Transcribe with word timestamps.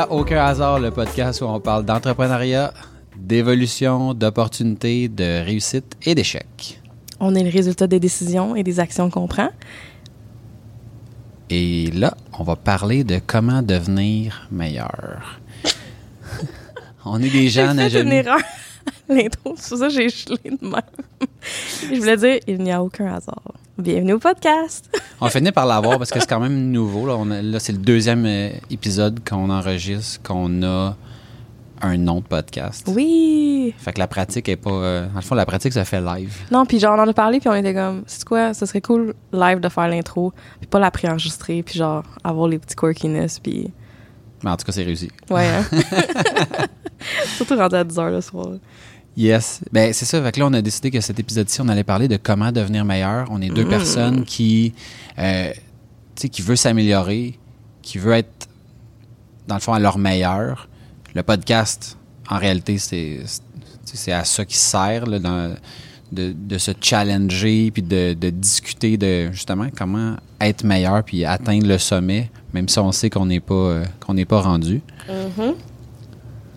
À 0.00 0.10
Aucun 0.10 0.42
hasard, 0.42 0.80
le 0.80 0.90
podcast 0.90 1.42
où 1.42 1.44
on 1.44 1.60
parle 1.60 1.84
d'entrepreneuriat, 1.84 2.72
d'évolution, 3.18 4.14
d'opportunités, 4.14 5.08
de 5.10 5.44
réussite 5.44 5.94
et 6.06 6.14
d'échecs. 6.14 6.80
On 7.20 7.34
est 7.34 7.44
le 7.44 7.50
résultat 7.50 7.86
des 7.86 8.00
décisions 8.00 8.56
et 8.56 8.62
des 8.62 8.80
actions 8.80 9.10
qu'on 9.10 9.26
prend. 9.26 9.50
Et 11.50 11.90
là, 11.90 12.16
on 12.38 12.44
va 12.44 12.56
parler 12.56 13.04
de 13.04 13.20
comment 13.26 13.60
devenir 13.60 14.48
meilleur. 14.50 15.38
on 17.04 17.22
est 17.22 17.28
des 17.28 17.50
gens 17.50 17.76
à 17.76 17.86
une 17.90 18.10
erreur. 18.10 18.40
L'intro, 19.06 19.54
c'est 19.58 19.76
ça 19.76 19.88
que 19.88 19.92
j'ai 19.92 20.08
gelé 20.08 20.38
de 20.44 20.66
même. 20.66 20.80
Je 21.92 21.96
voulais 21.96 22.16
dire, 22.16 22.38
il 22.46 22.62
n'y 22.62 22.72
a 22.72 22.82
aucun 22.82 23.12
hasard. 23.12 23.52
Bienvenue 23.80 24.12
au 24.12 24.18
podcast. 24.18 24.90
On 25.22 25.28
finit 25.28 25.52
par 25.52 25.64
l'avoir 25.64 25.96
parce 25.96 26.10
que 26.10 26.20
c'est 26.20 26.28
quand 26.28 26.40
même 26.40 26.70
nouveau. 26.70 27.06
Là, 27.06 27.42
là, 27.42 27.58
c'est 27.58 27.72
le 27.72 27.78
deuxième 27.78 28.26
euh, 28.26 28.50
épisode 28.70 29.20
qu'on 29.26 29.48
enregistre, 29.48 30.20
qu'on 30.22 30.62
a 30.62 30.94
un 31.80 31.96
nom 31.96 32.16
de 32.16 32.26
podcast. 32.26 32.86
Oui. 32.88 33.74
Fait 33.78 33.94
que 33.94 33.98
la 33.98 34.06
pratique 34.06 34.50
est 34.50 34.56
pas. 34.56 34.70
euh, 34.70 35.08
fond, 35.22 35.34
la 35.34 35.46
pratique 35.46 35.72
se 35.72 35.82
fait 35.84 36.00
live. 36.02 36.36
Non, 36.50 36.66
puis 36.66 36.78
genre, 36.78 36.98
on 36.98 37.02
en 37.02 37.08
a 37.08 37.12
parlé, 37.14 37.40
puis 37.40 37.48
on 37.48 37.54
était 37.54 37.72
comme, 37.72 38.02
c'est 38.06 38.24
quoi, 38.24 38.52
ce 38.52 38.66
serait 38.66 38.82
cool 38.82 39.14
live 39.32 39.60
de 39.60 39.68
faire 39.70 39.88
l'intro, 39.88 40.34
puis 40.58 40.66
pas 40.66 40.78
la 40.78 40.90
préenregistrer, 40.90 41.62
puis 41.62 41.78
genre, 41.78 42.04
avoir 42.22 42.48
les 42.48 42.58
petits 42.58 42.76
quirkiness, 42.76 43.38
puis. 43.38 43.70
Mais 44.44 44.50
en 44.50 44.56
tout 44.58 44.66
cas, 44.66 44.72
c'est 44.72 44.82
réussi. 44.84 45.10
Ouais, 45.30 45.46
hein? 45.48 45.64
Surtout 47.36 47.56
rendu 47.56 47.76
à 47.76 47.84
10 47.84 47.96
h 47.96 48.10
le 48.10 48.20
soir. 48.20 48.48
Yes. 49.16 49.60
Ben, 49.72 49.92
c'est 49.92 50.04
ça. 50.04 50.22
Fait 50.22 50.32
que 50.32 50.40
là, 50.40 50.46
on 50.46 50.52
a 50.52 50.62
décidé 50.62 50.90
que 50.90 51.00
cet 51.00 51.18
épisode-ci, 51.18 51.60
on 51.60 51.68
allait 51.68 51.84
parler 51.84 52.08
de 52.08 52.16
comment 52.16 52.52
devenir 52.52 52.84
meilleur. 52.84 53.26
On 53.30 53.42
est 53.42 53.48
deux 53.50 53.64
personnes 53.68 54.24
qui, 54.24 54.72
euh, 55.18 55.52
qui 56.14 56.42
veut 56.42 56.56
s'améliorer, 56.56 57.38
qui 57.82 57.98
veut 57.98 58.12
être, 58.12 58.48
dans 59.48 59.56
le 59.56 59.60
fond, 59.60 59.72
à 59.72 59.78
leur 59.80 59.98
meilleur. 59.98 60.68
Le 61.14 61.22
podcast, 61.22 61.98
en 62.30 62.38
réalité, 62.38 62.78
c'est, 62.78 63.20
à 64.12 64.24
ça 64.24 64.44
qui 64.44 64.56
sert, 64.56 65.06
là, 65.06 65.18
dans- 65.18 65.54
de, 66.12 66.32
de 66.36 66.58
se 66.58 66.72
challenger 66.80 67.70
puis 67.70 67.82
de, 67.82 68.14
de 68.14 68.30
discuter 68.30 68.96
de, 68.96 69.30
justement, 69.30 69.68
comment 69.76 70.16
être 70.40 70.64
meilleur 70.64 71.04
puis 71.04 71.24
atteindre 71.24 71.66
le 71.68 71.78
sommet, 71.78 72.30
même 72.52 72.68
si 72.68 72.78
on 72.80 72.90
sait 72.90 73.10
qu'on 73.10 73.26
n'est 73.26 73.38
pas, 73.38 73.54
euh, 73.54 73.84
qu'on 74.00 74.14
n'est 74.14 74.24
pas 74.24 74.40
rendu. 74.40 74.80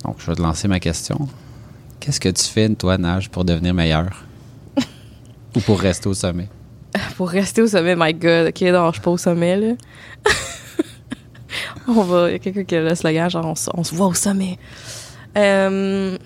Donc, 0.04 0.16
je 0.20 0.26
vais 0.26 0.36
te 0.36 0.42
lancer 0.42 0.68
ma 0.68 0.80
question. 0.80 1.28
Qu'est-ce 2.04 2.20
que 2.20 2.28
tu 2.28 2.44
fais, 2.44 2.68
toi, 2.76 2.98
Nage, 2.98 3.30
pour 3.30 3.46
devenir 3.46 3.73
meilleur? 3.73 4.26
Ou 5.56 5.59
pour 5.62 5.80
rester 5.80 6.09
au 6.09 6.14
sommet? 6.14 6.50
Pour 7.16 7.30
rester 7.30 7.62
au 7.62 7.68
sommet, 7.68 7.96
my 7.98 8.14
god, 8.14 8.48
ok, 8.50 8.62
non, 8.72 8.88
je 8.90 8.94
suis 8.94 9.02
pas 9.02 9.12
au 9.12 9.18
sommet, 9.18 9.56
là. 9.56 9.73
on 11.88 12.02
va, 12.04 12.30
il 12.30 12.34
y 12.34 12.36
a 12.36 12.40
quelqu'un 12.40 12.64
qui 12.66 12.76
a 12.76 12.81
le 12.81 12.94
slogan, 12.94 13.30
genre, 13.30 13.46
on, 13.46 13.56
se- 13.56 13.70
on 13.74 13.84
se 13.84 13.96
voit 13.96 14.08
au 14.08 14.14
sommet. 14.14 14.58
Euh, 15.38 16.18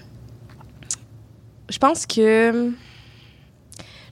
je 1.69 1.77
pense 1.77 2.05
que. 2.05 2.71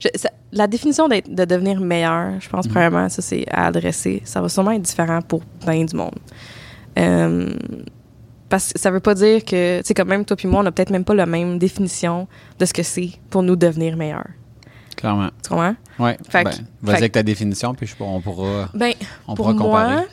je- 0.00 0.08
ça- 0.14 0.30
la 0.52 0.66
définition 0.66 1.08
de 1.08 1.44
devenir 1.44 1.80
meilleur, 1.80 2.40
je 2.40 2.48
pense, 2.48 2.68
premièrement, 2.68 3.08
ça, 3.10 3.20
c'est 3.22 3.44
à 3.50 3.66
adresser. 3.66 4.22
Ça 4.24 4.40
va 4.40 4.48
sûrement 4.48 4.70
être 4.70 4.82
différent 4.82 5.20
pour 5.20 5.42
bien 5.66 5.84
du 5.84 5.96
monde. 5.96 6.14
Euh, 6.98 7.54
parce 8.48 8.72
que 8.72 8.78
ça 8.78 8.90
veut 8.90 9.00
pas 9.00 9.14
dire 9.14 9.44
que, 9.44 9.78
tu 9.80 9.86
sais, 9.86 9.94
comme 9.94 10.08
même 10.08 10.24
toi 10.24 10.36
puis 10.36 10.46
moi, 10.48 10.62
on 10.62 10.66
a 10.66 10.72
peut-être 10.72 10.90
même 10.90 11.04
pas 11.04 11.14
la 11.14 11.26
même 11.26 11.58
définition 11.58 12.28
de 12.58 12.64
ce 12.64 12.72
que 12.72 12.82
c'est 12.82 13.10
pour 13.30 13.42
nous 13.42 13.56
devenir 13.56 13.96
meilleur. 13.96 14.26
Clairement. 14.96 15.30
Tu 15.42 15.48
comprends? 15.50 15.74
Oui. 15.98 16.10
Ben, 16.32 16.44
Vas-y 16.82 16.96
avec 16.96 17.12
ta 17.12 17.22
définition, 17.22 17.74
puis 17.74 17.86
je, 17.86 17.94
on 18.00 18.20
pourra, 18.20 18.70
Ben, 18.74 18.92
on 19.28 19.34
pour 19.34 19.46
pourra 19.46 19.54
comparer. 19.54 19.94
moi, 19.94 20.04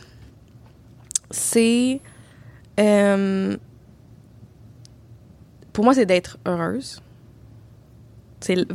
c'est. 1.31 2.01
euh, 2.79 3.55
pour 5.71 5.83
moi, 5.85 5.93
c'est 5.93 6.05
d'être 6.05 6.37
heureuse. 6.45 7.01
C'est 8.39 8.65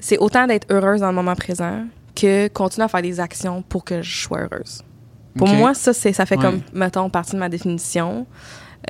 c'est 0.00 0.18
autant 0.18 0.46
d'être 0.46 0.66
heureuse 0.72 1.00
dans 1.00 1.08
le 1.08 1.14
moment 1.14 1.34
présent 1.34 1.86
que 2.14 2.48
continuer 2.48 2.84
à 2.84 2.88
faire 2.88 3.02
des 3.02 3.20
actions 3.20 3.62
pour 3.62 3.84
que 3.84 4.02
je 4.02 4.22
sois 4.22 4.40
heureuse. 4.42 4.82
Pour 5.38 5.48
moi, 5.48 5.72
ça, 5.74 5.92
ça 5.92 6.26
fait 6.26 6.36
Ouais. 6.36 6.42
comme, 6.42 6.60
mettons, 6.72 7.08
partie 7.10 7.32
de 7.32 7.38
ma 7.38 7.48
définition. 7.48 8.26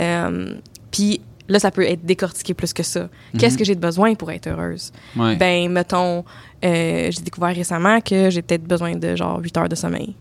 Euh, 0.00 0.54
Puis 0.91 1.20
là, 1.48 1.59
ça 1.59 1.70
peut 1.70 1.82
être 1.86 2.04
décortiqué 2.04 2.54
plus 2.54 2.72
que 2.72 2.82
ça. 2.82 3.09
Qu'est-ce 3.38 3.54
Mhm. 3.54 3.59
que 3.59 3.64
j'ai 3.64 3.75
de 3.75 3.81
besoin 3.81 4.14
pour 4.14 4.31
être 4.31 4.47
heureuse? 4.48 4.91
Ouais. 5.16 5.37
Ben, 5.37 5.70
mettons, 5.70 6.25
euh, 6.64 7.10
j'ai 7.10 7.20
découvert 7.22 7.54
récemment 7.54 8.00
que 8.00 8.31
j'ai 8.31 8.42
peut-être 8.42 8.64
besoin 8.64 8.97
de 8.97 9.14
genre 9.16 9.38
8 9.41 9.56
heures 9.58 9.69
de 9.69 9.75
sommeil. 9.75 10.14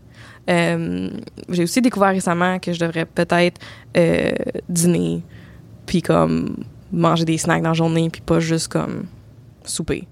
Euh, 0.50 1.10
j'ai 1.50 1.62
aussi 1.64 1.80
découvert 1.82 2.10
récemment 2.10 2.58
que 2.58 2.72
je 2.72 2.80
devrais 2.80 3.04
peut-être 3.06 3.60
euh, 3.96 4.32
dîner, 4.68 5.22
puis 5.86 6.00
comme 6.02 6.56
manger 6.92 7.24
des 7.26 7.36
snacks 7.38 7.62
dans 7.62 7.70
la 7.70 7.74
journée, 7.74 8.08
puis 8.10 8.20
pas 8.22 8.40
juste 8.40 8.68
comme 8.68 9.04
souper. 9.64 10.06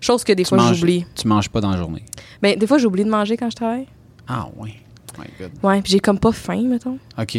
Chose 0.00 0.24
que 0.24 0.32
des 0.32 0.44
Tu 0.44 0.48
fois 0.48 0.72
j'oublie. 0.72 1.04
Tu 1.14 1.28
manges 1.28 1.48
pas 1.50 1.60
dans 1.60 1.70
la 1.70 1.76
journée. 1.76 2.04
Ben, 2.40 2.58
des 2.58 2.66
fois 2.66 2.78
j'oublie 2.78 3.04
de 3.04 3.10
manger 3.10 3.36
quand 3.36 3.50
je 3.50 3.56
travaille. 3.56 3.86
Ah, 4.26 4.48
oui. 4.56 4.74
My 5.18 5.24
God. 5.38 5.50
Ouais, 5.62 5.82
puis 5.82 5.92
j'ai 5.92 6.00
comme 6.00 6.18
pas 6.18 6.32
faim, 6.32 6.62
mettons. 6.68 6.98
OK. 7.18 7.38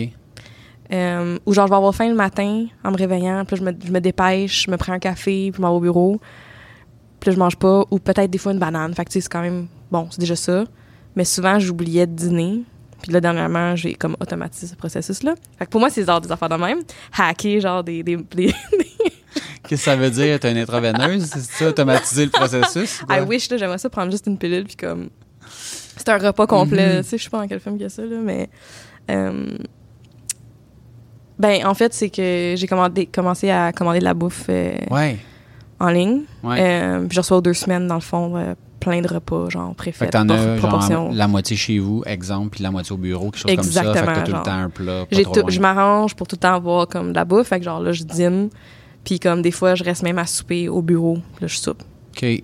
Euh, 0.91 1.39
ou 1.45 1.53
genre, 1.53 1.65
je 1.67 1.71
vais 1.71 1.77
avoir 1.77 1.95
faim 1.95 2.09
le 2.09 2.15
matin 2.15 2.65
en 2.83 2.91
me 2.91 2.97
réveillant, 2.97 3.45
puis 3.45 3.55
là, 3.55 3.59
je 3.59 3.71
me, 3.71 3.77
je 3.87 3.91
me 3.91 3.99
dépêche, 3.99 4.65
je 4.65 4.71
me 4.71 4.77
prends 4.77 4.93
un 4.93 4.99
café, 4.99 5.49
puis 5.51 5.57
je 5.57 5.61
m'en 5.61 5.71
vais 5.71 5.77
au 5.77 5.79
bureau. 5.79 6.19
Puis 7.19 7.29
là, 7.29 7.35
je 7.35 7.39
mange 7.39 7.55
pas, 7.55 7.83
ou 7.89 7.99
peut-être 7.99 8.29
des 8.29 8.37
fois 8.37 8.51
une 8.51 8.59
banane. 8.59 8.93
Fait 8.93 9.05
que, 9.05 9.09
tu 9.09 9.13
sais, 9.13 9.21
c'est 9.21 9.31
quand 9.31 9.41
même, 9.41 9.67
bon, 9.91 10.07
c'est 10.11 10.19
déjà 10.19 10.35
ça. 10.35 10.65
Mais 11.15 11.23
souvent, 11.25 11.57
j'oubliais 11.57 12.05
de 12.05 12.13
dîner. 12.13 12.63
Puis 13.01 13.11
là, 13.11 13.21
dernièrement, 13.21 13.75
j'ai 13.75 13.93
comme 13.95 14.15
automatisé 14.19 14.67
ce 14.67 14.75
processus-là. 14.75 15.35
Fait 15.57 15.65
que 15.65 15.69
pour 15.71 15.79
moi, 15.79 15.89
c'est 15.89 16.05
genre 16.05 16.21
des 16.21 16.31
affaires 16.31 16.49
de 16.49 16.55
même. 16.55 16.79
Hacker, 17.17 17.59
genre 17.61 17.83
des. 17.83 18.03
des, 18.03 18.17
des- 18.35 18.53
Qu'est-ce 19.63 19.69
que 19.69 19.75
ça 19.77 19.95
veut 19.95 20.09
dire? 20.09 20.39
T'es 20.39 20.51
une 20.51 20.57
intraveineuse? 20.57 21.25
C'est 21.25 21.41
ça, 21.41 21.69
automatiser 21.69 22.25
le 22.25 22.31
processus? 22.31 22.99
quoi? 22.99 23.17
I 23.17 23.21
wish, 23.21 23.49
là, 23.49 23.57
j'aimerais 23.57 23.77
ça 23.77 23.89
prendre 23.89 24.11
juste 24.11 24.27
une 24.27 24.37
pilule, 24.37 24.65
puis 24.65 24.75
comme. 24.75 25.09
C'est 25.97 26.09
un 26.09 26.17
repas 26.17 26.47
complet. 26.47 26.97
Mhm. 26.97 27.03
Tu 27.03 27.09
sais, 27.09 27.17
je 27.17 27.23
sais 27.23 27.29
pas 27.29 27.39
dans 27.39 27.47
quel 27.47 27.59
film 27.59 27.75
il 27.77 27.81
y 27.81 27.85
a 27.85 27.89
ça, 27.89 28.01
là, 28.03 28.17
mais. 28.23 28.49
euh, 29.11 29.57
ben, 31.39 31.65
en 31.65 31.73
fait, 31.73 31.93
c'est 31.93 32.09
que 32.09 32.53
j'ai 32.55 32.67
commandé, 32.67 33.05
commencé 33.07 33.49
à 33.49 33.71
commander 33.71 33.99
de 33.99 34.03
la 34.03 34.13
bouffe 34.13 34.45
euh, 34.49 34.73
Ouais. 34.91 35.17
en 35.79 35.89
ligne. 35.89 36.21
Ouais. 36.43 36.57
Euh, 36.59 36.99
puis 37.07 37.15
je 37.15 37.19
reçois 37.19 37.37
aux 37.37 37.41
deux 37.41 37.53
semaines, 37.53 37.87
dans 37.87 37.95
le 37.95 38.01
fond, 38.01 38.55
plein 38.79 39.01
de 39.01 39.07
repas, 39.07 39.49
genre 39.49 39.69
fait 39.71 39.75
préfaits, 39.91 40.07
que 40.09 40.11
t'en 40.11 40.29
as 40.29 40.57
genre, 40.57 41.11
la 41.13 41.27
moitié 41.27 41.55
chez 41.55 41.79
vous, 41.79 42.03
exemple, 42.05 42.49
puis 42.51 42.63
la 42.63 42.69
moitié 42.71 42.93
au 42.93 42.97
bureau, 42.97 43.31
quelque 43.31 43.37
chose 43.37 43.55
comme 43.55 43.63
ça. 43.63 43.81
Fait 43.81 43.85
que 43.87 43.91
Exactement, 43.91 44.15
t'as 44.15 44.21
tout 44.23 44.37
le 44.37 44.43
temps 44.43 44.51
un 44.51 44.69
plat. 44.69 45.05
Pas 45.09 45.21
trop 45.23 45.33
tout- 45.41 45.49
je 45.49 45.59
m'arrange 45.59 46.15
pour 46.15 46.27
tout 46.27 46.35
le 46.35 46.41
temps 46.41 46.53
avoir 46.55 46.87
comme 46.87 47.09
de 47.11 47.15
la 47.15 47.25
bouffe. 47.25 47.47
Fait 47.47 47.59
que 47.59 47.65
genre 47.65 47.79
là, 47.79 47.91
je 47.93 48.03
dîne. 48.03 48.49
Puis 49.05 49.19
comme 49.19 49.41
des 49.41 49.51
fois, 49.51 49.75
je 49.75 49.83
reste 49.83 50.03
même 50.03 50.19
à 50.19 50.25
souper 50.25 50.69
au 50.69 50.81
bureau. 50.81 51.17
Là, 51.41 51.47
je 51.47 51.57
soupe. 51.57 51.81
OK. 52.15 52.41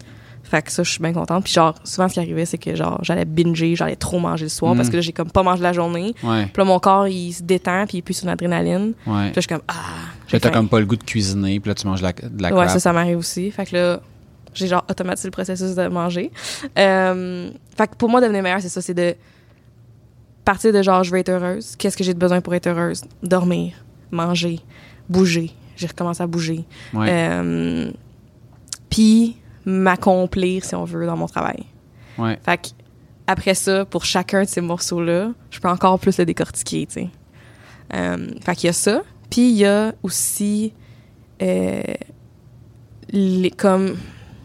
Fait 0.50 0.64
que 0.64 0.72
ça, 0.72 0.82
je 0.82 0.90
suis 0.90 1.00
bien 1.00 1.14
contente. 1.14 1.44
Puis 1.44 1.54
genre, 1.54 1.76
souvent, 1.84 2.08
ce 2.10 2.16
qui 2.16 2.20
arrivait, 2.20 2.46
c'est 2.46 2.58
que 2.58 2.76
genre, 2.76 2.98
j'allais 3.04 3.26
binger, 3.26 3.76
j'allais 3.76 3.96
trop 3.96 4.20
manger 4.20 4.46
le 4.46 4.50
soir 4.50 4.74
Mm. 4.74 4.78
parce 4.78 4.90
que 4.90 4.96
là, 4.96 5.02
j'ai 5.02 5.14
comme 5.14 5.30
pas 5.30 5.44
mangé 5.44 5.62
la 5.62 5.74
journée. 5.74 6.16
Ouais. 6.24 6.46
Puis 6.48 6.54
là, 6.58 6.66
mon 6.66 6.80
corps, 6.80 7.08
il 7.08 7.32
se 7.34 7.44
détend, 7.44 7.86
puis 7.88 8.00
il 8.00 8.02
plus 8.02 8.16
sur 8.16 8.26
l'adrénaline. 8.28 8.94
Puis 9.04 9.12
Ouais. 9.12 9.26
là, 9.28 9.32
je 9.36 9.42
suis 9.42 9.48
comme, 9.48 9.62
ah, 9.68 9.74
Là, 10.32 10.40
t'as 10.40 10.50
comme 10.50 10.68
pas 10.68 10.80
le 10.80 10.86
goût 10.88 10.96
de 10.96 11.04
cuisiner, 11.04 11.60
puis 11.60 11.70
là, 11.70 11.76
tu 11.76 11.86
manges 11.88 12.00
de 12.02 12.06
la, 12.06 12.14
de 12.14 12.42
la 12.42 12.50
Ouais, 12.50 12.56
crap. 12.56 12.70
ça, 12.70 12.80
ça 12.80 12.94
m'arrive 12.94 13.18
aussi. 13.20 13.50
Fait 13.52 13.66
que 13.66 13.76
là, 13.76 14.00
j'ai 14.54 14.68
genre 14.68 14.84
automatisé 14.90 15.28
le 15.28 15.32
processus 15.32 15.76
de 15.76 15.88
manger. 15.88 16.32
Euh, 16.78 17.52
fait 17.78 17.88
que 17.88 17.96
pour 17.96 18.10
moi, 18.10 18.20
devenir 18.22 18.42
meilleur, 18.44 18.62
c'est 18.62 18.70
ça, 18.70 18.82
c'est 18.82 18.94
de 18.96 19.16
partir 20.46 20.74
de 20.74 20.82
genre, 20.82 21.04
je 21.04 21.12
veux 21.12 21.20
être 21.20 21.30
heureuse. 21.30 21.76
Qu'est-ce 21.78 21.96
que 21.98 22.04
j'ai 22.04 22.14
de 22.16 22.20
besoin 22.20 22.42
pour 22.42 22.56
être 22.56 22.66
heureuse? 22.68 23.04
Dormir, 23.22 23.74
manger, 24.12 24.60
bouger. 25.08 25.52
J'ai 25.78 25.88
recommencé 25.88 26.24
à 26.24 26.28
bouger. 26.28 26.64
Ouais. 26.94 27.08
Euh, 27.10 27.92
Puis 28.90 29.36
m'accomplir, 29.70 30.64
si 30.66 30.76
on 30.76 30.84
veut, 30.86 31.06
dans 31.06 31.18
mon 31.18 31.28
travail. 31.28 31.64
ouais. 32.18 32.38
Fait 32.44 32.58
que 32.58 32.68
après 33.28 33.54
ça, 33.54 33.86
pour 33.86 34.06
chacun 34.06 34.42
de 34.44 34.48
ces 34.48 34.62
morceaux-là, 34.62 35.32
je 35.52 35.60
peux 35.60 35.68
encore 35.70 36.00
plus 36.00 36.18
le 36.18 36.26
décortiquer, 36.26 36.88
tu 36.88 36.94
sais. 36.94 37.10
Euh, 37.94 38.28
fait 38.42 38.56
qu'il 38.56 38.68
y 38.68 38.70
a 38.70 38.74
ça. 38.74 39.04
Puis 39.30 39.50
il 39.52 39.58
y 39.58 39.66
a 39.66 39.94
aussi 40.02 40.74
euh, 41.42 41.82
les, 43.12 43.52
comme 43.52 43.96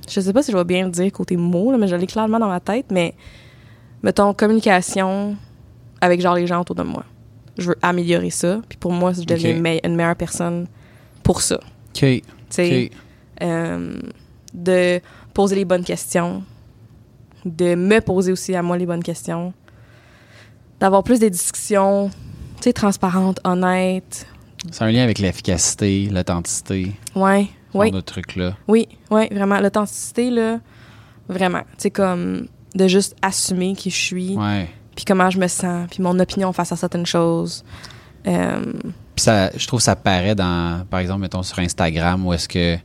je 0.09 0.21
sais 0.21 0.33
pas 0.33 0.43
si 0.43 0.53
je 0.53 0.57
vais 0.57 0.65
bien 0.65 0.85
le 0.85 0.91
dire 0.91 1.11
côté 1.13 1.37
mots, 1.37 1.73
là, 1.73 1.79
mais 1.79 1.89
je 1.89 1.97
l'ai 1.97 2.07
clairement 2.07 2.39
dans 2.39 2.49
ma 2.49 2.61
tête, 2.61 2.87
mais 2.91 3.15
mettons 4.03 4.35
communication 4.35 5.37
avec 6.01 6.21
genre 6.21 6.35
les 6.35 6.47
gens 6.47 6.61
autour 6.61 6.77
de 6.77 6.83
moi. 6.83 7.05
Je 7.57 7.69
veux 7.69 7.77
améliorer 7.81 8.31
ça. 8.31 8.61
Puis 8.69 8.77
pour 8.77 8.93
moi, 8.93 9.13
je 9.15 9.23
deviens 9.23 9.55
une 9.83 9.97
meilleure 9.97 10.17
personne 10.17 10.67
pour 11.23 11.41
ça. 11.41 11.57
OK. 11.57 11.63
Tu 11.95 12.23
sais, 12.51 12.91
OK. 12.91 12.99
euh, 13.43 13.95
de 14.55 15.01
poser 15.35 15.57
les 15.57 15.65
bonnes 15.65 15.85
questions, 15.85 16.43
de 17.45 17.75
me 17.75 18.01
poser 18.01 18.33
aussi 18.33 18.55
à 18.55 18.63
moi 18.63 18.79
les 18.79 18.87
bonnes 18.87 19.03
questions, 19.03 19.53
d'avoir 20.81 21.03
plus 21.03 21.19
des 21.19 21.31
discussions, 21.31 22.11
tu 22.57 22.63
sais, 22.65 22.73
transparentes, 22.73 23.41
honnêtes. 23.45 24.27
C'est 24.71 24.83
un 24.85 24.91
lien 24.91 25.03
avec 25.03 25.19
l'efficacité, 25.19 26.09
l'authenticité, 26.11 26.93
Ouais, 27.15 27.49
oui, 27.75 27.91
de 27.91 28.01
trucs-là. 28.01 28.57
oui, 28.69 28.89
oui, 29.11 29.29
vraiment. 29.31 29.61
L'authenticité, 29.61 30.31
là, 30.31 30.61
vraiment. 31.29 31.61
Tu 31.63 31.67
sais, 31.79 31.91
comme 31.91 32.47
de 32.75 32.89
juste 32.89 33.15
assumer 33.23 33.75
qui 33.75 33.91
je 33.91 33.97
suis, 33.97 34.37
puis 34.97 35.05
comment 35.05 35.29
je 35.31 35.39
me 35.39 35.49
sens, 35.49 35.87
puis 35.91 36.03
mon 36.03 36.19
opinion 36.19 36.53
face 36.53 36.73
à 36.73 36.77
certaines 36.77 37.07
choses. 37.07 37.65
Euh, 38.27 38.63
Puis 39.15 39.23
ça, 39.25 39.51
je 39.57 39.67
trouve 39.67 39.81
que 39.81 39.85
ça 39.85 39.97
paraît 39.97 40.35
dans, 40.35 40.85
par 40.89 41.01
exemple, 41.01 41.21
mettons 41.21 41.43
sur 41.43 41.59
Instagram, 41.59 42.27
où 42.27 42.33
est-ce 42.33 42.49
que 42.49 42.77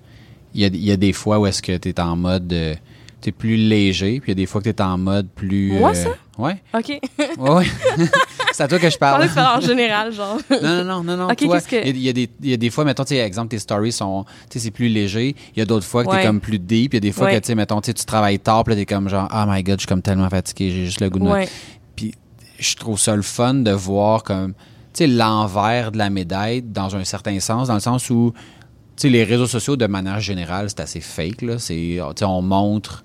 il 0.53 0.61
y 0.61 0.65
a, 0.65 0.69
y 0.73 0.91
a 0.91 0.97
des 0.97 1.13
fois 1.13 1.39
où 1.39 1.45
est-ce 1.45 1.61
que 1.61 1.75
tu 1.77 1.89
es 1.89 1.99
en 1.99 2.15
mode, 2.15 2.51
euh, 2.53 2.75
tu 3.21 3.29
es 3.29 3.31
plus 3.31 3.57
léger, 3.57 4.19
puis 4.19 4.31
il 4.31 4.35
y 4.37 4.37
a 4.39 4.41
des 4.41 4.45
fois 4.45 4.61
que 4.61 4.69
tu 4.69 4.75
es 4.75 4.81
en 4.81 4.97
mode 4.97 5.27
plus. 5.29 5.73
Moi, 5.73 5.93
ça? 5.93 6.09
Ouais. 6.37 6.61
OK. 6.73 6.99
Ouais, 7.37 7.49
ouais. 7.49 7.65
c'est 8.53 8.63
à 8.63 8.67
toi 8.69 8.79
que 8.79 8.87
je 8.87 8.93
Je 8.93 8.97
parle. 8.97 9.23
de 9.23 9.27
faire 9.27 9.55
en 9.57 9.61
général, 9.61 10.13
genre. 10.13 10.37
Non, 10.49 10.61
non, 10.61 10.83
non, 10.85 11.03
non, 11.03 11.17
non. 11.17 11.27
Ok, 11.29 11.37
toi, 11.39 11.55
qu'est-ce 11.59 11.67
que- 11.67 11.87
il 11.87 11.97
y, 11.97 12.07
a- 12.07 12.13
des, 12.13 12.29
il 12.41 12.49
y 12.49 12.53
a 12.53 12.57
des 12.57 12.69
fois, 12.69 12.85
mettons, 12.85 13.03
tu 13.03 13.09
sais, 13.15 13.17
exemple, 13.17 13.49
tes 13.49 13.59
stories 13.59 13.91
sont, 13.91 14.23
tu 14.49 14.57
sais, 14.57 14.65
c'est 14.65 14.71
plus 14.71 14.87
léger. 14.87 15.35
Il 15.55 15.59
y 15.59 15.61
a 15.61 15.65
d'autres 15.65 15.85
fois 15.85 16.03
que 16.05 16.09
Ouais. 16.09 16.21
t'es 16.21 16.27
comme 16.27 16.39
plus 16.39 16.59
deep. 16.59 16.93
Il 16.93 16.95
y 16.95 16.97
a 16.97 17.01
des 17.01 17.11
fois 17.11 17.25
Ouais. 17.27 17.35
que, 17.35 17.39
tu 17.39 17.47
sais, 17.47 17.55
mettons, 17.55 17.81
tu 17.81 17.93
tu 17.93 18.05
travailles 18.05 18.39
tard, 18.39 18.63
puis 18.63 18.73
là, 18.73 18.79
t'es 18.79 18.85
comme 18.85 19.09
genre, 19.09 19.27
oh 19.33 19.43
my 19.47 19.63
god, 19.63 19.75
je 19.75 19.81
suis 19.81 19.87
comme 19.87 20.01
tellement 20.01 20.29
fatigué, 20.29 20.71
j'ai 20.71 20.85
juste 20.85 21.01
le 21.01 21.09
goût 21.09 21.19
de 21.19 21.25
Ouais. 21.27 21.49
Puis 21.97 22.13
je 22.57 22.75
trouve 22.77 22.97
ça 22.97 23.15
le 23.17 23.21
fun 23.21 23.53
de 23.55 23.71
voir 23.71 24.23
comme, 24.23 24.53
tu 24.93 25.03
sais, 25.03 25.07
l'envers 25.07 25.91
de 25.91 25.97
la 25.97 26.09
médaille 26.09 26.61
dans 26.61 26.95
un 26.95 27.03
certain 27.03 27.37
sens, 27.41 27.67
dans 27.67 27.73
le 27.73 27.79
sens 27.81 28.09
où, 28.09 28.33
tu 28.33 28.58
sais, 29.01 29.09
les 29.09 29.23
réseaux 29.23 29.47
sociaux, 29.47 29.75
de 29.75 29.87
manière 29.87 30.19
générale, 30.19 30.69
c'est 30.69 30.79
assez 30.79 31.01
fake, 31.01 31.41
là. 31.41 31.59
C'est, 31.59 31.99
sais, 32.15 32.25
on 32.25 32.41
montre, 32.41 33.03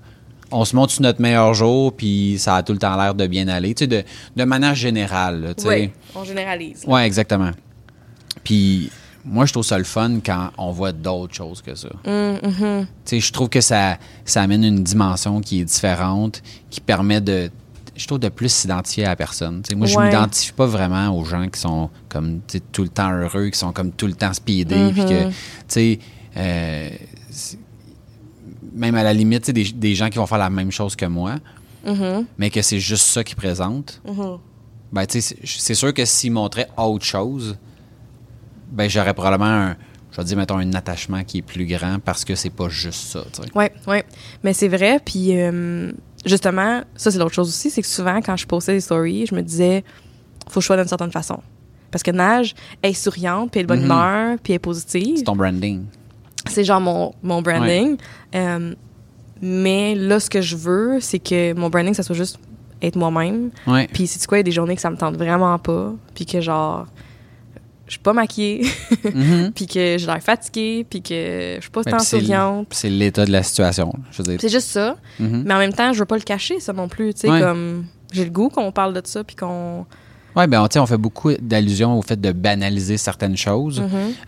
on 0.50 0.64
se 0.64 0.74
montre 0.76 0.92
sur 0.92 1.02
notre 1.02 1.20
meilleur 1.20 1.54
jour, 1.54 1.94
puis 1.94 2.36
ça 2.38 2.56
a 2.56 2.62
tout 2.62 2.72
le 2.72 2.78
temps 2.78 2.96
l'air 2.96 3.14
de 3.14 3.26
bien 3.26 3.48
aller. 3.48 3.74
Tu 3.74 3.84
sais, 3.84 3.86
de, 3.86 4.02
de 4.36 4.44
manière 4.44 4.74
générale, 4.74 5.42
là, 5.42 5.54
tu 5.54 5.62
sais. 5.62 5.68
Ouais, 5.68 5.92
on 6.14 6.24
généralise. 6.24 6.84
Ouais, 6.86 7.06
exactement. 7.06 7.50
Puis 8.42 8.90
moi, 9.24 9.46
je 9.46 9.52
trouve 9.52 9.64
ça 9.64 9.78
le 9.78 9.84
fun 9.84 10.18
quand 10.24 10.50
on 10.58 10.70
voit 10.70 10.92
d'autres 10.92 11.34
choses 11.34 11.62
que 11.62 11.74
ça. 11.74 11.88
Tu 12.04 12.86
sais, 13.04 13.20
je 13.20 13.32
trouve 13.32 13.48
que 13.48 13.60
ça, 13.60 13.98
ça 14.24 14.42
amène 14.42 14.64
une 14.64 14.82
dimension 14.82 15.40
qui 15.40 15.60
est 15.60 15.64
différente, 15.64 16.42
qui 16.70 16.80
permet 16.80 17.20
de, 17.20 17.50
je 17.96 18.06
trouve, 18.06 18.18
de 18.18 18.28
plus 18.28 18.48
s'identifier 18.52 19.04
à 19.04 19.10
la 19.10 19.16
personne. 19.16 19.62
Moi, 19.76 19.86
je 19.86 19.96
Ouais. 19.96 20.06
m'identifie 20.06 20.52
pas 20.52 20.66
vraiment 20.66 21.16
aux 21.16 21.24
gens 21.24 21.48
qui 21.48 21.60
sont 21.60 21.90
comme 22.08 22.40
tout 22.72 22.82
le 22.82 22.88
temps 22.88 23.12
heureux, 23.12 23.50
qui 23.50 23.58
sont 23.58 23.72
comme 23.72 23.92
tout 23.92 24.06
le 24.06 24.14
temps 24.14 24.32
speedés, 24.32 24.90
puis 24.92 25.04
que, 25.04 25.24
Mhm. 25.26 25.30
tu 25.30 25.34
sais, 25.68 25.98
euh, 26.36 26.90
même 28.72 28.94
à 28.94 29.02
la 29.02 29.12
limite, 29.12 29.50
des, 29.50 29.64
des 29.64 29.94
gens 29.94 30.08
qui 30.10 30.18
vont 30.18 30.26
faire 30.26 30.38
la 30.38 30.50
même 30.50 30.70
chose 30.72 30.96
que 30.96 31.06
moi, 31.06 31.36
Mhm. 31.86 32.26
mais 32.38 32.50
que 32.50 32.62
c'est 32.62 32.80
juste 32.80 33.06
ça 33.06 33.22
qu'ils 33.22 33.36
présentent. 33.36 34.00
Mhm. 34.06 34.38
Ben, 34.92 35.06
tu 35.06 35.20
sais, 35.20 35.36
c'est- 35.44 35.74
sûr 35.74 35.92
que 35.92 36.04
s'ils 36.04 36.32
montraient 36.32 36.68
autre 36.76 37.04
chose, 37.04 37.56
ben, 38.72 38.88
j'aurais 38.88 39.14
probablement 39.14 39.44
un, 39.70 39.76
je 40.12 40.16
vais 40.16 40.24
dire, 40.24 40.36
mettons, 40.36 40.58
un 40.58 40.72
attachement 40.74 41.22
qui 41.24 41.38
est 41.38 41.42
plus 41.42 41.66
grand 41.66 41.98
parce 41.98 42.24
que 42.24 42.34
c'est 42.34 42.50
pas 42.50 42.68
juste 42.68 43.08
ça, 43.12 43.24
sais. 43.32 43.42
Ouais, 43.54 43.72
ouais. 43.86 44.04
Mais 44.42 44.52
c'est 44.52 44.68
vrai. 44.68 45.00
Puis 45.04 45.36
euh, 45.38 45.92
justement, 46.24 46.82
ça 46.96 47.10
c'est 47.10 47.18
l'autre 47.18 47.34
chose 47.34 47.48
aussi, 47.48 47.70
c'est 47.70 47.82
que 47.82 47.88
souvent 47.88 48.20
quand 48.20 48.36
je 48.36 48.46
postais 48.46 48.72
des 48.74 48.80
stories, 48.80 49.26
je 49.26 49.34
me 49.34 49.42
disais, 49.42 49.84
faut 50.48 50.54
que 50.56 50.60
je 50.62 50.66
sois 50.66 50.76
d'une 50.76 50.88
certaine 50.88 51.12
façon. 51.12 51.38
Parce 51.90 52.02
que 52.02 52.10
Nage 52.10 52.54
elle 52.82 52.90
est 52.90 52.94
souriante, 52.94 53.50
puis 53.50 53.60
elle 53.60 53.64
est 53.64 53.66
de 53.66 53.68
bonne 53.68 53.80
Mhm. 53.80 53.84
humeur, 53.86 54.38
puis 54.42 54.52
elle 54.52 54.56
est 54.56 54.58
positive. 54.58 55.16
C'est 55.18 55.24
ton 55.24 55.36
branding. 55.36 55.84
C'est 56.48 56.64
genre 56.64 56.80
mon, 56.80 57.14
mon 57.22 57.40
branding. 57.42 57.96
Euh, 58.34 58.74
mais 59.40 59.94
là, 59.94 60.20
ce 60.20 60.28
que 60.30 60.40
je 60.40 60.56
veux, 60.56 60.98
c'est 61.00 61.18
que 61.18 61.52
mon 61.54 61.70
branding, 61.70 61.94
ça 61.94 62.02
soit 62.02 62.14
juste 62.16 62.38
être 62.82 62.96
moi-même. 62.96 63.50
Puis 63.92 64.06
c'est 64.06 64.26
quoi, 64.26 64.38
il 64.38 64.40
y 64.40 64.42
a 64.42 64.44
des 64.44 64.50
journées 64.52 64.74
que 64.74 64.80
ça 64.82 64.90
me 64.90 64.96
tente 64.96 65.16
vraiment 65.16 65.58
pas. 65.58 65.92
Puis 66.14 66.26
que 66.26 66.40
genre, 66.40 66.86
suis 67.94 68.02
pas 68.02 68.12
maquillée. 68.12 68.62
Mhm. 69.04 69.52
puis 69.54 69.66
que 69.66 69.96
j'ai 69.98 70.06
l'air 70.06 70.22
fatiguée. 70.22 70.86
Puis 70.88 71.02
que 71.02 71.54
je 71.56 71.60
suis 71.60 71.70
pas 71.70 71.82
Ben, 71.82 71.92
tant 71.92 71.98
souriante. 71.98 72.68
C'est 72.70 72.90
l'état 72.90 73.24
de 73.26 73.32
la 73.32 73.42
situation, 73.42 73.92
je 74.10 74.18
veux 74.18 74.24
dire. 74.30 74.38
C'est 74.40 74.48
juste 74.48 74.68
ça. 74.68 74.96
Mhm. 75.20 75.42
Mais 75.46 75.54
en 75.54 75.58
même 75.58 75.72
temps, 75.72 75.92
je 75.92 75.98
veux 75.98 76.04
pas 76.06 76.16
le 76.16 76.22
cacher, 76.22 76.60
ça 76.60 76.72
non 76.72 76.88
plus. 76.88 77.14
Tu 77.14 77.20
sais, 77.22 77.30
Ouais. 77.30 77.40
comme. 77.40 77.84
J'ai 78.12 78.24
le 78.24 78.30
goût 78.30 78.48
qu'on 78.48 78.70
parle 78.72 78.94
de 78.94 79.02
ça, 79.04 79.24
puis 79.24 79.34
qu'on. 79.36 79.84
Ouais, 80.36 80.48
ben, 80.48 80.60
on, 80.62 80.66
tu 80.66 80.74
sais, 80.74 80.78
on 80.80 80.86
fait 80.86 80.96
beaucoup 80.96 81.30
d'allusions 81.40 81.96
au 81.96 82.02
fait 82.02 82.20
de 82.20 82.32
banaliser 82.32 82.96
certaines 82.96 83.36
choses. 83.36 83.80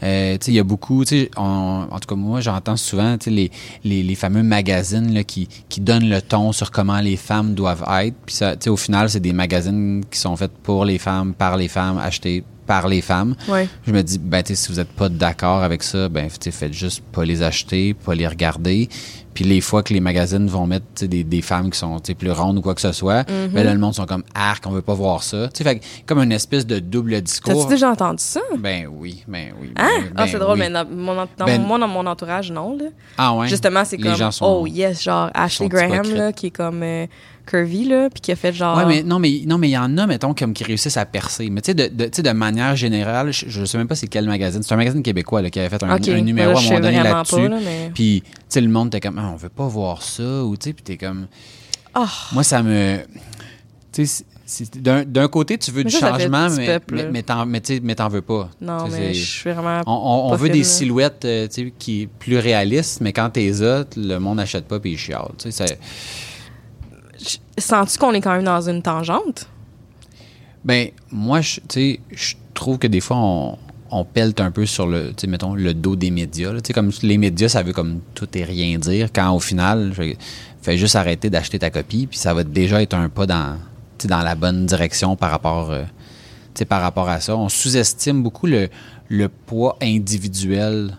Euh, 0.04 0.32
tu 0.34 0.44
sais, 0.44 0.52
il 0.52 0.54
y 0.54 0.60
a 0.60 0.64
beaucoup, 0.64 1.04
tu 1.04 1.08
sais, 1.22 1.30
on- 1.36 1.86
en 1.90 1.98
tout 1.98 2.06
cas, 2.08 2.14
moi, 2.14 2.40
j'entends 2.40 2.76
souvent, 2.76 3.18
tu 3.18 3.24
sais, 3.24 3.30
les, 3.30 3.50
les, 3.82 4.04
les 4.04 4.14
fameux 4.14 4.44
magazines 4.44 5.12
là, 5.12 5.24
qui, 5.24 5.48
qui 5.68 5.80
donnent 5.80 6.08
le 6.08 6.22
ton 6.22 6.52
sur 6.52 6.70
comment 6.70 7.00
les 7.00 7.16
femmes 7.16 7.54
doivent 7.54 7.84
être. 8.02 8.14
Puis 8.24 8.36
ça, 8.36 8.54
tu 8.54 8.64
sais, 8.64 8.70
au 8.70 8.76
final, 8.76 9.10
c'est 9.10 9.18
des 9.20 9.32
magazines 9.32 10.04
qui 10.08 10.18
sont 10.20 10.36
faits 10.36 10.52
pour 10.62 10.84
les 10.84 10.98
femmes, 10.98 11.34
par 11.34 11.56
les 11.56 11.66
femmes, 11.68 11.98
achetés 11.98 12.44
par 12.66 12.88
les 12.88 13.00
femmes. 13.00 13.34
Ouais. 13.48 13.68
Je 13.86 13.92
me 13.92 14.02
dis, 14.02 14.18
ben, 14.18 14.42
si 14.44 14.72
vous 14.72 14.78
n'êtes 14.78 14.92
pas 14.92 15.08
d'accord 15.08 15.62
avec 15.62 15.82
ça, 15.82 16.08
ben, 16.08 16.28
faites 16.30 16.72
juste 16.72 17.02
pas 17.12 17.24
les 17.24 17.42
acheter, 17.42 17.94
pas 17.94 18.14
les 18.14 18.26
regarder. 18.26 18.88
Puis 19.34 19.44
les 19.44 19.60
fois 19.60 19.82
que 19.82 19.92
les 19.92 20.00
magazines 20.00 20.46
vont 20.46 20.66
mettre 20.66 21.04
des, 21.06 21.22
des 21.22 21.42
femmes 21.42 21.70
qui 21.70 21.78
sont 21.78 21.98
plus 22.18 22.30
rondes 22.30 22.56
ou 22.56 22.62
quoi 22.62 22.74
que 22.74 22.80
ce 22.80 22.92
soit, 22.92 23.28
Mhm. 23.30 23.48
ben 23.52 23.64
là, 23.66 23.74
le 23.74 23.78
monde 23.78 23.94
sont 23.94 24.06
comme 24.06 24.24
arc, 24.34 24.64
on 24.66 24.70
veut 24.70 24.80
pas 24.80 24.94
voir 24.94 25.22
ça. 25.22 25.50
Fait 25.54 25.82
comme 26.06 26.20
une 26.22 26.32
espèce 26.32 26.66
de 26.66 26.78
double 26.78 27.20
discours. 27.20 27.52
T'as-tu 27.54 27.68
déjà 27.74 27.90
entendu 27.90 28.22
ça? 28.22 28.40
Ben 28.58 28.88
oui, 28.90 29.22
ben 29.28 29.52
oui. 29.60 29.72
Hein? 29.76 29.88
ben- 29.98 30.12
ah, 30.16 30.22
ben 30.22 30.26
c'est 30.26 30.38
drôle, 30.38 30.54
oui. 30.54 30.60
mais 30.60 30.70
dans 30.70 30.86
mon, 30.88 31.18
en- 31.20 31.26
dans 31.36 31.44
Ben- 31.44 31.60
moi, 31.62 31.78
dans 31.78 31.86
mon 31.88 32.06
entourage, 32.06 32.50
non. 32.50 32.78
Là. 32.78 32.86
Ah 33.18 33.34
ouais? 33.34 33.48
Justement, 33.48 33.84
c'est 33.84 33.98
Les 33.98 34.04
comme. 34.04 34.16
gens 34.16 34.30
sont- 34.30 34.46
Oh, 34.62 34.66
yes, 34.66 35.02
genre 35.02 35.30
Ashley 35.34 35.68
Graham, 35.68 36.08
là, 36.14 36.32
qui 36.32 36.46
est 36.46 36.50
comme 36.50 36.82
euh, 36.82 37.06
curvy, 37.46 37.84
là, 37.84 38.08
puis 38.10 38.20
qui 38.20 38.32
a 38.32 38.36
fait 38.36 38.52
genre. 38.52 38.76
Ouais, 38.76 38.84
mais 38.86 39.02
non, 39.02 39.18
mais 39.18 39.42
non, 39.46 39.56
mais 39.58 39.68
il 39.68 39.72
y 39.72 39.78
en 39.78 39.96
a, 39.98 40.06
mettons, 40.06 40.34
comme 40.34 40.52
qui 40.52 40.64
réussissent 40.64 40.96
à 40.96 41.06
percer. 41.06 41.48
Mais 41.48 41.62
tu 41.62 41.70
sais, 41.70 41.74
de, 41.74 42.30
manière 42.32 42.76
générale, 42.76 43.32
je, 43.32 43.46
je 43.48 43.64
sais 43.64 43.78
même 43.78 43.88
pas 43.88 43.94
c'est 43.94 44.08
quel 44.08 44.26
magazine. 44.26 44.62
C'est 44.62 44.74
un 44.74 44.76
magazine 44.76 45.02
québécois 45.02 45.42
là, 45.42 45.50
qui 45.50 45.58
avait 45.60 45.68
fait 45.68 45.82
un, 45.82 45.90
un 45.90 46.20
numéro 46.20 46.52
là, 46.52 46.56
à 46.56 46.58
un 46.58 46.62
je 46.62 46.68
moment 46.68 46.80
donné 46.80 47.02
là-dessus. 47.02 47.34
pas, 47.36 47.48
là, 47.48 47.58
mais- 47.64 47.90
Puis, 47.94 48.22
tu 48.26 48.30
sais, 48.48 48.60
le 48.60 48.68
monde 48.68 48.88
était 48.88 49.00
comme, 49.00 49.18
ah, 49.18 49.30
on 49.32 49.36
veut 49.36 49.48
pas 49.48 49.66
voir 49.66 50.02
ça, 50.02 50.44
ou 50.44 50.56
tu 50.56 50.64
sais, 50.68 50.72
puis 50.74 50.82
t'es 50.82 50.96
comme, 50.96 51.26
Ah. 51.94 52.08
moi, 52.32 52.42
ça 52.42 52.62
me, 52.62 52.98
tu 53.92 54.06
sais, 54.06 54.24
d'un 54.76 55.04
d'un 55.04 55.26
côté, 55.26 55.58
tu 55.58 55.72
veux 55.72 55.78
Mais 55.82 55.90
du 55.90 55.96
ça, 55.96 55.98
ça 56.00 56.18
changement, 56.18 56.48
mais, 56.50 56.78
mais, 57.10 57.22
t'en, 57.24 57.46
mais, 57.46 57.60
t'en 57.96 58.08
veux 58.08 58.22
pas. 58.22 58.48
Non, 58.60 58.86
mais 58.88 59.12
je 59.12 59.24
suis 59.24 59.50
vraiment. 59.50 59.80
On, 59.88 60.30
on- 60.32 60.36
veut 60.36 60.48
des 60.50 60.58
là. 60.58 60.64
silhouettes 60.64 61.24
euh, 61.24 61.48
tu 61.48 61.64
sais, 61.64 61.72
qui 61.76 62.08
plus 62.20 62.38
réalistes, 62.38 63.00
mais 63.00 63.12
quand 63.12 63.28
t'es 63.30 63.60
autres, 63.60 63.98
le 63.98 64.18
monde 64.18 64.36
n'achète 64.36 64.66
pas 64.66 64.78
puis 64.78 64.92
il 64.92 64.98
chiale. 64.98 65.30
Tu 65.38 65.50
sais, 65.50 65.66
c'est- 65.66 65.78
Sens-tu 67.58 67.98
qu'on 67.98 68.12
est 68.12 68.20
quand 68.20 68.34
même 68.34 68.44
dans 68.44 68.68
une 68.68 68.82
tangente? 68.82 69.48
Ben, 70.64 70.90
moi, 71.10 71.40
je, 71.40 71.60
tu 71.60 71.66
sais, 71.70 72.00
je 72.10 72.34
trouve 72.54 72.78
que 72.78 72.86
des 72.86 73.00
fois, 73.00 73.16
on, 73.18 73.58
on 73.90 74.04
pelte 74.04 74.40
un 74.40 74.50
peu 74.50 74.66
sur 74.66 74.86
le, 74.86 75.12
mettons, 75.28 75.54
le 75.54 75.74
dos 75.74 75.96
des 75.96 76.10
médias. 76.10 76.52
là. 76.52 76.60
Tu 76.60 76.68
sais, 76.68 76.72
comme 76.72 76.90
les 77.02 77.18
médias, 77.18 77.48
ça 77.48 77.62
veut 77.62 77.72
comme 77.72 78.00
tout 78.14 78.28
et 78.34 78.44
rien 78.44 78.78
dire, 78.78 79.08
quand 79.12 79.32
au 79.32 79.40
final, 79.40 79.92
je 79.96 80.14
fais 80.62 80.76
juste 80.76 80.96
arrêter 80.96 81.30
d'acheter 81.30 81.58
ta 81.58 81.70
copie, 81.70 82.06
puis 82.06 82.18
ça 82.18 82.34
va 82.34 82.44
déjà 82.44 82.82
être 82.82 82.94
un 82.94 83.08
pas 83.08 83.26
dans, 83.26 83.56
dans 84.04 84.22
la 84.22 84.34
bonne 84.34 84.66
direction 84.66 85.16
par 85.16 85.30
rapport, 85.30 85.70
euh, 85.70 85.84
par 86.68 86.82
rapport 86.82 87.08
à 87.08 87.20
ça. 87.20 87.36
On 87.36 87.48
sous-estime 87.48 88.22
beaucoup 88.22 88.46
le, 88.46 88.68
le 89.08 89.28
poids 89.28 89.76
individuel 89.80 90.96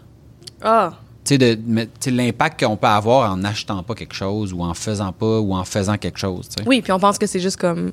Ah, 0.62 0.94
de- 1.36 2.12
l'impact 2.12 2.64
qu'on 2.64 2.78
peut 2.78 2.88
avoir 2.88 3.32
en 3.32 3.38
n'achetant 3.38 3.84
pas 3.84 3.94
quelque 3.96 4.14
chose 4.16 4.54
ou 4.54 4.62
en 4.64 4.74
faisant 4.74 5.12
pas 5.12 5.40
ou 5.40 5.54
en 5.54 5.64
faisant 5.66 5.98
quelque 5.98 6.20
chose. 6.20 6.48
oui, 6.66 6.82
puis 6.82 6.92
on 6.94 7.00
pense 7.00 7.18
que 7.18 7.26
c'est 7.26 7.40
juste 7.40 7.58
comme. 7.58 7.92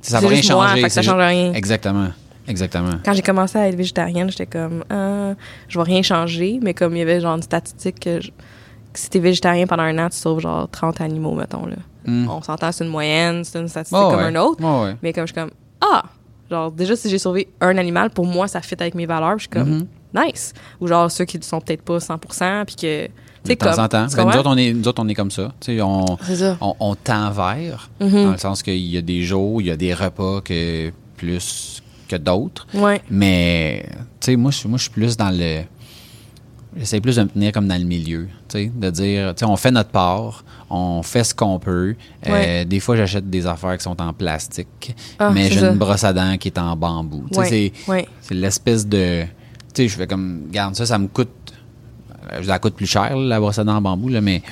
Ça 0.00 0.20
va 0.20 0.28
rien 0.28 0.40
moi, 0.50 0.68
changer. 0.68 0.88
ça 0.88 1.02
change 1.02 1.16
juste- 1.16 1.28
rien. 1.28 1.52
Exactement. 1.54 2.08
Exactement. 2.46 2.90
Quand 3.04 3.14
j'ai 3.14 3.22
commencé 3.22 3.58
à 3.58 3.68
être 3.68 3.74
végétarienne, 3.74 4.28
j'étais 4.30 4.44
comme, 4.46 4.84
ah, 4.90 5.32
je 5.68 5.78
vais 5.78 5.84
rien 5.84 6.02
changer, 6.02 6.60
mais 6.62 6.74
comme 6.74 6.94
il 6.94 6.98
y 6.98 7.02
avait 7.02 7.20
genre 7.20 7.36
une 7.36 7.42
statistique 7.42 8.00
que, 8.00 8.20
je- 8.20 8.28
que 8.28 8.98
si 9.00 9.08
t'es 9.08 9.18
végétarien 9.18 9.66
pendant 9.66 9.84
un 9.84 9.98
an, 9.98 10.10
tu 10.10 10.16
sauves 10.18 10.40
genre 10.40 10.68
30 10.70 11.00
animaux, 11.00 11.34
mettons. 11.34 11.64
Là. 11.66 11.76
Mm. 12.06 12.28
On 12.28 12.42
s'entend, 12.42 12.70
c'est 12.70 12.84
une 12.84 12.90
moyenne, 12.90 13.44
c'est 13.44 13.58
une 13.58 13.68
statistique 13.68 13.98
Oh, 13.98 14.10
comme 14.10 14.18
ouais. 14.20 14.26
un 14.26 14.36
autre. 14.36 14.62
Ouais. 14.62 14.94
Mais 15.02 15.14
comme 15.14 15.26
je 15.26 15.32
suis 15.32 15.40
comme, 15.40 15.52
ah, 15.80 16.02
genre 16.50 16.70
déjà 16.70 16.94
si 16.96 17.08
j'ai 17.08 17.18
sauvé 17.18 17.48
un 17.62 17.78
animal, 17.78 18.10
pour 18.10 18.26
moi, 18.26 18.46
ça 18.46 18.60
fit 18.60 18.76
avec 18.78 18.94
mes 18.94 19.06
valeurs, 19.06 19.38
je 19.38 19.44
suis 19.44 19.48
comme, 19.48 19.70
Mhm. 19.70 19.86
Nice. 20.14 20.52
Ou 20.80 20.86
genre 20.86 21.10
ceux 21.10 21.24
qui 21.24 21.38
ne 21.38 21.42
sont 21.42 21.60
peut-être 21.60 21.82
pas 21.82 21.98
100%, 21.98 22.64
puis 22.64 22.76
que, 22.76 23.06
tu 23.06 23.10
De 23.44 23.48
sais, 23.48 23.56
temps 23.56 23.70
comme. 23.74 23.84
en 23.84 23.88
temps. 23.88 23.98
Ben, 23.98 24.06
nous, 24.08 24.16
comprends? 24.24 24.38
autres, 24.40 24.50
on 24.50 24.56
est, 24.56 24.72
nous 24.72 24.88
autres, 24.88 25.02
on 25.04 25.08
est 25.08 25.14
comme 25.14 25.30
ça. 25.30 25.52
Tu 25.60 25.76
sais, 25.76 25.82
on, 25.82 26.04
C'est 26.22 26.36
ça. 26.36 26.56
on, 26.60 26.74
on 26.80 26.94
tend 26.94 27.30
vers, 27.30 27.90
Mhm. 28.00 28.24
dans 28.24 28.32
le 28.32 28.38
sens 28.38 28.62
qu'il 28.62 28.78
y 28.78 28.96
a 28.96 29.02
des 29.02 29.22
jours, 29.22 29.60
il 29.60 29.66
y 29.66 29.70
a 29.70 29.76
des 29.76 29.92
repas 29.94 30.40
que 30.40 30.92
plus 31.16 31.82
que 32.08 32.16
d'autres. 32.16 32.66
Ouais. 32.74 33.00
Mais, 33.10 33.84
tu 34.20 34.26
sais, 34.32 34.36
moi, 34.36 34.50
je 34.50 34.66
moi, 34.68 34.76
je 34.78 34.82
suis 34.84 34.90
plus 34.92 35.16
dans 35.16 35.30
le. 35.30 35.62
J'essaie 36.76 37.00
plus 37.00 37.14
de 37.16 37.22
me 37.22 37.28
tenir 37.28 37.52
comme 37.52 37.68
dans 37.68 37.78
le 37.80 37.86
milieu, 37.86 38.26
tu 38.48 38.58
sais, 38.58 38.72
de 38.74 38.90
dire, 38.90 39.32
tu 39.36 39.40
sais, 39.40 39.44
on 39.44 39.56
fait 39.56 39.70
notre 39.70 39.90
part, 39.90 40.44
on 40.68 41.02
fait 41.04 41.22
ce 41.22 41.32
qu'on 41.32 41.60
peut. 41.60 41.94
Euh, 42.26 42.64
des 42.64 42.80
fois, 42.80 42.96
j'achète 42.96 43.30
des 43.30 43.46
affaires 43.46 43.76
qui 43.78 43.84
sont 43.84 44.00
en 44.02 44.12
plastique, 44.12 44.92
Ah, 45.20 45.30
mais 45.30 45.48
j'ai 45.52 45.60
une 45.60 45.76
brosse 45.78 46.02
à 46.02 46.12
dents 46.12 46.36
qui 46.36 46.48
est 46.48 46.58
en 46.58 46.74
bambou. 46.74 47.26
Ouais. 47.36 47.72
c'est 48.20 48.34
l'espèce 48.34 48.84
de. 48.88 49.24
Sais, 49.74 49.88
je 49.88 49.96
fais 49.96 50.06
comme. 50.06 50.48
Garde 50.50 50.74
ça, 50.74 50.86
ça 50.86 50.98
me 50.98 51.08
coûte. 51.08 51.28
euh, 52.32 52.42
Ça 52.42 52.58
coûte 52.58 52.74
plus 52.74 52.86
cher, 52.86 53.16
là, 53.16 53.38
la 53.38 53.64
dents 53.64 53.76
en 53.76 53.80
bambou, 53.80 54.08
là, 54.08 54.20
mais 54.20 54.42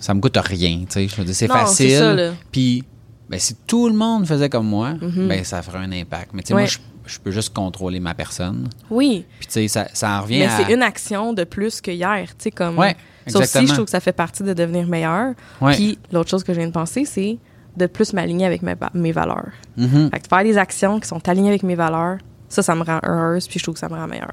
ça 0.00 0.14
me 0.14 0.20
coûte 0.20 0.36
rien. 0.36 0.80
Tu 0.80 0.86
sais, 0.90 1.08
je 1.08 1.16
veux 1.16 1.24
dire, 1.24 1.34
c'est 1.34 1.48
facile. 1.48 2.32
Puis, 2.52 2.84
ben, 3.28 3.38
si 3.40 3.54
tout 3.66 3.88
le 3.88 3.94
monde 3.94 4.26
faisait 4.26 4.48
comme 4.48 4.66
moi, 4.66 4.94
Mhm. 5.00 5.28
ben, 5.28 5.44
ça 5.44 5.62
ferait 5.62 5.78
un 5.78 5.92
impact. 5.92 6.30
Mais 6.34 6.42
tu 6.42 6.48
sais, 6.48 6.54
Ouais. 6.54 6.62
moi, 6.62 6.68
je, 6.68 6.78
je 7.06 7.18
peux 7.18 7.30
juste 7.30 7.52
contrôler 7.54 8.00
ma 8.00 8.14
personne. 8.14 8.68
Oui. 8.90 9.24
Puis, 9.38 9.46
tu 9.46 9.52
sais, 9.52 9.68
ça, 9.68 9.88
ça 9.92 10.18
en 10.18 10.22
revient 10.22 10.38
Mais 10.40 10.46
à. 10.46 10.56
c'est 10.58 10.72
une 10.72 10.82
action 10.82 11.32
de 11.32 11.44
plus 11.44 11.80
que 11.80 11.90
hier, 11.90 12.26
tu 12.28 12.44
sais, 12.44 12.50
comme... 12.50 12.78
Ouais, 12.78 12.96
Ça 13.26 13.38
aussi, 13.38 13.66
je 13.66 13.72
trouve 13.72 13.86
que 13.86 13.90
ça 13.90 14.00
fait 14.00 14.12
partie 14.12 14.42
de 14.42 14.52
devenir 14.52 14.86
meilleur. 14.86 15.32
Ouais. 15.60 15.74
Puis 15.74 15.98
l'autre 16.12 16.28
chose 16.30 16.44
que 16.44 16.52
je 16.52 16.58
viens 16.58 16.68
de 16.68 16.72
penser, 16.72 17.06
c'est 17.06 17.38
de 17.76 17.86
plus 17.86 18.12
m'aligner 18.12 18.44
avec 18.46 18.60
mes 18.62 19.12
valeurs. 19.12 19.48
Mhm. 19.78 20.10
Fait 20.10 20.20
que 20.20 20.28
faire 20.28 20.44
des 20.44 20.58
actions 20.58 21.00
qui 21.00 21.08
sont 21.08 21.26
alignées 21.28 21.48
avec 21.48 21.62
mes 21.62 21.74
valeurs, 21.74 22.18
Ça, 22.48 22.62
ça 22.62 22.74
me 22.74 22.82
rend 22.84 23.00
heureuse, 23.02 23.48
puis 23.48 23.58
je 23.58 23.64
trouve 23.64 23.74
que 23.74 23.80
ça 23.80 23.88
me 23.88 23.94
rend 23.94 24.06
meilleure. 24.06 24.32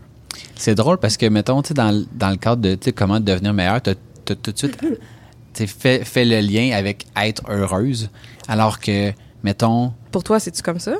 C'est 0.55 0.75
drôle 0.75 0.97
parce 0.97 1.17
que, 1.17 1.25
mettons, 1.25 1.61
tu 1.61 1.69
sais, 1.69 1.73
dans, 1.73 1.91
le- 1.91 2.05
dans 2.13 2.29
le 2.29 2.35
cadre 2.37 2.61
de 2.61 2.91
comment 2.91 3.19
devenir 3.19 3.53
meilleur, 3.53 3.81
tu 3.81 3.91
as, 3.91 3.95
tout 4.25 4.51
de 4.51 4.57
suite 4.57 4.77
tu 4.79 4.87
sais, 5.53 5.67
fait, 5.67 6.05
fait 6.05 6.23
le 6.25 6.39
lien 6.39 6.71
avec 6.75 7.05
être 7.17 7.43
heureuse. 7.49 8.09
Alors 8.47 8.79
que, 8.79 9.11
mettons, 9.43 9.93
Pour 10.11 10.23
toi, 10.23 10.39
c'est-tu 10.39 10.61
comme 10.61 10.79
ça? 10.79 10.93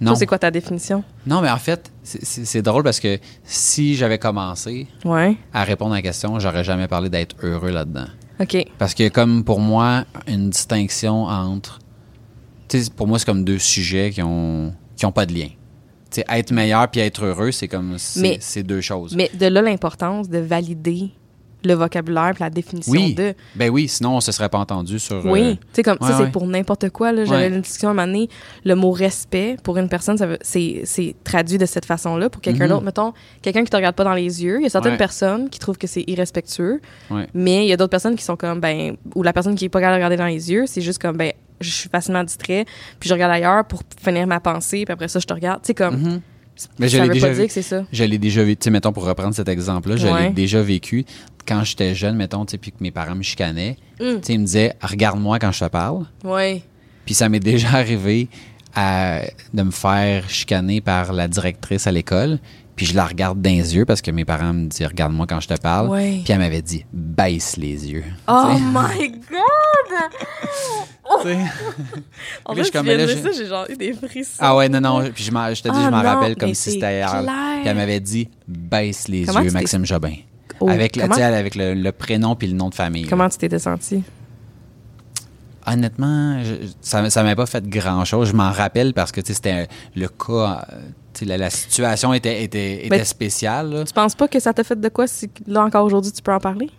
non. 0.00 0.14
C'est 0.16 0.26
quoi 0.26 0.38
ta 0.38 0.50
définition? 0.50 1.04
Non, 1.26 1.40
mais 1.42 1.50
en 1.50 1.58
fait, 1.58 1.92
c'est- 2.02 2.24
c'est 2.24 2.44
c'est 2.44 2.62
drôle 2.62 2.82
parce 2.82 2.98
que 2.98 3.18
si 3.44 3.94
j'avais 3.94 4.18
commencé 4.18 4.88
Ouais. 5.04 5.36
à 5.52 5.62
répondre 5.62 5.92
à 5.92 5.96
la 5.98 6.02
question, 6.02 6.38
j'aurais 6.40 6.64
jamais 6.64 6.88
parlé 6.88 7.08
d'être 7.08 7.36
heureux 7.44 7.70
là-dedans. 7.70 8.06
OK. 8.40 8.56
Parce 8.78 8.94
que 8.94 9.08
comme 9.08 9.44
pour 9.44 9.60
moi, 9.60 10.04
une 10.26 10.50
distinction 10.50 11.24
entre... 11.26 11.78
Tu 12.68 12.82
sais, 12.82 12.90
pour 12.90 13.06
moi, 13.06 13.18
c'est 13.20 13.26
comme 13.26 13.44
deux 13.44 13.58
sujets 13.60 14.10
qui 14.10 14.22
ont, 14.22 14.74
qui 14.96 15.06
ont 15.06 15.12
pas 15.12 15.26
de 15.26 15.34
lien. 15.34 15.48
Tu 16.12 16.20
sais, 16.20 16.26
être 16.28 16.52
meilleur 16.52 16.88
puis 16.88 17.00
être 17.00 17.24
heureux, 17.24 17.50
c'est 17.52 17.68
comme... 17.68 17.96
C'est 17.98 18.62
deux 18.62 18.80
choses. 18.80 19.14
Mais 19.16 19.30
de 19.34 19.46
là, 19.46 19.62
l'importance 19.62 20.28
de 20.28 20.38
valider 20.38 21.10
le 21.64 21.74
vocabulaire 21.74 22.32
puis 22.34 22.42
la 22.42 22.50
définition 22.50 22.90
oui, 22.92 23.14
de. 23.14 23.34
ben 23.54 23.70
oui, 23.70 23.86
sinon 23.86 24.16
on 24.16 24.20
se 24.20 24.32
serait 24.32 24.48
pas 24.48 24.58
entendu 24.58 24.98
sur... 24.98 25.24
Oui, 25.24 25.40
euh, 25.42 25.52
tu 25.52 25.58
sais, 25.74 25.82
comme 25.84 25.96
ouais, 26.00 26.08
ça, 26.08 26.18
c'est 26.18 26.32
pour 26.32 26.44
n'importe 26.44 26.90
quoi. 26.90 27.12
là. 27.12 27.24
J'avais 27.24 27.42
Ouais. 27.48 27.54
une 27.54 27.60
discussion 27.60 27.86
à 27.86 27.92
un 27.92 27.94
moment 27.94 28.06
donné, 28.08 28.28
le 28.64 28.74
mot 28.74 28.90
respect, 28.90 29.54
pour 29.62 29.76
une 29.78 29.88
personne, 29.88 30.18
ça 30.18 30.26
c'est 30.42 31.14
traduit 31.22 31.58
de 31.58 31.66
cette 31.66 31.84
façon-là. 31.84 32.30
Pour 32.30 32.42
quelqu'un 32.42 32.64
Mhm. 32.64 32.70
d'autre, 32.70 32.84
mettons, 32.84 33.12
quelqu'un 33.42 33.62
qui 33.62 33.70
te 33.70 33.76
regarde 33.76 33.94
pas 33.94 34.02
dans 34.02 34.12
les 34.14 34.42
yeux, 34.42 34.56
il 34.58 34.64
y 34.64 34.66
a 34.66 34.70
certaines 34.70 34.96
personnes 34.96 35.48
qui 35.50 35.60
trouvent 35.60 35.78
que 35.78 35.86
c'est 35.86 36.02
irrespectueux, 36.08 36.80
mais 37.32 37.64
il 37.64 37.68
y 37.68 37.72
a 37.72 37.76
d'autres 37.76 37.90
personnes 37.90 38.16
qui 38.16 38.24
sont 38.24 38.34
comme, 38.36 38.58
ben, 38.58 38.96
ou 39.14 39.22
la 39.22 39.32
personne 39.32 39.54
qui 39.54 39.66
est 39.66 39.68
pas 39.68 39.78
capable 39.78 39.94
de 39.94 40.04
regarder 40.04 40.16
dans 40.16 40.26
les 40.26 40.50
yeux, 40.50 40.64
c'est 40.66 40.80
juste 40.82 41.00
comme, 41.00 41.16
ben, 41.16 41.32
je 41.62 41.70
suis 41.70 41.88
facilement 41.88 42.24
distrait, 42.24 42.64
puis 43.00 43.08
je 43.08 43.14
regarde 43.14 43.32
ailleurs 43.32 43.64
pour 43.64 43.82
finir 44.02 44.26
ma 44.26 44.40
pensée, 44.40 44.84
puis 44.84 44.92
après 44.92 45.08
ça, 45.08 45.18
je 45.20 45.26
te 45.26 45.32
regarde. 45.32 45.62
Tu 45.62 45.68
sais, 45.68 45.74
comme. 45.74 46.20
Mais 46.78 46.88
je 46.88 46.98
l'ai 47.00 47.08
déjà 47.08 47.28
pas 47.28 47.34
dire 47.34 47.46
que 47.46 47.52
c'est 47.52 47.62
ça. 47.62 47.84
Je 47.92 48.04
l'ai 48.04 48.18
déjà 48.18 48.42
vécu, 48.44 48.56
tu 48.58 48.64
sais, 48.64 48.70
mettons, 48.70 48.92
pour 48.92 49.04
reprendre 49.04 49.34
cet 49.34 49.48
exemple-là, 49.48 49.96
je 49.96 50.06
Ouais. 50.06 50.24
l'ai 50.24 50.30
déjà 50.30 50.60
vécu 50.62 51.04
quand 51.48 51.64
j'étais 51.64 51.94
jeune, 51.94 52.14
mettons, 52.16 52.44
tu 52.44 52.52
sais, 52.52 52.58
puis 52.58 52.70
que 52.72 52.76
mes 52.80 52.90
parents 52.90 53.14
me 53.14 53.22
chicanaient. 53.22 53.76
Mm. 54.00 54.04
Tu 54.04 54.18
sais, 54.22 54.32
ils 54.34 54.38
me 54.40 54.44
disaient, 54.44 54.74
regarde-moi 54.82 55.38
quand 55.38 55.50
je 55.50 55.60
te 55.64 55.68
parle. 55.70 56.04
Oui. 56.24 56.62
Puis 57.06 57.14
ça 57.14 57.28
m'est 57.28 57.40
déjà 57.40 57.68
arrivé 57.72 58.28
à, 58.74 59.22
de 59.52 59.62
me 59.62 59.70
faire 59.70 60.28
chicaner 60.30 60.80
par 60.80 61.12
la 61.12 61.26
directrice 61.26 61.86
à 61.86 61.92
l'école. 61.92 62.38
Puis 62.74 62.86
je 62.86 62.94
la 62.96 63.04
regarde 63.04 63.40
dans 63.42 63.50
les 63.50 63.74
yeux 63.76 63.84
parce 63.84 64.00
que 64.00 64.10
mes 64.10 64.24
parents 64.24 64.52
me 64.54 64.66
disent, 64.66 64.86
regarde-moi 64.86 65.26
quand 65.28 65.40
je 65.40 65.48
te 65.48 65.60
parle. 65.60 65.90
Puis 65.96 66.24
elle 66.28 66.38
m'avait 66.38 66.62
dit, 66.62 66.84
baisse 66.92 67.56
les 67.56 67.90
yeux. 67.90 68.04
Oh 68.26 68.54
my 68.58 69.10
God! 69.10 70.10
En 72.44 72.54
là, 72.54 72.62
je 72.62 72.62
fait, 72.62 72.64
tu 72.64 72.70
comme, 72.72 72.86
là, 72.86 73.06
je- 73.06 73.16
ça, 73.16 73.28
j'ai 73.36 73.46
genre 73.46 73.66
eu 73.68 73.76
des 73.76 73.92
frissons. 73.92 74.38
Ah 74.38 74.56
ouais, 74.56 74.68
non, 74.68 74.80
non. 74.80 75.10
Puis 75.14 75.24
je, 75.24 75.30
m'en- 75.30 75.52
je 75.52 75.62
te 75.62 75.68
dis, 75.68 75.74
Ah 75.76 75.82
je 75.84 75.90
m'en 75.90 76.02
non, 76.02 76.08
rappelle 76.08 76.36
comme 76.36 76.54
si 76.54 76.72
c'était 76.72 76.94
hier. 76.94 77.10
Puis 77.60 77.68
elle 77.68 77.76
m'avait 77.76 78.00
dit, 78.00 78.28
baisse 78.48 79.08
les 79.08 79.24
Comment 79.26 79.40
yeux, 79.40 79.50
Maxime 79.50 79.84
Jobin. 79.84 80.14
Oh, 80.60 80.68
avec 80.68 80.96
le, 80.96 81.02
avec 81.02 81.98
prénom 81.98 82.34
puis 82.34 82.48
le 82.48 82.54
nom 82.54 82.70
de 82.70 82.74
famille. 82.74 83.06
Comment 83.06 83.28
tu 83.28 83.36
t'étais 83.36 83.58
senti? 83.58 84.02
Honnêtement, 85.66 86.42
je- 86.42 86.66
ça 86.80 87.08
ça 87.10 87.22
m'a 87.22 87.36
pas 87.36 87.46
fait 87.46 87.66
grand-chose. 87.68 88.28
Je 88.30 88.32
m'en 88.34 88.50
rappelle 88.50 88.94
parce 88.94 89.12
que 89.12 89.20
c'était 89.24 89.68
le 89.94 90.08
cas, 90.08 90.66
euh, 90.72 90.76
la, 91.22 91.36
la 91.36 91.50
situation 91.50 92.12
était, 92.14 92.42
était, 92.42 92.86
était 92.86 93.04
spéciale. 93.04 93.70
là. 93.70 93.84
Tu 93.84 93.92
penses 93.92 94.14
pas 94.14 94.28
que 94.28 94.40
ça 94.40 94.52
t'a 94.52 94.64
fait 94.64 94.80
de 94.80 94.88
quoi 94.88 95.06
si 95.06 95.30
là 95.46 95.62
encore 95.64 95.84
aujourd'hui 95.84 96.12
tu 96.12 96.22
peux 96.22 96.32
en 96.32 96.40
parler? 96.40 96.70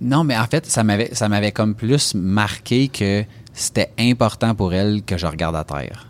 Non, 0.00 0.24
mais 0.24 0.36
en 0.36 0.46
fait, 0.46 0.66
ça 0.66 0.82
m'avait, 0.82 1.14
ça 1.14 1.28
m'avait 1.28 1.52
comme 1.52 1.74
plus 1.74 2.14
marqué 2.14 2.88
que 2.88 3.24
c'était 3.52 3.90
important 3.98 4.54
pour 4.54 4.72
elle 4.72 5.02
que 5.02 5.18
je 5.18 5.26
regarde 5.26 5.56
à 5.56 5.64
terre. 5.64 6.06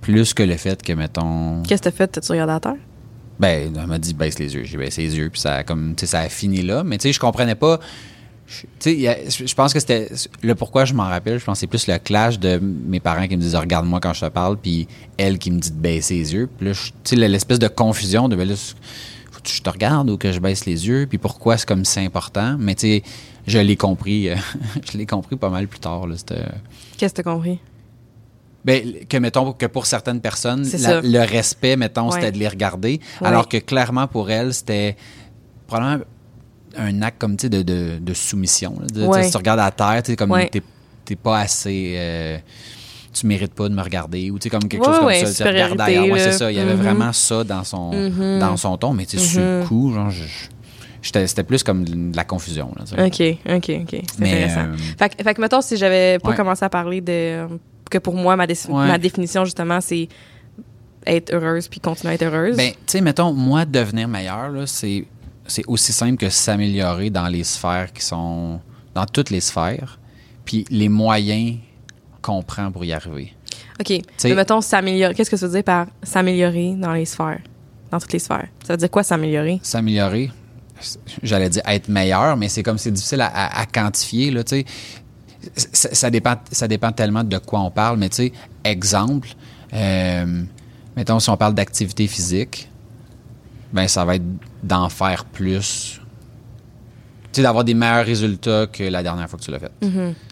Plus 0.00 0.32
que 0.32 0.42
le 0.42 0.56
fait 0.56 0.82
que, 0.82 0.92
mettons. 0.92 1.62
Qu'est-ce 1.62 1.82
que 1.82 1.90
t'as 1.90 1.96
fait? 1.96 2.08
T'as-tu 2.08 2.32
regardé 2.32 2.54
à 2.54 2.60
terre? 2.60 2.76
Ben, 3.38 3.72
elle 3.76 3.86
m'a 3.86 3.98
dit 3.98 4.14
baisse 4.14 4.38
les 4.38 4.54
yeux. 4.54 4.64
J'ai 4.64 4.78
baissé 4.78 5.02
les 5.02 5.16
yeux, 5.16 5.28
puis 5.30 5.40
ça 5.40 5.56
a 5.56 5.62
comme, 5.64 5.94
ça 5.96 6.20
a 6.20 6.28
fini 6.28 6.62
là. 6.62 6.82
Mais 6.84 6.96
tu 6.98 7.02
sais, 7.02 7.12
je 7.12 7.20
comprenais 7.20 7.54
pas. 7.54 7.78
Je- 8.48 9.54
pense 9.54 9.72
que 9.74 9.80
c'était 9.80 10.08
le 10.42 10.54
pourquoi 10.54 10.84
je 10.86 10.94
m'en 10.94 11.04
rappelle. 11.04 11.38
Je 11.38 11.44
pense 11.44 11.56
que 11.56 11.60
c'est 11.60 11.66
plus 11.66 11.86
le 11.86 11.98
clash 11.98 12.38
de 12.38 12.58
mes 12.58 12.98
parents 13.00 13.26
qui 13.28 13.36
me 13.36 13.42
disent 13.42 13.54
regarde-moi 13.56 14.00
quand 14.00 14.14
je 14.14 14.20
te 14.22 14.30
parle, 14.30 14.56
puis 14.56 14.88
elle 15.18 15.38
qui 15.38 15.50
me 15.50 15.58
dit 15.58 15.70
de 15.70 15.76
baisser 15.76 16.14
les 16.14 16.32
yeux. 16.34 16.48
Puis 16.58 16.66
là, 16.68 16.72
tu 16.72 16.90
sais, 17.04 17.16
l'espèce 17.16 17.58
de 17.58 17.68
confusion 17.68 18.28
de 18.28 18.36
ben 18.36 18.48
là, 18.48 18.54
faut 18.56 19.40
que 19.42 19.48
je 19.50 19.60
te 19.62 19.68
regarde 19.70 20.08
ou 20.10 20.16
que 20.16 20.32
je 20.32 20.40
baisse 20.40 20.64
les 20.66 20.86
yeux, 20.88 21.06
puis 21.06 21.18
pourquoi 21.18 21.56
c'est 21.58 21.66
comme 21.68 21.84
c'est 21.84 22.04
important. 22.04 22.56
Mais 22.58 22.74
tu 22.74 22.86
sais, 22.86 23.02
je 23.46 23.58
l'ai 23.58 23.76
compris, 23.76 24.30
euh, 24.30 24.36
je 24.92 24.96
l'ai 24.96 25.06
compris 25.06 25.36
pas 25.36 25.50
mal 25.50 25.68
plus 25.68 25.80
tard. 25.80 26.06
C'était- 26.16 26.44
Qu'est-ce 26.96 27.12
que 27.14 27.22
t'as 27.22 27.30
compris? 27.30 27.58
ben, 28.64 28.82
que 29.08 29.16
mettons 29.18 29.52
que 29.52 29.66
pour 29.66 29.86
certaines 29.86 30.20
personnes, 30.20 30.66
la- 30.80 31.00
le 31.00 31.20
respect, 31.20 31.76
mettons, 31.76 32.06
Ouais. 32.08 32.14
c'était 32.14 32.32
de 32.32 32.38
les 32.38 32.48
regarder, 32.48 33.00
Ouais. 33.20 33.26
alors 33.28 33.48
que 33.48 33.56
clairement 33.58 34.06
pour 34.06 34.30
elle, 34.30 34.52
c'était 34.52 34.96
probablement 35.66 36.04
un 36.78 37.02
acte 37.02 37.18
comme 37.20 37.36
tu 37.36 37.42
sais 37.46 37.48
de, 37.50 37.62
de, 37.62 37.98
de 38.00 38.14
soumission. 38.14 38.76
là. 38.80 38.86
De- 38.86 38.94
tu 38.94 39.00
sais, 39.00 39.06
Ouais. 39.06 39.22
Si 39.24 39.30
tu 39.30 39.36
regardes 39.36 39.60
à 39.60 39.70
terre, 39.70 40.02
tu 40.04 40.16
comme 40.16 40.30
Ouais. 40.30 40.50
t'es 40.50 41.16
pas 41.16 41.38
assez. 41.40 41.94
euh, 41.96 42.38
tu 43.12 43.26
mérites 43.26 43.54
pas 43.54 43.68
de 43.68 43.74
me 43.74 43.82
regarder 43.82 44.30
ou 44.30 44.38
tu 44.38 44.44
sais 44.44 44.50
comme 44.50 44.68
quelque 44.68 44.82
Ouais, 44.82 44.86
chose 44.86 44.98
comme 44.98 45.06
ouais, 45.06 45.24
ça. 45.26 45.44
regarde 45.46 45.80
ailleurs. 45.80 46.06
Ouais, 46.08 46.18
c'est 46.20 46.32
ça. 46.32 46.52
Il 46.52 46.56
y 46.58 46.60
avait 46.60 46.74
Mhm. 46.74 46.82
vraiment 46.82 47.12
ça 47.12 47.42
dans 47.42 47.64
son 47.64 47.92
Mhm. 47.92 48.38
dans 48.38 48.56
son 48.56 48.76
ton, 48.76 48.92
mais 48.92 49.06
tu 49.06 49.18
sais 49.18 49.24
sur 49.24 49.40
le 49.40 49.60
Mhm. 49.62 49.66
coup, 49.66 49.92
genre, 49.94 50.12
c'était 51.02 51.42
plus 51.42 51.62
comme 51.62 51.84
de 51.84 52.16
la 52.16 52.24
confusion. 52.24 52.70
Là. 52.76 53.06
OK, 53.06 53.22
OK, 53.48 53.70
OK. 53.82 53.88
C'est 53.90 54.02
Mais, 54.18 54.44
intéressant. 54.44 54.60
euh, 54.72 54.76
Fait, 54.98 55.08
que- 55.16 55.22
fait 55.24 55.34
que, 55.34 55.40
mettons, 55.40 55.60
si 55.62 55.76
j'avais 55.76 56.18
pas 56.18 56.34
commencé 56.34 56.64
à 56.64 56.68
parler 56.68 57.00
de... 57.00 57.46
que 57.90 57.98
pour 57.98 58.14
moi, 58.14 58.36
ma, 58.36 58.46
dé- 58.46 58.54
Ouais. 58.68 58.86
ma 58.86 58.98
définition, 58.98 59.44
justement, 59.46 59.80
c'est 59.80 60.06
être 61.06 61.32
heureuse 61.32 61.68
puis 61.68 61.80
continuer 61.80 62.12
à 62.12 62.14
être 62.14 62.22
heureuse. 62.24 62.56
Ben, 62.56 62.70
tu 62.72 62.76
sais, 62.86 63.00
mettons, 63.00 63.32
moi, 63.32 63.64
devenir 63.64 64.06
meilleur, 64.08 64.50
là, 64.50 64.66
c'est, 64.66 65.06
c'est 65.48 65.64
aussi 65.66 65.92
simple 65.92 66.16
que 66.16 66.28
s'améliorer 66.30 67.10
dans 67.10 67.26
les 67.26 67.42
sphères 67.44 67.92
qui 67.92 68.04
sont. 68.04 68.60
dans 68.94 69.06
toutes 69.06 69.30
les 69.30 69.40
sphères, 69.40 69.98
puis 70.44 70.64
les 70.70 70.88
moyens 70.88 71.56
qu'on 72.22 72.42
prend 72.42 72.70
pour 72.72 72.84
y 72.84 72.92
arriver. 72.92 73.32
OK. 73.80 73.90
Mais 74.24 74.34
mettons, 74.34 74.60
s'améliorer. 74.60 75.14
Qu'est-ce 75.14 75.30
que 75.30 75.36
ça 75.36 75.46
veut 75.46 75.52
dire 75.52 75.62
par 75.64 75.86
s'améliorer 76.02 76.74
dans 76.76 76.92
les 76.92 77.04
sphères? 77.04 77.40
Dans 77.90 77.98
toutes 78.00 78.12
les 78.12 78.18
sphères? 78.18 78.48
Ça 78.66 78.72
veut 78.74 78.76
dire 78.76 78.90
quoi, 78.90 79.02
s'améliorer? 79.02 79.60
S'améliorer, 79.62 80.30
j'allais 81.22 81.48
dire 81.48 81.62
être 81.66 81.88
meilleur, 81.88 82.36
mais 82.36 82.48
c'est 82.48 82.62
comme 82.62 82.76
c'est 82.78 82.90
difficile 82.90 83.20
à, 83.20 83.26
à- 83.28 83.60
à 83.60 83.66
quantifier, 83.66 84.30
là. 84.30 84.42
Ça, 85.56 85.88
ça 85.94 86.10
dépend, 86.10 86.34
ça 86.50 86.66
dépend 86.66 86.90
tellement 86.92 87.22
de 87.24 87.38
quoi 87.38 87.60
on 87.60 87.70
parle, 87.70 87.96
mais 87.98 88.08
tu 88.08 88.16
sais, 88.16 88.32
exemple, 88.64 89.28
euh, 89.72 90.42
mettons, 90.96 91.20
si 91.20 91.30
on 91.30 91.36
parle 91.36 91.54
d'activité 91.54 92.06
physique, 92.08 92.68
ben 93.72 93.86
ça 93.88 94.04
va 94.04 94.16
être 94.16 94.24
d'en 94.62 94.88
faire 94.88 95.24
plus. 95.24 96.00
Tu 97.30 97.36
sais, 97.36 97.42
d'avoir 97.42 97.64
des 97.64 97.74
meilleurs 97.74 98.06
résultats 98.06 98.66
que 98.66 98.84
la 98.84 99.02
dernière 99.02 99.28
fois 99.28 99.38
que 99.38 99.44
tu 99.44 99.50
l'as 99.50 99.58
fait. 99.58 99.70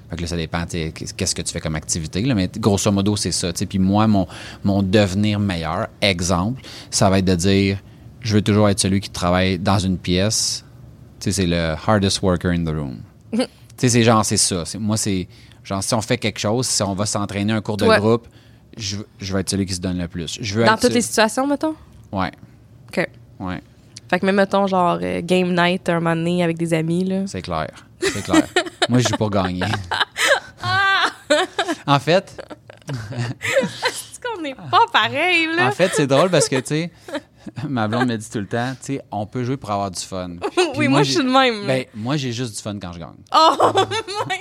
Fait 0.09 0.17
que 0.17 0.21
là, 0.23 0.27
ça 0.29 0.37
dépend, 0.37 0.65
qu'est-ce 0.67 1.35
que 1.35 1.43
tu 1.43 1.53
fais 1.53 1.61
comme 1.61 1.75
activité, 1.75 2.23
là, 2.23 2.35
mais 2.35 2.49
grosso 2.59 2.91
modo, 2.93 3.17
c'est 3.17 3.33
ça. 3.33 3.53
Puis 3.53 3.79
moi, 3.79 4.07
mon, 4.07 4.27
mon 4.65 4.83
devenir 4.83 5.39
meilleur, 5.41 5.89
exemple, 6.01 6.63
ça 6.91 7.11
va 7.11 7.19
être 7.19 7.25
de 7.25 7.35
dire, 7.35 7.79
je 8.21 8.35
veux 8.35 8.43
toujours 8.43 8.69
être 8.69 8.79
celui 8.81 9.01
qui 9.01 9.11
travaille 9.11 9.59
dans 9.59 9.79
une 9.81 9.99
pièce. 9.99 10.65
Tu 11.21 11.25
sais, 11.25 11.43
c'est 11.43 11.47
le 11.47 11.75
hardest 11.87 12.23
worker 12.23 12.53
in 12.53 12.65
the 12.65 12.69
room. 12.69 12.99
tu 13.33 13.39
sais, 13.77 13.89
c'est 13.89 14.03
genre, 14.05 14.25
c'est 14.25 14.37
ça. 14.37 14.63
Moi, 14.79 14.97
c'est 14.97 15.27
genre, 15.65 15.83
si 15.83 15.93
on 15.95 16.01
fait 16.01 16.19
quelque 16.19 16.39
chose, 16.39 16.67
si 16.67 16.83
on 16.85 16.95
va 16.95 17.05
s'entraîner 17.05 17.53
un 17.53 17.61
cours 17.61 17.77
de 17.77 17.87
Ouais. 17.87 17.99
groupe, 17.99 18.29
je, 18.79 18.99
je 19.19 19.33
vais 19.35 19.41
être 19.41 19.51
celui 19.51 19.67
qui 19.67 19.75
se 19.75 19.81
donne 19.81 19.99
le 19.99 20.07
plus. 20.07 20.39
Je 20.41 20.55
veux 20.55 20.65
Dans 20.65 20.75
être 20.75 20.81
toutes 20.83 20.93
les 20.95 21.01
situations, 21.03 21.47
mettons? 21.49 21.75
Ouais, 22.13 22.31
OK. 22.91 23.09
Ouais, 23.41 23.61
Fait 24.09 24.21
que 24.21 24.27
même, 24.27 24.37
mettons, 24.37 24.67
genre, 24.67 24.99
euh, 25.03 25.21
game 25.23 25.55
night 25.55 25.89
un 25.89 26.01
moment 26.01 26.17
donné 26.17 26.43
avec 26.43 26.57
des 26.59 26.75
amis, 26.75 27.05
là. 27.05 27.27
c'est 27.27 27.43
clair. 27.43 27.69
C'est 28.01 28.23
clair. 28.23 28.47
Moi, 28.89 29.01
je 29.01 29.09
joue 29.09 29.17
pour 29.17 29.31
gagner. 29.31 29.65
en 31.87 31.99
fait, 31.99 32.41
Est-ce 32.89 34.21
qu'on 34.21 34.43
n'est 34.43 34.55
pas 34.55 34.87
pareil, 34.93 35.49
là? 35.57 35.69
En 35.69 35.73
fait, 35.73 35.91
c'est 35.95 36.07
drôle 36.07 36.31
parce 36.31 36.49
que, 36.49 36.57
tu 36.57 36.67
sais, 36.67 36.91
ma 37.69 37.89
blonde 37.89 38.09
me 38.09 38.17
dit 38.17 38.31
tout 38.31 38.39
le 38.39 38.47
temps, 38.47 38.73
tu 38.81 38.95
sais, 38.95 39.01
on 39.11 39.27
peut 39.27 39.45
jouer 39.45 39.57
pour 39.57 39.71
avoir 39.71 39.91
du 39.91 40.01
fun. 40.01 40.37
Puis 40.57 40.65
oui, 40.77 40.89
moi, 40.89 41.03
je 41.03 41.13
suis 41.13 41.25
de 41.25 41.31
même. 41.31 41.67
Ben, 41.67 41.85
moi, 41.95 42.17
j'ai 42.17 42.33
juste 42.33 42.57
du 42.57 42.63
fun 42.63 42.79
quand 42.81 42.93
je 42.93 42.99
gagne. 43.01 43.17
oh 43.35 43.73
my 44.29 44.39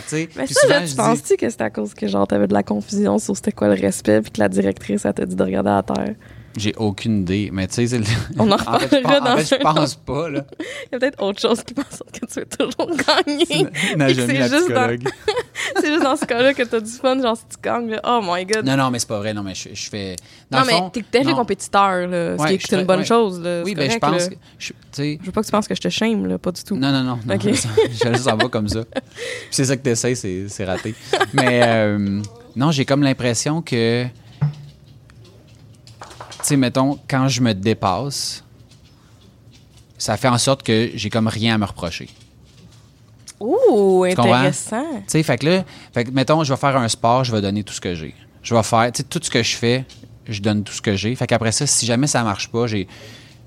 Fait 0.00 0.30
que, 0.32 0.38
Mais 0.38 0.46
ça, 0.46 0.60
souvent, 0.60 0.74
là, 0.74 0.80
tu 0.80 0.86
dis- 0.88 0.96
penses-tu 0.96 1.36
que 1.36 1.50
c'est 1.50 1.60
à 1.60 1.70
cause 1.70 1.94
que, 1.94 2.06
genre, 2.06 2.26
t'avais 2.26 2.46
de 2.46 2.52
la 2.54 2.62
confusion 2.62 3.18
sur 3.18 3.36
c'était 3.36 3.52
quoi 3.52 3.68
le 3.74 3.80
respect 3.80 4.20
puis 4.22 4.30
que 4.32 4.40
la 4.40 4.48
directrice, 4.48 5.04
elle 5.04 5.14
t'a 5.14 5.26
dit 5.26 5.36
de 5.36 5.42
regarder 5.42 5.70
à 5.70 5.82
terre? 5.82 6.14
J'ai 6.56 6.74
aucune 6.76 7.22
idée, 7.22 7.50
mais 7.52 7.66
tu 7.66 7.74
sais, 7.74 7.86
c'est 7.86 7.98
le- 7.98 8.04
On 8.38 8.50
en 8.50 8.54
en 8.66 8.78
fait, 8.78 8.96
reparlera 8.96 9.20
en 9.20 9.24
dans 9.24 9.36
fait, 9.38 9.56
je 9.56 9.62
pense 9.62 9.94
pas, 9.96 10.28
là. 10.30 10.44
Il 10.60 10.92
y 10.92 10.96
a 10.96 10.98
peut-être 10.98 11.22
autre 11.22 11.40
chose 11.40 11.62
qui 11.62 11.74
pense 11.74 12.02
que 12.12 12.26
tu 12.26 12.40
veux 12.40 12.46
toujours 12.46 12.90
gagner. 12.96 13.46
C'est 13.46 14.48
juste 14.48 14.70
dans- 14.72 14.96
c'est 15.80 15.86
juste 15.88 16.02
dans 16.02 16.16
ce 16.16 16.24
cas-là 16.24 16.54
que 16.54 16.62
t'as 16.62 16.80
du 16.80 16.90
fun, 16.90 17.20
genre, 17.20 17.36
si 17.36 17.44
tu 17.54 17.56
gagnes. 17.62 17.98
Oh 18.04 18.20
my 18.22 18.44
God! 18.44 18.64
Non, 18.64 18.76
non, 18.76 18.90
mais 18.90 18.98
c'est 18.98 19.08
pas 19.08 19.18
vrai, 19.18 19.32
non, 19.34 19.42
mais 19.42 19.54
je, 19.54 19.70
je 19.72 19.88
fais. 19.90 20.16
Dans 20.50 20.58
Non, 20.60 20.64
le 20.64 20.70
mais 20.94 21.02
t'es 21.10 21.24
non. 21.24 21.34
compétiteur, 21.36 22.06
là. 22.08 22.36
Ce 22.36 22.42
Ouais, 22.42 22.58
qui 22.58 22.74
est 22.74 22.78
une 22.78 22.86
bonne 22.86 23.04
chose, 23.04 23.40
là. 23.40 23.62
Oui, 23.64 23.74
ben, 23.74 23.90
je 23.90 23.98
pense 23.98 24.22
là. 24.22 24.28
que. 24.28 24.34
je- 24.58 24.68
Tu 24.72 24.74
sais, 24.92 25.18
Je 25.20 25.26
veux 25.26 25.32
pas 25.32 25.40
que 25.40 25.46
tu 25.46 25.52
penses 25.52 25.68
que 25.68 25.74
je 25.74 25.80
te 25.80 25.88
shame, 25.88 26.26
là. 26.26 26.38
Pas 26.38 26.52
du 26.52 26.62
tout. 26.62 26.76
Non, 26.76 26.90
non, 26.92 27.02
non. 27.02 27.18
non 27.26 27.34
Ok. 27.34 27.42
je 27.44 28.08
le 28.08 28.16
sens 28.16 28.38
pas 28.38 28.48
comme 28.48 28.68
ça. 28.68 28.80
C'est 29.50 29.64
ça 29.64 29.76
que 29.76 29.82
t'essayes, 29.82 30.16
c'est 30.16 30.48
c'est 30.48 30.64
raté. 30.64 30.94
Mais, 31.32 31.60
euh, 31.64 32.20
Non, 32.56 32.70
j'ai 32.70 32.84
comme 32.84 33.02
l'impression 33.02 33.62
que. 33.62 34.04
Tu 36.42 36.48
sais, 36.48 36.56
mettons, 36.56 36.98
quand 37.08 37.28
je 37.28 37.40
me 37.40 37.54
dépasse, 37.54 38.44
ça 39.98 40.16
fait 40.16 40.28
en 40.28 40.38
sorte 40.38 40.62
que 40.62 40.90
j'ai 40.94 41.10
comme 41.10 41.28
rien 41.28 41.54
à 41.54 41.58
me 41.58 41.64
reprocher. 41.64 42.08
Ouh, 43.38 44.04
intéressant. 44.04 44.82
Tu 44.98 45.02
sais, 45.06 45.22
fait 45.22 45.38
que 45.38 45.46
là, 45.46 45.64
fait 45.94 46.04
que, 46.04 46.10
mettons, 46.10 46.44
je 46.44 46.52
vais 46.52 46.58
faire 46.58 46.76
un 46.76 46.88
sport, 46.88 47.24
je 47.24 47.32
vais 47.32 47.40
donner 47.40 47.64
tout 47.64 47.72
ce 47.74 47.80
que 47.80 47.94
j'ai. 47.94 48.14
Je 48.42 48.54
vais 48.54 48.62
faire, 48.62 48.90
tu 48.92 48.98
sais, 48.98 49.08
tout 49.08 49.20
ce 49.22 49.30
que 49.30 49.42
je 49.42 49.56
fais, 49.56 49.84
je 50.28 50.40
donne 50.40 50.64
tout 50.64 50.72
ce 50.72 50.82
que 50.82 50.96
j'ai. 50.96 51.14
Fait 51.14 51.26
qu'après 51.26 51.52
ça, 51.52 51.66
si 51.66 51.86
jamais 51.86 52.06
ça 52.06 52.22
marche 52.24 52.48
pas, 52.48 52.66
j'ai, 52.66 52.86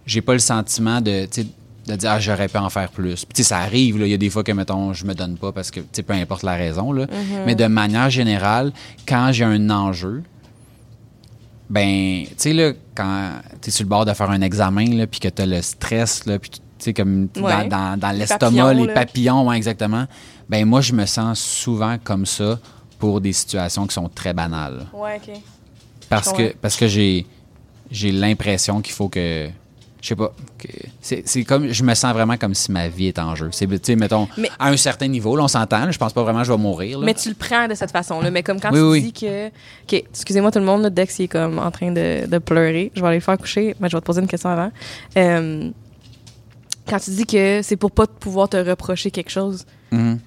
j'ai 0.06 0.22
pas 0.22 0.34
le 0.34 0.40
sentiment 0.40 1.02
de, 1.02 1.28
de 1.88 1.96
dire, 1.96 2.12
ah, 2.12 2.20
j'aurais 2.20 2.48
pu 2.48 2.58
en 2.58 2.70
faire 2.70 2.90
plus. 2.90 3.26
Puis, 3.26 3.34
tu 3.36 3.44
sais, 3.44 3.50
ça 3.50 3.60
arrive, 3.60 4.00
là. 4.00 4.06
Il 4.06 4.12
y 4.12 4.14
a 4.14 4.18
des 4.18 4.30
fois 4.30 4.44
que, 4.44 4.52
mettons, 4.52 4.94
je 4.94 5.06
me 5.06 5.14
donne 5.14 5.38
pas 5.38 5.52
parce 5.52 5.72
que, 5.72 5.80
tu 5.82 5.88
sais, 5.92 6.04
peu 6.04 6.14
importe 6.14 6.44
la 6.44 6.56
raison, 6.56 6.92
là. 6.92 7.08
Mais 7.46 7.56
de 7.56 7.68
manière 7.68 8.10
générale, 8.10 8.72
quand 9.08 9.32
j'ai 9.32 9.44
un 9.46 9.70
enjeu, 9.70 10.24
ben, 11.70 12.26
tu 12.28 12.34
sais, 12.38 12.54
là, 12.54 12.72
quand 12.94 13.32
tu 13.62 13.70
es 13.70 13.72
sur 13.72 13.84
le 13.84 13.90
bord 13.90 14.06
de 14.06 14.14
faire 14.14 14.30
un 14.30 14.42
examen, 14.42 14.86
là, 14.96 15.08
puis 15.08 15.20
que 15.20 15.28
tu 15.28 15.42
as 15.42 15.46
le 15.46 15.62
stress, 15.62 16.26
là, 16.26 16.38
puis 16.40 16.50
tu 16.52 16.60
sais, 16.80 16.94
comme 16.94 17.28
Ouais. 17.38 17.68
dans, 17.68 17.68
dans, 17.68 18.00
dans 18.00 18.12
Les 18.12 18.20
l'estomac, 18.20 18.40
papillons, 18.64 18.86
les 18.86 18.94
papillons, 18.94 19.48
ouais, 19.48 19.58
exactement. 19.58 20.06
Ben, 20.50 20.66
moi, 20.66 20.82
je 20.82 20.94
me 20.94 21.06
sens 21.06 21.40
souvent 21.40 21.98
comme 22.04 22.26
ça 22.26 22.60
pour 23.00 23.20
des 23.22 23.34
situations 23.34 23.88
qui 23.88 23.94
sont 23.94 24.10
très 24.10 24.34
banales. 24.34 24.86
Ouais, 24.94 25.20
OK. 25.28 25.36
Parce 26.10 26.32
que, 26.32 26.54
parce 26.62 26.76
que 26.76 26.88
j'ai, 26.88 27.26
j'ai 27.90 28.12
l'impression 28.12 28.82
qu'il 28.82 28.94
faut 28.94 29.10
que. 29.10 29.50
Je 30.02 30.08
sais 30.10 30.16
pas. 30.16 30.34
C'est, 31.02 31.24
c'est 31.28 31.44
comme. 31.44 31.72
Je 31.72 31.84
me 31.84 31.94
sens 31.94 32.14
vraiment 32.14 32.38
comme 32.38 32.54
si 32.54 32.72
ma 32.72 32.88
vie 32.88 33.08
est 33.08 33.20
en 33.20 33.36
jeu. 33.36 33.50
C'est, 33.52 33.68
tu 33.68 33.78
sais, 33.84 33.96
mettons, 33.96 34.28
Mais- 34.38 34.50
à 34.60 34.70
un 34.70 34.78
certain 34.78 35.08
niveau, 35.08 35.36
là, 35.36 35.44
on 35.44 35.48
s'entend, 35.48 35.86
là, 35.86 35.92
je 35.92 35.98
pense 35.98 36.14
pas 36.14 36.24
vraiment 36.24 36.40
que 36.40 36.46
je 36.48 36.52
vais 36.52 36.58
mourir. 36.58 37.00
là. 37.00 37.06
Mais 37.06 37.14
tu 37.14 37.30
le 37.30 37.36
prends 37.36 37.68
de 37.68 37.74
cette 37.76 37.92
façon-là. 37.92 38.32
Mais 38.32 38.44
comme 38.44 38.60
quand 38.60 38.72
Oui, 38.72 38.78
tu 38.80 38.84
oui. 38.86 39.02
dis 39.04 39.14
que. 39.14 39.48
OK, 39.48 39.94
excusez-moi 39.94 40.52
tout 40.52 40.60
le 40.60 40.66
monde, 40.66 40.82
là, 40.84 40.90
Dex 40.90 41.20
il 41.20 41.24
est 41.24 41.28
comme 41.28 41.60
en 41.60 41.72
train 41.72 41.92
de, 41.92 42.26
de 42.28 42.38
pleurer. 42.38 42.92
Je 42.96 43.02
vais 43.02 43.08
aller 43.08 43.18
le 43.18 43.22
faire 43.24 43.38
coucher, 43.38 43.76
mais 43.80 43.90
je 43.90 43.96
vais 43.98 44.02
te 44.02 44.06
poser 44.06 44.22
une 44.22 44.28
question 44.28 44.50
avant. 44.50 44.72
Euh, 45.18 45.70
quand 46.88 47.00
tu 47.00 47.12
dis 47.12 47.26
que 47.26 47.62
c'est 47.64 47.78
pour 47.78 47.92
pas 47.92 48.06
pouvoir 48.08 48.48
te 48.50 48.58
reprocher 48.58 49.10
quelque 49.12 49.32
chose, 49.32 49.66
Mhm. 49.92 50.20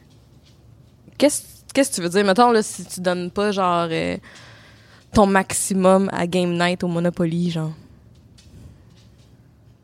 qu'est-ce 1.19 1.43
qu'est-ce 1.75 1.91
que 1.91 1.95
tu 1.97 2.01
veux 2.03 2.09
dire? 2.09 2.25
Mettons, 2.25 2.51
là, 2.51 2.63
si 2.63 2.85
tu 2.85 3.01
donnes 3.01 3.31
pas, 3.31 3.53
genre, 3.53 3.87
euh, 3.91 4.17
ton 5.13 5.27
maximum 5.27 6.09
à 6.13 6.27
Game 6.27 6.57
Night 6.59 6.83
au 6.83 6.89
Monopoly, 6.89 7.51
genre. 7.51 7.73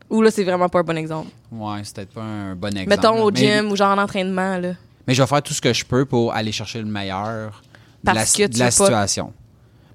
Ou 0.09 0.21
là, 0.21 0.29
c'est 0.31 0.43
vraiment 0.43 0.69
pas 0.69 0.79
un 0.79 0.83
bon 0.83 0.97
exemple. 0.97 1.29
Ouais, 1.51 1.79
c'est 1.83 1.95
peut-être 1.95 2.13
pas 2.13 2.21
un 2.23 2.55
bon 2.55 2.67
exemple. 2.69 2.89
Mettons 2.89 3.23
au 3.23 3.31
mais- 3.31 3.39
gym 3.39 3.71
ou 3.71 3.75
genre 3.75 3.97
en 3.97 4.01
entraînement, 4.01 4.57
là. 4.57 4.73
Mais 5.07 5.13
je 5.13 5.21
vais 5.21 5.27
faire 5.27 5.41
tout 5.43 5.53
ce 5.53 5.61
que 5.61 5.73
je 5.73 5.85
peux 5.85 6.05
pour 6.05 6.33
aller 6.33 6.51
chercher 6.51 6.79
le 6.79 6.85
meilleur 6.85 7.61
de 8.03 8.07
la, 8.07 8.13
Parce 8.15 8.33
que 8.33 8.47
de 8.47 8.57
la 8.59 8.65
veux 8.65 8.69
pas- 8.77 8.85
situation. 8.85 9.33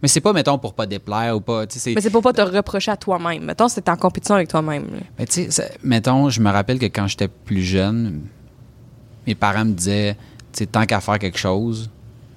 Mais 0.02 0.08
c'est 0.08 0.20
pas, 0.20 0.32
mettons, 0.32 0.56
pour 0.58 0.72
pas 0.74 0.86
déplaire 0.86 1.36
ou 1.36 1.40
pas. 1.40 1.64
Mais 1.86 2.00
c'est 2.00 2.10
pour 2.10 2.22
pas 2.22 2.32
te 2.32 2.40
reprocher 2.40 2.90
à 2.90 2.96
toi-même. 2.96 3.44
Mettons, 3.44 3.68
c'est 3.68 3.86
en 3.88 3.96
compétition 3.96 4.34
avec 4.34 4.48
toi-même. 4.48 4.86
Mais 5.18 5.26
tu 5.26 5.50
sais, 5.50 5.72
mettons, 5.82 6.30
je 6.30 6.40
me 6.40 6.50
rappelle 6.50 6.78
que 6.78 6.86
quand 6.86 7.06
j'étais 7.06 7.28
plus 7.28 7.62
jeune, 7.62 8.22
mes 9.26 9.34
parents 9.34 9.64
me 9.66 9.72
disaient, 9.72 10.14
tu 10.52 10.58
sais, 10.60 10.66
tant 10.66 10.86
qu'à 10.86 11.00
faire 11.00 11.18
quelque 11.18 11.38
chose, 11.38 11.90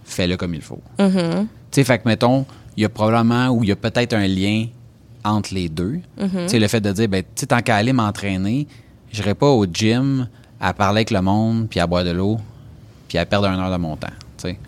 fais-le 0.04 0.36
comme 0.36 0.54
il 0.56 0.62
faut. 0.62 0.82
Mhm. 1.00 1.48
Tu 1.48 1.48
sais, 1.72 1.84
fait 1.86 2.00
que, 2.00 2.08
mettons, 2.08 2.46
il 2.76 2.84
y 2.84 2.86
a 2.86 2.90
probablement 2.90 3.48
ou 3.50 3.64
il 3.64 3.70
y 3.70 3.72
a 3.72 3.76
peut-être 3.78 4.14
un 4.14 4.28
lien 4.28 4.66
entre 5.24 5.54
les 5.54 5.70
deux. 5.70 6.00
Mhm. 6.20 6.48
Sais, 6.48 6.60
le 6.60 6.68
fait 6.68 6.82
de 6.82 6.92
dire, 6.92 7.08
ben, 7.08 7.22
tu 7.24 7.28
sais, 7.42 7.46
tant 7.48 7.62
qu'à 7.62 7.76
aller 7.76 7.94
m'entraîner, 7.94 8.68
je 9.12 9.22
n'irai 9.22 9.36
pas 9.36 9.48
au 9.50 9.66
gym 9.66 10.28
à 10.60 10.74
parler 10.74 11.00
avec 11.00 11.12
le 11.12 11.22
monde, 11.22 11.68
puis 11.70 11.80
à 11.80 11.88
boire 11.88 12.04
de 12.04 12.12
l'eau, 12.12 12.38
puis 13.08 13.18
à 13.18 13.26
perdre 13.26 13.48
une 13.48 13.60
heure 13.60 13.72
de 13.72 13.78
mon 13.78 13.96
temps. 13.96 14.08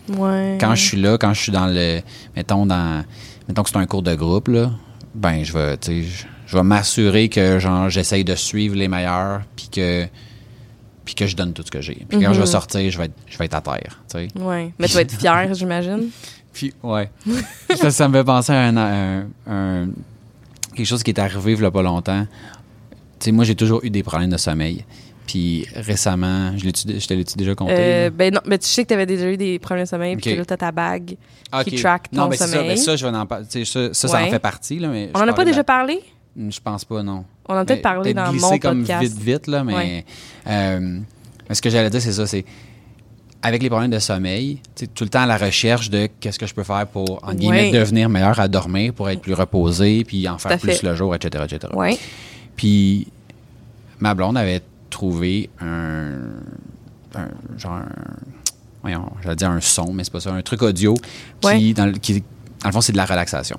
Ouais. 0.08 0.56
Quand 0.60 0.74
je 0.74 0.82
suis 0.82 1.00
là, 1.00 1.18
quand 1.18 1.34
je 1.34 1.40
suis 1.42 1.52
dans 1.52 1.66
le. 1.66 2.00
Mettons, 2.34 2.66
dans. 2.66 3.04
Mettons 3.48 3.62
que 3.62 3.70
c'est 3.70 3.76
un 3.76 3.86
cours 3.86 4.02
de 4.02 4.14
groupe, 4.14 4.48
là, 4.48 4.70
ben, 5.14 5.44
je 5.44 5.52
vais, 5.52 5.76
je, 5.86 6.56
vais 6.56 6.62
m'assurer 6.62 7.28
que, 7.28 7.58
genre, 7.58 7.88
j'essaye 7.90 8.24
de 8.24 8.34
suivre 8.34 8.74
les 8.76 8.88
meilleurs, 8.88 9.42
puis 9.54 9.68
que. 9.70 10.06
Puis 11.04 11.14
que 11.14 11.26
je 11.26 11.36
donne 11.36 11.52
tout 11.52 11.62
ce 11.64 11.70
que 11.70 11.80
j'ai. 11.80 12.04
Puis 12.08 12.20
quand 12.20 12.32
je 12.32 12.40
vais 12.40 12.46
sortir, 12.46 12.90
je 12.90 12.98
vais 12.98 13.04
être, 13.04 13.14
je 13.26 13.38
vais 13.38 13.44
être 13.44 13.54
à 13.54 13.60
terre, 13.60 14.02
tu 14.10 14.18
sais. 14.18 14.28
Ouais. 14.40 14.72
Mais 14.78 14.88
tu 14.88 14.94
vas 14.94 15.02
être 15.02 15.16
fier, 15.16 15.54
j'imagine. 15.54 16.08
Puis, 16.52 16.72
ouais. 16.82 17.10
ça, 17.76 17.90
ça 17.92 18.08
me 18.08 18.14
fait 18.18 18.24
penser 18.24 18.52
à 18.52 18.60
un, 18.62 18.76
un- 18.76 19.26
un- 19.46 19.88
quelque 20.76 20.86
chose 20.86 21.02
qui 21.02 21.10
est 21.10 21.18
arrivé 21.18 21.52
il 21.54 21.60
y 21.60 21.64
a 21.64 21.70
pas 21.70 21.82
longtemps. 21.82 22.26
Tu 23.18 23.24
sais, 23.26 23.32
moi, 23.32 23.44
j'ai 23.44 23.54
toujours 23.54 23.80
eu 23.84 23.90
des 23.90 24.02
problèmes 24.02 24.30
de 24.30 24.36
sommeil. 24.36 24.84
Puis 25.26 25.66
récemment, 25.74 26.56
je, 26.56 26.66
je 26.68 27.06
te 27.06 27.14
l'ai-tu 27.14 27.36
déjà 27.36 27.54
compté? 27.56 27.74
Euh, 27.76 28.10
ben 28.10 28.32
non, 28.32 28.40
mais 28.46 28.58
tu 28.58 28.66
sais 28.68 28.84
que 28.84 28.88
tu 28.88 28.94
avais 28.94 29.06
déjà 29.06 29.28
eu 29.28 29.36
des 29.36 29.58
problèmes 29.58 29.84
de 29.84 29.88
sommeil, 29.88 30.14
puis 30.16 30.30
Ok. 30.30 30.34
que 30.36 30.38
là, 30.40 30.44
t'as 30.44 30.56
ta 30.56 30.70
bague 30.70 31.16
Ah, 31.50 31.64
qui 31.64 31.74
track 31.74 32.10
ton 32.10 32.16
non, 32.22 32.28
ben, 32.28 32.36
c'est 32.36 32.44
ça, 32.46 32.52
sommeil. 32.52 32.68
ben, 32.68 32.76
ça, 32.76 32.94
je 32.94 33.06
vais 33.06 33.16
en 33.16 33.26
parler. 33.26 33.44
Tu 33.50 33.64
Ça, 33.64 33.92
ça, 33.92 34.06
ça 34.08 34.22
en 34.22 34.28
fait 34.28 34.38
partie. 34.38 34.78
Là, 34.78 34.86
mais 34.88 35.10
On 35.14 35.18
je 35.18 35.24
en 35.24 35.28
a 35.28 35.32
pas 35.32 35.44
déjà 35.44 35.58
la- 35.58 35.64
parlé? 35.64 35.98
Je 36.36 36.60
pense 36.60 36.84
pas, 36.84 37.02
non. 37.02 37.24
On 37.48 37.54
en 37.54 37.58
a 37.58 37.64
peut-être 37.64 37.78
Mais 37.78 37.82
parlé 37.82 38.14
dans 38.14 38.30
glissé 38.30 38.46
mon 38.46 38.58
comme 38.58 38.78
podcast. 38.80 39.02
vite, 39.02 39.18
vite, 39.22 39.46
là, 39.48 39.64
mais, 39.64 39.74
Ouais. 39.74 40.04
euh, 40.46 40.98
mais 41.48 41.54
ce 41.54 41.62
que 41.62 41.70
j'allais 41.70 41.90
dire, 41.90 42.00
c'est 42.02 42.12
ça, 42.12 42.26
c'est 42.26 42.44
avec 43.46 43.62
les 43.62 43.68
problèmes 43.70 43.90
de 43.90 43.98
sommeil, 43.98 44.58
tout 44.94 45.04
le 45.04 45.08
temps 45.10 45.22
à 45.22 45.26
la 45.26 45.36
recherche 45.36 45.88
de 45.90 46.08
qu'est-ce 46.20 46.38
que 46.38 46.46
je 46.46 46.54
peux 46.54 46.64
faire 46.64 46.86
pour, 46.86 47.20
en 47.22 47.32
guillemets, 47.34 47.70
devenir 47.80 48.08
meilleur 48.08 48.38
à 48.40 48.48
dormir, 48.48 48.92
pour 48.92 49.08
être 49.08 49.20
plus 49.20 49.34
reposé, 49.34 50.04
puis 50.04 50.28
en 50.28 50.36
faire 50.38 50.58
plus 50.58 50.72
fait. 50.72 50.86
le 50.86 50.94
jour, 50.96 51.14
etc., 51.14 51.44
etc. 51.48 51.72
Puis 52.56 53.06
ma 54.00 54.14
blonde 54.14 54.36
avait 54.36 54.62
trouvé 54.90 55.48
un, 55.60 56.18
un 57.14 57.28
genre, 57.58 57.72
un- 57.74 57.88
voyons, 58.82 59.10
j'allais 59.22 59.36
dire 59.36 59.50
un 59.50 59.60
son, 59.60 59.92
mais 59.92 60.04
c'est 60.04 60.12
pas 60.12 60.20
ça, 60.20 60.32
un 60.32 60.42
truc 60.42 60.62
audio 60.62 60.94
qui, 61.58 61.72
dans, 61.74 61.86
le, 61.86 61.92
qui, 61.92 62.14
dans 62.14 62.68
le 62.68 62.72
fond, 62.72 62.80
c'est 62.80 62.92
de 62.92 62.96
la 62.96 63.06
relaxation. 63.06 63.58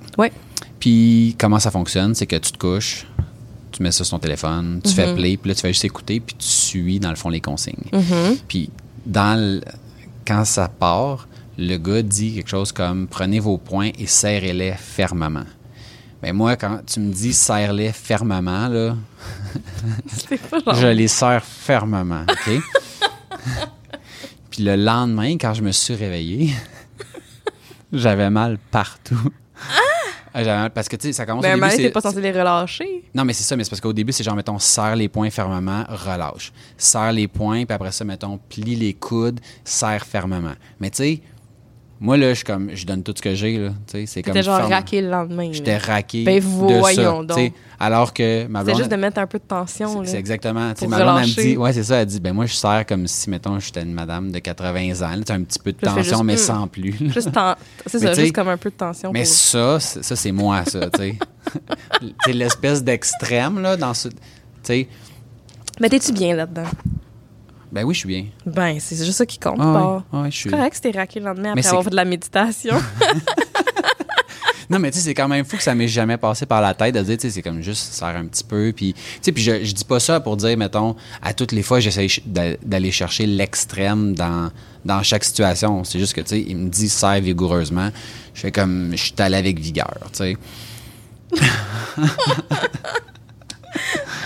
Puis 0.80 1.36
comment 1.40 1.60
ça 1.60 1.72
fonctionne, 1.72 2.14
c'est 2.14 2.28
que 2.28 2.36
tu 2.36 2.52
te 2.52 2.58
couches, 2.58 3.08
tu 3.72 3.82
mets 3.84 3.92
ça 3.92 4.04
sur 4.04 4.16
ton 4.18 4.20
téléphone, 4.20 4.82
tu 4.84 4.92
fais 4.92 5.14
play, 5.16 5.38
puis 5.38 5.50
là 5.50 5.56
tu 5.56 5.62
fais 5.62 5.70
juste 5.70 5.86
écouter, 5.86 6.20
puis 6.20 6.36
tu 6.38 6.48
suis 6.48 7.00
dans 7.00 7.10
le 7.10 7.16
fond 7.16 7.30
les 7.30 7.42
consignes. 7.42 7.76
Mhm. 7.94 8.38
Puis 8.48 8.70
dans 9.08 9.40
le- 9.40 9.62
quand 10.28 10.46
ça 10.46 10.68
part, 10.68 11.28
le 11.58 11.78
gars 11.78 12.02
dit 12.02 12.36
quelque 12.36 12.50
chose 12.50 12.72
comme 12.72 13.08
prenez 13.08 13.40
vos 13.40 13.58
poings 13.58 13.92
et 13.98 14.06
serrez-les 14.08 14.74
fermement. 14.74 15.46
Mais 16.22 16.34
moi, 16.34 16.56
quand 16.56 16.80
tu 16.86 17.00
me 17.00 17.12
dis 17.14 17.34
serre-les 17.34 17.92
fermement, 17.92 18.68
là, 18.68 18.96
pas 20.66 20.74
je 20.74 20.88
les 20.88 21.08
serre 21.08 21.44
fermement, 21.44 22.26
OK? 22.30 22.62
Puis 24.52 24.64
le 24.64 24.76
lendemain, 24.76 25.34
quand 25.38 25.54
je 25.54 25.62
me 25.62 25.72
suis 25.72 25.94
réveillé, 25.96 26.54
j'avais 27.94 28.30
mal 28.30 28.58
partout. 28.72 29.30
Ah, 29.60 29.80
parce 30.74 30.88
que, 30.90 30.96
tu 30.96 31.08
sais, 31.08 31.14
ça 31.14 31.26
commence 31.26 31.44
Mais 31.44 31.50
à 31.52 31.56
au 31.56 31.60
début, 31.60 31.70
c'est- 31.72 31.78
t'es 31.78 31.90
pas 31.90 32.02
censé 32.02 32.22
les 32.22 32.32
relâcher. 32.32 33.04
non, 33.14 33.26
mais 33.26 33.34
c'est 33.34 33.44
ça, 33.44 33.56
mais 33.56 33.64
c'est 33.64 33.70
parce 33.70 33.82
qu'au 33.82 33.94
début, 33.94 34.12
c'est 34.12 34.24
genre, 34.24 34.36
mettons, 34.36 34.60
serre 34.60 34.96
les 34.96 35.08
poings 35.10 35.30
fermement, 35.30 35.84
relâche. 35.90 36.52
Serre 36.78 37.12
les 37.14 37.28
poings, 37.28 37.66
puis 37.66 37.74
après 37.76 37.92
ça, 37.92 38.04
mettons, 38.06 38.40
plie 38.50 38.76
les 38.76 38.94
coudes, 38.94 39.40
serre 39.64 40.06
fermement. 40.06 40.54
Mais 40.80 40.90
tu 40.90 40.98
sais, 40.98 41.22
moi, 42.00 42.16
là, 42.16 42.34
je 42.34 42.44
comme, 42.46 42.70
je 42.76 42.86
donne 42.86 43.02
tout 43.02 43.14
ce 43.16 43.22
que 43.22 43.34
j'ai, 43.34 43.58
là. 43.58 43.70
C'est 44.06 44.22
comme. 44.22 44.40
Genre 44.40 44.60
ferme- 44.60 44.72
raqué 44.72 45.02
le 45.02 45.10
lendemain. 45.10 45.50
J'étais 45.52 45.78
raqué. 45.78 46.24
Ben, 46.24 46.36
de 46.36 46.42
voyons 46.80 47.22
ça, 47.28 47.36
donc. 47.36 47.54
Alors 47.80 48.14
que 48.14 48.46
ma 48.48 48.64
blonde. 48.64 48.78
juste 48.78 48.92
de 48.92 48.96
mettre 48.96 49.20
un 49.20 49.28
peu 49.28 49.40
de 49.40 49.44
tension. 49.44 50.04
c'est-. 50.04 50.12
C'est 50.12 50.18
exactement. 50.18 50.74
Pour 50.74 50.90
ma 50.90 50.98
blonde, 50.98 51.20
elle 51.24 51.28
me 51.30 51.34
dit, 51.34 51.58
ouais, 51.58 51.74
c'est 51.74 51.84
ça, 51.84 51.98
elle 51.98 52.06
dit, 52.08 52.20
ben 52.20 52.34
moi, 52.34 52.46
je 52.46 52.54
sers 52.54 52.86
comme 52.88 53.08
si, 53.08 53.30
mettons, 53.30 53.60
j'étais 53.60 53.82
une 53.82 53.94
madame 53.94 54.32
de 54.32 54.40
80 54.40 55.02
ans, 55.02 55.16
là, 55.16 55.36
un 55.36 55.44
petit 55.44 55.60
peu 55.60 55.72
de 55.72 55.78
tension, 55.78 56.02
juste, 56.04 56.24
mais 56.24 56.34
hum. 56.34 56.38
sans 56.40 56.68
plus. 56.68 56.94
Juste 57.00 57.30
C'est 57.86 58.00
ça, 58.00 58.14
juste 58.14 58.34
comme 58.34 58.50
un 58.50 58.58
peu 58.58 58.70
de 58.70 58.76
tension. 58.76 59.12
Mais 59.12 59.24
pour- 59.24 59.28
ça, 59.32 59.80
c'est- 59.80 60.04
ça, 60.04 60.16
c'est 60.16 60.32
moi, 60.32 60.66
ça, 60.66 60.90
tu 60.92 61.00
sais. 61.00 61.16
c'est 62.26 62.34
l'espèce 62.34 62.84
d'extrême, 62.84 63.60
là, 63.60 63.76
dans 63.78 63.94
ce. 63.94 64.10
Tu 64.10 64.16
sais, 64.64 64.88
Mais 65.80 65.90
t'es-tu 65.90 66.12
bien 66.12 66.36
là-dedans? 66.36 66.64
Ben 67.72 67.84
oui, 67.84 67.94
je 67.94 68.00
suis 68.00 68.08
bien. 68.08 68.26
Ben, 68.46 68.80
c'est 68.80 68.96
juste 68.96 69.18
ça 69.18 69.26
qui 69.26 69.40
compte. 69.40 69.60
Ah 69.60 69.74
pas. 69.74 70.06
ouais, 70.18 70.24
ouais, 70.24 70.32
je 70.32 70.38
suis. 70.38 70.50
C'est 70.50 70.56
correct 70.56 70.76
si 70.76 70.82
t'es 70.82 70.92
raqué 70.92 71.20
le 71.20 71.26
lendemain 71.26 71.52
après 71.52 71.68
avoir 71.68 71.84
fait 71.84 71.90
de 71.90 71.96
la 71.96 72.06
méditation. 72.06 72.76
Non, 74.70 74.80
mais 74.80 74.92
tu 74.92 74.98
sais, 74.98 75.06
c'est 75.06 75.14
quand 75.14 75.30
même 75.30 75.46
fou 75.46 75.56
que 75.56 75.64
ça 75.64 75.74
m'ait 75.74 75.88
jamais 75.88 76.18
passé 76.18 76.46
par 76.46 76.62
la 76.62 76.74
tête 76.74 76.94
de 76.94 77.02
dire, 77.02 77.16
tu 77.16 77.22
sais, 77.22 77.30
c'est 77.30 77.42
comme 77.42 77.62
juste 77.62 77.94
serre 77.94 78.18
un 78.18 78.26
petit 78.26 78.44
peu. 78.44 78.74
Puis, 78.76 78.94
tu 78.94 79.00
sais, 79.22 79.32
puis 79.32 79.42
je, 79.42 79.64
je 79.64 79.72
dis 79.72 79.86
pas 79.86 80.00
ça 80.02 80.20
pour 80.20 80.36
dire, 80.36 80.58
mettons, 80.58 80.96
à 81.22 81.34
toutes 81.34 81.54
les 81.54 81.64
fois, 81.64 81.80
j'essaie 81.80 82.08
d'aller 82.26 82.92
chercher 82.92 83.26
l'extrême 83.28 84.14
dans, 84.14 84.52
dans 84.84 85.02
chaque 85.04 85.24
situation. 85.24 85.86
C'est 85.86 86.00
juste 86.00 86.14
que, 86.14 86.22
tu 86.22 86.30
sais, 86.30 86.42
il 86.46 86.58
me 86.58 86.70
dit 86.70 86.90
serre 86.90 87.22
vigoureusement. 87.22 87.92
Je 88.34 88.42
fais 88.42 88.52
comme, 88.52 88.92
je 88.92 88.98
suis 89.04 89.14
allé 89.20 89.38
avec 89.38 89.58
vigueur, 89.58 89.98
tu 90.12 90.18
sais. 90.18 90.38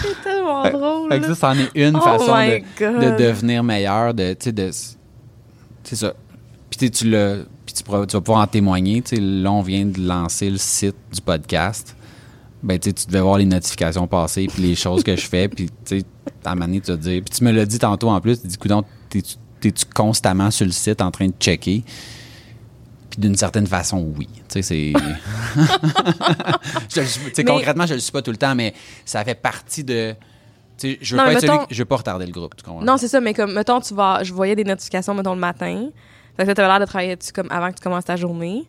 c'est 0.02 0.22
tellement 0.24 0.70
drôle. 0.70 1.12
Fait 1.12 1.20
que 1.20 1.34
ça, 1.34 1.36
c'en 1.36 1.60
est 1.60 1.70
une 1.76 1.96
Oh 1.98 2.02
façon 2.02 2.26
de, 2.80 3.12
de 3.18 3.24
devenir 3.24 3.64
meilleur, 3.64 4.14
de, 4.14 4.34
tu 4.34 4.46
sais, 4.46 4.52
de. 4.52 4.70
C'est 5.84 5.96
ça. 5.96 6.14
Puis 6.70 6.90
tu 6.92 7.10
l'as. 7.10 7.38
Puis 7.66 7.76
tu, 7.76 7.84
pourras- 7.84 8.06
tu 8.06 8.14
vas 8.14 8.22
pouvoir 8.22 8.44
en 8.44 8.48
témoigner. 8.48 9.04
Là, 9.12 9.52
on 9.52 9.62
vient 9.62 9.86
de 9.86 10.00
lancer 10.02 10.50
le 10.50 10.58
site 10.58 10.96
du 11.14 11.22
podcast. 11.22 11.96
Ben, 12.64 12.78
tu 12.78 12.92
devais 13.08 13.22
voir 13.22 13.38
les 13.40 13.46
notifications 13.46 14.06
passer, 14.08 14.46
puis 14.48 14.62
les 14.62 14.76
choses 14.76 15.04
que 15.04 15.16
je 15.16 15.26
fais, 15.28 15.48
puis 15.48 15.68
à 16.46 16.52
un 16.52 16.56
moment 16.56 16.68
donné, 16.68 16.80
tu 16.82 16.92
vas 16.92 16.98
te 16.98 17.02
dire. 17.02 17.22
Puis 17.24 17.38
tu 17.40 17.44
me 17.44 17.52
l'as 17.52 17.66
dit 17.66 17.80
tantôt 17.80 18.10
en 18.10 18.22
plus, 18.22 18.40
tu 18.42 18.48
dis, 18.48 18.58
coudonc, 18.58 18.84
t'es-tu 19.10 19.36
t'es-tu 19.60 19.86
constamment 19.94 20.50
sur 20.52 20.66
le 20.66 20.72
site 20.72 21.02
en 21.02 21.10
train 21.12 21.28
de 21.28 21.34
checker? 21.40 21.84
Puis 23.12 23.19
d'une 23.19 23.36
certaine 23.36 23.67
façon, 23.67 24.13
oui. 24.17 24.28
Tu 24.34 24.41
sais, 24.50 24.62
c'est. 24.62 24.93
Je 26.89 27.02
Mais- 27.38 27.43
Concrètement, 27.43 27.86
je 27.86 27.93
le 27.95 28.00
suis 28.00 28.12
pas 28.12 28.21
tout 28.21 28.32
le 28.32 28.38
temps, 28.38 28.56
mais 28.56 28.74
ça 29.06 29.24
fait 29.24 29.36
partie 29.36 29.84
de. 29.84 30.15
Tu 30.78 30.93
sais, 30.93 30.97
je 31.02 31.15
veux 31.15 31.21
Non, 31.21 31.28
pas 31.28 31.34
être 31.34 31.41
celui- 31.41 31.58
je 31.69 31.78
veux 31.80 31.86
pas 31.86 31.97
retarder 31.97 32.26
le 32.26 32.32
groupe, 32.32 32.56
tu 32.56 32.63
comprends? 32.63 32.82
Non, 32.82 32.97
c'est 32.97 33.08
ça, 33.08 33.19
mais 33.21 33.34
comme, 33.34 33.54
mettons, 33.54 33.80
tu 33.82 33.93
vas, 33.93 34.24
je 34.24 34.34
voyais 34.34 34.56
des 34.56 34.63
notifications, 34.63 35.13
mettons, 35.13 35.34
le 35.34 35.39
matin. 35.39 35.89
Fait 36.38 36.45
que 36.45 36.52
tu 36.54 36.62
avais 36.62 36.69
l'air 36.69 36.80
de 36.80 36.86
travailler 36.86 37.15
dessus 37.15 37.34
comme 37.34 37.52
avant 37.52 37.69
que 37.69 37.76
tu 37.76 37.82
commences 37.84 38.06
ta 38.06 38.15
journée. 38.15 38.63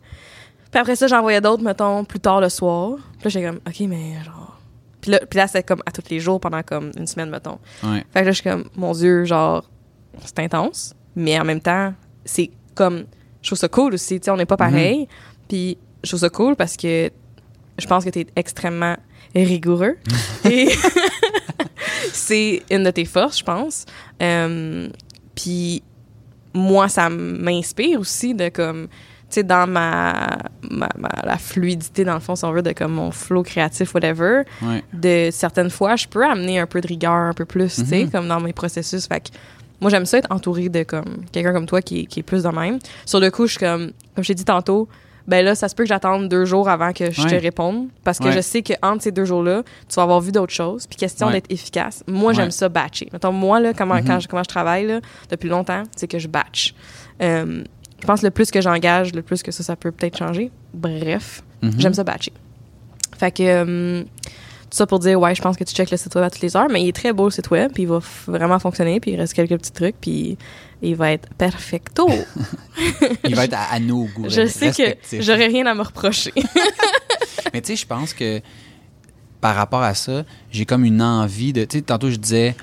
Puis 0.70 0.80
après 0.80 0.96
ça, 0.96 1.06
j'en 1.06 1.22
voyais 1.22 1.40
d'autres, 1.40 1.62
mettons, 1.62 2.04
plus 2.04 2.20
tard 2.20 2.40
le 2.40 2.48
soir. 2.48 2.96
Puis 3.18 3.24
là, 3.24 3.30
j'étais 3.30 3.46
comme, 3.46 3.60
OK, 3.66 3.80
mais 3.88 4.22
genre. 4.24 4.58
Puis 5.00 5.10
là, 5.12 5.20
puis 5.28 5.36
là 5.38 5.46
c'était 5.46 5.62
comme 5.62 5.82
à 5.86 5.90
tous 5.90 6.08
les 6.10 6.20
jours 6.20 6.38
pendant 6.40 6.62
comme 6.62 6.90
une 6.96 7.06
semaine, 7.06 7.30
mettons. 7.30 7.58
Ouais. 7.82 8.04
Fait 8.12 8.20
que 8.20 8.26
là, 8.26 8.32
je 8.32 8.40
suis 8.40 8.44
comme, 8.50 8.64
mon 8.76 8.92
Dieu, 8.92 9.24
genre, 9.24 9.64
c'est 10.24 10.38
intense. 10.40 10.94
Mais 11.16 11.38
en 11.40 11.44
même 11.44 11.60
temps, 11.60 11.94
c'est 12.24 12.50
comme, 12.74 13.04
je 13.42 13.48
trouve 13.48 13.58
ça 13.58 13.68
cool 13.68 13.94
aussi. 13.94 14.18
Tu 14.20 14.24
sais, 14.26 14.30
on 14.30 14.36
n'est 14.36 14.46
pas 14.46 14.56
pareil. 14.56 15.08
Puis 15.48 15.76
je 16.02 16.08
trouve 16.10 16.20
ça 16.20 16.30
cool 16.30 16.56
parce 16.56 16.76
que 16.76 17.10
je 17.78 17.86
pense 17.86 18.04
que 18.04 18.10
tu 18.10 18.20
es 18.20 18.26
extrêmement 18.36 18.96
rigoureux. 19.34 19.96
Et 20.44 20.68
c'est 22.12 22.62
une 22.70 22.84
de 22.84 22.90
tes 22.90 23.04
forces, 23.04 23.38
je 23.38 23.44
pense. 23.44 23.84
Euh, 24.22 24.88
puis 25.34 25.82
moi, 26.54 26.88
ça 26.88 27.08
m'inspire 27.08 27.98
aussi 28.00 28.34
de 28.34 28.48
comme, 28.48 28.88
tu 28.88 29.36
sais, 29.36 29.42
dans 29.42 29.66
ma, 29.66 30.36
ma, 30.70 30.88
ma- 30.98 31.08
la 31.24 31.38
fluidité, 31.38 32.04
dans 32.04 32.14
le 32.14 32.20
fond, 32.20 32.36
si 32.36 32.44
on 32.44 32.52
veut, 32.52 32.62
de 32.62 32.72
comme 32.72 32.92
mon 32.92 33.10
flow 33.10 33.42
créatif, 33.42 33.94
whatever, 33.94 34.42
Ouais. 34.60 34.82
de 34.92 35.30
certaines 35.32 35.70
fois, 35.70 35.96
je 35.96 36.06
peux 36.06 36.24
amener 36.24 36.58
un 36.58 36.66
peu 36.66 36.80
de 36.80 36.88
rigueur, 36.88 37.12
un 37.12 37.32
peu 37.32 37.46
plus, 37.46 37.74
tu 37.76 37.86
sais, 37.86 38.04
Mhm. 38.04 38.10
comme 38.10 38.28
dans 38.28 38.40
mes 38.40 38.52
processus. 38.52 39.06
Fait 39.06 39.20
que 39.20 39.28
moi, 39.82 39.90
j'aime 39.90 40.06
ça 40.06 40.16
être 40.18 40.30
entourée 40.32 40.70
de 40.70 40.82
comme 40.84 41.24
quelqu'un 41.32 41.52
comme 41.52 41.66
toi 41.66 41.82
qui, 41.82 42.00
est- 42.00 42.06
qui 42.06 42.20
est 42.20 42.22
plus 42.22 42.44
de 42.44 42.48
même. 42.48 42.78
Sur 43.04 43.20
le 43.20 43.30
coup, 43.30 43.46
je 43.46 43.52
suis 43.52 43.58
comme, 43.60 43.92
comme 44.14 44.24
je 44.24 44.28
t'ai 44.28 44.34
dit 44.34 44.44
tantôt, 44.46 44.88
ben 45.28 45.44
là, 45.44 45.54
ça 45.54 45.68
se 45.68 45.74
peut 45.74 45.82
que 45.84 45.88
j'attende 45.88 46.28
deux 46.28 46.44
jours 46.44 46.68
avant 46.68 46.92
que 46.92 47.10
je 47.12 47.22
te 47.22 47.34
réponde. 47.34 47.88
Parce 48.02 48.18
que 48.18 48.24
Ouais. 48.24 48.32
je 48.32 48.40
sais 48.40 48.62
que 48.62 48.72
entre 48.82 49.02
ces 49.04 49.12
deux 49.12 49.24
jours-là, 49.24 49.62
tu 49.88 49.94
vas 49.94 50.02
avoir 50.02 50.20
vu 50.20 50.32
d'autres 50.32 50.52
choses. 50.52 50.86
Puis 50.86 50.96
question 50.96 51.26
Ouais. 51.28 51.34
d'être 51.34 51.50
efficace. 51.50 52.02
Moi, 52.08 52.32
j'aime 52.32 52.50
ça 52.50 52.68
batcher. 52.68 53.08
Mettons, 53.12 53.30
moi, 53.32 53.60
là, 53.60 53.72
comment, 53.72 53.94
Mhm. 53.96 54.04
quand 54.06 54.18
je, 54.20 54.26
comment 54.28 54.42
je 54.42 54.48
travaille 54.48 54.86
là, 54.86 55.00
depuis 55.30 55.48
longtemps, 55.48 55.82
c'est 55.96 56.08
que 56.08 56.18
je 56.18 56.26
batch. 56.26 56.74
Euh, 57.22 57.62
je 58.00 58.06
pense 58.06 58.20
que 58.22 58.26
le 58.26 58.30
plus 58.32 58.50
que 58.50 58.60
j'engage, 58.60 59.12
le 59.14 59.22
plus 59.22 59.44
que 59.44 59.52
ça, 59.52 59.62
ça 59.62 59.76
peut 59.76 59.92
peut-être 59.92 60.16
changer. 60.18 60.50
Bref, 60.74 61.42
Mhm. 61.62 61.72
j'aime 61.78 61.94
ça 61.94 62.02
batcher. 62.02 62.32
Fait 63.16 63.30
que, 63.30 63.42
euh, 63.44 64.02
tout 64.72 64.78
ça 64.78 64.86
pour 64.86 64.98
dire, 65.00 65.20
ouais, 65.20 65.34
je 65.34 65.42
pense 65.42 65.56
que 65.58 65.64
tu 65.64 65.74
checkes 65.74 65.90
le 65.90 65.98
site 65.98 66.14
web 66.14 66.24
à 66.24 66.30
toutes 66.30 66.40
les 66.40 66.56
heures, 66.56 66.68
mais 66.70 66.82
il 66.82 66.88
est 66.88 66.92
très 66.96 67.12
beau 67.12 67.26
le 67.26 67.30
site 67.30 67.50
web, 67.50 67.70
puis 67.74 67.82
il 67.82 67.88
va 67.90 68.00
vraiment 68.26 68.58
fonctionner, 68.58 69.00
puis 69.00 69.10
il 69.10 69.16
reste 69.20 69.34
quelques 69.34 69.58
petits 69.58 69.70
trucs, 69.72 69.96
puis 70.00 70.38
il 70.80 70.96
va 70.96 71.12
être 71.12 71.28
perfecto. 71.34 72.08
Il 73.24 73.36
va 73.36 73.44
être 73.44 73.52
à, 73.54 73.64
à 73.74 73.78
nos 73.78 74.06
goûts. 74.06 74.28
je 74.28 74.46
sais 74.46 74.72
que 74.72 75.20
j'aurais 75.22 75.46
rien 75.46 75.66
à 75.66 75.74
me 75.74 75.82
reprocher. 75.82 76.32
Mais 77.52 77.60
tu 77.60 77.68
sais, 77.68 77.76
je 77.76 77.86
pense 77.86 78.14
que 78.14 78.40
par 79.42 79.54
rapport 79.54 79.82
à 79.82 79.94
ça, 79.94 80.24
j'ai 80.50 80.64
comme 80.64 80.84
une 80.84 81.02
envie 81.02 81.52
de. 81.52 81.64
Tu 81.64 81.78
sais, 81.78 81.82
tantôt 81.84 82.10
je 82.10 82.16
disais 82.16 82.56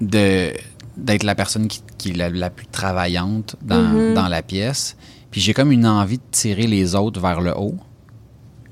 de 0.00 0.52
d'être 0.96 1.22
la 1.22 1.34
personne 1.36 1.68
qui, 1.68 1.80
qui 1.96 2.10
est 2.10 2.14
la, 2.16 2.28
la 2.28 2.50
plus 2.50 2.66
travaillante 2.66 3.54
dans, 3.62 3.80
Mhm. 3.82 4.14
dans 4.14 4.26
la 4.28 4.42
pièce. 4.42 4.96
Puis 5.30 5.40
j'ai 5.40 5.54
comme 5.54 5.70
une 5.70 5.86
envie 5.86 6.18
de 6.18 6.22
tirer 6.32 6.66
les 6.66 6.94
autres 6.96 7.20
vers 7.20 7.40
le 7.40 7.56
haut. 7.56 7.76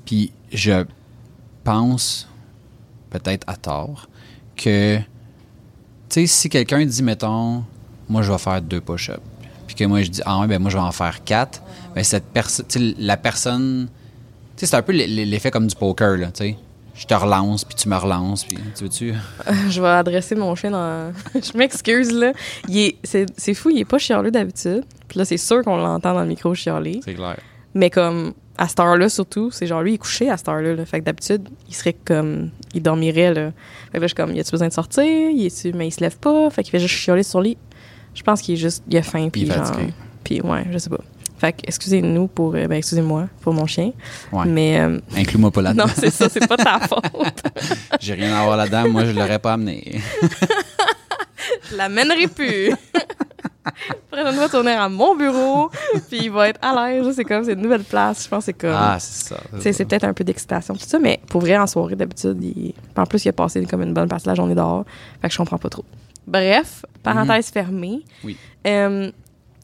Puis 0.05 0.31
je 0.51 0.83
pense, 1.67 2.29
peut-être 3.09 3.43
à 3.45 3.57
tort, 3.57 4.07
que, 4.55 4.97
tu 4.97 5.03
sais, 6.07 6.25
si 6.27 6.47
quelqu'un 6.49 6.85
dit, 6.85 7.03
mettons, 7.03 7.61
moi 8.07 8.21
je 8.21 8.31
vais 8.31 8.37
faire 8.37 8.61
deux 8.61 8.79
push-ups, 8.79 9.19
puis 9.67 9.75
que 9.75 9.83
moi 9.83 10.01
je 10.01 10.09
dis, 10.09 10.21
ah 10.25 10.39
ouais, 10.39 10.47
ben 10.47 10.59
moi 10.61 10.71
je 10.71 10.77
vais 10.77 10.83
en 10.83 10.93
faire 10.93 11.25
quatre, 11.25 11.61
ben 11.93 12.05
cette 12.05 12.23
personne, 12.23 12.65
la 12.97 13.17
personne, 13.17 13.89
tu 14.55 14.61
sais, 14.61 14.67
c'est 14.67 14.77
un 14.77 14.81
peu 14.81 14.93
l'effet 14.93 15.51
comme 15.51 15.67
du 15.67 15.75
poker, 15.75 16.15
là, 16.17 16.27
tu 16.27 16.43
sais. 16.43 16.57
Je 16.95 17.05
te 17.05 17.13
relance, 17.13 17.63
puis 17.65 17.75
tu 17.75 17.89
me 17.89 17.95
relances, 17.97 18.45
puis 18.45 18.57
tu 18.75 18.83
veux-tu? 18.85 19.13
je 19.69 19.81
vais 19.81 19.87
adresser 19.89 20.33
mon 20.33 20.55
chien 20.55 20.71
dans. 20.71 21.13
je 21.35 21.55
m'excuse, 21.55 22.11
là. 22.11 22.31
Est- 22.73 22.97
c'est 23.37 23.53
fou, 23.53 23.69
il 23.69 23.79
est 23.79 23.85
pas 23.85 23.99
chialeux 23.99 24.31
d'habitude. 24.31 24.83
Puis 25.07 25.19
là, 25.19 25.25
c'est 25.25 25.37
sûr 25.37 25.63
qu'on 25.63 25.77
l'entend 25.77 26.15
dans 26.15 26.21
le 26.21 26.27
micro 26.27 26.55
chialer. 26.55 27.01
C'est 27.05 27.13
clair. 27.13 27.37
Mais 27.75 27.91
comme, 27.91 28.33
à 28.57 28.67
cette 28.67 28.79
heure-là, 28.79 29.09
surtout, 29.09 29.51
c'est 29.51 29.67
genre, 29.67 29.81
lui, 29.81 29.91
il 29.91 29.95
est 29.95 29.97
couché 29.99 30.29
à 30.29 30.37
cette 30.37 30.47
heure-là. 30.49 30.73
là. 30.75 30.85
Fait 30.85 30.99
que 30.99 31.05
d'habitude, 31.05 31.47
il 31.69 31.75
serait 31.75 31.93
comme. 31.93 32.49
Il 32.73 32.81
dormirait, 32.81 33.33
là. 33.33 33.51
Fait 33.91 33.97
que 33.97 34.01
là, 34.01 34.01
je 34.03 34.07
suis 34.07 34.15
comme, 34.15 34.33
y 34.35 34.39
a-tu 34.39 34.51
besoin 34.51 34.67
de 34.67 34.73
sortir? 34.73 35.03
Il 35.03 35.45
est 35.45 35.65
mais 35.73 35.87
il 35.87 35.91
se 35.91 35.99
lève 36.01 36.17
pas. 36.17 36.49
Fait 36.49 36.63
qu'il 36.63 36.71
fait 36.71 36.79
juste 36.79 36.95
chialer 36.95 37.23
sur 37.23 37.41
lit. 37.41 37.57
Je 38.15 38.23
pense 38.23 38.41
qu'il 38.41 38.55
est 38.55 38.57
juste. 38.57 38.83
Il 38.89 38.97
a 38.97 39.03
faim, 39.03 39.29
puis 39.31 39.43
est 39.43 39.45
genre. 39.53 39.65
fatigué. 39.67 39.93
Puis 40.23 40.41
ouais, 40.41 40.65
je 40.71 40.77
sais 40.77 40.89
pas. 40.89 40.99
Fait 41.39 41.53
que, 41.53 41.57
excusez-nous 41.67 42.27
pour. 42.27 42.55
euh, 42.55 42.65
ben, 42.67 42.77
excusez-moi 42.77 43.27
pour 43.41 43.53
mon 43.53 43.67
chien. 43.67 43.91
Ouais. 44.31 44.45
Mais. 44.47 44.79
euh, 44.79 44.99
Inclus-moi 45.15 45.51
pas 45.51 45.61
là-dedans. 45.61 45.85
non, 45.87 45.93
c'est 45.95 46.09
ça, 46.09 46.27
c'est 46.29 46.47
pas 46.47 46.57
ta 46.57 46.79
faute. 46.87 47.03
J'ai 47.99 48.15
rien 48.15 48.35
à 48.35 48.43
voir 48.43 48.57
là-dedans. 48.57 48.89
Moi, 48.89 49.05
je 49.05 49.11
l'aurais 49.11 49.37
pas 49.39 49.53
amené. 49.53 50.01
Je 51.71 51.77
l'amènerai 51.77 52.27
plus. 52.27 52.71
Prochaine 54.11 54.33
fois, 54.35 54.49
tourner 54.49 54.71
à 54.71 54.89
mon 54.89 55.15
bureau, 55.15 55.69
puis 56.09 56.19
il 56.23 56.31
va 56.31 56.49
être 56.49 56.59
à 56.63 56.89
l'aise. 56.89 57.13
C'est 57.15 57.23
comme, 57.23 57.43
c'est 57.43 57.53
une 57.53 57.61
nouvelle 57.61 57.83
place. 57.83 58.23
Je 58.25 58.29
pense 58.29 58.39
que 58.39 58.45
c'est 58.47 58.53
comme. 58.53 58.73
Ah, 58.75 58.97
c'est 58.99 59.29
ça. 59.33 59.37
C'est 59.59 59.85
peut-être 59.85 60.03
un 60.03 60.13
peu 60.13 60.23
d'excitation, 60.23 60.73
tout 60.75 60.85
ça, 60.85 60.99
mais 60.99 61.19
pour 61.27 61.41
vrai, 61.41 61.57
en 61.57 61.67
soirée, 61.67 61.95
d'habitude, 61.95 62.37
il... 62.43 62.73
en 62.95 63.05
plus, 63.05 63.25
il 63.25 63.29
a 63.29 63.33
passé 63.33 63.65
comme 63.65 63.81
une 63.83 63.93
bonne 63.93 64.07
partie 64.07 64.25
de 64.25 64.29
la 64.31 64.35
journée 64.35 64.55
dehors. 64.55 64.85
Fait 65.21 65.27
que 65.27 65.33
je 65.33 65.37
comprends 65.37 65.57
pas 65.57 65.69
trop. 65.69 65.85
Bref, 66.25 66.85
parenthèse 67.03 67.49
fermée. 67.49 68.01
Oui. 68.23 68.37
Euh, 68.65 69.11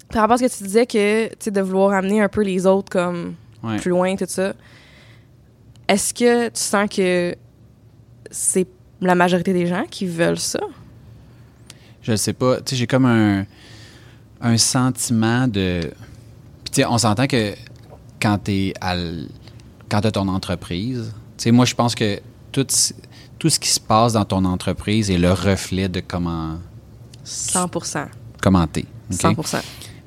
par 0.09 0.21
rapport 0.21 0.35
à 0.35 0.37
ce 0.37 0.43
que 0.43 0.57
tu 0.57 0.63
disais, 0.63 0.85
que, 0.85 1.27
tu 1.27 1.35
sais, 1.39 1.51
de 1.51 1.61
vouloir 1.61 1.93
amener 1.93 2.21
un 2.21 2.29
peu 2.29 2.41
les 2.43 2.65
autres 2.65 2.89
comme 2.91 3.35
Ouais. 3.63 3.77
plus 3.77 3.89
loin, 3.91 4.15
tout 4.17 4.25
ça, 4.27 4.53
est-ce 5.87 6.13
que 6.13 6.47
tu 6.49 6.59
sens 6.61 6.89
que 6.89 7.35
c'est 8.29 8.67
la 9.01 9.15
majorité 9.15 9.53
des 9.53 9.67
gens 9.67 9.85
qui 9.89 10.05
veulent 10.05 10.39
ça? 10.39 10.59
Je 12.01 12.15
sais 12.15 12.33
pas. 12.33 12.57
Tu 12.57 12.71
sais, 12.71 12.75
j'ai 12.75 12.87
comme 12.87 13.05
un, 13.05 13.45
un 14.43 14.57
sentiment 14.57 15.47
de. 15.47 15.81
Puis, 16.63 16.71
tu 16.71 16.81
sais, 16.81 16.85
on 16.85 16.97
s'entend 16.97 17.25
que 17.27 17.55
quand 18.21 18.37
t'es 18.37 18.73
à 18.79 18.93
l- 18.95 19.27
quand 19.89 20.01
ton 20.11 20.27
entreprise, 20.27 21.11
tu 21.37 21.43
sais, 21.43 21.51
moi, 21.51 21.65
je 21.65 21.73
pense 21.75 21.95
que 21.95 22.19
tout, 22.51 22.65
tout 23.39 23.49
ce 23.49 23.59
qui 23.59 23.69
se 23.69 23.79
passe 23.79 24.13
dans 24.13 24.25
ton 24.25 24.45
entreprise 24.45 25.09
est 25.09 25.17
le 25.17 25.31
reflet 25.33 25.87
de 25.89 25.99
comment, 26.01 26.57
100 27.23 27.69
comment 28.41 28.67
t'es. 28.67 28.85
OK? 29.11 29.17
100 29.19 29.33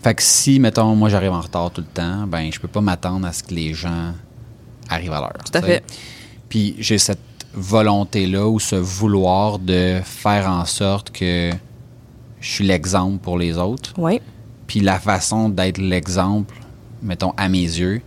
Fait 0.03 0.15
que 0.15 0.23
si, 0.23 0.61
mettons, 0.61 0.95
moi, 0.95 1.09
j'arrive 1.09 1.33
en 1.33 1.41
retard 1.41 1.71
tout 1.71 1.81
le 1.81 1.87
temps, 1.87 2.27
ben, 2.27 2.51
je 2.53 2.61
peux 2.61 2.69
pas 2.69 2.81
m'attendre 2.81 3.27
à 3.27 3.33
ce 3.33 3.43
que 3.43 3.55
les 3.55 3.75
gens 3.75 4.13
arrivent 4.89 5.13
à 5.13 5.21
l'heure. 5.21 5.33
Tout 5.45 5.57
à 5.59 5.61
tu 5.61 5.67
fait. 5.67 5.85
Puis 6.49 6.77
j'ai 6.79 6.99
cette 6.99 7.19
volonté-là 7.55 8.47
ou 8.47 8.61
ce 8.61 8.77
vouloir 8.77 9.59
de 9.59 10.01
faire 10.05 10.49
en 10.49 10.65
sorte 10.65 11.11
que 11.11 11.51
je 12.41 12.51
suis 12.51 12.67
l'exemple 12.67 13.19
pour 13.19 13.39
les 13.39 13.57
autres. 13.57 13.95
Oui. 13.99 14.21
Puis 14.67 14.81
la 14.81 14.99
façon 14.99 15.49
d'être 15.49 15.79
l'exemple, 15.79 16.55
mettons, 17.03 17.33
à 17.37 17.49
mes 17.49 17.59
yeux, 17.59 18.03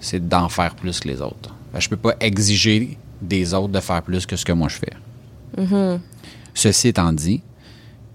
c'est 0.00 0.28
d'en 0.28 0.48
faire 0.48 0.74
plus 0.74 1.00
que 1.00 1.08
les 1.08 1.20
autres. 1.20 1.54
Je 1.76 1.88
peux 1.88 1.96
pas 1.96 2.14
exiger 2.20 2.96
des 3.20 3.54
autres 3.54 3.72
de 3.72 3.80
faire 3.80 4.02
plus 4.02 4.26
que 4.26 4.36
ce 4.36 4.44
que 4.44 4.52
moi 4.52 4.68
je 4.68 4.76
fais. 4.76 4.92
Mm-hmm. 5.56 6.00
Ceci 6.54 6.88
étant 6.88 7.12
dit, 7.12 7.42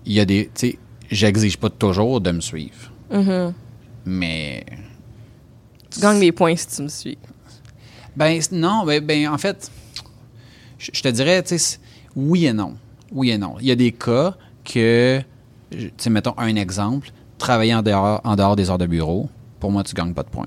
il 0.05 0.13
y 0.13 0.19
a 0.19 0.25
des. 0.25 0.49
Tu 0.53 0.71
sais, 0.71 0.79
j'exige 1.12 1.58
pas 1.58 1.69
toujours 1.69 2.21
de 2.21 2.32
me 2.32 2.41
suivre. 2.41 2.91
Mm-hmm. 3.12 3.53
Mais. 4.05 4.65
Tu 5.89 5.99
gagnes 5.99 6.19
des 6.19 6.32
points 6.32 6.55
si 6.55 6.67
tu 6.67 6.82
me 6.84 6.88
suis. 6.88 7.17
Ben 8.15 8.39
non, 8.51 8.86
ben, 8.86 9.03
ben, 9.05 9.27
en 9.29 9.38
fait, 9.38 9.71
je 10.77 11.01
te 11.01 11.08
dirais, 11.08 11.43
tu 11.43 11.58
sais, 11.58 11.79
oui 12.15 12.45
et 12.45 12.53
non. 12.53 12.75
Oui 13.12 13.32
et 13.32 13.38
non. 13.38 13.55
Il 13.60 13.67
y 13.67 13.71
a 13.71 13.75
des 13.75 13.91
cas 13.91 14.36
que, 14.63 15.21
tu 15.71 15.91
sais, 15.97 16.10
mettons 16.10 16.34
un 16.38 16.55
exemple, 16.55 17.12
travailler 17.38 17.73
en 17.75 17.82
dehors, 17.82 18.21
en 18.23 18.36
dehors 18.36 18.55
des 18.55 18.69
heures 18.69 18.77
de 18.77 18.86
bureau, 18.88 19.29
pour 19.60 19.71
moi, 19.71 19.84
tu 19.84 19.93
gagnes 19.93 20.13
pas 20.13 20.23
de 20.23 20.29
points. 20.29 20.45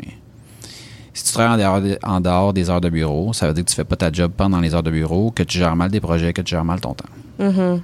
Si 1.14 1.24
tu 1.24 1.32
travailles 1.32 1.54
en 1.54 1.58
dehors, 1.58 1.80
de- 1.80 1.98
en 2.02 2.20
dehors 2.20 2.52
des 2.52 2.70
heures 2.70 2.80
de 2.80 2.88
bureau, 2.88 3.32
ça 3.32 3.46
veut 3.46 3.54
dire 3.54 3.64
que 3.64 3.70
tu 3.70 3.76
fais 3.76 3.84
pas 3.84 3.96
ta 3.96 4.10
job 4.10 4.32
pendant 4.36 4.60
les 4.60 4.74
heures 4.74 4.82
de 4.82 4.90
bureau, 4.90 5.30
que 5.30 5.42
tu 5.42 5.58
gères 5.58 5.76
mal 5.76 5.90
des 5.90 6.00
projets, 6.00 6.32
que 6.32 6.40
tu 6.42 6.50
gères 6.54 6.64
mal 6.64 6.80
ton 6.80 6.94
temps. 6.94 7.08
Mhm. 7.38 7.82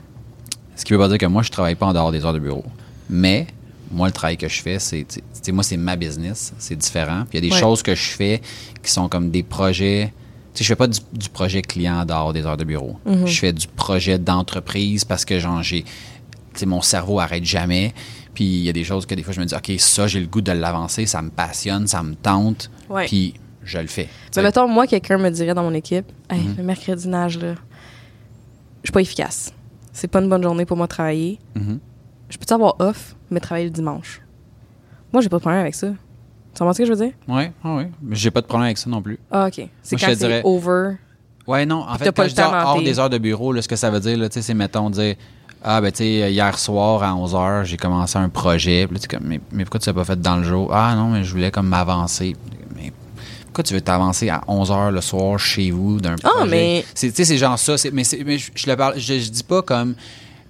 Ce 0.76 0.84
qui 0.84 0.92
veut 0.92 0.98
pas 0.98 1.08
dire 1.08 1.18
que 1.18 1.26
moi, 1.26 1.42
je 1.42 1.50
travaille 1.50 1.74
pas 1.74 1.86
en 1.86 1.92
dehors 1.92 2.10
des 2.12 2.24
heures 2.24 2.32
de 2.32 2.38
bureau. 2.38 2.64
Mais, 3.10 3.46
moi, 3.90 4.06
le 4.06 4.12
travail 4.12 4.36
que 4.38 4.48
je 4.48 4.62
fais, 4.62 4.78
c'est, 4.78 5.06
moi, 5.52 5.62
c'est 5.62 5.76
ma 5.76 5.96
business. 5.96 6.54
C'est 6.58 6.76
différent. 6.76 7.24
Puis 7.28 7.38
il 7.38 7.44
y 7.44 7.46
a 7.46 7.50
des 7.50 7.54
Ouais. 7.54 7.60
choses 7.60 7.82
que 7.82 7.94
je 7.94 8.10
fais 8.10 8.40
qui 8.82 8.90
sont 8.90 9.08
comme 9.08 9.30
des 9.30 9.42
projets. 9.42 10.12
Tu 10.54 10.58
sais, 10.58 10.64
je 10.64 10.68
fais 10.68 10.76
pas 10.76 10.86
du, 10.86 10.98
du 11.12 11.28
projet 11.28 11.60
client 11.62 12.00
en 12.00 12.04
dehors 12.06 12.32
des 12.32 12.46
heures 12.46 12.56
de 12.56 12.64
bureau. 12.64 12.96
Je 13.26 13.38
fais 13.38 13.52
du 13.52 13.66
projet 13.66 14.18
d'entreprise 14.18 15.04
parce 15.04 15.24
que, 15.26 15.38
genre, 15.38 15.62
j'ai. 15.62 15.84
Tu 16.58 16.64
sais, 16.64 16.66
mon 16.66 16.80
cerveau 16.80 17.20
arrête 17.20 17.44
jamais. 17.44 17.94
Puis 18.34 18.44
il 18.44 18.62
y 18.64 18.68
a 18.68 18.72
des 18.72 18.82
choses 18.84 19.06
que 19.06 19.14
des 19.14 19.22
fois, 19.22 19.32
je 19.32 19.40
me 19.40 19.44
dis, 19.46 19.54
OK, 19.54 19.70
ça, 19.78 20.06
j'ai 20.08 20.18
le 20.20 20.26
goût 20.26 20.40
de 20.40 20.50
l'avancer, 20.52 21.06
ça 21.06 21.22
me 21.22 21.30
passionne, 21.30 21.86
ça 21.86 22.02
me 22.02 22.14
tente. 22.14 22.68
Ouais. 22.90 23.06
Puis 23.06 23.34
je 23.62 23.78
le 23.78 23.86
fais. 23.86 24.08
Mais 24.36 24.42
mettons, 24.42 24.66
moi, 24.66 24.86
quelqu'un 24.86 25.18
me 25.18 25.30
dirait 25.30 25.54
dans 25.54 25.62
mon 25.62 25.74
équipe, 25.74 26.06
hey, 26.30 26.40
Mhm. 26.40 26.54
le 26.58 26.62
mercredi 26.64 27.06
nage, 27.08 27.38
là, 27.38 27.54
je 28.82 28.88
suis 28.88 28.92
pas 28.92 29.00
efficace. 29.00 29.52
C'est 29.92 30.08
pas 30.08 30.20
une 30.20 30.28
bonne 30.28 30.42
journée 30.42 30.64
pour 30.64 30.76
moi 30.76 30.86
de 30.86 30.90
travailler. 30.90 31.38
Mhm. 31.54 31.78
Je 32.28 32.36
peux-tu 32.38 32.52
avoir 32.54 32.76
off, 32.80 33.14
mais 33.30 33.40
travailler 33.40 33.66
le 33.66 33.72
dimanche? 33.72 34.20
Moi, 35.12 35.22
j'ai 35.22 35.28
pas 35.28 35.36
de 35.36 35.40
problème 35.42 35.60
avec 35.62 35.74
ça. 35.74 35.88
Tu 35.88 36.58
comprends 36.58 36.72
ce 36.72 36.78
que 36.78 36.84
je 36.86 36.92
veux 36.92 37.04
dire? 37.04 37.12
Oui, 37.28 37.44
oui. 37.64 37.82
Mais 38.02 38.16
j'ai 38.16 38.30
pas 38.30 38.40
de 38.40 38.46
problème 38.46 38.66
avec 38.66 38.78
ça 38.78 38.90
non 38.90 39.00
plus. 39.00 39.18
Ah, 39.30 39.46
OK. 39.46 39.68
C'est 39.82 39.96
quand 39.96 40.12
dirais- 40.12 40.42
over. 40.44 40.94
Ouais, 41.46 41.64
non. 41.64 41.82
En 41.88 41.96
fait, 41.96 42.12
quand 42.12 42.24
je 42.28 42.34
dis 42.34 42.40
hors, 42.40 42.82
des 42.82 42.98
heures 42.98 43.08
de 43.10 43.18
bureau, 43.18 43.52
là, 43.52 43.62
ce 43.62 43.68
que 43.68 43.76
ça 43.76 43.90
veut 43.90 44.00
dire, 44.00 44.18
c'est, 44.30 44.54
mettons, 44.54 44.90
dire 44.90 45.14
Ah, 45.62 45.80
ben, 45.80 45.90
tu 45.90 45.98
sais, 45.98 46.32
hier 46.32 46.58
soir 46.58 47.02
à 47.02 47.14
11 47.14 47.34
h, 47.34 47.64
j'ai 47.64 47.76
commencé 47.76 48.16
un 48.16 48.28
projet. 48.28 48.86
Puis 48.86 48.96
là, 48.98 49.02
comme, 49.18 49.26
mais, 49.28 49.40
mais 49.52 49.64
pourquoi 49.64 49.80
tu 49.80 49.88
l'as 49.88 49.94
pas 49.94 50.04
fait 50.04 50.20
dans 50.20 50.36
le 50.36 50.44
jour? 50.44 50.70
Ah, 50.72 50.94
non, 50.94 51.08
mais 51.08 51.24
je 51.24 51.32
voulais 51.32 51.50
comme 51.50 51.66
m'avancer. 51.68 52.36
Mais 52.76 52.92
pourquoi 53.46 53.64
tu 53.64 53.74
veux 53.74 53.80
t'avancer 53.80 54.28
à 54.28 54.42
11 54.46 54.70
h 54.70 54.90
le 54.92 55.00
soir 55.00 55.38
chez 55.38 55.70
vous 55.72 56.00
d'un 56.00 56.14
Ah, 56.22 56.28
projet? 56.30 56.50
mais- 56.50 56.84
tu 56.94 57.10
sais, 57.10 57.24
c'est 57.24 57.36
genre 57.38 57.58
ça. 57.58 57.74
mais 57.92 58.04
c'est- 58.04 58.22
mais 58.24 58.38
je, 58.38 58.50
je 58.54 58.66
le 58.70 58.76
parle, 58.76 58.94
je, 58.98 59.18
je 59.18 59.30
dis 59.30 59.42
pas 59.42 59.62
comme, 59.62 59.94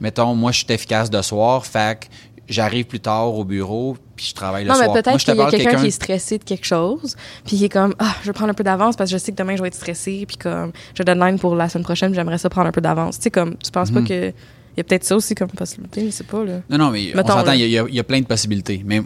mettons, 0.01 0.35
moi, 0.35 0.53
je 0.53 0.59
suis 0.59 0.67
efficace 0.75 1.09
de 1.09 1.23
soir, 1.23 1.65
fait 1.65 2.01
que 2.01 2.07
j'arrive 2.47 2.85
plus 2.85 3.01
tard 3.01 3.33
au 3.35 3.45
bureau, 3.45 3.97
puis 4.15 4.27
je 4.27 4.35
travaille 4.35 4.65
le 4.65 4.71
non, 4.71 4.79
mais 4.79 4.85
soir. 4.85 4.95
Peut-être 5.03 5.19
je 5.21 5.25
qu'il 5.25 5.37
y 5.37 5.41
a 5.41 5.51
quelqu'un 5.51 5.81
qui 5.81 5.87
est 5.87 5.91
stressé 5.91 6.37
de 6.39 6.45
quelque 6.45 6.67
chose, 6.67 7.17
puis 7.47 7.57
qui 7.57 7.65
est 7.65 7.69
comme, 7.71 7.95
ah, 7.99 8.15
je 8.21 8.27
vais 8.27 8.33
prendre 8.35 8.51
un 8.51 8.55
peu 8.55 8.65
d'avance 8.65 8.95
parce 8.95 9.11
que 9.11 9.17
je 9.17 9.23
sais 9.23 9.33
que 9.33 9.37
demain, 9.37 9.57
je 9.57 9.63
vais 9.63 9.69
être 9.69 9.75
stressé, 9.75 10.25
puis 10.29 10.37
comme, 10.37 10.73
j'ai 10.95 11.01
un 11.03 11.05
deadline 11.15 11.39
pour 11.39 11.55
la 11.57 11.69
semaine 11.71 11.85
prochaine, 11.85 12.11
puis 12.11 12.17
j'aimerais 12.17 12.37
ça 12.39 12.51
prendre 12.51 12.69
un 12.69 12.73
peu 12.73 12.83
d'avance. 12.83 13.17
Tu 13.19 13.23
sais, 13.25 13.31
comme, 13.31 13.57
tu 13.57 13.71
penses 13.71 13.91
Mhm. 13.91 14.03
pas 14.03 14.09
que. 14.09 14.33
Il 14.79 14.83
y 14.83 14.83
a 14.83 14.85
peut-être 14.85 15.03
ça 15.03 15.17
aussi 15.17 15.35
comme 15.35 15.49
possibilité, 15.49 16.07
je 16.07 16.11
sais 16.11 16.23
pas, 16.23 16.45
là. 16.45 16.61
Non, 16.71 16.79
non, 16.79 16.91
mais 16.93 17.11
Mettons, 17.13 17.33
on 17.33 17.39
s'entend, 17.39 17.51
il 17.51 17.67
y, 17.69 17.77
a- 17.81 17.89
y 17.89 17.97
y 17.97 18.03
plein 18.05 18.21
de 18.21 18.27
possibilités. 18.27 18.81
Mais 18.87 19.03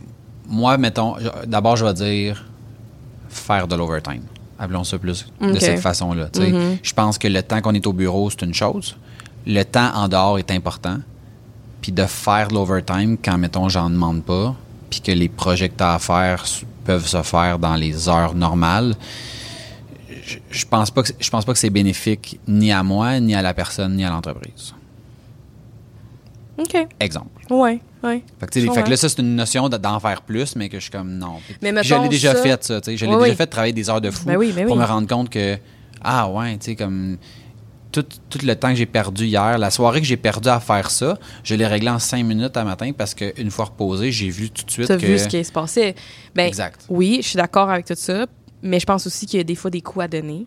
moi, 0.47 0.77
mettons, 0.77 1.15
d'abord, 1.47 1.77
je 1.77 1.85
vais 1.87 1.95
dire 1.95 2.45
faire 3.31 3.67
de 3.67 3.75
l'overtime. 3.75 4.21
Appelons 4.59 4.85
ça 4.85 4.99
plus 4.99 5.25
de 5.41 5.59
cette 5.59 5.81
façon-là. 5.81 6.29
Mhm. 6.39 6.77
Je 6.83 6.93
pense 6.93 7.17
que 7.17 7.27
le 7.27 7.43
temps 7.43 7.63
qu'on 7.63 7.73
est 7.73 7.87
au 7.87 7.95
bureau, 7.95 8.29
c'est 8.29 8.43
une 8.43 8.53
chose. 8.53 8.97
Le 9.47 9.63
temps 9.63 9.93
en 9.95 10.09
dehors 10.09 10.39
est 10.39 10.51
important. 10.51 10.99
Puis 11.81 11.91
de 11.91 12.05
faire 12.05 12.49
de 12.49 12.55
l'overtime 12.55 13.17
quand, 13.25 13.39
mettons, 13.39 13.71
j'en 13.71 13.89
demande 13.89 14.23
pas, 14.25 14.55
puis 14.91 15.01
que 15.01 15.11
les 15.13 15.31
projets 15.31 15.71
que 15.71 15.79
tu 15.79 15.83
as 15.85 15.95
à 15.95 15.99
faire 15.99 16.45
peuvent 16.85 17.07
se 17.07 17.23
faire 17.23 17.59
dans 17.59 17.77
les 17.77 18.11
heures 18.11 18.35
normales, 18.35 18.95
je, 20.27 20.37
je 20.51 20.67
pense 20.67 20.91
pas 20.91 21.03
que 21.03 21.09
je 21.19 21.31
pense 21.31 21.47
pas 21.47 21.55
que 21.55 21.59
c'est 21.59 21.71
bénéfique 21.71 22.39
ni 22.47 22.71
à 22.73 22.83
moi, 22.83 23.19
ni 23.21 23.35
à 23.35 23.41
la 23.41 23.55
personne, 23.55 23.97
ni 23.97 24.05
à 24.05 24.11
l'entreprise. 24.11 24.75
OK. 26.63 26.87
Exemple. 27.01 27.29
Ouais, 27.51 27.81
ouais. 28.03 28.23
Fait 28.41 28.47
que, 28.47 28.73
fait 28.73 28.83
que 28.83 28.91
là, 28.91 28.97
ça, 28.97 29.09
c'est 29.09 29.19
une 29.21 29.37
notion 29.37 29.69
de- 29.69 29.77
d'en 29.77 29.99
faire 30.01 30.23
plus, 30.23 30.57
mais 30.57 30.69
que 30.69 30.79
je 30.79 30.83
suis 30.83 30.91
comme 30.91 31.13
non. 31.19 31.35
Mais 31.61 31.73
je 31.83 31.95
l'ai 31.95 32.09
déjà 32.09 32.35
ça- 32.35 32.43
fait, 32.43 32.65
ça. 32.65 32.81
tu 32.81 32.91
sais. 32.93 32.97
Je 32.97 33.05
l'ai 33.05 33.13
Oui, 33.13 33.19
déjà 33.19 33.31
oui. 33.31 33.37
fait 33.37 33.47
travailler 33.47 33.73
des 33.73 33.89
heures 33.91 34.01
de 34.01 34.11
fou 34.11 34.25
Ben 34.27 34.37
oui, 34.37 34.53
ben 34.55 34.67
pour 34.67 34.77
oui. 34.77 34.83
me 34.83 34.87
rendre 34.87 35.07
compte 35.09 35.29
que, 35.31 35.59
ah 36.03 36.29
ouais, 36.31 36.57
tu 36.59 36.67
sais, 36.67 36.77
comme 36.77 37.19
tout, 37.91 38.05
tout 38.31 38.39
le 38.43 38.55
temps 38.57 38.71
que 38.71 38.77
j'ai 38.77 38.87
perdu 38.87 39.27
hier, 39.27 39.59
la 39.59 39.71
soirée 39.71 40.01
que 40.01 40.07
j'ai 40.07 40.17
perdu 40.17 40.49
à 40.49 40.61
faire 40.61 40.91
ça, 40.91 41.19
je 41.45 41.55
l'ai 41.55 41.67
réglé 41.67 41.91
en 41.91 41.99
cinq 41.99 42.25
minutes 42.25 42.57
à 42.57 42.65
matin 42.65 42.91
parce 42.97 43.15
qu'une 43.15 43.51
fois 43.51 43.67
reposé, 43.67 44.11
j'ai 44.11 44.31
vu 44.31 44.49
tout 44.51 44.65
de 44.65 44.71
suite 44.71 44.87
Tu 44.87 44.93
as 44.93 44.97
que. 44.97 45.05
vu 45.07 45.19
ce 45.19 45.29
qui 45.29 45.45
se 45.45 45.53
passait. 45.53 45.95
Ben, 46.35 46.47
Exact. 46.47 46.87
Oui, 46.89 47.19
je 47.23 47.29
suis 47.29 47.37
d'accord 47.37 47.69
avec 47.69 47.85
tout 47.85 47.95
ça, 47.97 48.27
mais 48.63 48.81
je 48.81 48.87
pense 48.87 49.07
aussi 49.07 49.27
qu'il 49.27 49.37
y 49.37 49.41
a 49.41 49.45
des 49.45 49.55
fois 49.57 49.71
des 49.71 49.83
coups 49.83 50.05
à 50.05 50.09
donner. 50.09 50.47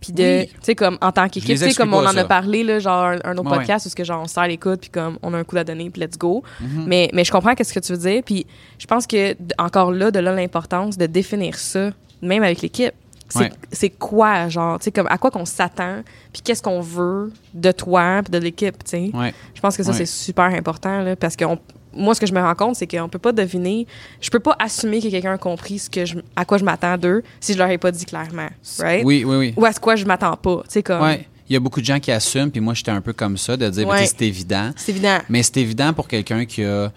Puis 0.00 0.12
de, 0.12 0.40
Oui. 0.42 0.46
tu 0.46 0.54
sais, 0.62 0.74
comme 0.76 0.96
en 1.00 1.10
tant 1.10 1.28
qu'équipe, 1.28 1.56
tu 1.56 1.56
sais, 1.56 1.74
comme 1.74 1.92
on 1.92 2.06
en 2.06 2.12
ça. 2.12 2.20
a 2.20 2.24
parlé, 2.24 2.62
là, 2.62 2.78
genre 2.78 3.02
un, 3.04 3.18
un 3.24 3.36
autre 3.36 3.50
Ouais. 3.50 3.58
podcast 3.58 3.86
où 3.86 3.88
ce 3.88 3.96
que 3.96 4.04
genre 4.04 4.22
on 4.22 4.28
serre 4.28 4.46
les 4.46 4.56
coudes, 4.56 4.78
puis 4.80 4.90
comme 4.90 5.18
on 5.22 5.34
a 5.34 5.38
un 5.38 5.44
coup 5.44 5.56
à 5.56 5.64
donner, 5.64 5.90
puis 5.90 6.00
let's 6.00 6.16
go. 6.16 6.44
Mhm. 6.60 6.84
mais, 6.86 7.10
mais 7.12 7.24
je 7.24 7.32
comprends 7.32 7.54
qu'est-ce 7.56 7.72
que 7.74 7.80
tu 7.80 7.92
veux 7.92 7.98
dire, 7.98 8.22
puis 8.24 8.46
je 8.78 8.86
pense 8.86 9.06
que 9.08 9.34
encore 9.58 9.90
là, 9.90 10.10
de 10.12 10.20
là 10.20 10.32
l'importance 10.32 10.96
de 10.96 11.06
définir 11.06 11.56
ça, 11.56 11.90
même 12.22 12.42
avec 12.44 12.60
l'équipe. 12.62 12.92
C'est 13.28 13.40
Ouais. 13.82 13.90
quoi, 13.98 14.48
genre, 14.48 14.78
tu 14.78 14.84
sais, 14.84 14.90
comme 14.92 15.06
à 15.10 15.18
quoi 15.18 15.30
qu'on 15.30 15.44
s'attend, 15.44 16.02
puis 16.32 16.40
qu'est-ce 16.42 16.62
qu'on 16.62 16.80
veut 16.80 17.30
de 17.52 17.72
toi, 17.72 18.22
puis 18.24 18.30
de 18.30 18.38
l'équipe, 18.38 18.82
tu 18.84 18.90
sais. 18.90 19.10
Ouais. 19.12 19.34
Je 19.54 19.60
pense 19.60 19.76
que 19.76 19.82
ça, 19.82 19.90
Ouais. 19.90 19.96
c'est 19.98 20.06
super 20.06 20.44
important, 20.46 21.02
là, 21.02 21.14
parce 21.16 21.36
que 21.36 21.44
on- 21.44 21.58
moi, 21.98 22.14
ce 22.14 22.20
que 22.20 22.26
je 22.26 22.32
me 22.32 22.40
rends 22.40 22.54
compte, 22.54 22.76
c'est 22.76 22.86
qu'on 22.86 23.08
peut 23.08 23.18
pas 23.18 23.32
deviner, 23.32 23.86
je 24.20 24.30
peux 24.30 24.40
pas 24.40 24.56
assumer 24.58 25.00
que 25.02 25.08
quelqu'un 25.08 25.34
a 25.34 25.38
compris 25.38 25.78
ce 25.78 25.90
que 25.90 26.04
je, 26.04 26.16
à 26.36 26.44
quoi 26.44 26.56
je 26.58 26.64
m'attends 26.64 26.96
d'eux 26.96 27.22
si 27.40 27.52
je 27.52 27.58
leur 27.58 27.68
ai 27.68 27.78
pas 27.78 27.90
dit 27.90 28.04
clairement, 28.06 28.48
right? 28.78 29.04
Oui, 29.04 29.24
oui, 29.26 29.36
oui. 29.36 29.54
Ou 29.56 29.64
à 29.64 29.72
ce 29.72 29.80
quoi 29.80 29.96
je 29.96 30.04
m'attends 30.04 30.36
pas, 30.36 30.62
tu 30.64 30.70
sais, 30.70 30.82
comme, 30.82 31.02
Ouais. 31.02 31.26
Il 31.50 31.54
y 31.54 31.56
a 31.56 31.60
beaucoup 31.60 31.80
de 31.80 31.86
gens 31.86 31.98
qui 31.98 32.12
assument, 32.12 32.50
puis 32.50 32.60
moi, 32.60 32.74
j'étais 32.74 32.90
un 32.90 33.00
peu 33.00 33.14
comme 33.14 33.38
ça, 33.38 33.56
de 33.56 33.68
dire, 33.70 33.86
ben, 33.86 33.92
Ouais. 33.94 34.06
c'est 34.06 34.20
évident. 34.22 34.70
c'est 34.76 34.92
évident. 34.92 35.18
Mais 35.30 35.42
c'est 35.42 35.56
évident 35.56 35.94
pour 35.94 36.06
quelqu'un 36.06 36.44
qui 36.44 36.62
a 36.62 36.92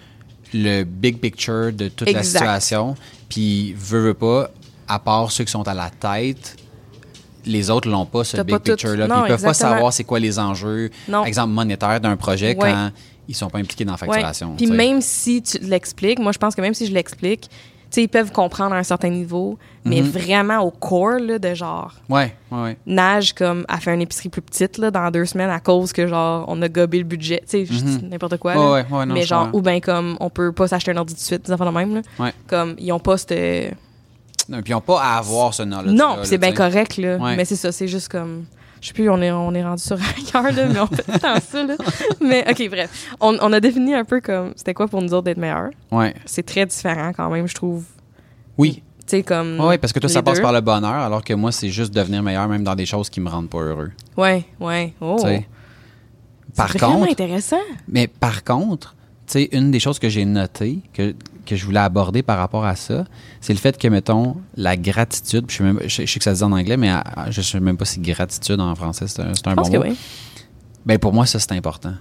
le 0.53 0.83
big 0.83 1.19
picture 1.19 1.71
de 1.71 1.87
toute 1.87 2.11
la 2.11 2.21
situation, 2.23 2.95
puis 3.29 3.73
veut, 3.77 3.99
veut 4.01 4.13
pas, 4.13 4.51
à 4.89 4.99
part 4.99 5.31
ceux 5.31 5.45
qui 5.45 5.51
sont 5.51 5.65
à 5.67 5.73
la 5.73 5.89
tête, 5.89 6.57
les 7.45 7.69
autres 7.69 7.89
l'ont 7.89 8.05
pas, 8.05 8.23
ce 8.25 8.41
big 8.41 8.57
picture-là. 8.59 9.07
Ils 9.23 9.27
peuvent 9.29 9.41
pas 9.41 9.53
savoir 9.53 9.93
c'est 9.93 10.03
quoi 10.03 10.19
les 10.19 10.37
enjeux, 10.37 10.89
Non. 11.07 11.23
exemple, 11.25 11.53
monétaires 11.53 12.01
d'un 12.01 12.17
projet 12.17 12.49
Ouais. 12.49 12.71
quand 12.71 12.91
ils 13.27 13.35
sont 13.35 13.49
pas 13.49 13.59
impliqués 13.59 13.85
dans 13.85 13.93
la 13.93 13.97
facturation. 13.97 14.55
Puis 14.57 14.67
même 14.67 15.01
si 15.01 15.41
tu 15.41 15.57
l'expliques, 15.59 16.19
moi, 16.19 16.31
je 16.31 16.37
pense 16.37 16.55
que 16.55 16.61
même 16.61 16.73
si 16.73 16.85
je 16.87 16.93
l'explique, 16.93 17.41
tu 17.49 17.95
sais, 17.95 18.03
ils 18.03 18.07
peuvent 18.07 18.31
comprendre 18.31 18.73
à 18.73 18.77
un 18.77 18.83
certain 18.83 19.09
niveau, 19.09 19.57
mais 19.83 20.01
Mhm. 20.01 20.09
vraiment 20.11 20.59
au 20.59 20.71
core, 20.71 21.19
là, 21.19 21.39
de 21.39 21.53
genre, 21.53 21.93
Ouais, 22.07 22.33
ouais, 22.49 22.61
ouais. 22.61 22.77
Nage 22.85 23.33
comme 23.33 23.65
a 23.67 23.79
fait 23.81 23.93
une 23.93 24.01
épicerie 24.01 24.29
plus 24.29 24.41
petite 24.41 24.77
là, 24.77 24.91
dans 24.91 25.11
deux 25.11 25.25
semaines 25.25 25.49
à 25.49 25.59
cause 25.59 25.91
que 25.91 26.07
genre 26.07 26.45
on 26.47 26.61
a 26.61 26.69
gobé 26.69 26.99
le 26.99 27.03
budget, 27.03 27.43
tu 27.49 27.65
sais, 27.65 27.73
Mhm. 27.73 28.09
n'importe 28.09 28.37
quoi. 28.37 28.53
Là. 28.55 28.71
ouais, 28.71 28.85
ouais, 28.89 29.05
non, 29.05 29.13
mais 29.13 29.23
genre 29.23 29.49
ou 29.51 29.61
bien 29.61 29.81
comme 29.81 30.15
on 30.21 30.29
peut 30.29 30.53
pas 30.53 30.69
s'acheter 30.69 30.91
un 30.91 30.97
ordi 30.97 31.13
tout 31.15 31.19
de 31.19 31.25
suite, 31.25 31.45
des 31.47 31.51
enfants 31.51 31.65
de 31.65 31.71
même 31.77 31.95
là. 31.95 32.01
Ouais. 32.17 32.33
Comme 32.47 32.75
ils 32.79 32.91
ont 32.93 32.99
pas 32.99 33.17
cette 33.17 33.31
Non, 34.49 34.61
Puis 34.61 34.71
ils 34.71 34.73
n'ont 34.73 34.81
pas 34.81 35.01
à 35.01 35.17
avoir 35.17 35.53
ce 35.53 35.63
knowledge 35.63 35.93
Non, 35.93 36.19
c'est 36.23 36.37
bien 36.37 36.53
correct 36.53 36.95
là, 36.97 37.17
mais 37.35 37.43
c'est 37.45 37.55
ça, 37.57 37.71
c'est 37.73 37.87
juste 37.89 38.07
comme 38.07 38.45
je 38.81 38.87
sais 38.87 38.93
plus, 38.93 39.09
on 39.09 39.21
est, 39.21 39.31
on 39.31 39.53
est 39.53 39.63
rendu 39.63 39.81
sur 39.81 39.97
ailleurs, 40.35 40.51
là, 40.51 40.65
mais 40.67 40.79
on 40.79 40.87
fait 40.87 41.19
temps 41.19 41.39
ça. 41.39 41.63
Là. 41.63 41.75
Mais 42.19 42.43
OK, 42.49 42.69
bref. 42.69 43.07
On, 43.19 43.37
on 43.39 43.53
a 43.53 43.59
défini 43.59 43.93
un 43.93 44.03
peu 44.03 44.19
comme 44.21 44.53
c'était 44.55 44.73
quoi 44.73 44.87
pour 44.87 45.01
nous 45.01 45.13
autres 45.13 45.25
d'être 45.25 45.37
meilleurs? 45.37 45.69
Ouais. 45.91 46.13
C'est 46.25 46.45
très 46.45 46.65
différent 46.65 47.11
quand 47.15 47.29
même, 47.29 47.47
je 47.47 47.53
trouve. 47.55 47.85
Oui. 48.57 48.81
Tu 49.01 49.17
sais, 49.17 49.23
comme. 49.23 49.59
Ouais, 49.59 49.77
parce 49.77 49.93
que 49.93 49.99
toi, 49.99 50.09
ça 50.09 50.23
passe 50.23 50.37
deux. 50.37 50.41
par 50.41 50.51
le 50.51 50.61
bonheur, 50.61 50.93
alors 50.93 51.23
que 51.23 51.33
moi, 51.33 51.51
c'est 51.51 51.69
juste 51.69 51.93
devenir 51.93 52.23
meilleur, 52.23 52.47
même 52.47 52.63
dans 52.63 52.75
des 52.75 52.85
choses 52.85 53.09
qui 53.09 53.21
me 53.21 53.29
rendent 53.29 53.49
pas 53.49 53.59
heureux. 53.59 53.91
Ouais, 54.17 54.45
ouais. 54.59 54.93
Oh. 54.99 55.17
tu 55.19 55.27
sais. 55.27 55.47
C'est 56.47 56.55
Par 56.55 56.67
vraiment 56.67 56.99
contre, 56.99 57.11
intéressant. 57.11 57.55
Mais 57.87 58.07
par 58.07 58.43
contre, 58.43 58.95
sais, 59.33 59.49
une 59.51 59.71
des 59.71 59.79
choses 59.79 59.99
que 59.99 60.09
j'ai 60.09 60.25
notées, 60.25 60.79
que, 60.93 61.13
que 61.45 61.55
je 61.55 61.65
voulais 61.65 61.79
aborder 61.79 62.21
par 62.23 62.37
rapport 62.37 62.65
à 62.65 62.75
ça, 62.75 63.05
c'est 63.41 63.53
le 63.53 63.59
fait 63.59 63.77
que, 63.77 63.87
mettons, 63.87 64.37
la 64.55 64.77
gratitude, 64.77 65.45
je 65.49 65.57
sais, 65.57 65.63
même, 65.63 65.79
je, 65.83 65.87
je 66.05 66.11
sais 66.11 66.19
que 66.19 66.23
ça 66.23 66.33
se 66.33 66.39
dit 66.39 66.43
en 66.43 66.51
anglais, 66.51 66.77
mais 66.77 66.89
à- 66.89 66.99
à- 66.99 67.31
je 67.31 67.41
sais 67.41 67.59
même 67.59 67.77
pas 67.77 67.85
si 67.85 67.99
gratitude 67.99 68.59
en 68.59 68.73
français, 68.75 69.05
c'est 69.07 69.21
un, 69.21 69.33
c'est 69.33 69.47
un 69.47 69.55
bon 69.55 69.63
que 69.63 69.77
mot. 69.77 69.83
oui. 69.83 69.97
Ben, 70.85 70.97
pour 70.97 71.13
moi, 71.13 71.25
ça, 71.25 71.39
c'est 71.39 71.51
important. 71.53 71.93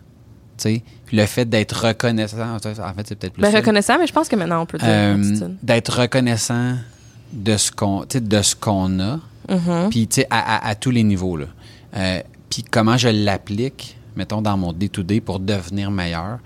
Le 1.12 1.24
fait 1.26 1.46
d'être 1.48 1.86
reconnaissant, 1.86 2.54
en 2.56 2.58
fait, 2.58 2.74
c'est 3.06 3.14
peut-être 3.14 3.32
plus 3.32 3.40
Ben, 3.42 3.54
reconnaissant, 3.54 3.98
mais 3.98 4.06
je 4.06 4.12
pense 4.12 4.28
que 4.28 4.36
maintenant 4.36 4.60
on 4.62 4.66
peut 4.66 4.76
dire 4.76 4.86
Euh, 4.88 5.48
d'être 5.62 6.00
reconnaissant 6.02 6.74
de 7.32 7.56
ce 7.56 7.70
qu'on 7.72 8.02
tu 8.02 8.18
sais, 8.18 8.20
de 8.20 8.42
ce 8.42 8.54
qu'on 8.54 9.00
a 9.00 9.18
puis 9.90 10.06
à, 10.28 10.56
à- 10.66 10.68
à 10.68 10.74
tous 10.74 10.90
les 10.90 11.02
niveaux 11.02 11.36
là 11.38 11.46
Euh, 11.96 12.20
puis 12.50 12.62
comment 12.62 12.96
je 12.98 13.08
l'applique 13.08 13.96
mettons 14.16 14.42
dans 14.42 14.56
mon 14.58 14.72
day-to-day 14.74 15.20
pour 15.22 15.40
devenir 15.40 15.90
meilleur 15.90 16.38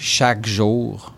chaque 0.00 0.46
jour 0.46 1.12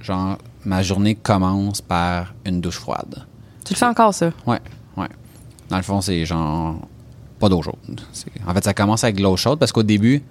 genre 0.00 0.38
ma 0.64 0.82
journée 0.82 1.14
commence 1.14 1.80
par 1.82 2.34
une 2.46 2.60
douche 2.60 2.78
froide. 2.78 3.26
Tu 3.64 3.74
le 3.74 3.78
fais 3.78 3.84
encore, 3.86 4.14
ça? 4.14 4.32
ouais 4.46 4.60
ouais. 4.96 5.08
Dans 5.68 5.76
le 5.76 5.82
fond 5.82 6.00
c'est 6.00 6.24
genre 6.24 6.76
pas 7.38 7.48
d'eau 7.48 7.60
chaude. 7.62 8.00
En 8.46 8.54
fait 8.54 8.64
ça 8.64 8.72
commence 8.74 9.04
avec 9.04 9.16
de 9.16 9.22
l'eau 9.22 9.36
chaude 9.36 9.58
parce 9.58 9.72
qu'au 9.72 9.82
début 9.82 10.22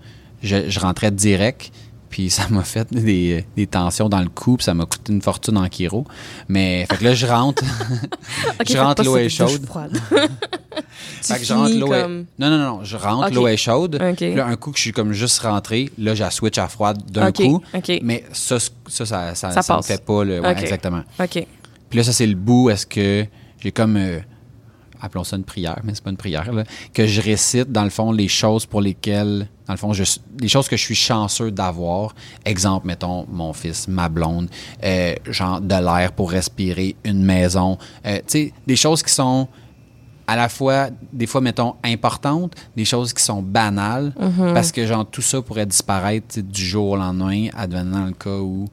je, 0.42 0.70
je 0.70 0.80
rentrais 0.80 1.12
direct 1.12 1.72
puis 2.10 2.30
ça 2.30 2.48
m'a 2.50 2.64
fait 2.64 2.92
des, 2.94 3.46
des 3.56 3.68
tensions 3.68 4.10
dans 4.10 4.22
le 4.22 4.30
cou, 4.30 4.58
puis 4.58 4.64
ça 4.64 4.74
m'a 4.74 4.86
coûté 4.86 5.12
une 5.14 5.22
fortune 5.22 5.58
en 5.58 5.68
chiro. 5.68 6.06
Mais 6.48 6.86
fait 6.90 6.98
que 6.98 7.04
là, 7.04 7.14
je 7.14 7.26
rentre. 7.26 7.64
Je 8.68 8.78
rentre, 8.78 9.04
l'eau 9.04 9.18
est 9.18 9.30
chaude. 9.30 9.66
Fait 11.22 11.40
que 11.40 11.46
je 11.46 11.54
rentre, 11.54 11.74
l'eau 11.76 11.94
est-. 11.94 12.08
Non, 12.08 12.50
non, 12.50 12.58
non, 12.58 12.84
je 12.84 12.96
rentre, 12.98 13.34
l'eau 13.34 13.48
est 13.48 13.58
chaude. 13.58 13.96
Là, 13.96 14.46
un 14.46 14.56
coup 14.56 14.72
que 14.72 14.78
je 14.78 14.84
suis 14.84 14.92
comme 14.92 15.14
juste 15.14 15.40
rentré, 15.40 15.90
là, 15.98 16.16
j'ai 16.16 16.24
la 16.24 16.32
switch 16.32 16.58
à 16.58 16.68
froide 16.68 17.00
d'un 17.10 17.32
coup. 17.32 17.62
Mais 18.02 18.24
ça, 18.32 18.60
ça, 18.60 19.06
ça, 19.06 19.36
ça, 19.36 19.62
ça, 19.62 19.78
me 19.78 19.82
fait 19.82 20.04
pas. 20.04 20.24
Le, 20.24 20.40
ouais. 20.42 20.52
Exactement. 20.60 21.04
Puis 21.90 21.98
là, 21.98 22.04
ça, 22.04 22.12
c'est 22.12 22.28
le 22.28 22.36
bout. 22.36 22.70
Est-ce 22.70 22.86
que 22.86 23.26
j'ai 23.60 23.72
comme. 23.72 23.96
euh, 23.98 24.20
appelons 25.02 25.24
ça 25.24 25.36
une 25.36 25.44
prière, 25.44 25.80
mais 25.84 25.94
c'est 25.94 26.04
pas 26.04 26.10
une 26.10 26.18
prière, 26.18 26.52
là, 26.52 26.64
que 26.94 27.06
je 27.06 27.22
récite, 27.22 27.72
dans 27.72 27.84
le 27.84 27.90
fond, 27.90 28.12
les 28.12 28.28
choses 28.28 28.66
pour 28.66 28.82
lesquelles, 28.82 29.48
dans 29.68 29.74
le 29.74 29.78
fond, 29.78 29.94
je, 29.94 30.04
les 30.40 30.48
choses 30.48 30.68
que 30.68 30.78
je 30.78 30.82
suis 30.82 30.96
chanceux 30.96 31.52
d'avoir. 31.52 32.16
Exemple, 32.46 32.88
mettons, 32.88 33.26
mon 33.30 33.54
fils, 33.54 33.88
ma 33.88 34.10
blonde, 34.10 34.50
euh, 34.84 35.16
genre 35.30 35.62
de 35.62 35.76
l'air 35.76 36.12
pour 36.14 36.32
respirer, 36.32 36.96
une 37.04 37.24
maison. 37.24 37.78
Euh, 38.06 38.18
tu 38.18 38.24
sais, 38.28 38.54
des 38.66 38.76
choses 38.76 39.04
qui 39.04 39.14
sont 39.14 39.48
à 40.28 40.36
la 40.36 40.50
fois, 40.50 40.90
des 41.14 41.26
fois, 41.26 41.40
mettons, 41.40 41.76
importantes, 41.84 42.54
des 42.76 42.84
choses 42.84 43.14
qui 43.14 43.24
sont 43.24 43.42
banales, 43.42 44.14
Mm-hmm. 44.20 44.54
parce 44.54 44.72
que, 44.72 44.86
genre, 44.86 45.06
tout 45.10 45.22
ça 45.22 45.42
pourrait 45.42 45.66
disparaître 45.66 46.40
du 46.40 46.66
jour 46.66 46.92
au 46.92 46.96
lendemain, 46.98 47.48
advenant 47.56 48.06
le 48.06 48.12
cas 48.12 48.38
où. 48.38 48.68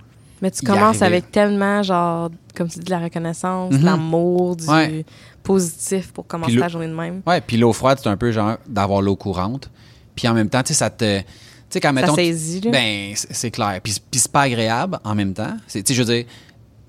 Mais 0.44 0.50
tu 0.50 0.62
commences 0.62 1.00
avec 1.00 1.30
tellement, 1.32 1.82
genre, 1.82 2.30
comme 2.54 2.68
tu 2.68 2.78
dis, 2.78 2.84
de 2.84 2.90
la 2.90 2.98
reconnaissance, 2.98 3.72
de 3.72 3.78
Mhm. 3.78 3.84
l'amour, 3.84 4.56
du 4.56 4.66
Ouais. 4.68 5.02
positif 5.42 6.12
pour 6.12 6.26
commencer 6.26 6.58
ta 6.58 6.68
journée 6.68 6.86
de 6.88 6.92
même. 6.94 7.22
Ouais, 7.26 7.40
puis 7.40 7.56
l'eau 7.56 7.72
froide, 7.72 7.98
c'est 8.02 8.10
un 8.10 8.16
peu 8.18 8.30
genre 8.30 8.58
d'avoir 8.68 9.00
l'eau 9.00 9.16
courante. 9.16 9.70
Puis 10.14 10.28
en 10.28 10.34
même 10.34 10.50
temps, 10.50 10.62
tu 10.62 10.68
sais, 10.68 10.74
ça 10.74 10.90
te. 10.90 11.20
Tu 11.20 11.24
sais, 11.70 11.80
quand 11.80 11.94
mettons. 11.94 12.08
ça 12.14 12.16
saisit, 12.16 12.60
là. 12.60 12.70
Ben, 12.72 13.14
c'est 13.14 13.50
clair. 13.50 13.80
Puis, 13.82 13.96
puis 14.10 14.20
c'est 14.20 14.30
pas 14.30 14.42
agréable 14.42 14.98
en 15.02 15.14
même 15.14 15.32
temps. 15.32 15.56
Tu 15.66 15.80
sais, 15.82 15.94
je 15.94 16.02
veux 16.02 16.14
dire, 16.14 16.26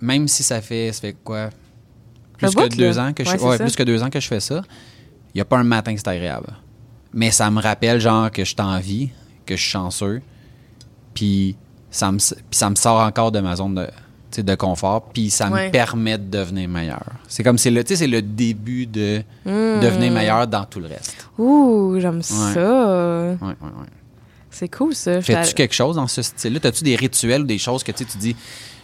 même 0.02 0.28
si 0.28 0.44
ça 0.44 0.60
fait, 0.60 0.91
ça 0.91 1.00
fait 1.00 1.15
quoi, 1.24 1.50
plus 2.38 2.54
que 2.54 2.76
deux 2.76 2.91
là. 2.94 3.06
ans 3.08 3.13
que 3.13 3.24
je 3.24 3.30
Ouais, 3.30 3.41
ouais, 3.41 3.58
plus 3.58 3.76
que 3.78 3.84
deux 3.84 4.04
ans 4.04 4.10
que 4.10 4.20
je 4.20 4.28
fais 4.28 4.41
ça. 4.41 4.62
Il 5.34 5.38
n'y 5.38 5.41
a 5.41 5.46
pas 5.46 5.58
un 5.58 5.63
matin 5.63 5.94
que 5.94 6.00
c'est 6.02 6.10
agréable. 6.10 6.54
Mais 7.13 7.32
ça 7.32 7.50
me 7.50 7.62
rappelle 7.62 8.02
genre 8.02 8.30
que 8.30 8.44
je 8.44 8.50
suis 8.50 8.62
en 8.62 8.78
vie, 8.82 9.12
que 9.46 9.56
je 9.56 9.62
suis 9.62 9.72
chanceux. 9.72 10.22
Puis 11.13 11.56
ça 11.96 12.12
me 12.12 12.18
puis 12.18 12.36
ça 12.58 12.70
me 12.70 12.76
sort 12.76 13.00
encore 13.02 13.32
de 13.32 13.40
ma 13.40 13.56
zone 13.56 13.76
de 13.76 13.88
de 14.42 14.56
confort, 14.56 15.04
puis 15.14 15.30
ça 15.30 15.48
Ouais. 15.50 15.68
me 15.68 15.72
permet 15.72 16.18
de 16.18 16.30
devenir 16.40 16.68
meilleur. 16.68 17.04
C'est 17.30 17.42
comme 17.42 17.58
c'est 17.58 17.72
le 17.72 17.84
c'est 17.86 18.06
le 18.06 18.22
début 18.22 18.86
de 18.86 19.24
Hmm. 19.46 19.80
devenir 19.80 20.12
meilleur 20.12 20.46
dans 20.46 20.66
tout 20.66 20.82
le 20.82 20.88
reste. 20.88 21.30
Ouh, 21.38 21.96
j'aime 22.02 22.22
ça. 22.22 22.36
Ouais, 22.36 23.38
ouais, 23.42 23.48
ouais. 23.62 23.88
C'est 24.52 24.68
cool, 24.68 24.94
ça. 24.94 25.22
Fais-tu 25.22 25.54
quelque 25.54 25.74
chose 25.76 25.96
dans 25.96 26.08
ce 26.08 26.22
style-là? 26.22 26.60
As-tu 26.66 26.84
des 26.84 26.98
rituels 26.98 27.44
ou 27.44 27.46
des 27.46 27.58
choses 27.58 27.82
que 27.84 27.92
tu 27.94 28.04
dis, 28.18 28.36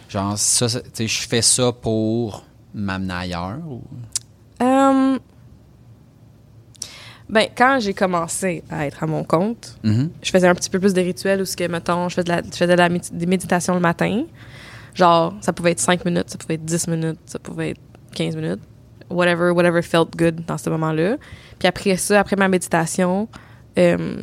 genre, 0.08 0.38
ça, 0.38 0.66
je 0.68 1.06
fais 1.28 1.42
ça 1.42 1.70
pour 1.72 2.44
m'amener 2.74 3.12
ailleurs? 3.14 3.58
Ou... 3.68 3.82
Euh, 4.62 5.18
Ben, 7.32 7.48
quand 7.56 7.78
j'ai 7.80 7.94
commencé 7.94 8.62
à 8.70 8.86
être 8.86 9.02
à 9.02 9.06
mon 9.06 9.24
compte, 9.24 9.76
Mhm. 9.82 10.10
je 10.22 10.30
faisais 10.30 10.46
un 10.46 10.54
petit 10.54 10.68
peu 10.70 10.78
plus 10.78 10.92
de 10.94 11.00
rituels 11.00 11.40
où, 11.40 11.44
ce 11.46 11.56
que, 11.56 11.64
mettons, 11.66 12.08
je 12.10 12.14
faisais 12.16 12.24
de 12.24 12.28
la, 12.28 12.42
je 12.42 12.56
faisais 12.56 12.66
de 12.74 12.78
la 12.78 12.88
médi- 12.90 13.10
des 13.12 13.26
méditations 13.26 13.72
le 13.74 13.80
matin. 13.80 14.24
Genre, 14.94 15.32
ça 15.40 15.52
pouvait 15.54 15.72
être 15.72 15.80
5 15.80 16.04
minutes, 16.04 16.28
ça 16.28 16.36
pouvait 16.38 16.54
être 16.54 16.64
10 16.64 16.86
minutes, 16.88 17.18
ça 17.24 17.38
pouvait 17.38 17.70
être 17.70 17.80
15 18.14 18.36
minutes. 18.36 18.60
Whatever, 19.08 19.50
whatever 19.50 19.80
felt 19.82 20.10
good 20.16 20.44
dans 20.46 20.58
ce 20.58 20.68
moment-là. 20.70 21.16
Puis 21.58 21.66
après 21.68 21.96
ça, 21.96 22.20
après 22.20 22.36
ma 22.36 22.48
méditation, 22.48 23.28
euh, 23.78 24.22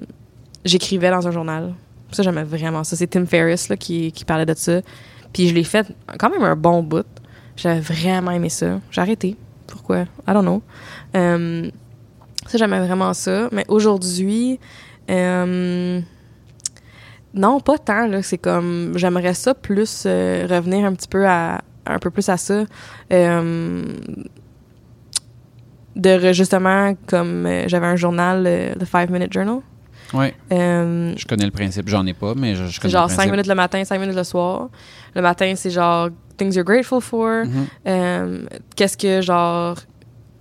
j'écrivais 0.63 1.09
dans 1.09 1.27
un 1.27 1.31
journal. 1.31 1.73
Ça, 2.11 2.21
j'aimais 2.23 2.43
vraiment 2.43 2.83
ça. 2.83 2.95
C'est 2.95 3.07
Tim 3.07 3.25
Ferriss 3.25 3.69
là, 3.69 3.77
qui, 3.77 4.11
qui 4.11 4.25
parlait 4.25 4.45
de 4.45 4.53
ça. 4.55 4.81
Puis 5.33 5.47
je 5.47 5.53
l'ai 5.55 5.63
fait 5.63 5.87
quand 6.19 6.29
même 6.29 6.43
un 6.43 6.55
bon 6.55 6.81
bout. 6.83 7.05
J'avais 7.55 7.79
vraiment 7.81 8.31
aimé 8.31 8.49
ça. 8.49 8.79
J'ai 8.91 9.01
arrêté. 9.01 9.35
Pourquoi? 9.67 10.01
I 10.27 10.33
don't 10.33 10.41
know. 10.43 10.61
Euh, 11.15 11.69
ça, 12.47 12.57
j'aimais 12.57 12.79
vraiment 12.79 13.13
ça. 13.13 13.49
Mais 13.51 13.65
aujourd'hui, 13.67 14.59
euh, 15.09 15.99
non, 17.33 17.59
pas 17.59 17.77
tant. 17.77 18.07
Là. 18.07 18.21
C'est 18.21 18.37
comme, 18.37 18.93
j'aimerais 18.95 19.33
ça 19.33 19.53
plus 19.53 20.03
euh, 20.05 20.47
revenir 20.49 20.85
un 20.85 20.93
petit 20.93 21.07
peu 21.07 21.27
à, 21.27 21.61
un 21.85 21.99
peu 21.99 22.09
plus 22.09 22.27
à 22.29 22.37
ça. 22.37 22.63
Euh, 23.11 23.83
de 25.95 26.31
justement, 26.33 26.95
comme 27.07 27.47
j'avais 27.67 27.87
un 27.87 27.95
journal, 27.95 28.43
le 28.79 28.85
Five 28.85 29.11
Minute 29.11 29.33
Journal. 29.33 29.59
Euh, 30.51 31.13
je 31.15 31.25
connais 31.25 31.45
le 31.45 31.51
principe. 31.51 31.87
J'en 31.87 32.05
ai 32.05 32.13
pas, 32.13 32.33
mais 32.35 32.55
je, 32.55 32.65
je 32.65 32.79
connais 32.79 32.91
genre 32.91 33.03
le 33.03 33.09
5 33.09 33.15
principe. 33.15 33.31
minutes 33.31 33.47
le 33.47 33.55
matin, 33.55 33.83
5 33.83 33.99
minutes 33.99 34.15
le 34.15 34.23
soir. 34.23 34.69
Le 35.15 35.21
matin, 35.21 35.53
c'est 35.55 35.69
genre 35.69 36.09
things 36.37 36.55
you're 36.55 36.63
grateful 36.65 37.01
for. 37.01 37.45
Mhm. 37.45 37.67
Euh, 37.87 38.45
Qu'est-ce 38.75 38.97
que, 38.97 39.21
genre, 39.21 39.77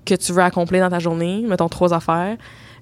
que 0.09 0.15
tu 0.15 0.33
veux 0.33 0.43
accomplir 0.43 0.83
dans 0.83 0.91
ta 0.91 0.99
journée. 0.99 1.45
Mettons 1.47 1.69
trois 1.69 1.93
affaires. 1.93 2.37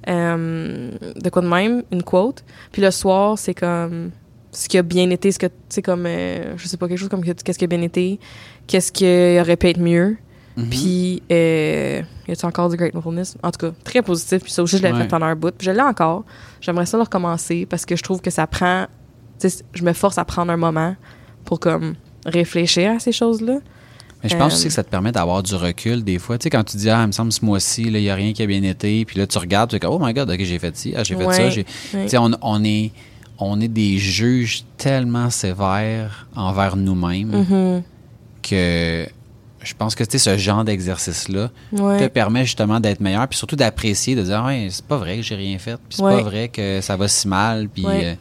Euh, 0.09 0.91
de 1.21 1.29
quoi 1.31 1.43
de 1.43 1.49
même, 1.49 1.83
une 1.91 2.03
quote. 2.03 2.45
Puis 2.73 2.81
le 2.83 2.91
soir, 2.91 3.37
c'est 3.39 3.55
comme 3.55 4.11
ce 4.53 4.69
qui 4.69 4.79
a 4.79 4.83
bien 4.83 5.11
été, 5.11 5.33
ce 5.33 5.39
que, 5.39 5.47
sais, 5.69 5.83
comme, 5.83 6.05
euh, 6.07 6.57
je 6.57 6.67
sais 6.69 6.77
pas, 6.77 6.87
quelque 6.89 6.99
chose 6.99 7.09
comme 7.09 7.25
que- 7.25 7.33
qu'est-ce 7.33 7.59
qui 7.59 7.65
a 7.65 7.69
bien 7.69 7.83
été, 7.83 8.21
qu'est-ce 8.67 8.93
qui 8.93 9.05
aurait 9.41 9.57
pu 9.57 9.69
être 9.69 9.81
mieux. 9.81 10.17
Mhm. 10.57 10.69
Puis, 10.71 11.23
euh, 11.31 12.01
y 12.29 12.33
a-tu 12.33 12.47
encore 12.47 12.69
du 12.71 12.77
gratefulness? 12.77 13.37
En 13.43 13.51
tout 13.51 13.67
cas, 13.67 13.73
très 13.85 14.01
positif. 14.01 14.43
Puis 14.43 14.53
ça 14.53 14.63
aussi, 14.63 14.79
je 14.79 14.83
l'avais 14.83 14.97
Ouais. 14.97 15.03
fait 15.03 15.09
pendant 15.09 15.27
un 15.27 15.35
bout. 15.37 15.51
Puis 15.57 15.67
je 15.67 15.73
l'ai 15.73 15.83
encore. 15.83 16.25
J'aimerais 16.61 16.87
ça 16.87 16.97
le 16.97 17.03
recommencer 17.03 17.67
parce 17.69 17.85
que 17.85 17.97
je 17.97 18.03
trouve 18.03 18.21
que 18.23 18.31
ça 18.31 18.47
prend. 18.47 18.87
Tu 19.39 19.51
sais, 19.51 19.65
je 19.75 19.83
me 19.85 19.93
force 19.93 20.17
à 20.17 20.25
prendre 20.25 20.51
un 20.53 20.57
moment 20.57 20.97
pour 21.45 21.61
comme 21.61 21.95
réfléchir 22.25 22.93
à 22.93 22.99
ces 23.01 23.13
choses-là. 23.13 23.59
Mais 24.23 24.29
je 24.31 24.37
pense 24.37 24.53
Euh, 24.53 24.57
aussi 24.57 24.67
que 24.69 24.73
ça 24.73 24.83
te 24.83 24.89
permet 24.91 25.13
d'avoir 25.13 25.43
du 25.43 25.55
recul 25.55 26.03
des 26.03 26.19
fois. 26.19 26.39
Tu 26.39 26.45
sais, 26.45 26.51
quand 26.51 26.65
tu 26.65 26.77
dis, 26.79 26.89
ah, 26.91 27.03
il 27.03 27.09
me 27.09 27.13
semble 27.13 27.33
ce 27.33 27.45
mois-ci, 27.45 27.83
il 27.83 27.93
n'y 27.93 28.09
a 28.11 28.15
rien 28.15 28.33
qui 28.33 28.43
a 28.43 28.47
bien 28.47 28.63
été, 28.63 29.05
puis 29.05 29.19
là, 29.19 29.27
tu 29.27 29.39
regardes, 29.39 29.71
tu 29.71 29.79
dis, 29.79 29.87
oh 29.87 29.99
my 30.01 30.13
God, 30.15 30.31
OK, 30.31 30.39
j'ai 30.43 30.59
fait 30.59 30.77
ci, 30.77 30.95
ah, 30.97 31.05
j'ai 31.05 31.15
fait 31.17 31.25
Ouais, 31.27 31.35
ça. 31.35 31.51
j'ai- 31.51 31.67
ouais. 31.95 32.05
Tu 32.05 32.09
sais, 32.09 32.19
on, 32.19 32.31
on 32.43 32.65
est, 32.65 32.91
on 33.39 33.61
est 33.61 33.69
des 33.69 33.99
juges 33.99 34.65
tellement 34.79 35.29
sévères 35.31 36.27
envers 36.35 36.77
nous-mêmes 36.77 37.45
Mhm. 37.49 37.83
que 38.43 39.07
je 39.63 39.75
pense 39.75 39.95
que 39.95 40.05
tu 40.05 40.13
sais, 40.13 40.19
ce 40.19 40.37
genre 40.39 40.65
d'exercice-là 40.65 41.51
te 41.73 42.07
permet 42.07 42.45
justement 42.45 42.79
d'être 42.81 43.01
meilleur, 43.01 43.27
puis 43.29 43.37
surtout 43.37 43.57
d'apprécier, 43.57 44.15
de 44.15 44.23
dire, 44.23 44.43
ouais, 44.47 44.69
c'est 44.71 44.85
pas 44.85 44.97
vrai 44.97 45.17
que 45.17 45.23
j'ai 45.23 45.35
rien 45.35 45.59
fait, 45.59 45.75
puis 45.77 45.97
c'est 45.97 46.03
pas 46.03 46.23
vrai 46.23 46.49
que 46.49 46.81
ça 46.81 46.97
va 46.97 47.09
si 47.09 47.29
mal, 47.29 47.69
puis. 47.69 47.85
Euh, 47.87 48.15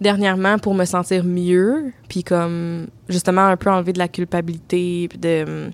Dernièrement, 0.00 0.58
pour 0.58 0.74
me 0.74 0.84
sentir 0.84 1.24
mieux, 1.24 1.92
puis 2.08 2.24
comme 2.24 2.86
justement 3.08 3.42
un 3.46 3.56
peu 3.56 3.70
enlever 3.70 3.92
de 3.92 3.98
la 3.98 4.08
culpabilité, 4.08 5.08
puis 5.08 5.18
de, 5.18 5.70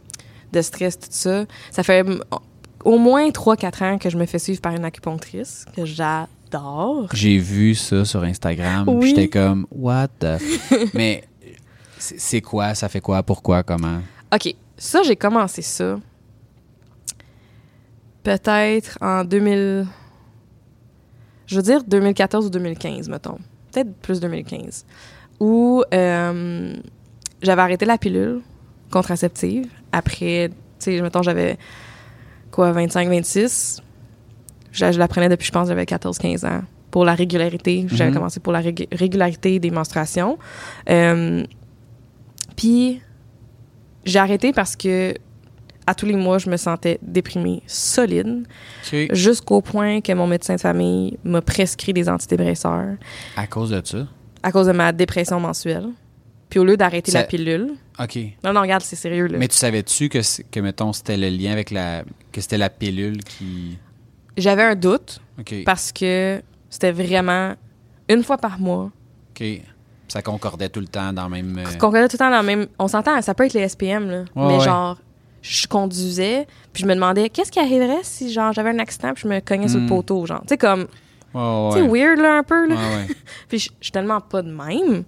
de 0.53 0.63
stress, 0.63 0.99
tout 0.99 1.07
ça, 1.11 1.45
ça 1.71 1.83
fait 1.83 2.05
au 2.85 2.99
moins 2.99 3.29
3-4 3.29 3.85
ans 3.85 3.99
que 3.99 4.11
je 4.11 4.17
me 4.17 4.27
fais 4.27 4.39
suivre 4.39 4.61
par 4.61 4.75
une 4.75 4.85
acupunctrice 4.85 5.65
que 5.77 5.85
j'adore. 5.85 7.09
J'ai 7.13 7.39
vu 7.39 7.75
ça 7.75 8.05
sur 8.05 8.23
Instagram, 8.25 8.89
Oui. 8.89 9.09
j'étais 9.11 9.29
comme, 9.29 9.67
what 9.71 10.09
the. 10.19 10.39
Mais 10.95 11.25
c'est 11.99 12.19
c'est 12.21 12.41
quoi, 12.41 12.75
ça 12.75 12.89
fait 12.89 13.01
quoi, 13.01 13.23
pourquoi, 13.23 13.63
comment? 13.63 14.01
OK, 14.35 14.55
ça, 14.77 15.03
j'ai 15.05 15.17
commencé 15.17 15.63
ça 15.63 15.99
peut-être 18.23 18.99
en 19.01 19.23
2000... 19.25 19.87
Je 21.47 21.57
veux 21.57 21.63
dire 21.63 21.85
2014 21.85 22.47
ou 22.47 22.51
2015, 22.51 23.09
mettons. 23.09 23.39
Peut-être 23.77 23.95
plus 24.01 24.21
2015. 24.21 24.87
Où 25.39 25.83
euh, 25.93 26.75
j'avais 27.43 27.61
arrêté 27.61 27.85
la 27.85 27.99
pilule 27.99 28.41
contraceptive 28.91 29.67
après, 29.93 30.49
tu 30.49 30.57
sais, 30.79 31.03
mettons, 31.03 31.23
j'avais 31.23 31.59
quoi, 32.51 32.73
25, 32.73 33.07
26. 33.11 33.83
Je, 34.73 34.93
je 34.93 34.99
la 34.99 35.09
prenais 35.09 35.29
depuis, 35.29 35.47
je 35.47 35.53
pense, 35.53 35.69
j'avais 35.69 35.85
14, 35.85 36.17
15 36.19 36.45
ans. 36.47 36.63
Pour 36.91 37.05
la 37.05 37.15
régularité. 37.15 37.85
J'avais 37.91 38.11
Mhm. 38.11 38.17
commencé 38.17 38.41
pour 38.41 38.55
la 38.55 38.63
rég- 38.63 38.89
régularité 38.93 39.59
des 39.59 39.71
menstruations. 39.71 40.39
Euh, 40.89 41.45
Puis, 42.57 43.03
j'ai 44.07 44.19
arrêté 44.19 44.55
parce 44.55 44.75
que 44.77 45.15
à 45.87 45.95
tous 45.95 46.07
les 46.07 46.17
mois, 46.17 46.39
je 46.39 46.51
me 46.51 46.57
sentais 46.57 46.99
déprimée 47.03 47.63
solide, 47.67 48.47
jusqu'au 49.13 49.61
point 49.61 50.01
que 50.01 50.13
mon 50.13 50.27
médecin 50.27 50.57
de 50.57 50.61
famille 50.61 51.19
m'a 51.25 51.41
prescrit 51.43 51.93
des 51.93 52.09
antidépresseurs 52.09 52.97
À 53.37 53.47
cause 53.47 53.71
de 53.71 53.81
ça? 53.85 54.07
à 54.43 54.53
cause 54.53 54.67
de 54.69 54.73
ma 54.73 54.93
dépression 54.93 55.41
mensuelle. 55.41 55.89
Puis 56.49 56.61
au 56.61 56.65
lieu 56.65 56.77
d'arrêter 56.77 57.11
Ça- 57.11 57.21
la 57.23 57.25
pilule, 57.25 57.73
OK. 57.99 58.19
non, 58.45 58.53
non, 58.53 58.61
regarde, 58.61 58.83
c'est 58.83 58.95
sérieux, 58.95 59.27
là. 59.27 59.37
Mais 59.39 59.49
tu 59.49 59.57
savais-tu 59.57 60.09
que, 60.09 60.21
que, 60.51 60.61
mettons, 60.61 60.93
c'était 60.93 61.17
le 61.17 61.29
lien 61.29 61.51
avec 61.51 61.73
la. 61.73 62.05
que 62.31 62.41
c'était 62.41 62.59
la 62.59 62.71
pilule 62.71 63.25
qui. 63.25 63.77
J'avais 64.37 64.63
un 64.63 64.77
doute 64.77 65.21
OK. 65.41 65.65
parce 65.65 65.91
que 65.91 66.41
c'était 66.71 66.93
vraiment 66.93 67.55
une 68.09 68.23
fois 68.23 68.39
par 68.39 68.61
mois. 68.61 68.91
OK. 69.31 69.45
Ça 70.07 70.23
concordait 70.23 70.69
tout 70.69 70.79
le 70.79 70.87
temps 70.87 71.13
dans 71.13 71.25
le 71.25 71.31
même. 71.31 71.59
euh, 71.59 71.77
Qu'on 71.79 71.91
connaît 71.91 72.07
tout 72.07 72.15
le 72.15 72.19
temps 72.19 72.31
dans 72.31 72.41
le 72.43 72.47
même. 72.47 72.67
On 72.79 72.87
s'entend, 72.87 73.21
ça 73.23 73.35
peut 73.35 73.45
être 73.47 73.55
les 73.55 73.69
SPM, 73.69 74.09
là. 74.09 74.19
Ouais, 74.37 74.47
mais 74.47 74.59
ouais. 74.59 74.65
genre, 74.65 74.99
je 75.43 75.67
conduisais, 75.67 76.47
puis 76.73 76.83
je 76.83 76.89
me 76.89 76.95
demandais 76.95 77.29
qu'est-ce 77.29 77.53
qui 77.53 77.59
arriverait 77.61 78.01
si, 78.03 78.33
genre, 78.33 78.53
j'avais 78.53 78.71
un 78.71 78.79
accident, 78.79 79.13
puis 79.15 79.23
je 79.25 79.29
me 79.29 79.41
cognais 79.41 79.69
sur 79.69 79.79
le 79.79 79.85
Mm. 79.85 79.89
poteau, 79.89 80.27
genre. 80.27 80.41
Tu 80.43 80.49
sais, 80.49 80.59
comme. 80.59 80.87
Ouais. 81.35 81.71
Sais, 81.73 81.83
weird, 81.87 82.19
là, 82.19 82.39
un 82.39 82.43
peu, 82.43 82.67
là. 82.69 82.75
Ouais. 82.75 83.15
Puis 83.49 83.59
je 83.59 83.69
je 83.81 83.85
suis 83.87 83.93
tellement 83.93 84.21
pas 84.21 84.41
de 84.43 84.51
même. 84.51 85.05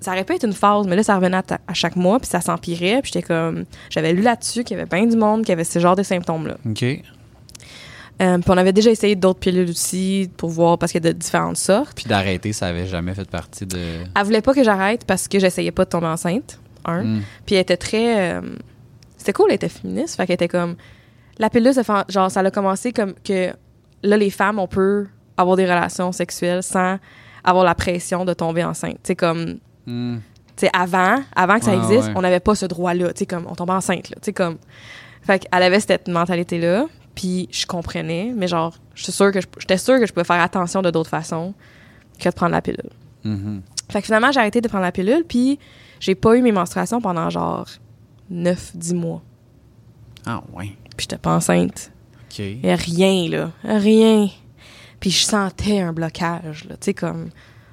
Ça 0.00 0.12
aurait 0.12 0.24
pu 0.24 0.34
être 0.34 0.44
une 0.44 0.52
phase, 0.52 0.86
mais 0.86 0.96
là, 0.96 1.02
ça 1.02 1.16
revenait 1.16 1.38
à, 1.38 1.42
ta- 1.42 1.60
à 1.66 1.74
chaque 1.74 1.96
mois, 1.96 2.20
puis 2.20 2.28
ça 2.28 2.40
s'empirait. 2.40 3.00
Puis 3.02 3.10
j'étais 3.12 3.26
comme. 3.26 3.64
J'avais 3.90 4.12
lu 4.12 4.22
là-dessus 4.22 4.62
qu'il 4.64 4.76
y 4.76 4.80
avait 4.80 4.88
bien 4.88 5.06
du 5.06 5.16
monde 5.16 5.44
qui 5.44 5.50
avait 5.52 5.64
ce 5.64 5.78
genre 5.78 5.96
de 5.96 6.02
symptômes-là. 6.02 6.56
OK. 6.68 6.82
Euh, 8.22 8.38
puis 8.38 8.48
on 8.50 8.56
avait 8.56 8.72
déjà 8.72 8.90
essayé 8.90 9.16
d'autres 9.16 9.40
pilules 9.40 9.68
aussi 9.70 10.30
pour 10.36 10.50
voir, 10.50 10.78
parce 10.78 10.92
qu'il 10.92 11.02
y 11.04 11.08
a 11.08 11.12
de 11.12 11.18
différentes 11.18 11.56
sortes. 11.56 11.94
Puis 11.96 12.04
d'arrêter, 12.04 12.52
ça 12.52 12.66
avait 12.68 12.86
jamais 12.86 13.12
fait 13.14 13.28
partie 13.28 13.66
de. 13.66 13.78
Elle 14.14 14.24
voulait 14.24 14.42
pas 14.42 14.54
que 14.54 14.62
j'arrête 14.62 15.04
parce 15.04 15.26
que 15.26 15.40
j'essayais 15.40 15.72
pas 15.72 15.84
de 15.84 15.90
tomber 15.90 16.06
enceinte, 16.06 16.60
un. 16.84 17.02
Hmm. 17.02 17.22
Puis 17.44 17.56
elle 17.56 17.62
était 17.62 17.76
très. 17.76 18.34
euh, 18.34 18.40
C'était 19.24 19.32
cool, 19.32 19.46
elle 19.48 19.54
était 19.54 19.70
féministe. 19.70 20.16
Fait 20.16 20.26
qu'elle 20.26 20.34
était 20.34 20.48
comme. 20.48 20.76
La 21.38 21.48
pilule, 21.48 21.72
ça 21.72 22.04
genre, 22.10 22.30
ça 22.30 22.40
a 22.40 22.50
commencé 22.50 22.92
comme 22.92 23.14
que 23.24 23.52
là, 24.02 24.16
les 24.18 24.28
femmes, 24.28 24.58
on 24.58 24.68
peut 24.68 25.06
avoir 25.38 25.56
des 25.56 25.64
relations 25.64 26.12
sexuelles 26.12 26.62
sans 26.62 26.98
avoir 27.42 27.64
la 27.64 27.74
pression 27.74 28.26
de 28.26 28.34
tomber 28.34 28.62
enceinte. 28.64 28.96
Tu 29.02 29.08
sais, 29.08 29.16
comme. 29.16 29.58
Tu 29.86 30.20
sais, 30.56 30.70
avant, 30.74 31.16
avant 31.34 31.58
que 31.58 31.64
ça 31.64 31.70
Ouais, 31.72 31.78
existe, 31.78 32.08
ouais. 32.08 32.14
on 32.16 32.20
n'avait 32.20 32.38
pas 32.40 32.54
ce 32.54 32.66
droit-là. 32.66 33.14
Tu 33.14 33.20
sais, 33.20 33.26
comme, 33.26 33.46
on 33.48 33.54
tombait 33.54 33.72
enceinte, 33.72 34.10
là. 34.10 34.16
Tu 34.16 34.26
sais, 34.26 34.32
comme. 34.34 34.58
Fait 35.22 35.38
qu'elle 35.38 35.62
avait 35.62 35.80
cette 35.80 36.06
mentalité-là, 36.06 36.84
puis 37.14 37.48
je 37.50 37.64
comprenais, 37.64 38.30
mais 38.36 38.46
genre, 38.46 38.74
je 38.94 39.04
suis 39.04 39.12
sûre 39.12 39.32
que 39.32 39.40
je- 39.40 39.46
j'étais 39.58 39.78
sûre 39.78 39.98
que 39.98 40.04
je 40.06 40.12
pouvais 40.12 40.24
faire 40.24 40.40
attention 40.42 40.82
de 40.82 40.90
d'autres 40.90 41.08
façons 41.08 41.54
que 42.20 42.28
de 42.28 42.34
prendre 42.34 42.52
la 42.52 42.60
pilule. 42.60 42.90
Mhm. 43.24 43.62
Fait 43.90 44.00
que 44.00 44.04
finalement, 44.06 44.30
j'ai 44.32 44.40
arrêté 44.40 44.60
de 44.60 44.68
prendre 44.68 44.84
la 44.84 44.92
pilule, 44.92 45.24
puis 45.26 45.58
j'ai 45.98 46.14
pas 46.14 46.36
eu 46.36 46.42
mes 46.42 46.52
menstruations 46.52 47.00
pendant 47.00 47.30
genre 47.30 47.66
9-10 48.32 48.94
mois. 48.94 49.22
Ah, 50.26 50.42
ouais. 50.54 50.72
Puis 50.96 51.00
j'étais 51.08 51.18
pas 51.18 51.34
enceinte. 51.36 51.90
OK. 52.30 52.40
Et 52.40 52.74
rien, 52.74 53.28
là. 53.28 53.50
Rien. 53.62 54.28
Puis 55.00 55.10
je 55.10 55.24
sentais 55.24 55.80
un 55.80 55.92
blocage, 55.92 56.64
là. 56.64 56.76
Tu 56.76 56.86
sais, 56.86 56.94
comme. 56.94 57.28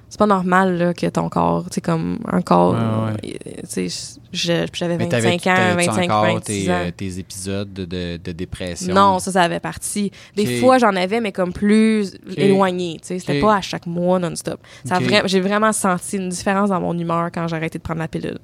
c'est 0.10 0.20
pas 0.20 0.26
normal 0.28 0.78
là, 0.78 0.94
que 0.94 1.08
ton 1.08 1.30
corps, 1.30 1.64
tu 1.70 1.76
sais, 1.76 1.82
comme 1.82 2.20
un 2.30 2.42
corps. 2.42 2.74
Ouais, 2.74 3.40
euh, 3.48 3.62
tu 3.74 3.90
sais, 3.90 4.20
j'avais 4.34 4.98
Mais 4.98 5.06
25 5.08 5.48
ans, 5.48 5.56
t'avais-tu 5.56 5.88
25, 5.90 6.04
encore 6.04 6.26
26 6.26 6.44
tes, 6.66 6.72
ans. 6.72 6.74
euh, 6.76 6.92
tes 6.92 7.20
épisodes 7.20 7.72
de, 7.72 8.18
de, 8.18 8.32
dépression? 8.34 8.94
Non, 8.94 9.20
ça, 9.20 9.32
ça 9.32 9.44
avait 9.44 9.62
parti. 9.62 10.12
Des 10.36 10.60
fois, 10.60 10.78
j'en 10.78 10.94
avais, 10.98 11.22
mais 11.22 11.32
comme 11.32 11.54
plus 11.54 12.16
éloigné. 12.36 12.98
Tu 13.02 13.08
sais, 13.08 13.20
c'était 13.20 13.40
pas 13.40 13.56
à 13.56 13.62
chaque 13.62 13.86
mois 13.86 14.20
non-stop. 14.20 14.60
Vra- 14.86 15.26
J'ai 15.28 15.40
vraiment 15.40 15.72
senti 15.72 16.18
une 16.18 16.28
différence 16.28 16.70
dans 16.70 16.82
mon 16.82 16.98
humeur 16.98 17.30
quand 17.34 17.48
j'ai 17.48 17.56
arrêté 17.56 17.78
de 17.78 17.84
prendre 17.84 18.00
la 18.02 18.10
pilule. 18.10 18.40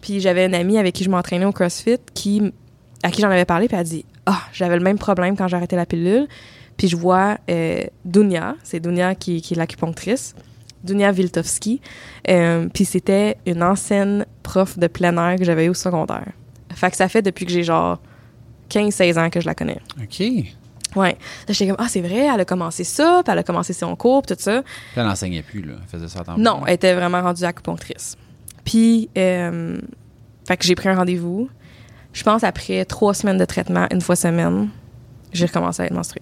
Puis 0.00 0.20
j'avais 0.20 0.46
une 0.46 0.54
amie 0.54 0.78
avec 0.78 0.94
qui 0.94 1.04
je 1.04 1.10
m'entraînais 1.10 1.44
au 1.44 1.52
CrossFit 1.52 1.98
qui, 2.14 2.52
à 3.02 3.10
qui 3.10 3.20
j'en 3.22 3.30
avais 3.30 3.44
parlé, 3.44 3.66
puis 3.68 3.74
elle 3.76 3.80
a 3.80 3.84
dit 3.84 4.04
Ah, 4.26 4.40
j'avais 4.52 4.76
le 4.76 4.82
même 4.82 4.98
problème 4.98 5.36
quand 5.36 5.48
j'ai 5.48 5.56
arrêté 5.56 5.76
la 5.76 5.86
pilule. 5.86 6.28
Puis 6.76 6.88
je 6.88 6.96
vois 6.96 7.38
euh, 7.50 7.82
Dunia, 8.04 8.54
c'est 8.62 8.78
Dunia 8.80 9.14
qui, 9.14 9.42
qui 9.42 9.54
est 9.54 9.56
l'acupunctrice, 9.56 10.34
Dunia 10.84 11.10
Viltovski. 11.10 11.80
Euh, 12.28 12.68
puis 12.72 12.84
c'était 12.84 13.36
une 13.46 13.62
ancienne 13.62 14.26
prof 14.44 14.78
de 14.78 14.86
plein 14.86 15.16
air 15.16 15.38
que 15.38 15.44
j'avais 15.44 15.64
eu 15.64 15.70
au 15.70 15.74
secondaire. 15.74 16.28
Fait 16.72 16.90
que 16.90 16.96
ça 16.96 17.08
fait 17.08 17.22
depuis 17.22 17.46
que 17.46 17.50
j'ai 17.50 17.64
genre 17.64 17.98
15-16 18.70 19.18
ans 19.18 19.30
que 19.30 19.40
je 19.40 19.46
la 19.46 19.54
connais. 19.54 19.80
OK. 20.00 20.06
Puis 20.08 20.56
Ouais. 20.96 21.12
Là, 21.46 21.52
j'étais 21.52 21.66
comme, 21.66 21.76
ah, 21.78 21.88
c'est 21.88 22.00
vrai, 22.00 22.28
elle 22.32 22.40
a 22.40 22.44
commencé 22.44 22.82
ça, 22.84 23.22
puis 23.24 23.32
elle 23.32 23.38
a 23.38 23.42
commencé 23.42 23.72
son 23.72 23.94
cours, 23.94 24.22
puis 24.22 24.34
tout 24.34 24.42
ça. 24.42 24.62
elle 24.96 25.04
n'enseignait 25.04 25.42
plus, 25.42 25.62
là. 25.62 25.74
Elle 25.82 25.88
faisait 25.88 26.08
ça 26.08 26.20
à 26.20 26.24
temps 26.24 26.38
Non, 26.38 26.62
elle 26.66 26.74
était 26.74 26.94
vraiment 26.94 27.20
rendue 27.20 27.44
acupunctrice. 27.44 28.16
Puis, 28.68 29.08
euh, 29.16 29.78
fait 30.46 30.58
que 30.58 30.66
j'ai 30.66 30.74
pris 30.74 30.90
un 30.90 30.96
rendez-vous. 30.96 31.48
Je 32.12 32.22
pense 32.22 32.44
après 32.44 32.84
trois 32.84 33.14
semaines 33.14 33.38
de 33.38 33.46
traitement, 33.46 33.86
une 33.90 34.02
fois 34.02 34.14
semaine, 34.14 34.68
j'ai 35.32 35.46
recommencé 35.46 35.80
à 35.80 35.86
être 35.86 35.94
menstruée. 35.94 36.20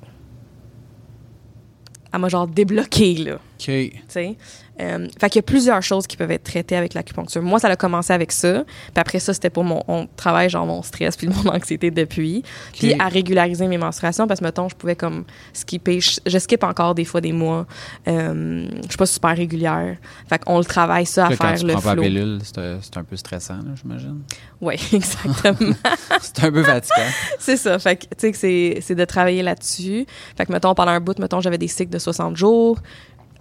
Elle 2.13 2.21
m'a 2.21 2.29
genre 2.29 2.47
débloqué, 2.47 3.15
là. 3.15 3.41
OK. 3.59 3.65
tu 3.65 3.93
sais. 4.09 4.37
Euh, 4.79 5.09
fait 5.19 5.31
qu'il 5.31 5.39
y 5.39 5.41
a 5.41 5.43
plusieurs 5.43 5.83
choses 5.83 6.07
qui 6.07 6.17
peuvent 6.17 6.31
être 6.31 6.45
traitées 6.45 6.77
avec 6.77 6.93
l'acupuncture. 6.93 7.43
Moi, 7.43 7.59
ça 7.59 7.69
a 7.69 7.77
commencé 7.77 8.13
avec 8.13 8.31
ça. 8.31 8.65
Puis 8.65 8.93
après 8.97 9.19
ça, 9.19 9.33
c'était 9.33 9.49
pour 9.49 9.65
mon 9.65 9.83
on 9.89 10.07
travaille, 10.17 10.51
genre 10.51 10.67
mon 10.67 10.83
stress 10.83 11.17
puis 11.17 11.29
mon 11.29 11.51
anxiété 11.55 11.91
depuis. 11.91 12.43
Puis 12.75 12.95
à 12.99 13.09
régulariser 13.09 13.67
mes 13.69 13.79
menstruations 13.79 14.27
parce 14.27 14.41
que, 14.41 14.45
mettons, 14.45 14.69
je 14.69 14.77
pouvais 14.77 14.97
comme 14.97 15.25
skipper. 15.53 16.01
Je, 16.01 16.21
je 16.27 16.39
skip 16.39 16.63
encore 16.63 16.95
des 16.95 17.05
fois 17.05 17.21
des 17.21 17.33
mois. 17.33 17.67
Euh, 18.07 18.69
je 18.83 18.89
suis 18.89 18.99
pas 18.99 19.07
super 19.07 19.37
régulière. 19.37 19.97
Fait 20.29 20.39
qu'on 20.39 20.59
le 20.59 20.65
travaille 20.65 21.07
ça 21.07 21.27
à 21.27 21.31
Là, 21.31 21.37
quand 21.37 21.49
faire 21.49 21.59
tu 21.59 21.67
le 21.67 21.73
prends 21.73 21.83
pas 21.83 21.93
flow. 21.93 22.03
pilule, 22.03 22.39
c'est 22.43 22.59
euh, 22.59 22.79
c'est 22.83 22.97
un 22.99 23.05
peu 23.05 23.17
stressant, 23.17 23.61
j'imagine. 23.83 24.23
Oui, 24.61 24.75
exactement. 24.93 25.75
c'est 26.21 26.45
un 26.45 26.53
peu 26.53 26.63
fatigant. 26.63 27.09
c'est 27.39 27.57
ça. 27.57 27.79
Fait 27.79 27.97
que, 27.97 28.03
tu 28.03 28.09
sais, 28.19 28.33
que 28.33 28.39
c'est, 28.39 28.79
c'est 28.83 28.95
de 28.95 29.05
travailler 29.05 29.43
là-dessus. 29.43 30.07
Fait 30.37 30.45
que, 30.45 30.53
mettons, 30.53 30.75
pendant 30.75 30.93
un 30.93 31.01
bout, 31.01 31.19
mettons, 31.19 31.41
j'avais 31.41 31.59
des 31.59 31.69
cycles 31.69 31.93
de 31.93 31.99
60 31.99 32.37
jours. 32.37 32.79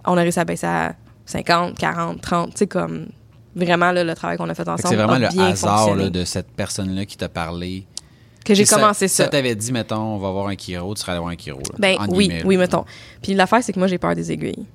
On 0.06 0.16
a 0.16 0.22
réussi 0.22 0.38
à 0.38 0.44
baisser 0.44 0.66
à 0.66 0.94
50, 1.26 1.76
40, 1.76 2.20
30. 2.20 2.50
Tu 2.50 2.56
sais, 2.58 2.66
comme 2.66 3.06
vraiment, 3.54 3.90
là, 3.92 4.04
le 4.04 4.14
travail 4.14 4.36
qu'on 4.36 4.48
a 4.48 4.54
fait 4.54 4.68
ensemble. 4.68 4.88
C'est 4.88 4.96
vraiment 4.96 5.14
a 5.14 5.18
le 5.18 5.28
bien 5.28 5.46
hasard 5.46 5.94
là, 5.94 6.10
de 6.10 6.24
cette 6.24 6.50
personne-là 6.50 7.06
qui 7.06 7.16
t'a 7.16 7.28
parlé. 7.28 7.86
que 8.44 8.54
j'ai 8.54 8.64
commencé 8.64 9.08
si 9.08 9.14
ça. 9.16 9.24
Ça 9.24 9.30
t'avait 9.30 9.54
dit, 9.54 9.72
mettons, 9.72 10.14
on 10.14 10.18
va 10.18 10.30
voir 10.30 10.48
un 10.48 10.56
chiro, 10.56 10.94
tu 10.94 11.00
serais 11.00 11.12
allé 11.12 11.20
voir 11.20 11.32
un 11.32 11.36
chiro. 11.36 11.58
là, 11.58 11.74
Ben 11.78 11.96
oui, 12.08 12.28
guillemets, 12.28 12.44
oui, 12.44 12.56
mettons. 12.56 12.84
Puis 13.22 13.34
l'affaire, 13.34 13.62
c'est 13.62 13.72
que 13.72 13.78
moi, 13.78 13.88
j'ai 13.88 13.98
peur 13.98 14.14
des 14.14 14.30
aiguilles. 14.30 14.66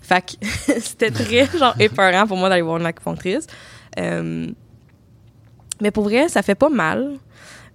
Fait 0.00 0.22
que 0.22 0.46
c'était 0.80 1.10
très, 1.10 1.46
genre, 1.58 1.74
épeurant 1.78 2.26
pour 2.26 2.36
moi 2.36 2.48
d'aller 2.48 2.62
voir 2.62 2.78
une 2.78 2.86
acupunctrice. 2.86 3.46
Euh, 3.98 4.46
mais 5.80 5.90
pour 5.90 6.04
vrai, 6.04 6.28
ça 6.28 6.42
fait 6.42 6.54
pas 6.54 6.70
mal. 6.70 7.18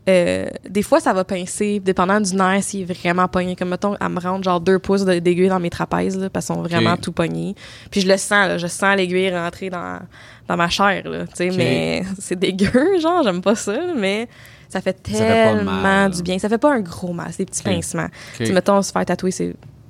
Euh, 0.10 0.48
des 0.70 0.82
fois, 0.82 1.00
ça 1.00 1.14
va 1.14 1.24
pincer, 1.24 1.80
dépendant 1.80 2.20
du 2.20 2.36
nerf, 2.36 2.62
s'il 2.62 2.82
est 2.82 2.94
vraiment 2.94 3.28
pogné. 3.30 3.56
Comme, 3.56 3.70
mettons, 3.70 3.96
elle 4.02 4.10
me 4.10 4.20
rentre 4.20 4.44
genre 4.44 4.60
deux 4.60 4.78
pouces 4.80 5.06
d'aiguille 5.06 5.48
dans 5.48 5.60
mes 5.62 5.70
trapèzes, 5.70 6.18
là, 6.20 6.30
parce 6.30 6.46
qu'ils 6.48 6.56
sont 6.56 6.62
vraiment 6.62 6.98
tout 6.98 7.14
pognés. 7.14 7.56
Puis 7.90 8.02
je 8.02 8.08
le 8.08 8.18
sens, 8.18 8.48
là, 8.48 8.58
je 8.58 8.68
sens 8.68 8.98
l'aiguille 8.98 9.30
rentrer 9.34 9.70
dans, 9.70 10.00
dans 10.48 10.58
ma 10.58 10.68
chair, 10.68 11.08
là, 11.10 11.26
tu 11.28 11.32
sais, 11.36 11.50
Ok. 11.50 11.56
mais 11.58 12.04
c'est 12.20 12.38
dégueu, 12.38 13.00
genre, 13.02 13.24
j'aime 13.24 13.42
pas 13.42 13.56
ça, 13.56 13.78
mais 13.96 14.28
ça 14.68 14.82
fait 14.82 15.02
tellement 15.02 16.10
du 16.10 16.22
bien. 16.22 16.38
Ça 16.38 16.50
fait 16.50 16.58
pas 16.58 16.74
un 16.74 16.82
gros 16.82 17.14
mal, 17.14 17.28
c'est 17.32 17.46
des 17.46 17.46
petits 17.46 17.62
Ok. 17.66 17.74
pincements. 17.74 18.08
Mettons, 18.52 18.82
se 18.82 18.92
faire 18.92 19.06
tatouer, 19.06 19.32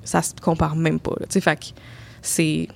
ça 0.04 0.22
se 0.22 0.32
compare 0.40 0.76
même 0.76 1.00
pas. 1.00 1.16
Tu 1.22 1.26
sais, 1.30 1.40
fait 1.40 1.56
que 1.56 1.64
c'est 2.22 2.68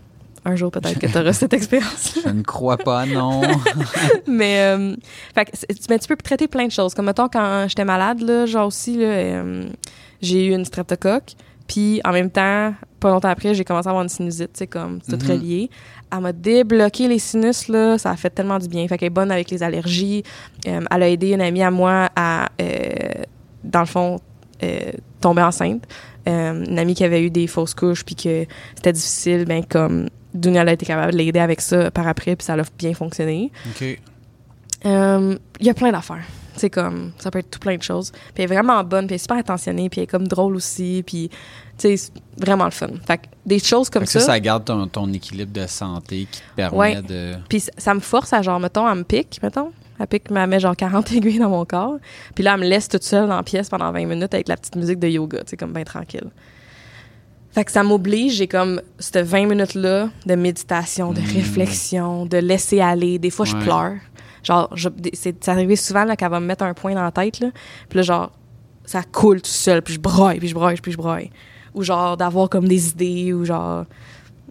un 0.44 0.56
jour 0.56 0.70
peut-être 0.70 0.98
que 0.98 1.06
tu 1.06 1.18
auras 1.18 1.32
cette 1.32 1.52
expérience. 1.52 2.18
Je 2.24 2.28
ne 2.30 2.42
crois 2.42 2.76
pas, 2.78 3.04
non. 3.06 3.42
mais, 4.26 4.60
euh, 4.60 4.94
fait 5.34 5.44
que 5.46 5.50
c'est- 5.54 5.90
mais 5.90 5.98
tu 5.98 6.08
peux 6.08 6.16
traiter 6.16 6.48
plein 6.48 6.66
de 6.66 6.72
choses. 6.72 6.94
Comme 6.94 7.06
mettons, 7.06 7.28
quand 7.28 7.66
j'étais 7.68 7.84
malade, 7.84 8.20
là, 8.20 8.46
genre 8.46 8.66
aussi, 8.68 8.96
là, 8.96 9.04
euh, 9.06 9.64
j'ai 10.22 10.46
eu 10.46 10.52
une 10.54 10.64
streptocoque. 10.64 11.32
Puis 11.66 12.00
en 12.04 12.12
même 12.12 12.30
temps, 12.30 12.72
pas 12.98 13.10
longtemps 13.10 13.28
après, 13.28 13.52
j'ai 13.54 13.62
commencé 13.64 13.88
à 13.88 13.90
avoir 13.90 14.02
une 14.02 14.08
sinusite, 14.08 14.52
tu 14.54 14.58
sais, 14.60 14.66
comme 14.66 15.00
tout 15.02 15.18
Mhm. 15.22 15.30
relié. 15.30 15.70
Elle 16.10 16.20
m'a 16.20 16.32
débloqué 16.32 17.08
les 17.08 17.18
sinus, 17.18 17.68
là. 17.68 17.98
Ça 17.98 18.10
a 18.10 18.16
fait 18.16 18.30
tellement 18.30 18.58
du 18.58 18.68
bien. 18.68 18.88
Fait 18.88 18.96
qu'elle 18.96 19.08
est 19.08 19.10
bonne 19.10 19.30
avec 19.30 19.50
les 19.50 19.62
allergies. 19.62 20.22
Euh, 20.66 20.80
elle 20.90 21.02
a 21.02 21.08
aidé 21.10 21.32
une 21.32 21.42
amie 21.42 21.62
à 21.62 21.70
moi 21.70 22.08
à, 22.16 22.48
euh, 22.62 23.22
dans 23.64 23.80
le 23.80 23.86
fond, 23.86 24.18
tomber 25.20 25.42
enceinte. 25.42 25.84
Une 26.26 26.78
amie 26.78 26.94
qui 26.94 27.04
avait 27.04 27.22
eu 27.22 27.30
des 27.30 27.46
fausses 27.46 27.74
couches 27.74 28.04
puis 28.04 28.14
que 28.14 28.44
c'était 28.74 28.92
difficile, 28.92 29.44
ben 29.46 29.62
comme 29.66 30.08
Dunia 30.34 30.62
a 30.62 30.72
été 30.72 30.84
capable 30.86 31.12
de 31.12 31.18
l'aider 31.18 31.40
avec 31.40 31.60
ça 31.60 31.90
par 31.90 32.06
après 32.06 32.36
puis 32.36 32.44
ça 32.44 32.54
a 32.54 32.62
bien 32.78 32.94
fonctionné. 32.94 33.50
OK. 33.70 33.98
Euh, 34.86 35.36
Il 35.60 35.66
y 35.66 35.70
a 35.70 35.74
plein 35.74 35.90
d'affaires. 35.92 36.24
C'est 36.56 36.70
comme, 36.70 37.12
ça 37.18 37.30
peut 37.30 37.38
être 37.38 37.50
tout 37.50 37.60
plein 37.60 37.76
de 37.76 37.82
choses. 37.82 38.10
Puis 38.10 38.42
elle 38.42 38.44
est 38.44 38.54
vraiment 38.54 38.82
bonne, 38.82 39.06
puis 39.06 39.14
elle 39.14 39.16
est 39.16 39.18
super 39.18 39.36
attentionnée, 39.38 39.88
puis 39.88 40.00
elle 40.00 40.04
est 40.04 40.08
comme 40.08 40.26
drôle 40.26 40.56
aussi, 40.56 41.04
puis 41.06 41.30
tu 41.78 41.96
sais, 41.96 42.10
vraiment 42.36 42.64
le 42.64 42.72
fun. 42.72 42.88
Fait 43.06 43.18
que 43.18 43.22
des 43.46 43.60
choses 43.60 43.88
comme 43.90 44.02
Fait 44.02 44.06
que 44.06 44.12
ça, 44.14 44.20
ça, 44.20 44.26
ça 44.26 44.40
garde 44.40 44.64
ton, 44.64 44.88
ton 44.88 45.12
équilibre 45.12 45.52
de 45.52 45.66
santé 45.68 46.26
qui 46.30 46.40
te 46.40 46.46
permet 46.56 46.76
Ouais. 46.76 47.02
de... 47.02 47.34
puis 47.48 47.60
ça- 47.60 47.70
ça 47.78 47.94
me 47.94 48.00
force 48.00 48.32
à 48.32 48.42
genre, 48.42 48.58
mettons, 48.58 48.90
elle 48.90 48.98
me 48.98 49.04
pique, 49.04 49.38
mettons. 49.40 49.70
Elle 50.00 50.08
pique, 50.08 50.24
elle 50.34 50.46
met 50.48 50.58
genre 50.58 50.74
40 50.76 51.12
aiguilles 51.12 51.38
dans 51.38 51.48
mon 51.50 51.64
corps. 51.64 51.98
Puis 52.34 52.42
là, 52.42 52.54
elle 52.54 52.60
me 52.60 52.66
laisse 52.66 52.88
toute 52.88 53.04
seule 53.04 53.28
dans 53.28 53.36
la 53.36 53.42
pièce 53.44 53.68
pendant 53.68 53.92
20 53.92 54.06
minutes 54.06 54.34
avec 54.34 54.48
la 54.48 54.56
petite 54.56 54.74
musique 54.74 54.98
de 54.98 55.06
yoga, 55.08 55.38
tu 55.44 55.50
sais, 55.50 55.56
comme 55.56 55.72
bien 55.72 55.84
tranquille. 55.84 56.26
Fait 57.58 57.64
que 57.64 57.72
ça 57.72 57.82
m'oblige, 57.82 58.34
j'ai 58.36 58.46
comme 58.46 58.80
cette 59.00 59.26
20 59.26 59.46
minutes-là 59.46 60.10
de 60.26 60.34
méditation, 60.36 61.12
de 61.12 61.20
Mm. 61.20 61.24
réflexion, 61.24 62.24
de 62.24 62.36
laisser 62.36 62.80
aller. 62.80 63.18
Des 63.18 63.30
fois, 63.30 63.44
je 63.46 63.56
pleure. 63.56 63.94
Genre, 64.44 64.70
je- 64.76 64.88
c'est 65.12 65.48
arrivé 65.48 65.74
souvent 65.74 66.06
qu'elle 66.14 66.30
va 66.30 66.38
me 66.38 66.46
mettre 66.46 66.62
un 66.62 66.72
point 66.72 66.94
dans 66.94 67.02
la 67.02 67.10
tête, 67.10 67.40
là. 67.40 67.48
Puis 67.88 67.96
là, 67.96 68.02
genre, 68.02 68.30
ça 68.84 69.02
coule 69.02 69.42
tout 69.42 69.50
seul, 69.50 69.82
puis 69.82 69.94
je 69.94 69.98
broye, 69.98 70.36
puis 70.38 70.46
je 70.46 70.54
broye, 70.54 70.74
puis 70.80 70.92
je 70.92 70.96
broye. 70.96 71.30
Ou 71.74 71.82
genre, 71.82 72.16
d'avoir 72.16 72.48
comme 72.48 72.68
des 72.68 72.90
idées, 72.90 73.32
ou 73.32 73.44
genre, 73.44 73.86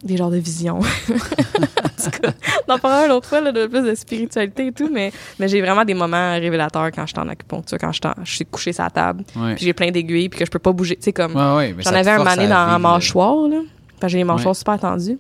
des 0.03 0.17
genres 0.17 0.29
de 0.31 0.37
visions. 0.37 0.79
en 0.79 0.83
tout 2.03 2.19
cas, 2.21 2.29
d'en 2.67 2.77
parler 2.79 3.05
une 3.07 3.11
autre 3.13 3.27
fois, 3.27 3.41
là, 3.41 3.51
de 3.51 3.65
plus 3.67 3.81
de 3.81 3.95
spiritualité 3.95 4.67
et 4.67 4.71
tout, 4.71 4.89
mais, 4.91 5.11
mais 5.39 5.47
j'ai 5.47 5.61
vraiment 5.61 5.83
des 5.85 5.93
moments 5.93 6.33
révélateurs 6.33 6.91
quand 6.93 7.05
je 7.05 7.13
suis 7.13 7.19
en 7.19 7.27
acupuncture, 7.29 7.77
quand 7.79 7.91
je 7.91 7.99
suis 8.03 8.07
en- 8.07 8.23
je 8.23 8.35
suis 8.35 8.45
couchée 8.45 8.73
sur 8.73 8.83
la 8.83 8.89
table, 8.89 9.23
Ouais. 9.35 9.55
puis 9.55 9.65
j'ai 9.65 9.73
plein 9.73 9.89
d'aiguilles, 9.91 10.29
puis 10.29 10.39
que 10.39 10.45
je 10.45 10.51
peux 10.51 10.59
pas 10.59 10.71
bouger. 10.71 10.95
Tu 10.95 11.03
sais, 11.03 11.13
comme, 11.13 11.35
Ouais, 11.35 11.55
ouais, 11.57 11.73
mais 11.75 11.83
j'en 11.83 11.91
avais 11.93 12.11
un 12.11 12.23
mané 12.23 12.47
dans 12.47 12.65
la 12.67 12.79
mâchoire, 12.79 13.47
là. 13.47 13.57
J'ai 14.07 14.17
les 14.17 14.23
mâchoires 14.23 14.55
super 14.55 14.79
tendues. 14.79 15.17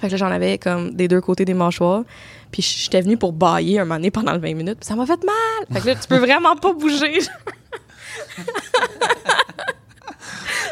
Fait 0.00 0.06
que 0.06 0.12
là, 0.12 0.16
j'en 0.16 0.30
avais 0.30 0.56
comme 0.58 0.94
des 0.94 1.06
deux 1.08 1.20
côtés 1.20 1.44
des 1.44 1.54
mâchoires. 1.54 2.02
Puis 2.50 2.62
j'étais 2.62 3.00
venue 3.00 3.16
pour 3.16 3.32
bailler 3.32 3.78
un 3.80 3.84
mané 3.84 4.10
pendant 4.10 4.32
le 4.32 4.38
20 4.38 4.54
minutes. 4.54 4.78
Puis 4.80 4.86
ça 4.86 4.94
m'a 4.94 5.06
fait 5.06 5.22
mal. 5.24 5.66
Fait 5.72 5.80
que 5.80 5.86
là, 5.88 5.94
tu 5.94 6.06
peux 6.08 6.16
vraiment 6.26 6.54
pas 6.56 6.72
bouger. 6.72 7.18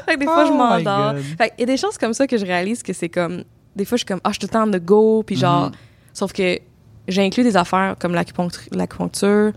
fait 0.07 0.15
que 0.15 0.21
des 0.21 0.27
fois, 0.27 0.45
je 0.45 0.51
Oh 0.53 0.57
m'endors. 0.57 1.15
Qu'il 1.15 1.51
y 1.59 1.63
a 1.63 1.67
des 1.67 1.77
choses 1.77 1.97
comme 1.99 2.13
ça 2.15 2.27
que 2.27 2.37
je 2.39 2.45
réalise 2.47 2.83
que 2.83 2.93
c'est 2.93 3.09
comme... 3.09 3.45
Des 3.77 3.85
fois, 3.85 3.97
je 3.97 4.01
suis 4.01 4.07
comme, 4.07 4.21
ah, 4.25 4.29
je 4.31 4.35
suis 4.35 4.41
tout 4.41 4.47
le 4.47 4.53
temps 4.53 4.67
de 4.67 4.79
go. 4.79 5.23
Puis 5.25 5.37
genre... 5.37 5.67
Mhm. 5.67 5.73
Sauf 6.13 6.33
que 6.33 6.59
j'ai 7.09 7.23
inclus 7.23 7.43
des 7.45 7.57
affaires 7.57 7.97
comme 7.99 8.15
l'acupuncture, 8.15 9.53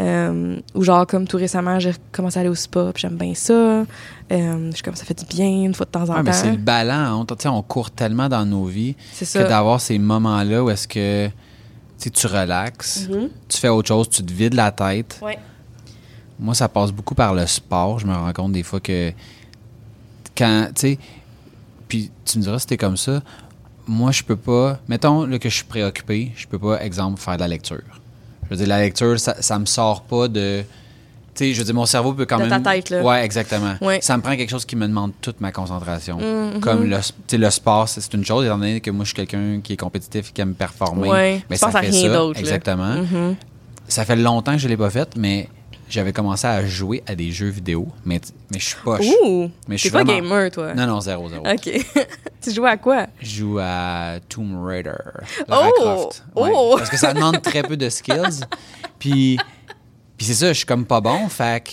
euh, 0.00 0.56
ou 0.74 0.82
genre 0.82 1.06
comme 1.06 1.26
tout 1.26 1.36
récemment, 1.36 1.78
j'ai 1.78 1.92
commencé 2.12 2.38
à 2.38 2.40
aller 2.40 2.48
au 2.48 2.54
spa, 2.54 2.90
puis 2.92 3.00
j'aime 3.02 3.16
bien 3.16 3.34
ça. 3.34 3.52
Euh, 3.52 3.86
je 4.30 4.74
suis 4.74 4.82
comme 4.82 4.94
ça 4.94 5.04
fait 5.04 5.18
du 5.18 5.24
bien 5.24 5.46
une 5.64 5.74
fois 5.74 5.86
de 5.86 5.90
temps 5.90 6.08
en 6.08 6.14
Ouais, 6.16 6.22
mais 6.22 6.32
c'est 6.32 6.50
le 6.50 6.56
temps. 6.56 6.62
ballon. 6.62 7.26
On, 7.44 7.48
on 7.50 7.62
court 7.62 7.90
tellement 7.90 8.28
dans 8.28 8.44
nos 8.44 8.64
vies 8.64 8.94
que 9.18 9.48
d'avoir 9.48 9.80
ces 9.80 9.98
moments-là 9.98 10.64
où 10.64 10.70
est-ce 10.70 10.86
que 10.88 11.28
tu 11.98 12.26
relaxes, 12.26 13.08
Mhm. 13.10 13.28
tu 13.48 13.58
fais 13.58 13.68
autre 13.68 13.88
chose, 13.88 14.08
tu 14.08 14.24
te 14.24 14.32
vides 14.32 14.54
la 14.54 14.70
tête. 14.70 15.18
Ouais. 15.22 15.38
Moi, 16.38 16.54
ça 16.54 16.68
passe 16.68 16.92
beaucoup 16.92 17.14
par 17.14 17.34
le 17.34 17.46
sport. 17.46 17.98
Je 17.98 18.06
me 18.06 18.14
rends 18.14 18.32
compte 18.32 18.52
des 18.52 18.62
fois 18.62 18.80
que 18.80 19.12
quand, 20.36 20.68
tu 20.74 20.80
sais, 20.80 20.98
puis 21.88 22.10
tu 22.24 22.38
me 22.38 22.42
diras 22.42 22.58
si 22.58 22.66
t'es 22.66 22.76
comme 22.76 22.96
ça, 22.96 23.22
moi, 23.86 24.10
je 24.10 24.22
peux 24.22 24.36
pas, 24.36 24.78
mettons 24.88 25.26
là, 25.26 25.38
que 25.38 25.48
je 25.48 25.54
suis 25.56 25.64
préoccupé, 25.64 26.32
je 26.36 26.46
peux 26.46 26.58
pas, 26.58 26.82
exemple, 26.82 27.20
faire 27.20 27.36
de 27.36 27.40
la 27.40 27.48
lecture. 27.48 27.82
Je 28.44 28.50
veux 28.50 28.56
dire, 28.56 28.66
la 28.66 28.80
lecture, 28.80 29.18
ça, 29.18 29.40
ça 29.40 29.58
me 29.58 29.66
sort 29.66 30.02
pas 30.02 30.28
de... 30.28 30.62
Tu 31.34 31.44
sais, 31.44 31.52
je 31.52 31.58
veux 31.58 31.64
dire, 31.64 31.74
mon 31.74 31.84
cerveau 31.84 32.14
peut 32.14 32.24
quand 32.24 32.38
De 32.38 32.48
ta 32.48 32.58
même... 32.58 32.62
tête, 32.62 32.90
là. 32.90 33.02
Ouais, 33.02 33.22
exactement. 33.24 33.74
Ouais. 33.82 33.98
Ça 34.00 34.16
me 34.16 34.22
prend 34.22 34.34
quelque 34.36 34.48
chose 34.48 34.64
qui 34.64 34.74
me 34.74 34.86
demande 34.88 35.12
toute 35.20 35.40
ma 35.40 35.52
concentration. 35.52 36.16
Mhm. 36.18 36.60
Comme 36.60 36.84
le, 36.84 36.96
tu 36.98 37.12
sais, 37.26 37.38
le 37.38 37.50
sport, 37.50 37.88
c'est 37.88 38.14
une 38.14 38.24
chose, 38.24 38.46
étant 38.46 38.56
donné 38.56 38.80
que 38.80 38.90
moi, 38.90 39.04
je 39.04 39.08
suis 39.08 39.16
quelqu'un 39.16 39.60
qui 39.62 39.74
est 39.74 39.76
compétitif 39.76 40.30
et 40.30 40.32
qui 40.32 40.40
aime 40.40 40.54
performer. 40.54 41.08
Ouais. 41.08 41.44
Mais 41.50 41.56
ça 41.56 41.66
penses 41.66 41.76
à 41.76 41.82
fait 41.82 41.90
rien 41.90 42.08
ça, 42.08 42.16
d'autre. 42.16 42.40
Exactement. 42.40 42.94
Mhm. 43.02 43.36
Ça 43.86 44.04
fait 44.04 44.16
longtemps 44.16 44.52
que 44.52 44.58
je 44.58 44.68
l'ai 44.68 44.76
pas 44.76 44.90
fait, 44.90 45.14
mais 45.16 45.48
j'avais 45.88 46.12
commencé 46.12 46.46
à 46.46 46.64
jouer 46.66 47.02
à 47.06 47.14
des 47.14 47.30
jeux 47.30 47.48
vidéo, 47.48 47.88
mais, 48.04 48.20
mais 48.52 48.58
je 48.58 48.64
suis 48.66 48.76
pas. 48.84 48.98
Ouh! 48.98 49.50
mais 49.68 49.76
je 49.76 49.82
T'es 49.84 49.88
suis 49.88 49.90
pas 49.90 50.02
vraiment- 50.04 50.28
gamer, 50.28 50.50
toi. 50.50 50.74
Non, 50.74 50.86
non, 50.86 51.00
zéro, 51.00 51.28
zéro. 51.28 51.44
OK. 51.46 51.70
tu 52.42 52.52
joues 52.52 52.66
à 52.66 52.76
quoi? 52.76 53.06
Je 53.20 53.28
joue 53.40 53.58
à 53.60 54.18
Tomb 54.28 54.64
Raider. 54.64 54.92
Lara 55.48 55.68
Oh! 55.68 55.80
Croft. 55.80 56.24
Ouais. 56.34 56.50
Oh! 56.54 56.74
Parce 56.76 56.90
que 56.90 56.96
ça 56.96 57.14
demande 57.14 57.40
très 57.42 57.62
peu 57.62 57.76
de 57.76 57.88
skills. 57.88 58.40
Puis, 58.98 59.38
puis 60.16 60.26
c'est 60.26 60.34
ça, 60.34 60.48
je 60.48 60.52
suis 60.58 60.66
comme 60.66 60.86
pas 60.86 61.00
bon. 61.02 61.28
Fait 61.28 61.62
que, 61.62 61.70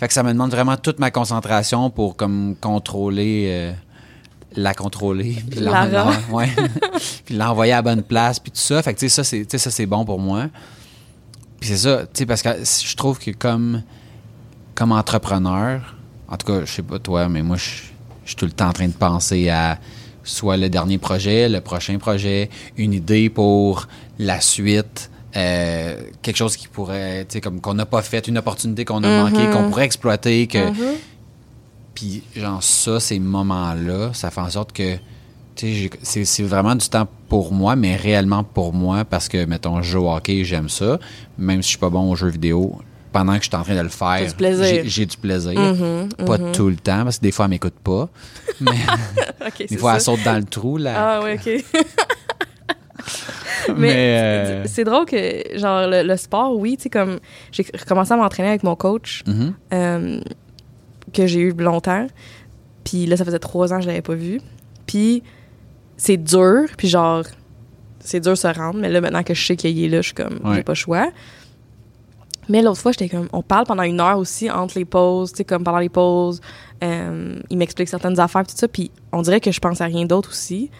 fait 0.00 0.08
que 0.08 0.14
ça 0.14 0.22
me 0.22 0.32
demande 0.32 0.50
vraiment 0.50 0.76
toute 0.76 0.98
ma 0.98 1.10
concentration 1.10 1.90
pour 1.90 2.16
comme 2.16 2.56
contrôler. 2.60 3.46
euh, 3.48 3.72
la 4.56 4.72
contrôler. 4.72 5.36
Puis 5.50 5.60
ouais. 6.32 6.48
l'envoyer 7.30 7.72
à 7.72 7.76
la 7.76 7.82
bonne 7.82 8.02
place. 8.02 8.38
Puis 8.38 8.52
tout 8.52 8.58
ça. 8.60 8.82
Fait 8.82 8.94
que 8.94 9.00
tu 9.00 9.08
sais, 9.08 9.14
ça, 9.16 9.24
c'est 9.24 9.40
tu 9.44 9.46
sais, 9.50 9.58
ça, 9.58 9.70
c'est 9.70 9.84
bon 9.86 10.04
pour 10.04 10.18
moi. 10.18 10.46
Puis 11.64 11.70
c'est 11.70 11.88
ça, 11.88 12.02
tu 12.02 12.08
sais, 12.12 12.26
parce 12.26 12.42
que 12.42 12.50
je 12.62 12.94
trouve 12.94 13.18
que 13.18 13.30
comme, 13.30 13.82
comme 14.74 14.92
entrepreneur, 14.92 15.96
en 16.28 16.36
tout 16.36 16.46
cas, 16.46 16.60
je 16.66 16.70
sais 16.70 16.82
pas 16.82 16.98
toi, 16.98 17.26
mais 17.30 17.42
moi, 17.42 17.56
je 17.56 17.84
je 18.22 18.28
suis 18.28 18.36
tout 18.36 18.44
le 18.44 18.52
temps 18.52 18.68
en 18.68 18.74
train 18.74 18.86
de 18.86 18.92
penser 18.92 19.48
à 19.48 19.78
soit 20.24 20.58
le 20.58 20.68
dernier 20.68 20.98
projet, 20.98 21.48
le 21.48 21.62
prochain 21.62 21.96
projet, 21.96 22.50
une 22.76 22.92
idée 22.92 23.30
pour 23.30 23.88
la 24.18 24.42
suite, 24.42 25.10
euh, 25.36 26.02
quelque 26.20 26.36
chose 26.36 26.54
qui 26.58 26.68
pourrait, 26.68 27.24
tu 27.24 27.32
sais, 27.32 27.40
comme 27.40 27.62
qu'on 27.62 27.72
n'a 27.72 27.86
pas 27.86 28.02
fait, 28.02 28.28
une 28.28 28.36
opportunité 28.36 28.84
qu'on 28.84 29.02
a 29.02 29.22
manquée, 29.22 29.48
qu'on 29.50 29.70
pourrait 29.70 29.86
exploiter, 29.86 30.46
que. 30.46 30.70
Puis, 31.94 32.24
genre, 32.36 32.62
ça, 32.62 33.00
ces 33.00 33.20
moments-là, 33.20 34.10
ça 34.12 34.30
fait 34.30 34.42
en 34.42 34.50
sorte 34.50 34.74
que, 34.74 34.98
c'est 35.56 36.42
vraiment 36.42 36.74
du 36.74 36.88
temps 36.88 37.06
pour 37.28 37.52
moi, 37.52 37.76
mais 37.76 37.96
réellement 37.96 38.44
pour 38.44 38.72
moi, 38.72 39.04
parce 39.04 39.28
que, 39.28 39.44
mettons, 39.44 39.82
je 39.82 39.92
joue 39.92 40.06
au 40.06 40.14
hockey, 40.14 40.44
j'aime 40.44 40.68
ça, 40.68 40.98
même 41.38 41.62
si 41.62 41.66
je 41.66 41.70
suis 41.70 41.78
pas 41.78 41.90
bon 41.90 42.10
aux 42.10 42.16
jeux 42.16 42.28
vidéo. 42.28 42.78
Pendant 43.12 43.34
que 43.38 43.44
je 43.44 43.48
suis 43.48 43.56
en 43.56 43.62
train 43.62 43.76
de 43.76 43.80
le 43.80 43.88
faire, 43.88 44.26
du 44.26 44.34
plaisir. 44.34 44.82
j'ai- 44.86 45.06
du 45.06 45.16
plaisir. 45.16 45.52
Pas 46.26 46.38
tout 46.52 46.68
le 46.68 46.74
temps, 46.74 47.04
parce 47.04 47.18
que 47.18 47.22
des 47.22 47.30
fois, 47.30 47.44
elle 47.44 47.52
m'écoute 47.52 47.74
pas. 47.84 48.08
Mais 48.60 48.72
des 49.68 49.76
fois, 49.76 50.00
ça. 50.00 50.12
elle 50.12 50.18
saute 50.18 50.24
dans 50.24 50.36
le 50.36 50.42
trou, 50.44 50.78
là. 50.78 50.94
Ah, 50.96 51.20
oui, 51.22 51.34
OK. 51.34 51.46
mais, 53.68 53.74
Mais 53.76 54.18
euh, 54.20 54.64
c'est 54.66 54.82
drôle 54.82 55.04
que, 55.06 55.56
genre, 55.56 55.86
le, 55.86 56.02
le 56.02 56.16
sport, 56.16 56.56
oui, 56.58 56.76
tu 56.76 56.84
sais, 56.84 56.90
comme 56.90 57.20
j'ai 57.52 57.64
recommencé 57.78 58.12
à 58.12 58.16
m'entraîner 58.16 58.48
avec 58.48 58.64
mon 58.64 58.74
coach 58.74 59.22
mhm. 59.28 59.54
euh, 59.72 60.20
que 61.12 61.26
j'ai 61.28 61.40
eu 61.40 61.52
longtemps. 61.52 62.08
Puis 62.82 63.06
là, 63.06 63.16
ça 63.16 63.24
faisait 63.24 63.38
trois 63.38 63.72
ans 63.72 63.76
que 63.76 63.82
je 63.82 63.88
l'avais 63.88 64.02
pas 64.02 64.14
vu. 64.14 64.40
Puis 64.86 65.22
c'est 65.96 66.16
dur, 66.16 66.64
puis 66.76 66.88
genre, 66.88 67.24
c'est 68.00 68.20
dur 68.20 68.32
de 68.32 68.36
se 68.38 68.46
rendre. 68.48 68.78
Mais 68.80 68.88
là, 68.90 69.00
maintenant 69.00 69.22
que 69.22 69.34
je 69.34 69.44
sais 69.46 69.56
qu'il 69.56 69.82
est 69.82 69.88
là, 69.88 69.98
je 69.98 70.06
suis 70.06 70.14
comme, 70.14 70.40
Ouais. 70.44 70.56
j'ai 70.56 70.62
pas 70.62 70.72
le 70.72 70.76
choix. 70.76 71.10
Mais 72.48 72.60
l'autre 72.60 72.80
fois, 72.80 72.92
j'étais 72.92 73.08
comme, 73.08 73.28
on 73.32 73.42
parle 73.42 73.64
pendant 73.64 73.84
une 73.84 74.00
heure 74.00 74.18
aussi 74.18 74.50
entre 74.50 74.78
les 74.78 74.84
pauses, 74.84 75.30
tu 75.32 75.38
sais, 75.38 75.44
comme 75.44 75.64
pendant 75.64 75.78
les 75.78 75.88
pauses. 75.88 76.40
euh, 76.82 77.40
il 77.48 77.56
m'explique 77.56 77.88
certaines 77.88 78.20
affaires, 78.20 78.46
tout 78.46 78.54
ça. 78.56 78.68
Puis 78.68 78.90
on 79.12 79.22
dirait 79.22 79.40
que 79.40 79.50
je 79.50 79.58
pense 79.60 79.80
à 79.80 79.86
rien 79.86 80.04
d'autre 80.04 80.28
aussi. 80.30 80.70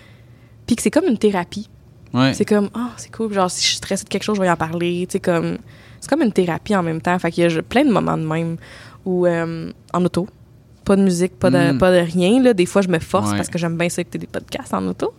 Puis 0.67 0.77
que 0.77 0.83
c'est 0.83 0.91
comme 0.91 1.07
une 1.07 1.17
thérapie. 1.17 1.71
ouais. 2.13 2.35
C'est 2.35 2.45
comme, 2.45 2.69
ah, 2.75 2.91
c'est 2.99 3.11
cool. 3.15 3.33
Genre, 3.33 3.51
si 3.51 3.63
je 3.63 3.67
suis 3.69 3.77
stressée 3.77 4.05
de 4.05 4.11
quelque 4.11 4.25
chose, 4.25 4.37
je 4.37 4.43
vais 4.43 4.49
y 4.49 4.51
en 4.51 4.57
parler. 4.57 5.07
Tu 5.09 5.13
sais, 5.13 5.21
comme, 5.21 5.57
c'est 6.01 6.11
comme 6.11 6.21
une 6.21 6.33
thérapie 6.33 6.77
en 6.77 6.83
même 6.83 7.01
temps. 7.01 7.19
Fait 7.19 7.31
qu'il 7.31 7.51
y 7.51 7.57
a 7.57 7.63
plein 7.63 7.85
de 7.87 7.91
moments 7.91 8.19
de 8.19 8.27
même 8.27 8.57
où, 9.07 9.25
euh, 9.27 9.71
en 9.95 10.05
auto, 10.05 10.27
pas 10.85 10.97
de 10.97 11.03
musique, 11.03 11.39
pas 11.39 11.51
de, 11.51 11.73
Mm. 11.73 11.79
pas 11.79 11.91
de 11.91 11.99
rien. 11.99 12.43
Là. 12.43 12.53
Des 12.55 12.67
fois, 12.67 12.83
je 12.83 12.89
me 12.89 12.99
force 12.99 13.31
Ouais. 13.31 13.37
parce 13.37 13.49
que 13.49 13.59
j'aime 13.59 13.77
bien 13.77 13.89
ça 13.89 14.03
écouter 14.03 14.19
des 14.19 14.27
podcasts 14.27 14.73
en 14.75 14.87
auto. 14.87 15.13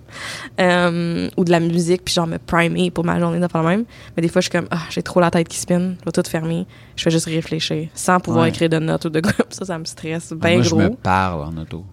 Euh, 0.59 1.30
ou 1.38 1.43
de 1.43 1.51
la 1.51 1.59
musique, 1.59 2.03
puis 2.05 2.13
genre 2.13 2.28
me 2.28 2.38
primer 2.38 2.91
pour 2.91 3.03
ma 3.03 3.20
journée, 3.20 3.39
de 3.39 3.47
faire 3.47 3.61
le 3.63 3.68
même. 3.70 3.86
Mais 4.16 4.22
des 4.22 4.30
fois, 4.30 4.41
je 4.41 4.49
suis 4.49 4.51
comme, 4.57 4.68
ah, 4.72 4.84
j'ai 4.89 5.01
trop 5.03 5.20
la 5.20 5.32
tête 5.32 5.47
qui 5.47 5.57
spinne, 5.57 5.95
je 5.99 6.05
vais 6.05 6.11
tout 6.11 6.30
fermer. 6.30 6.66
Je 6.95 7.03
fais 7.03 7.11
juste 7.11 7.26
réfléchir 7.26 7.88
sans 7.93 8.20
pouvoir 8.20 8.43
Ouais. 8.43 8.49
écrire 8.49 8.70
de 8.70 8.80
notes 8.80 9.05
ou 9.05 9.09
de 9.09 9.20
quoi. 9.22 9.34
Ça, 9.49 9.66
ça 9.66 9.78
me 9.80 9.86
stresse 9.86 10.32
Ah, 10.32 10.36
bien 10.47 10.59
gros. 10.59 10.63
je 10.63 10.76
me 10.76 10.89
parle 10.95 11.41
en 11.43 11.57
auto. 11.61 11.84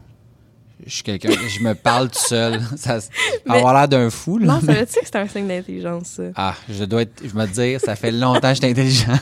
Je 0.87 0.93
suis 0.95 1.03
quelqu'un, 1.05 1.30
je 1.30 1.62
me 1.62 1.74
parle 1.74 2.09
tout 2.11 2.18
seul. 2.18 2.61
Ça 2.76 2.97
va 2.99 3.01
Mais- 3.47 3.57
avoir 3.57 3.74
l'air 3.74 3.89
d'un 3.89 4.11
fou, 4.11 4.39
là. 4.39 4.47
Non, 4.47 4.61
ça 4.61 4.66
mais- 4.66 4.72
veut 4.80 4.87
dire 4.87 5.01
que 5.01 5.07
c'est 5.07 5.16
un 5.16 5.28
signe 5.28 5.47
d'intelligence, 5.47 6.07
ça? 6.16 6.22
Ah, 6.35 6.55
je 6.68 6.85
dois 6.85 7.03
être, 7.03 7.22
je 7.24 7.35
me 7.37 7.47
dire, 7.47 7.80
ça 7.80 7.95
fait 7.97 8.11
longtemps 8.11 8.49
que 8.49 8.55
j'étais 8.55 8.70
intelligent. 8.70 9.12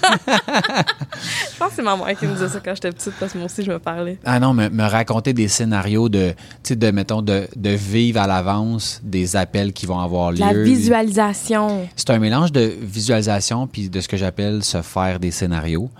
Je 1.52 1.58
pense 1.58 1.68
que 1.70 1.74
c'est 1.76 1.82
ma 1.82 1.96
mère 1.96 2.18
qui 2.18 2.26
me 2.26 2.32
disait 2.32 2.48
ça 2.48 2.60
quand 2.64 2.74
j'étais 2.74 2.90
petite 2.92 3.12
parce 3.20 3.32
que 3.32 3.38
moi 3.38 3.44
aussi, 3.46 3.62
je 3.62 3.70
me 3.70 3.78
parlais. 3.78 4.18
Ah 4.24 4.40
non, 4.40 4.54
me, 4.54 4.68
me 4.70 4.84
raconter 4.84 5.32
des 5.34 5.48
scénarios 5.48 6.08
de, 6.08 6.30
tu 6.30 6.36
sais, 6.62 6.76
de, 6.76 6.90
mettons, 6.90 7.20
de, 7.20 7.46
de 7.54 7.70
vivre 7.70 8.20
à 8.20 8.26
l'avance 8.26 9.00
des 9.04 9.36
appels 9.36 9.72
qui 9.74 9.84
vont 9.86 10.00
avoir 10.00 10.32
lieu. 10.32 10.38
La 10.38 10.54
visualisation. 10.54 11.86
C'est 11.96 12.10
un 12.10 12.18
mélange 12.18 12.52
de 12.52 12.72
visualisation 12.80 13.66
puis 13.66 13.90
de 13.90 14.00
ce 14.00 14.08
que 14.08 14.16
j'appelle 14.16 14.64
se 14.64 14.80
faire 14.82 15.20
des 15.20 15.30
scénarios. 15.30 15.90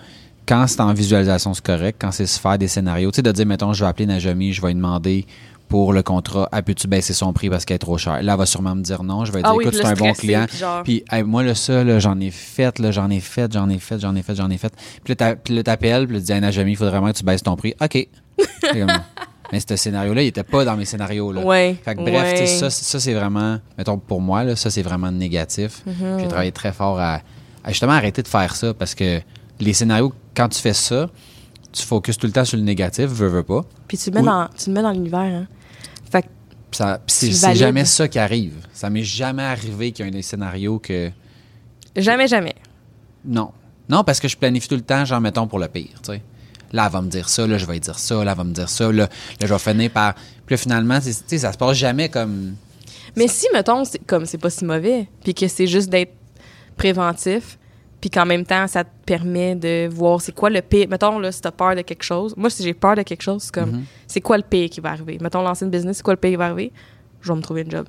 Quand 0.48 0.66
c'est 0.66 0.80
en 0.80 0.92
visualisation, 0.94 1.52
c'est 1.54 1.64
correct. 1.64 1.98
Quand 2.00 2.10
c'est 2.10 2.26
se 2.26 2.40
faire 2.40 2.58
des 2.58 2.66
scénarios, 2.68 3.10
tu 3.12 3.16
sais, 3.16 3.22
de 3.22 3.30
dire, 3.30 3.46
mettons, 3.46 3.72
je 3.72 3.84
vais 3.84 3.88
appeler 3.90 4.06
Najami, 4.06 4.52
je 4.52 4.60
vais 4.62 4.68
lui 4.68 4.74
demander 4.74 5.26
pour 5.70 5.92
le 5.94 6.02
contrat, 6.02 6.48
ah, 6.52 6.60
peux-tu 6.62 6.86
baisser 6.88 7.12
son 7.14 7.32
prix 7.32 7.48
parce 7.48 7.64
qu'elle 7.64 7.76
est 7.76 7.78
trop 7.78 7.96
chère? 7.96 8.22
Là, 8.22 8.32
elle 8.32 8.38
va 8.38 8.44
sûrement 8.44 8.74
me 8.74 8.82
dire 8.82 9.02
non. 9.04 9.24
Je 9.24 9.30
vais 9.32 9.40
Ah 9.44 9.48
dire, 9.50 9.56
oui, 9.56 9.64
écoute, 9.64 9.76
c'est 9.80 9.86
un 9.86 9.94
bon 9.94 10.12
client. 10.12 10.44
puis 10.48 10.58
genre- 10.58 10.82
Puis 10.82 11.04
hey, 11.10 11.22
moi, 11.22 11.42
là, 11.44 11.54
ça, 11.54 11.82
là, 11.84 11.98
j'en 12.00 12.18
ai 12.20 12.30
fait, 12.30 12.78
là, 12.80 12.90
j'en 12.90 13.08
ai 13.08 13.20
fait, 13.20 13.50
j'en 13.52 13.68
ai 13.70 13.78
fait, 13.78 13.98
j'en 14.00 14.14
ai 14.16 14.22
fait, 14.22 14.34
j'en 14.34 14.50
ai 14.50 14.58
fait. 14.58 14.72
Puis 15.04 15.14
là, 15.54 15.62
t'appelles, 15.62 16.06
puis 16.06 16.14
là, 16.16 16.20
tu 16.20 16.26
dis, 16.26 16.32
hey, 16.32 16.40
Najami, 16.40 16.72
il 16.72 16.76
faudrait 16.76 16.90
vraiment 16.98 17.12
que 17.12 17.16
tu 17.18 17.24
baisses 17.24 17.42
ton 17.44 17.54
prix. 17.56 17.72
OK. 17.80 18.08
Mais 19.52 19.58
ce 19.60 19.74
scénario-là, 19.76 20.22
il 20.22 20.26
était 20.28 20.44
pas 20.44 20.64
dans 20.64 20.76
mes 20.76 20.84
scénarios. 20.84 21.32
Là. 21.32 21.40
Ouais. 21.44 21.76
Fait 21.84 21.94
que 21.96 22.00
bref, 22.02 22.40
ouais. 22.40 22.46
ça, 22.46 22.70
ça 22.70 23.00
c'est 23.00 23.14
vraiment, 23.14 23.58
mettons 23.76 23.98
pour 23.98 24.20
moi, 24.20 24.44
là, 24.44 24.54
ça 24.54 24.70
c'est 24.70 24.82
vraiment 24.82 25.10
négatif. 25.10 25.82
Mm-hmm. 25.88 26.20
J'ai 26.20 26.28
travaillé 26.28 26.52
très 26.52 26.72
fort 26.72 27.00
à, 27.00 27.20
à 27.64 27.68
justement 27.70 27.92
arrêter 27.92 28.22
de 28.22 28.28
faire 28.28 28.54
ça 28.54 28.72
parce 28.74 28.94
que 28.94 29.20
les 29.58 29.72
scénarios, 29.72 30.12
quand 30.36 30.48
tu 30.48 30.60
fais 30.60 30.72
ça, 30.72 31.08
tu 31.72 31.82
focuses 31.84 32.16
tout 32.16 32.26
le 32.28 32.32
temps 32.32 32.44
sur 32.44 32.58
le 32.58 32.62
négatif, 32.62 33.06
veux, 33.06 33.26
veux 33.26 33.42
pas. 33.42 33.62
Puis 33.88 33.98
tu 33.98 34.10
le 34.10 34.20
mets 34.20 34.26
dans, 34.26 34.48
tu 34.56 34.70
le 34.70 34.74
mets 34.74 34.82
dans 34.82 34.92
l'univers. 34.92 35.18
Hein. 35.20 35.46
Fait 36.10 36.22
que 36.22 36.28
Puis 36.28 36.30
ça- 36.30 36.34
puis 36.56 36.59
c'est 37.06 37.54
jamais 37.54 37.84
ça 37.84 38.08
qui 38.08 38.18
arrive. 38.18 38.66
Ça 38.72 38.90
m'est 38.90 39.04
jamais 39.04 39.42
arrivé 39.42 39.92
qu'il 39.92 40.04
y 40.04 40.08
ait 40.08 40.12
des 40.12 40.22
scénarios 40.22 40.78
que. 40.78 41.10
jamais, 41.96 42.28
jamais. 42.28 42.54
Non. 43.24 43.52
Non, 43.88 44.04
parce 44.04 44.20
que 44.20 44.28
je 44.28 44.36
planifie 44.36 44.68
tout 44.68 44.76
le 44.76 44.82
temps, 44.82 45.04
genre, 45.04 45.20
mettons, 45.20 45.48
pour 45.48 45.58
le 45.58 45.66
pire, 45.66 46.00
tu 46.02 46.12
sais. 46.12 46.22
Là, 46.72 46.86
elle 46.86 46.92
va 46.92 47.02
me 47.02 47.08
dire 47.08 47.28
ça, 47.28 47.44
là, 47.46 47.58
je 47.58 47.66
vais 47.66 47.80
dire 47.80 47.98
ça, 47.98 48.22
là, 48.22 48.30
elle 48.30 48.36
va 48.36 48.44
me 48.44 48.52
dire 48.52 48.68
ça, 48.68 48.92
là, 48.92 49.02
là 49.02 49.08
je 49.40 49.46
vais 49.46 49.58
finir 49.58 49.90
par. 49.90 50.14
Puis 50.14 50.54
là, 50.54 50.56
finalement, 50.56 51.00
tu 51.00 51.12
sais, 51.12 51.38
ça 51.38 51.52
se 51.52 51.58
passe 51.58 51.76
jamais 51.76 52.08
comme. 52.08 52.54
Mais 53.16 53.26
si, 53.26 53.46
mettons, 53.52 53.82
comme 54.06 54.26
c'est 54.26 54.38
pas 54.38 54.50
si 54.50 54.64
mauvais, 54.64 55.08
puis 55.24 55.34
que 55.34 55.48
c'est 55.48 55.66
juste 55.66 55.88
d'être 55.88 56.12
préventif, 56.76 57.58
puis 58.00 58.08
qu'en 58.10 58.24
même 58.26 58.44
temps, 58.46 58.66
ça 58.66 58.82
te 58.84 58.88
permet 59.04 59.54
de 59.54 59.88
voir 59.88 60.20
c'est 60.20 60.32
quoi 60.34 60.48
le 60.50 60.62
pire. 60.62 60.86
Mettons, 60.88 61.18
là, 61.18 61.30
si 61.32 61.40
t'as 61.40 61.50
peur 61.50 61.74
de 61.76 61.82
quelque 61.82 62.02
chose. 62.02 62.34
Moi, 62.36 62.48
si 62.50 62.62
j'ai 62.62 62.72
peur 62.74 62.96
de 62.96 63.02
quelque 63.02 63.22
chose, 63.22 63.42
c'est 63.42 63.52
comme, 63.54 63.70
Mhm. 63.70 63.84
c'est 64.06 64.20
quoi 64.20 64.36
le 64.38 64.42
pire 64.42 64.70
qui 64.70 64.80
va 64.80 64.90
arriver? 64.90 65.18
Mettons, 65.20 65.42
lancer 65.42 65.64
une 65.64 65.70
business, 65.70 65.98
c'est 65.98 66.02
quoi 66.02 66.14
le 66.14 66.18
pire 66.20 66.30
qui 66.30 66.36
va 66.36 66.46
arriver? 66.46 66.72
Je 67.20 67.28
vais 67.30 67.36
me 67.36 67.42
trouver 67.42 67.62
une 67.62 67.70
job. 67.70 67.86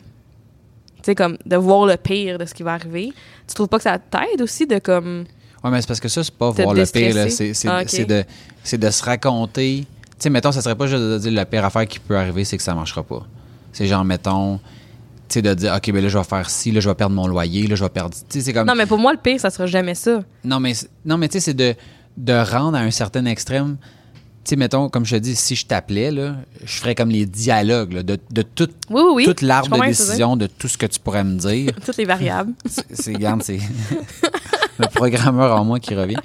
Tu 0.97 1.03
sais, 1.05 1.15
comme, 1.15 1.37
de 1.45 1.55
voir 1.55 1.85
le 1.85 1.95
pire 1.97 2.37
de 2.37 2.45
ce 2.45 2.53
qui 2.53 2.63
va 2.63 2.73
arriver. 2.73 3.11
Tu 3.47 3.53
trouves 3.55 3.67
pas 3.69 3.77
que 3.77 3.83
ça 3.83 3.97
t'aide 3.97 4.41
aussi 4.41 4.67
de, 4.67 4.77
comme... 4.79 5.25
Oui, 5.63 5.71
mais 5.71 5.79
c'est 5.81 5.87
parce 5.87 5.99
que 5.99 6.07
ça, 6.09 6.23
c'est 6.23 6.33
pas 6.33 6.49
voir 6.51 6.73
le 6.73 6.83
pire. 6.85 7.13
C'est 7.31 7.67
Ah, 7.67 7.81
ok. 7.81 7.89
c'est 7.89 8.05
de, 8.05 8.23
c'est 8.63 8.77
de 8.77 8.89
se 8.89 9.03
raconter. 9.03 9.85
Tu 9.87 10.15
sais, 10.19 10.29
mettons, 10.29 10.51
ça 10.51 10.61
serait 10.61 10.75
pas 10.75 10.87
juste 10.87 11.01
de 11.01 11.17
dire 11.19 11.31
la 11.31 11.45
pire 11.45 11.63
affaire 11.65 11.87
qui 11.87 11.99
peut 11.99 12.17
arriver, 12.17 12.43
c'est 12.43 12.57
que 12.57 12.63
ça 12.63 12.75
marchera 12.75 13.01
pas. 13.03 13.25
C'est 13.71 13.85
genre, 13.87 14.03
mettons, 14.03 14.59
sais, 15.33 15.41
de 15.41 15.53
dire, 15.53 15.73
OK, 15.75 15.91
ben 15.91 16.01
là, 16.03 16.09
je 16.09 16.17
vais 16.17 16.23
faire 16.23 16.49
ci, 16.49 16.71
là, 16.71 16.79
je 16.79 16.89
vais 16.89 16.95
perdre 16.95 17.15
mon 17.15 17.27
loyer, 17.27 17.67
là, 17.67 17.75
je 17.75 17.83
vais 17.83 17.89
perdre. 17.89 18.15
C'est 18.29 18.53
comme. 18.53 18.67
Non, 18.67 18.75
mais 18.75 18.85
pour 18.85 18.97
moi, 18.97 19.11
le 19.13 19.19
pire, 19.19 19.39
ça 19.39 19.49
sera 19.49 19.65
jamais 19.65 19.95
ça. 19.95 20.23
Non, 20.43 20.59
mais, 20.59 20.73
non, 21.05 21.17
mais 21.17 21.27
tu 21.29 21.33
sais, 21.33 21.39
c'est 21.39 21.53
de, 21.53 21.73
de 22.17 22.33
rendre 22.33 22.77
à 22.77 22.81
un 22.81 22.91
certain 22.91 23.25
extrême. 23.25 23.77
Tu 24.43 24.49
sais, 24.49 24.55
mettons, 24.55 24.89
comme 24.89 25.05
je 25.05 25.15
te 25.17 25.21
dis, 25.21 25.35
si 25.35 25.55
je 25.55 25.67
t'appelais, 25.67 26.09
là, 26.09 26.35
je 26.65 26.77
ferais 26.79 26.95
comme 26.95 27.09
les 27.09 27.27
dialogues 27.27 27.93
là, 27.93 28.01
de, 28.03 28.17
de 28.31 28.41
tout, 28.41 28.69
Oui, 28.89 29.01
oui, 29.05 29.11
oui. 29.17 29.25
toute 29.25 29.41
l'arbre 29.43 29.77
de 29.79 29.85
décision, 29.85 30.35
de 30.35 30.47
tout 30.47 30.67
ce 30.67 30.79
que 30.79 30.87
tu 30.87 30.99
pourrais 30.99 31.23
me 31.23 31.37
dire. 31.37 31.71
Toutes 31.85 31.97
les 31.97 32.05
variables. 32.05 32.53
C'est- 32.65 32.85
c'est 32.89 33.13
c'est 33.43 33.59
le 34.81 34.87
programmeur 34.93 35.55
en 35.59 35.63
moi 35.63 35.79
qui 35.79 35.95
revient. 35.95 36.17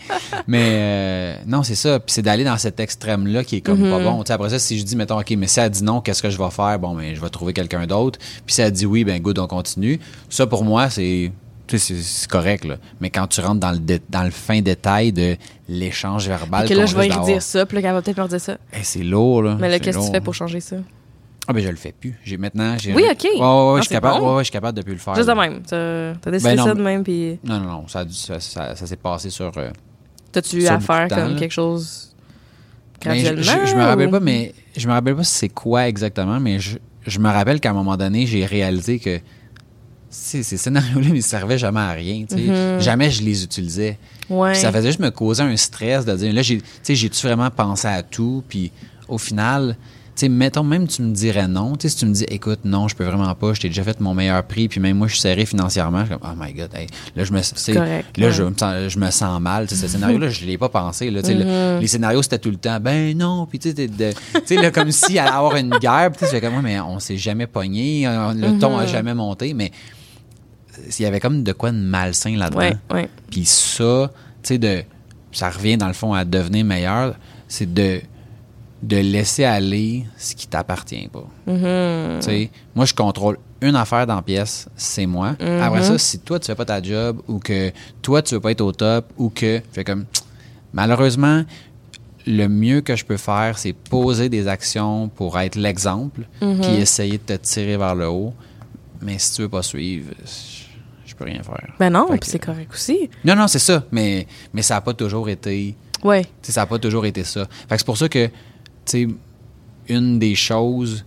Mais 0.46 0.68
euh, 0.72 1.36
non, 1.46 1.62
c'est 1.62 1.74
ça. 1.74 2.00
Puis 2.00 2.12
c'est 2.14 2.22
d'aller 2.22 2.44
dans 2.44 2.56
cet 2.58 2.80
extrême-là 2.80 3.44
qui 3.44 3.56
est 3.56 3.60
comme 3.60 3.76
Mm-hmm. 3.82 3.90
pas 3.90 4.02
bon. 4.02 4.22
Tu 4.22 4.28
sais, 4.28 4.32
après 4.32 4.50
ça, 4.50 4.58
si 4.58 4.78
je 4.78 4.84
dis, 4.84 4.96
mettons, 4.96 5.18
OK, 5.20 5.30
mais 5.36 5.46
si 5.46 5.60
elle 5.60 5.70
dit 5.70 5.84
non, 5.84 6.00
qu'est-ce 6.00 6.22
que 6.22 6.30
je 6.30 6.38
vais 6.38 6.50
faire? 6.50 6.78
Bon, 6.78 6.94
ben, 6.94 7.14
je 7.14 7.20
vais 7.20 7.28
trouver 7.28 7.52
quelqu'un 7.52 7.86
d'autre. 7.86 8.18
Puis 8.46 8.54
si 8.54 8.62
elle 8.62 8.72
dit 8.72 8.86
oui, 8.86 9.04
ben, 9.04 9.20
good, 9.20 9.38
on 9.38 9.46
continue. 9.46 10.00
Ça, 10.30 10.46
pour 10.46 10.64
moi, 10.64 10.88
c'est. 10.90 11.30
correct, 12.28 12.64
là. 12.64 12.76
Mais 13.00 13.10
quand 13.10 13.26
tu 13.26 13.40
rentres 13.40 13.60
dans 13.60 13.72
le, 13.72 13.78
dé- 13.78 14.00
dans 14.08 14.22
le 14.22 14.30
fin 14.30 14.60
détail 14.62 15.12
de 15.12 15.36
l'échange 15.68 16.28
verbal, 16.28 16.68
que 16.68 16.74
là, 16.74 16.86
je 16.86 16.96
vais 16.96 17.08
lui 17.08 17.24
dire 17.24 17.42
ça, 17.42 17.66
puis 17.66 17.80
là, 17.80 17.88
elle 17.88 17.94
va 17.94 18.02
peut-être 18.02 18.16
me 18.18 18.22
redire 18.22 18.40
ça. 18.40 18.56
Eh, 18.72 18.82
c'est 18.82 19.02
lourd, 19.02 19.42
là. 19.42 19.56
Mais 19.60 19.68
là, 19.68 19.78
qu'est-ce 19.78 19.98
que 19.98 20.04
tu 20.04 20.10
fais 20.12 20.20
pour 20.20 20.34
changer 20.34 20.60
ça? 20.60 20.76
Ah, 21.48 21.52
ben, 21.52 21.62
je 21.62 21.68
le 21.68 21.76
fais 21.76 21.92
plus. 21.92 22.18
J'ai 22.24 22.36
maintenant. 22.36 22.76
j'ai- 22.78 22.92
Oui, 22.94 23.04
OK. 23.10 23.22
Ouais, 23.24 23.30
ouais, 23.30 23.38
ouais, 23.40 23.40
Ah, 23.40 23.76
je 23.78 23.82
suis 23.82 23.88
capable, 23.90 24.20
bon? 24.20 24.28
ouais, 24.30 24.34
ouais, 24.36 24.40
je 24.42 24.44
suis 24.46 24.52
capable 24.52 24.76
de 24.76 24.82
plus 24.82 24.92
le 24.94 24.98
faire. 24.98 25.14
Juste 25.14 25.28
de 25.28 25.32
là. 25.34 25.48
même. 25.48 25.62
T'as 26.20 26.30
décidé 26.30 26.50
Ben 26.50 26.56
non, 26.56 26.64
ça 26.64 26.74
de 26.74 26.82
même, 26.82 27.04
puis 27.04 27.38
Non, 27.44 27.60
non, 27.60 27.70
non. 27.70 27.88
Ça, 27.88 28.04
ça, 28.10 28.40
ça- 28.40 28.74
ça 28.74 28.86
s'est 28.86 28.96
passé 28.96 29.30
sur. 29.30 29.52
euh, 29.56 29.70
t'as-tu 30.32 30.66
à 30.66 30.80
faire 30.80 31.08
temps, 31.08 31.16
comme 31.16 31.32
là. 31.34 31.38
quelque 31.38 31.52
chose 31.52 32.12
je, 33.00 33.08
graduellement? 33.08 33.42
je, 33.42 33.70
je 33.70 33.76
me 33.76 33.82
rappelle 33.84 34.08
ou- 34.08 34.10
pas, 34.12 34.20
mais 34.20 34.54
je 34.76 34.86
me 34.88 34.92
rappelle 34.92 35.14
pas 35.16 35.24
c'est 35.24 35.48
quoi 35.48 35.86
exactement, 35.88 36.40
mais 36.40 36.58
je, 36.58 36.78
je 37.06 37.18
me 37.20 37.28
rappelle 37.30 37.60
qu'à 37.60 37.70
un 37.70 37.74
moment 37.74 37.96
donné, 37.96 38.26
j'ai 38.26 38.44
réalisé 38.44 38.98
que 38.98 39.20
ces, 40.08 40.42
scénarios-là 40.42 41.08
ne 41.08 41.20
servaient 41.20 41.58
jamais 41.58 41.80
à 41.80 41.92
rien. 41.92 42.24
sais. 42.28 42.80
Jamais 42.80 43.10
je 43.10 43.22
les 43.22 43.44
utilisais. 43.44 43.98
Ouais. 44.30 44.54
Ça 44.54 44.72
faisait 44.72 44.88
juste 44.88 45.00
me 45.00 45.10
causer 45.10 45.42
un 45.42 45.56
stress 45.56 46.04
de 46.04 46.14
dire, 46.16 46.32
là, 46.32 46.42
j'ai-tu 46.42 47.26
vraiment 47.26 47.50
pensé 47.50 47.86
à 47.86 48.02
tout? 48.02 48.42
Puis 48.48 48.72
au 49.08 49.18
final, 49.18 49.76
sais, 50.20 50.28
mettons, 50.28 50.62
même 50.62 50.86
tu 50.86 51.02
me 51.02 51.12
dirais 51.12 51.48
non. 51.48 51.76
Tu 51.76 51.88
si 51.88 51.96
tu 51.96 52.06
me 52.06 52.12
dis, 52.12 52.24
écoute, 52.24 52.60
non, 52.64 52.88
je 52.88 52.96
peux 52.96 53.04
vraiment 53.04 53.34
pas, 53.34 53.52
je 53.54 53.60
t'ai 53.60 53.68
déjà 53.68 53.82
fait 53.84 54.00
mon 54.00 54.14
meilleur 54.14 54.42
prix, 54.44 54.68
puis 54.68 54.80
même 54.80 54.96
moi, 54.96 55.06
je 55.08 55.12
suis 55.12 55.20
serré 55.22 55.44
financièrement, 55.46 56.00
je 56.00 56.10
suis 56.12 56.18
comme, 56.18 56.30
oh 56.32 56.42
my 56.42 56.52
God, 56.52 56.70
hey, 56.74 56.86
là, 57.14 57.24
je 57.24 57.32
me, 57.32 57.74
correct, 57.74 58.16
là, 58.18 58.26
ouais. 58.26 58.32
je, 58.32 58.42
me 58.42 58.54
sens, 58.56 58.88
je 58.88 58.98
me 58.98 59.10
sens 59.10 59.40
mal. 59.40 59.68
Ce 59.68 59.88
scénario-là, 59.88 60.28
je 60.30 60.44
l'ai 60.46 60.58
pas 60.58 60.68
pensé. 60.68 61.10
Là, 61.10 61.20
le- 61.22 61.80
les 61.80 61.86
scénarios, 61.86 62.22
c'était 62.22 62.38
tout 62.38 62.50
le 62.50 62.56
temps, 62.56 62.78
ben 62.80 63.16
non, 63.16 63.46
puis 63.46 63.58
tu 63.58 63.72
sais, 63.74 64.72
comme 64.72 64.90
si 64.90 65.18
allait 65.18 65.30
avoir 65.30 65.56
une 65.56 65.70
guerre, 65.78 66.10
puis 66.12 66.26
tu 66.26 66.30
fais 66.32 66.40
comme, 66.40 66.60
mais 66.62 66.80
on 66.80 66.98
s'est 66.98 67.18
jamais 67.18 67.46
pogné, 67.46 68.06
euh, 68.06 68.32
le 68.34 68.58
ton 68.58 68.76
a 68.78 68.86
jamais 68.86 69.14
monté, 69.14 69.54
mais 69.54 69.70
il 70.98 71.02
y 71.02 71.06
avait 71.06 71.20
comme 71.20 71.42
de 71.42 71.52
quoi 71.52 71.70
de 71.72 71.76
malsain 71.76 72.36
là-dedans. 72.36 72.58
Puis 73.30 73.44
ça, 73.44 74.10
tu 74.42 74.48
sais, 74.48 74.58
de, 74.58 74.82
ça 75.32 75.50
revient 75.50 75.76
dans 75.76 75.88
le 75.88 75.92
fond 75.94 76.12
à 76.14 76.24
devenir 76.24 76.64
meilleur, 76.64 77.16
c'est 77.48 77.72
de, 77.72 78.00
de 78.86 78.98
laisser 78.98 79.44
aller 79.44 80.04
ce 80.16 80.34
qui 80.34 80.46
t'appartient 80.46 81.08
pas. 81.08 81.24
Tu 81.46 81.52
sais, 82.20 82.50
moi, 82.74 82.84
je 82.84 82.94
contrôle 82.94 83.38
une 83.60 83.74
affaire 83.74 84.06
dans 84.06 84.16
la 84.16 84.22
pièce, 84.22 84.68
c'est 84.76 85.06
moi. 85.06 85.36
Après 85.40 85.82
ça, 85.82 85.98
si 85.98 86.20
toi, 86.20 86.38
tu 86.38 86.46
fais 86.46 86.54
pas 86.54 86.64
ta 86.64 86.80
job 86.80 87.20
ou 87.26 87.38
que 87.38 87.72
toi, 88.00 88.22
tu 88.22 88.34
veux 88.34 88.40
pas 88.40 88.52
être 88.52 88.60
au 88.60 88.72
top 88.72 89.12
ou 89.16 89.30
que, 89.30 89.56
je 89.56 89.72
fais 89.72 89.84
comme, 89.84 90.04
malheureusement, 90.72 91.44
le 92.26 92.48
mieux 92.48 92.80
que 92.80 92.94
je 92.94 93.04
peux 93.04 93.16
faire, 93.16 93.58
c'est 93.58 93.72
poser 93.72 94.28
des 94.28 94.46
actions 94.46 95.08
pour 95.08 95.38
être 95.38 95.56
l'exemple, 95.56 96.22
puis 96.38 96.74
essayer 96.76 97.18
de 97.18 97.22
te 97.22 97.32
tirer 97.34 97.76
vers 97.76 97.94
le 97.94 98.08
haut. 98.08 98.34
Mais 99.02 99.18
si 99.18 99.34
tu 99.34 99.42
veux 99.42 99.48
pas 99.48 99.62
suivre, 99.62 100.10
je, 100.24 101.10
je 101.10 101.14
peux 101.14 101.24
rien 101.24 101.42
faire. 101.42 101.74
Ben 101.78 101.90
non, 101.90 102.08
c'est 102.22 102.38
correct 102.38 102.70
aussi. 102.72 103.10
non, 103.24 103.34
non, 103.34 103.48
c'est 103.48 103.58
ça. 103.58 103.84
Mais, 103.90 104.26
mais 104.54 104.62
ça 104.62 104.74
n'a 104.74 104.80
pas 104.80 104.94
toujours 104.94 105.28
été. 105.28 105.76
Ouais. 106.04 106.24
ça 106.42 106.62
n'a 106.62 106.66
pas 106.66 106.78
toujours 106.78 107.04
été 107.06 107.24
ça. 107.24 107.46
Fait 107.68 107.74
que 107.74 107.78
c'est 107.78 107.86
pour 107.86 107.98
ça 107.98 108.08
que, 108.08 108.30
sais, 108.90 109.08
une 109.88 110.18
des 110.18 110.34
choses 110.34 111.04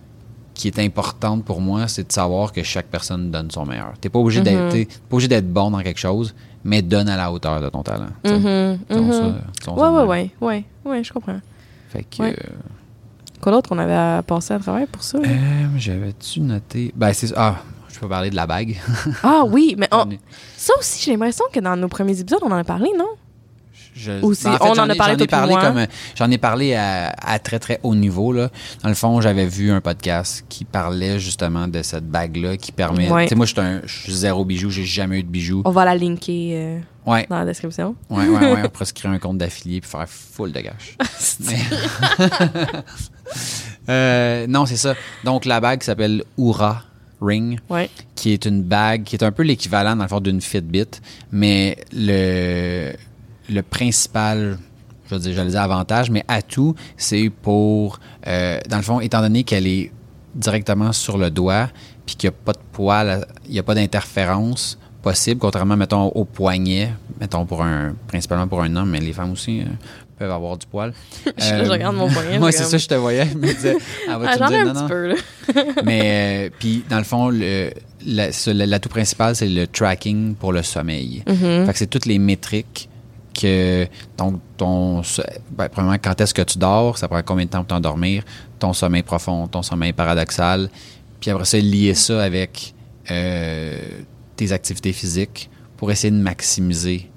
qui 0.53 0.67
est 0.67 0.79
importante 0.79 1.45
pour 1.45 1.61
moi, 1.61 1.87
c'est 1.87 2.07
de 2.07 2.11
savoir 2.11 2.51
que 2.51 2.63
chaque 2.63 2.87
personne 2.87 3.31
donne 3.31 3.49
son 3.49 3.65
meilleur. 3.65 3.93
T'es 4.01 4.09
pas 4.09 4.19
obligé 4.19 4.41
d'être, 4.41 4.75
obligé 5.11 5.27
d'être 5.29 5.51
bon 5.51 5.71
dans 5.71 5.79
quelque 5.81 5.99
chose, 5.99 6.35
mais 6.65 6.81
donne 6.81 7.07
à 7.07 7.15
la 7.17 7.31
hauteur 7.31 7.61
de 7.61 7.69
ton 7.69 7.81
talent. 7.83 8.07
tu 8.23 8.31
Ouais, 9.71 9.87
ouais, 9.87 9.91
même. 9.99 10.07
ouais, 10.07 10.31
ouais, 10.41 10.65
ouais, 10.85 11.03
je 11.03 11.13
comprends. 11.13 11.39
Fait 11.89 12.03
que, 12.03 12.21
Ouais. 12.23 12.35
Quoi 13.41 13.53
d'autre 13.53 13.69
qu'on 13.69 13.77
avait 13.79 13.93
à 13.93 14.21
passer 14.21 14.53
à 14.53 14.59
travers 14.59 14.85
pour 14.87 15.01
ça? 15.01 15.17
euh, 15.17 15.67
j'avais-tu 15.77 16.41
noté? 16.41 16.91
Ben, 16.93 17.13
c'est 17.13 17.31
Ah, 17.37 17.55
je 17.87 17.97
peux 17.97 18.09
parler 18.09 18.29
de 18.29 18.35
la 18.35 18.45
bague. 18.45 18.75
Ah 19.23 19.43
oui, 19.47 19.75
mais 19.77 19.87
on- 19.93 20.09
ça 20.57 20.73
aussi, 20.77 21.01
j'ai 21.05 21.11
l'impression 21.11 21.45
que 21.53 21.61
dans 21.61 21.77
nos 21.77 21.87
premiers 21.87 22.19
épisodes, 22.19 22.41
on 22.43 22.51
en 22.51 22.57
a 22.57 22.63
parlé, 22.65 22.89
non? 22.97 23.07
Je- 23.95 24.21
Aussi, 24.21 24.45
ben, 24.45 24.57
on 24.61 24.69
en 24.69 24.73
j'en 24.75 24.89
a 24.89 24.93
ai- 24.93 24.97
parlé 24.97 25.15
j'en 25.17 25.23
ai 25.23 25.27
parlé 25.27 25.51
moi. 25.53 25.61
comme 25.61 25.85
j'en 26.15 26.31
ai 26.31 26.37
parlé 26.37 26.73
à, 26.75 27.09
à 27.21 27.39
très 27.39 27.59
très 27.59 27.79
haut 27.83 27.95
niveau 27.95 28.31
là. 28.31 28.49
Dans 28.83 28.89
le 28.89 28.95
fond, 28.95 29.19
j'avais 29.21 29.45
vu 29.45 29.71
un 29.71 29.81
podcast 29.81 30.45
qui 30.47 30.63
parlait 30.63 31.19
justement 31.19 31.67
de 31.67 31.81
cette 31.81 32.09
bague 32.09 32.37
là 32.37 32.55
qui 32.57 32.71
permet. 32.71 33.09
Ouais. 33.11 33.23
Tu 33.25 33.29
sais, 33.29 33.35
moi, 33.35 33.45
je 33.45 33.51
suis 33.51 33.61
un- 33.61 33.81
je 33.85 33.99
suis 34.03 34.13
zéro 34.13 34.45
bijou, 34.45 34.69
j'ai 34.69 34.85
jamais 34.85 35.19
eu 35.19 35.23
de 35.23 35.27
bijoux. 35.29 35.63
On 35.65 35.71
va 35.71 35.83
la 35.85 35.95
linker 35.95 36.51
euh, 36.53 36.79
Ouais, 37.05 37.25
dans 37.29 37.39
la 37.39 37.45
description. 37.45 37.95
ouais, 38.09 38.27
ouais, 38.27 38.51
ouais. 38.53 38.61
On 38.65 38.69
pourrait 38.69 38.85
se 38.85 38.93
créer 38.93 39.11
un 39.11 39.19
compte 39.19 39.37
d'affilié 39.39 39.81
puis 39.81 39.89
faire 39.89 40.07
full 40.07 40.51
de 40.51 40.59
gâches. 40.61 40.95
Mais- 41.41 41.59
Euh, 43.89 44.45
non, 44.47 44.65
c'est 44.65 44.77
ça. 44.77 44.93
Donc 45.23 45.45
la 45.45 45.59
bague 45.59 45.81
s'appelle 45.83 46.23
Oura 46.37 46.83
Ring 47.21 47.59
Ouais. 47.69 47.89
qui 48.15 48.31
est 48.33 48.45
une 48.45 48.61
bague 48.63 49.03
qui 49.03 49.15
est 49.15 49.23
un 49.23 49.31
peu 49.31 49.43
l'équivalent 49.43 49.95
dans 49.95 50.03
le 50.03 50.07
fond 50.09 50.19
d'une 50.19 50.41
Fitbit, 50.41 50.85
mais 51.31 51.77
le, 51.91 52.93
le 53.49 53.61
principal, 53.61 54.57
je 55.09 55.15
veux 55.15 55.21
dire, 55.21 55.33
j'allais 55.33 55.51
dire 55.51 55.61
avantage, 55.61 56.09
mais 56.09 56.23
atout, 56.27 56.75
c'est 56.97 57.29
pour, 57.29 57.99
euh, 58.27 58.59
dans 58.69 58.77
le 58.77 58.83
fond, 58.83 58.99
étant 58.99 59.21
donné 59.21 59.43
qu'elle 59.43 59.67
est 59.67 59.91
directement 60.35 60.91
sur 60.93 61.17
le 61.17 61.29
doigt, 61.31 61.69
puis 62.05 62.15
qu'il 62.15 62.29
n'y 62.29 62.35
a 62.35 62.37
pas 62.45 62.53
de 62.53 62.59
poil, 62.71 63.25
il 63.45 63.51
n'y 63.53 63.59
a 63.59 63.63
pas 63.63 63.75
d'interférence 63.75 64.77
possible, 65.01 65.39
contrairement, 65.39 65.77
mettons, 65.77 66.07
au 66.09 66.25
poignet, 66.25 66.91
mettons, 67.19 67.45
pour 67.45 67.63
un, 67.63 67.95
principalement 68.07 68.47
pour 68.47 68.61
un 68.61 68.75
homme, 68.75 68.89
mais 68.91 68.99
les 68.99 69.13
femmes 69.13 69.31
aussi 69.31 69.61
euh, 69.61 69.65
peuvent 70.17 70.31
avoir 70.31 70.57
du 70.57 70.67
poil. 70.67 70.93
Je- 71.37 71.63
je 71.65 71.69
regarde 71.71 71.95
mon 71.95 72.09
poignet, 72.09 72.37
Moi, 72.39 72.51
c'est 72.51 72.65
ça, 72.65 72.77
je 72.77 72.87
te 72.87 72.93
voyais. 72.95 73.25
Je 73.31 73.37
me 73.37 73.47
disais, 73.53 73.77
ah, 74.09 74.19
Ah, 74.23 74.49
me 74.49 74.55
un 74.55 74.65
non, 74.65 74.73
petit 74.73 74.87
peu, 74.87 75.07
là. 75.07 75.15
Mais 75.85 76.47
euh, 76.47 76.49
puis 76.59 76.83
dans 76.89 76.97
le 76.97 77.03
fond, 77.05 77.29
le, 77.29 77.71
la- 78.05 78.29
l'atout 78.65 78.89
principal 78.89 79.35
c'est 79.35 79.47
le 79.49 79.65
tracking 79.67 80.35
pour 80.35 80.51
le 80.51 80.61
sommeil. 80.63 81.23
Mm-hmm. 81.25 81.65
Fait 81.65 81.71
que 81.73 81.79
c'est 81.79 81.87
toutes 81.87 82.05
les 82.05 82.19
métriques 82.19 82.89
que 83.39 83.87
ton, 84.17 84.39
ben, 85.51 85.69
premièrement 85.69 85.97
quand 86.01 86.19
est-ce 86.19 86.33
que 86.33 86.41
tu 86.41 86.57
dors, 86.57 86.97
ça 86.97 87.07
prend 87.07 87.21
combien 87.23 87.45
de 87.45 87.49
temps 87.49 87.59
pour 87.59 87.67
t'endormir, 87.67 88.23
ton 88.59 88.73
sommeil 88.73 89.03
profond, 89.03 89.47
ton 89.47 89.61
sommeil 89.61 89.93
paradoxal, 89.93 90.69
puis 91.19 91.31
après 91.31 91.45
ça 91.45 91.57
lier 91.57 91.93
ça 91.93 92.21
avec 92.21 92.73
euh, 93.11 93.77
tes 94.35 94.51
activités 94.51 94.93
physiques 94.93 95.49
pour 95.77 95.91
essayer 95.91 96.11
de 96.11 96.21
maximiser 96.21 97.09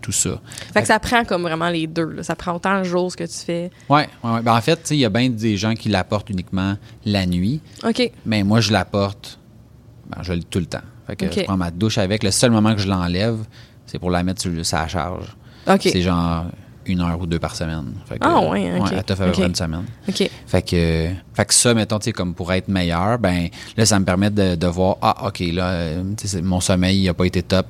tout 0.00 0.12
ça. 0.12 0.40
Fait 0.72 0.80
que 0.80 0.86
ça 0.86 0.98
prend 0.98 1.24
comme 1.24 1.42
vraiment 1.42 1.68
les 1.68 1.86
deux. 1.86 2.10
là. 2.10 2.22
Ça 2.22 2.34
prend 2.34 2.54
autant 2.54 2.78
le 2.78 2.84
jour 2.84 3.10
ce 3.12 3.16
que 3.16 3.24
tu 3.24 3.38
fais. 3.38 3.70
Ouais, 3.88 4.08
ouais, 4.24 4.30
ouais. 4.30 4.42
Ben, 4.42 4.54
en 4.54 4.60
fait, 4.60 4.88
il 4.90 4.96
y 4.98 5.04
a 5.04 5.10
bien 5.10 5.28
des 5.28 5.56
gens 5.56 5.74
qui 5.74 5.88
l'apportent 5.88 6.30
uniquement 6.30 6.76
la 7.04 7.26
nuit. 7.26 7.60
OK. 7.84 8.10
Mais 8.24 8.42
moi, 8.42 8.60
je 8.60 8.72
l'apporte, 8.72 9.38
ben, 10.08 10.22
je 10.22 10.32
l'ai 10.32 10.42
tout 10.42 10.58
le 10.58 10.66
temps. 10.66 10.80
Fait 11.06 11.16
que 11.16 11.30
je 11.30 11.42
prends 11.42 11.56
ma 11.56 11.70
douche 11.70 11.98
avec. 11.98 12.22
Le 12.22 12.30
seul 12.30 12.50
moment 12.50 12.74
que 12.74 12.80
je 12.80 12.88
l'enlève, 12.88 13.38
c'est 13.86 13.98
pour 13.98 14.10
la 14.10 14.22
mettre 14.22 14.40
sur 14.40 14.64
sa 14.64 14.86
charge. 14.88 15.36
C'est 15.80 16.02
genre 16.02 16.46
une 16.86 17.00
heure 17.00 17.20
ou 17.20 17.26
deux 17.26 17.38
par 17.38 17.54
semaine. 17.54 17.92
Fait 18.06 18.18
que, 18.18 18.26
Ah 18.26 18.40
ouais, 18.48 18.72
ok. 18.80 18.92
à 18.92 19.02
peu 19.02 19.12
Ok. 19.26 19.32
près 19.32 19.46
une 19.46 19.54
semaine. 19.54 19.84
OK. 20.08 20.30
Fait 20.46 20.62
que, 20.62 21.08
fait 21.34 21.44
que 21.44 21.54
ça, 21.54 21.74
mettons, 21.74 21.98
tu 21.98 22.12
comme 22.12 22.34
pour 22.34 22.52
être 22.52 22.68
meilleur, 22.68 23.18
ben 23.18 23.48
là, 23.76 23.86
ça 23.86 23.98
me 24.00 24.04
permet 24.04 24.30
de, 24.30 24.54
de 24.56 24.66
voir, 24.66 24.96
ah, 25.02 25.26
OK, 25.28 25.40
là, 25.52 25.68
euh, 25.70 26.02
mon 26.42 26.60
sommeil 26.60 27.04
n'a 27.04 27.14
pas 27.14 27.26
été 27.26 27.42
top. 27.42 27.66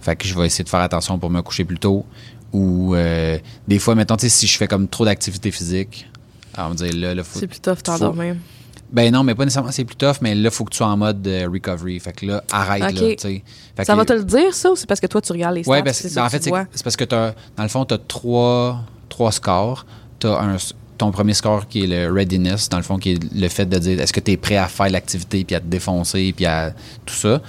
Fait 0.00 0.16
que 0.16 0.26
je 0.26 0.34
vais 0.38 0.46
essayer 0.46 0.64
de 0.64 0.68
faire 0.68 0.80
attention 0.80 1.18
pour 1.18 1.30
me 1.30 1.42
coucher 1.42 1.64
plus 1.64 1.78
tôt. 1.78 2.04
Ou 2.52 2.94
euh, 2.94 3.38
des 3.66 3.78
fois, 3.78 3.94
mettons, 3.94 4.16
si 4.18 4.46
je 4.46 4.56
fais 4.56 4.68
comme 4.68 4.86
trop 4.88 5.04
d'activité 5.04 5.50
physique, 5.50 6.08
alors, 6.54 6.70
on 6.70 6.74
va 6.74 6.86
dire, 6.86 6.96
là, 7.00 7.14
là, 7.14 7.24
faut, 7.24 7.38
C'est 7.40 7.48
plus 7.48 7.60
tough 7.60 7.82
t'endormir. 7.82 8.36
Ben 8.94 9.12
non, 9.12 9.24
mais 9.24 9.34
pas 9.34 9.44
nécessairement, 9.44 9.72
c'est 9.72 9.84
plus 9.84 9.96
tough, 9.96 10.16
mais 10.22 10.34
là, 10.34 10.50
faut 10.50 10.64
que 10.64 10.70
tu 10.70 10.76
sois 10.78 10.86
en 10.86 10.96
mode 10.96 11.26
euh, 11.26 11.48
recovery. 11.52 11.98
Fait 11.98 12.12
que 12.12 12.26
là, 12.26 12.44
arrête, 12.50 12.80
là. 12.80 12.90
Fait 13.18 13.84
Ça 13.84 13.92
que- 13.92 13.98
va 13.98 14.04
te 14.04 14.12
le 14.12 14.24
dire, 14.24 14.54
ça, 14.54 14.70
ou 14.70 14.76
c'est 14.76 14.86
parce 14.86 15.00
que 15.00 15.06
toi, 15.08 15.20
tu 15.20 15.32
regardes 15.32 15.56
les 15.56 15.64
stats? 15.64 15.72
Ouais, 15.72 15.82
ben, 15.82 15.92
c'est 15.92 16.08
ça 16.08 16.24
en 16.24 16.28
fait, 16.30 16.42
c'est 16.42 16.82
parce 16.84 16.96
que 16.96 17.04
t'as, 17.04 17.32
dans 17.56 17.62
le 17.64 17.68
fond, 17.68 17.84
tu 17.84 17.94
as 17.94 17.98
trois, 17.98 18.80
trois 19.08 19.32
scores. 19.32 19.84
Tu 20.20 20.28
as 20.28 20.72
ton 20.96 21.10
premier 21.10 21.34
score 21.34 21.66
qui 21.66 21.82
est 21.84 21.86
le 21.88 22.12
readiness, 22.12 22.68
dans 22.68 22.76
le 22.76 22.84
fond, 22.84 22.98
qui 22.98 23.12
est 23.14 23.34
le 23.34 23.48
fait 23.48 23.66
de 23.66 23.78
dire 23.78 24.00
est-ce 24.00 24.12
que 24.12 24.20
tu 24.20 24.30
es 24.30 24.36
prêt 24.36 24.56
à 24.56 24.68
faire 24.68 24.88
l'activité, 24.90 25.42
puis 25.44 25.56
à 25.56 25.60
te 25.60 25.66
défoncer, 25.66 26.32
puis 26.36 26.46
à 26.46 26.72
tout 27.04 27.14
ça. 27.14 27.42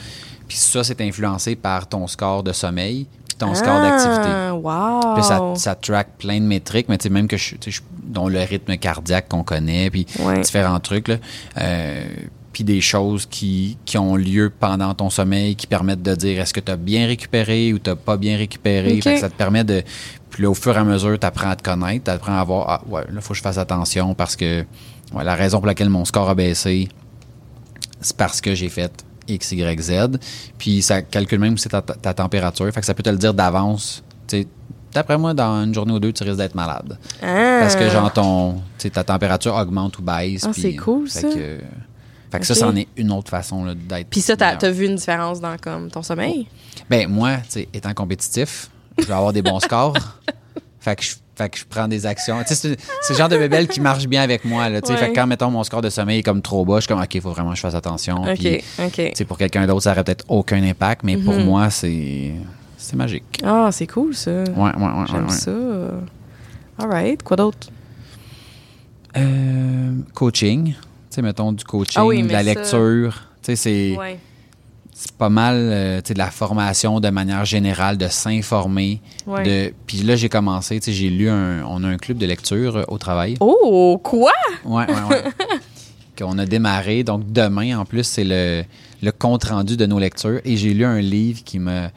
Puis 0.47 0.57
ça, 0.57 0.83
c'est 0.83 0.99
influencé 1.01 1.55
par 1.55 1.87
ton 1.87 2.07
score 2.07 2.41
de 2.41 2.51
sommeil, 2.53 3.05
puis 3.37 3.47
ton 3.47 3.53
score 3.55 3.81
d'activité. 3.81 4.29
Ah, 4.29 4.53
wow! 4.55 5.13
Puis 5.15 5.23
ça, 5.23 5.41
ça 5.55 5.75
track 5.75 6.17
plein 6.19 6.39
de 6.39 6.45
métriques, 6.45 6.87
mais 6.89 6.97
tu 6.97 7.03
sais, 7.03 7.09
même 7.09 7.27
que 7.27 7.37
je, 7.37 7.55
je- 7.67 7.81
dont 8.03 8.27
le 8.27 8.39
rythme 8.39 8.77
cardiaque 8.77 9.27
qu'on 9.29 9.43
connaît, 9.43 9.89
puis 9.89 10.05
Ouais. 10.19 10.39
différents 10.41 10.79
trucs, 10.79 11.07
là. 11.07 11.15
Euh, 11.59 12.05
puis 12.53 12.63
des 12.63 12.79
choses 12.79 13.25
qui, 13.25 13.77
qui 13.83 13.97
ont 13.97 14.15
lieu 14.15 14.49
pendant 14.57 14.93
ton 14.93 15.09
sommeil 15.09 15.57
qui 15.57 15.67
permettent 15.67 16.01
de 16.03 16.15
dire 16.15 16.39
est-ce 16.39 16.53
que 16.53 16.61
tu 16.61 16.71
as 16.71 16.77
bien 16.77 17.05
récupéré 17.05 17.73
ou 17.73 17.79
tu 17.79 17.89
n'as 17.89 17.97
pas 17.97 18.15
bien 18.15 18.37
récupéré? 18.37 18.93
Ok. 18.95 19.03
Fait 19.03 19.13
que 19.15 19.19
ça 19.19 19.29
te 19.29 19.35
permet 19.35 19.65
de. 19.65 19.83
Puis 20.29 20.43
là, 20.43 20.49
au 20.49 20.53
fur 20.53 20.73
et 20.73 20.79
à 20.79 20.83
mesure, 20.85 21.19
tu 21.19 21.27
apprends 21.27 21.49
à 21.49 21.55
te 21.57 21.63
connaître, 21.63 22.05
tu 22.05 22.11
apprends 22.11 22.37
à 22.39 22.43
voir 22.45 22.65
Ah, 22.69 22.81
ouais, 22.87 23.01
là, 23.01 23.07
il 23.15 23.21
faut 23.21 23.33
que 23.33 23.37
je 23.37 23.41
fasse 23.41 23.57
attention 23.57 24.13
parce 24.13 24.37
que 24.37 24.65
ouais, 25.13 25.23
la 25.25 25.35
raison 25.35 25.57
pour 25.57 25.67
laquelle 25.67 25.89
mon 25.89 26.05
score 26.05 26.29
a 26.29 26.35
baissé, 26.35 26.87
c'est 27.99 28.15
parce 28.15 28.39
que 28.39 28.55
j'ai 28.55 28.69
fait 28.69 29.03
X, 29.27 29.51
Y, 29.51 29.81
Z. 29.81 29.91
Puis 30.57 30.81
ça 30.81 31.01
calcule 31.01 31.39
même 31.39 31.53
aussi 31.53 31.69
ta, 31.69 31.81
ta 31.81 32.13
température. 32.13 32.71
Fait 32.71 32.79
que 32.79 32.85
ça 32.85 32.93
peut 32.93 33.03
te 33.03 33.09
le 33.09 33.17
dire 33.17 33.33
d'avance. 33.33 34.03
Tu 34.27 34.41
sais, 34.41 34.47
D'après 34.95 35.17
moi, 35.17 35.33
dans 35.33 35.61
une 35.61 35.73
journée 35.73 35.91
ou 35.91 35.99
deux, 35.99 36.13
tu 36.13 36.23
risques 36.23 36.37
d'être 36.37 36.55
malade. 36.55 36.97
Ah. 37.21 37.57
Parce 37.59 37.75
que 37.75 37.89
genre 37.89 38.13
ton, 38.13 38.61
ta 38.93 39.03
température 39.03 39.53
augmente 39.53 39.99
ou 39.99 40.01
baisse. 40.01 40.45
Ah, 40.47 40.51
c'est 40.55 40.73
cool, 40.77 41.09
fait 41.09 41.19
ça. 41.19 41.27
Que, 41.27 41.59
fait 42.31 42.39
que 42.39 42.45
ça, 42.45 42.55
c'en 42.55 42.73
est 42.77 42.87
une 42.95 43.11
autre 43.11 43.29
façon 43.29 43.65
d'être. 43.75 44.07
Puis 44.09 44.21
ça, 44.21 44.37
t'as 44.37 44.55
as 44.55 44.71
vu 44.71 44.85
une 44.85 44.95
différence 44.95 45.41
dans 45.41 45.57
comme, 45.57 45.91
ton 45.91 46.01
sommeil? 46.01 46.47
Ben 46.89 47.09
moi, 47.09 47.39
étant 47.73 47.93
compétitif, 47.93 48.69
je 48.97 49.03
vais 49.03 49.13
avoir 49.13 49.33
des 49.33 49.41
bons 49.41 49.59
scores. 49.61 49.97
Fait 50.79 50.95
que 50.95 51.03
je, 51.03 51.15
fait 51.35 51.49
que 51.49 51.57
je 51.57 51.65
prends 51.69 51.87
des 51.87 52.05
actions. 52.05 52.37
Tu 52.47 52.55
sais, 52.55 52.77
c'est 53.01 53.13
le 53.13 53.17
genre 53.17 53.29
de 53.29 53.37
bébelle 53.37 53.67
qui 53.67 53.81
marche 53.81 54.07
bien 54.07 54.21
avec 54.21 54.45
moi. 54.45 54.69
Là, 54.69 54.81
tu 54.81 54.87
sais. 54.87 54.93
Ouais. 54.93 54.99
Fait 54.99 55.09
que 55.11 55.15
quand, 55.15 55.27
mettons, 55.27 55.51
mon 55.51 55.63
score 55.63 55.81
de 55.81 55.89
sommeil 55.89 56.19
est 56.19 56.23
comme 56.23 56.41
trop 56.41 56.63
bas, 56.65 56.75
je 56.77 56.81
suis 56.81 56.87
comme, 56.87 57.01
OK, 57.01 57.13
il 57.15 57.21
faut 57.21 57.31
vraiment 57.31 57.49
que 57.51 57.55
je 57.57 57.61
fasse 57.61 57.75
attention. 57.75 58.23
OK, 58.23 58.35
Puis, 58.35 58.63
OK. 58.79 58.91
tu 58.93 59.11
sais, 59.13 59.25
pour 59.25 59.37
quelqu'un 59.37 59.67
d'autre, 59.67 59.83
ça 59.83 59.91
n'aurait 59.91 60.03
peut-être 60.05 60.25
aucun 60.29 60.63
impact, 60.63 61.03
mais 61.03 61.17
pour 61.17 61.33
Mhm. 61.33 61.43
moi, 61.45 61.69
c'est 61.69 62.31
c'est 62.77 62.95
magique. 62.95 63.41
Ah, 63.43 63.69
c'est 63.71 63.87
cool, 63.87 64.13
ça. 64.15 64.31
Ouais, 64.31 64.43
ouais, 64.55 64.71
ouais. 64.77 65.05
J'aime 65.11 65.25
ouais, 65.25 65.31
ça. 65.31 65.51
All 66.77 66.89
right. 66.89 67.23
Quoi 67.23 67.37
d'autre? 67.37 67.67
Euh, 69.17 69.93
coaching. 70.13 70.73
Tu 70.73 70.75
sais, 71.09 71.21
mettons 71.21 71.51
du 71.51 71.63
coaching, 71.63 71.95
Ah 72.01 72.05
oui, 72.05 72.21
de 72.21 72.31
la 72.31 72.39
ça- 72.39 72.43
lecture. 72.43 73.13
Tu 73.41 73.45
sais, 73.47 73.55
c'est. 73.55 73.97
Ouais. 73.97 74.19
C'est 74.97 75.11
pas 75.11 75.27
mal 75.27 75.55
euh, 75.57 75.97
tu 76.01 76.07
sais, 76.07 76.13
de 76.13 76.19
la 76.19 76.31
formation 76.31 77.01
de 77.01 77.09
manière 77.09 77.43
générale, 77.43 77.97
de 77.97 78.07
s'informer. 78.07 79.01
Ouais. 79.27 79.43
De... 79.43 79.73
Puis 79.85 79.97
là, 79.97 80.15
j'ai 80.15 80.29
commencé, 80.29 80.79
tu 80.79 80.85
sais, 80.85 80.93
j'ai 80.93 81.09
lu 81.09 81.29
un... 81.29 81.65
On 81.65 81.83
a 81.83 81.87
un 81.89 81.97
club 81.97 82.17
de 82.17 82.25
lecture 82.25 82.77
euh, 82.77 82.83
au 82.87 82.97
travail. 82.97 83.35
Oh, 83.41 83.99
quoi? 84.01 84.31
Ouais, 84.63 84.85
ouais, 84.87 85.03
ouais. 85.09 85.23
Qu'on 86.17 86.37
a 86.37 86.45
démarré. 86.45 87.03
Donc, 87.03 87.29
demain, 87.29 87.77
en 87.77 87.83
plus, 87.83 88.03
c'est 88.03 88.23
le, 88.23 88.63
le 89.03 89.11
compte-rendu 89.11 89.75
de 89.75 89.85
nos 89.85 89.99
lectures. 89.99 90.39
Et 90.45 90.55
j'ai 90.55 90.73
lu 90.73 90.85
un 90.85 91.01
livre 91.01 91.43
qui 91.43 91.59
me 91.59 91.89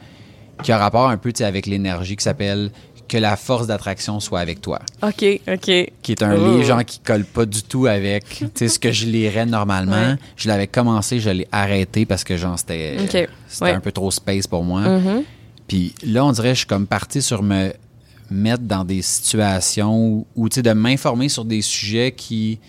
qui 0.61 0.73
a 0.73 0.77
rapport 0.77 1.09
un 1.09 1.15
peu 1.15 1.31
tu 1.31 1.37
sais, 1.37 1.45
avec 1.45 1.67
l'énergie 1.67 2.17
qui 2.17 2.23
s'appelle 2.23 2.71
Que 3.09 3.17
la 3.17 3.35
force 3.35 3.65
d'attraction 3.67 4.19
soit 4.21 4.39
avec 4.39 4.61
toi. 4.61 4.79
OK, 5.03 5.25
OK. 5.47 5.61
Qui 6.01 6.11
est 6.11 6.23
un 6.23 6.35
Oh. 6.37 6.51
livre, 6.51 6.63
genre, 6.63 6.85
qui 6.85 6.99
colle 6.99 7.25
pas 7.25 7.45
du 7.45 7.63
tout 7.63 7.87
avec 7.87 8.23
tu 8.29 8.47
sais, 8.53 8.67
ce 8.69 8.77
que 8.79 8.91
je 8.91 9.05
lirais 9.07 9.45
normalement. 9.47 10.11
Ouais. 10.11 10.15
Je 10.37 10.47
l'avais 10.47 10.67
commencé, 10.67 11.19
je 11.19 11.31
l'ai 11.31 11.47
arrêté 11.51 12.05
parce 12.05 12.23
que, 12.23 12.37
genre, 12.37 12.57
c'était 12.57 12.97
Ok, 13.01 13.27
c'était 13.47 13.63
ouais. 13.65 13.71
un 13.71 13.79
peu 13.79 13.91
trop 13.91 14.11
space 14.11 14.45
pour 14.47 14.63
moi. 14.63 14.81
Mhm. 14.81 15.23
Puis 15.67 15.93
là, 16.03 16.23
on 16.23 16.31
dirait, 16.31 16.49
je 16.53 16.59
suis 16.59 16.67
comme 16.67 16.85
parti 16.87 17.21
sur 17.21 17.41
me 17.43 17.73
mettre 18.31 18.63
dans 18.63 18.83
des 18.85 19.01
situations 19.01 20.25
où, 20.35 20.49
tu 20.49 20.55
sais, 20.55 20.61
de 20.61 20.71
m'informer 20.71 21.29
sur 21.29 21.45
des 21.45 21.61
sujets 21.63 22.11
qui, 22.11 22.59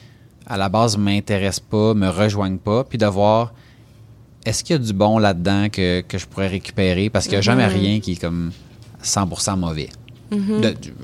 à 0.47 0.57
la 0.57 0.68
base, 0.70 0.97
m'intéressent 0.97 1.61
pas, 1.70 1.93
me 1.95 2.09
rejoignent 2.09 2.57
pas, 2.59 2.82
puis 2.84 2.97
de 2.99 3.05
voir 3.07 3.53
est-ce 4.47 4.64
qu'il 4.64 4.74
y 4.74 4.78
a 4.78 4.82
du 4.82 4.95
bon 4.95 5.18
là-dedans 5.18 5.68
que, 5.70 6.01
que 6.01 6.16
je 6.16 6.26
pourrais 6.26 6.49
récupérer, 6.49 7.11
parce 7.11 7.26
qu'il 7.26 7.32
n'y 7.34 7.38
a 7.38 7.43
jamais 7.43 7.66
Mhm. 7.66 7.74
rien 7.74 8.01
qui 8.01 8.12
est 8.12 8.20
comme 8.20 8.53
100% 9.03 9.57
mauvais. 9.59 9.91
Mhm. 10.31 10.61
De- 10.61 10.70
du- 10.70 10.95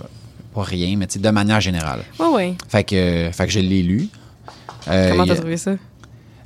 pas 0.54 0.62
rien, 0.62 0.96
mais 0.96 1.06
de 1.06 1.30
manière 1.30 1.60
générale. 1.60 2.00
Ouais, 2.18 2.26
ouais. 2.28 2.54
Fait 2.68 2.84
que, 2.84 3.30
fait 3.32 3.46
que 3.46 3.52
je 3.52 3.60
l'ai 3.60 3.82
lu. 3.82 4.08
Euh, 4.88 5.10
Comment 5.10 5.26
t'as 5.26 5.36
trouvé 5.36 5.56
ça? 5.56 5.72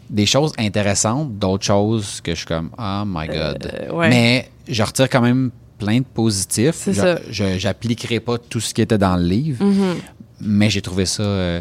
des 0.09 0.27
choses 0.27 0.53
intéressantes, 0.59 1.39
d'autres 1.39 1.65
choses 1.65 2.21
que 2.21 2.33
je 2.33 2.39
suis 2.39 2.47
comme 2.47 2.71
oh 2.77 3.03
my 3.07 3.29
god. 3.29 3.71
Euh, 3.73 3.93
ouais. 3.93 4.09
Mais 4.09 4.51
je 4.67 4.83
retire 4.83 5.09
quand 5.09 5.21
même 5.21 5.53
plein 5.79 5.99
de 6.01 6.05
positifs. 6.05 6.89
Je- 7.31 7.59
j'appliquerai 7.59 8.19
pas 8.19 8.37
tout 8.37 8.59
ce 8.59 8.75
qui 8.75 8.83
était 8.83 8.99
dans 8.99 9.17
le 9.17 9.23
livre, 9.23 9.65
Mhm. 9.65 9.95
mais 10.41 10.69
j'ai 10.69 10.83
trouvé 10.83 11.07
ça 11.07 11.23
euh, 11.23 11.61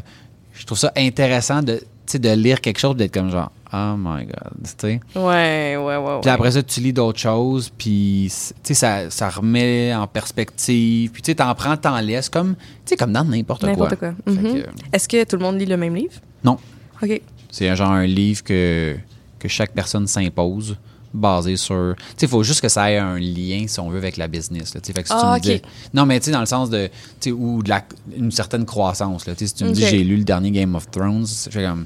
je 0.54 0.66
trouve 0.66 0.80
ça 0.80 0.92
intéressant 0.98 1.62
de 1.62 1.80
de 2.12 2.30
lire 2.34 2.60
quelque 2.60 2.80
chose 2.80 2.96
d'être 2.96 3.14
comme 3.14 3.30
genre 3.30 3.52
oh 3.74 3.96
my 3.98 4.26
god, 4.26 4.54
tu 4.64 4.70
sais? 4.80 5.00
Ouais, 5.16 5.76
ouais, 5.78 5.78
ouais. 5.78 5.98
ouais. 5.98 6.20
Puis 6.22 6.30
après 6.30 6.52
ça, 6.52 6.64
tu 6.64 6.80
lis 6.82 6.94
d'autres 6.94 7.20
choses, 7.20 7.70
puis 7.78 8.28
tu 8.30 8.54
sais, 8.64 8.74
ça, 8.74 9.10
ça 9.10 9.30
remet 9.30 9.94
en 9.94 10.08
perspective, 10.08 11.12
puis 11.12 11.22
tu 11.22 11.32
sais, 11.32 11.36
t'en 11.36 11.54
prends, 11.56 11.78
t'en 11.78 12.00
laisses, 12.00 12.30
comme, 12.30 12.56
tu 12.56 12.62
sais, 12.86 12.96
comme 12.98 13.12
dans 13.14 13.24
n'importe 13.24 13.62
quoi. 13.62 13.70
N'importe 13.72 13.96
quoi. 13.96 14.14
Mhm. 14.26 14.44
que, 14.64 14.66
Est-ce 14.94 15.08
que 15.08 15.24
tout 15.24 15.36
le 15.38 15.44
monde 15.44 15.60
lit 15.60 15.66
le 15.66 15.78
même 15.78 15.96
livre? 15.96 16.14
non, 16.44 16.58
OK. 17.02 17.22
c'est 17.52 17.70
un 17.70 17.76
genre 17.76 17.92
un 17.92 18.06
livre 18.06 18.44
que, 18.44 18.96
que 19.40 19.48
chaque 19.48 19.72
personne 19.74 20.08
s'impose, 20.08 20.76
basé 21.14 21.58
sur. 21.58 21.96
Tu 21.98 22.04
sais, 22.18 22.26
il 22.26 22.30
faut 22.30 22.44
juste 22.44 22.62
que 22.62 22.70
ça 22.70 22.92
ait 22.92 22.98
un 22.98 23.18
lien, 23.18 23.66
si 23.68 23.80
on 23.80 23.90
veut, 23.90 23.98
avec 23.98 24.16
la 24.18 24.28
business. 24.28 24.76
Là, 24.76 24.80
tu 24.82 24.88
sais. 24.88 24.94
fait 24.94 25.02
que 25.02 25.08
si 25.10 25.16
tu 25.16 25.20
Ah, 25.24 25.32
me 25.34 25.38
ok. 25.38 25.42
dis- 25.42 25.62
Non, 25.94 26.06
mais 26.06 26.20
tu 26.20 26.26
sais, 26.28 26.32
dans 26.32 26.40
le 26.40 26.46
sens 26.46 26.70
de. 26.70 26.88
Tu 27.20 27.30
sais, 27.30 27.32
ou 27.32 27.64
de 27.64 27.70
la, 27.70 27.84
une 28.16 28.32
certaine 28.32 28.64
croissance. 28.66 29.26
Là, 29.26 29.34
tu 29.34 29.40
sais, 29.40 29.48
si 29.48 29.54
tu 29.56 29.64
me 29.64 29.72
dis 29.72 29.86
j'ai 29.88 30.04
lu 30.04 30.18
le 30.18 30.24
dernier 30.24 30.52
Game 30.52 30.76
of 30.76 30.92
Thrones, 30.92 31.26
je 31.26 31.50
fais 31.50 31.64
comme. 31.66 31.86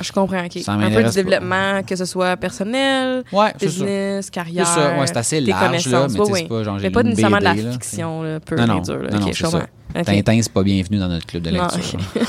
Je 0.00 0.10
comprends, 0.12 0.44
OK. 0.44 0.58
Ça 0.62 0.72
Un 0.72 0.90
peu 0.90 0.96
du 0.96 1.02
pas. 1.04 1.10
développement, 1.10 1.82
que 1.82 1.94
ce 1.96 2.04
soit 2.04 2.36
personnel, 2.36 3.22
Ouais, 3.32 3.52
business, 3.60 4.28
carrière. 4.30 4.66
C'est 4.66 4.74
ça, 4.80 4.98
ouais, 4.98 5.06
c'est 5.06 5.16
assez 5.16 5.40
large, 5.40 5.86
là, 5.88 6.06
mais 6.10 6.20
Oui, 6.20 6.30
c'est 6.34 6.48
pas 6.48 6.62
genre 6.64 6.78
Mais 6.82 6.90
pas 6.90 7.02
nécessairement 7.02 7.38
de 7.38 7.44
la 7.44 7.54
là, 7.54 7.72
fiction, 7.72 8.22
là, 8.22 8.40
pure 8.40 8.56
Non, 8.58 8.66
non, 8.66 8.80
dure. 8.80 8.98
là. 9.02 9.10
non, 9.10 9.20
non, 9.20 9.26
OK, 9.26 9.32
je 9.32 9.36
c'est 9.38 9.50
ça. 9.50 9.50
comprends. 9.60 10.00
OK. 10.00 10.04
Tintin, 10.06 10.40
c'est 10.42 10.52
pas 10.52 10.62
bienvenu 10.64 10.98
dans 10.98 11.08
notre 11.08 11.26
club 11.26 11.42
de 11.44 11.50
lecture. 11.50 11.98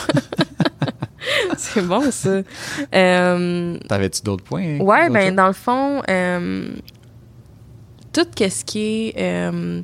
C'est 1.57 1.82
bon, 1.82 2.11
ça. 2.11 2.41
Euh, 2.93 3.78
T'avais-tu 3.88 4.22
d'autres 4.22 4.43
points? 4.43 4.78
Ouais, 4.80 5.07
d'autres 5.07 5.13
ben 5.13 5.28
choses? 5.28 5.36
dans 5.36 5.47
le 5.47 5.53
fond, 5.53 6.01
euh, 6.09 6.68
tout 8.13 8.28
ce 8.38 8.63
qui 8.66 8.80
est 9.07 9.13
euh, 9.18 9.82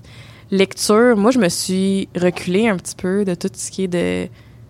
lecture, 0.51 1.15
moi 1.17 1.31
je 1.31 1.39
me 1.39 1.49
suis 1.49 2.07
reculée 2.15 2.67
un 2.67 2.77
petit 2.77 2.95
peu 2.95 3.25
de 3.25 3.33
tout 3.33 3.49
ce 3.53 3.71
qui 3.71 3.85
est 3.85 3.87
de 3.87 4.27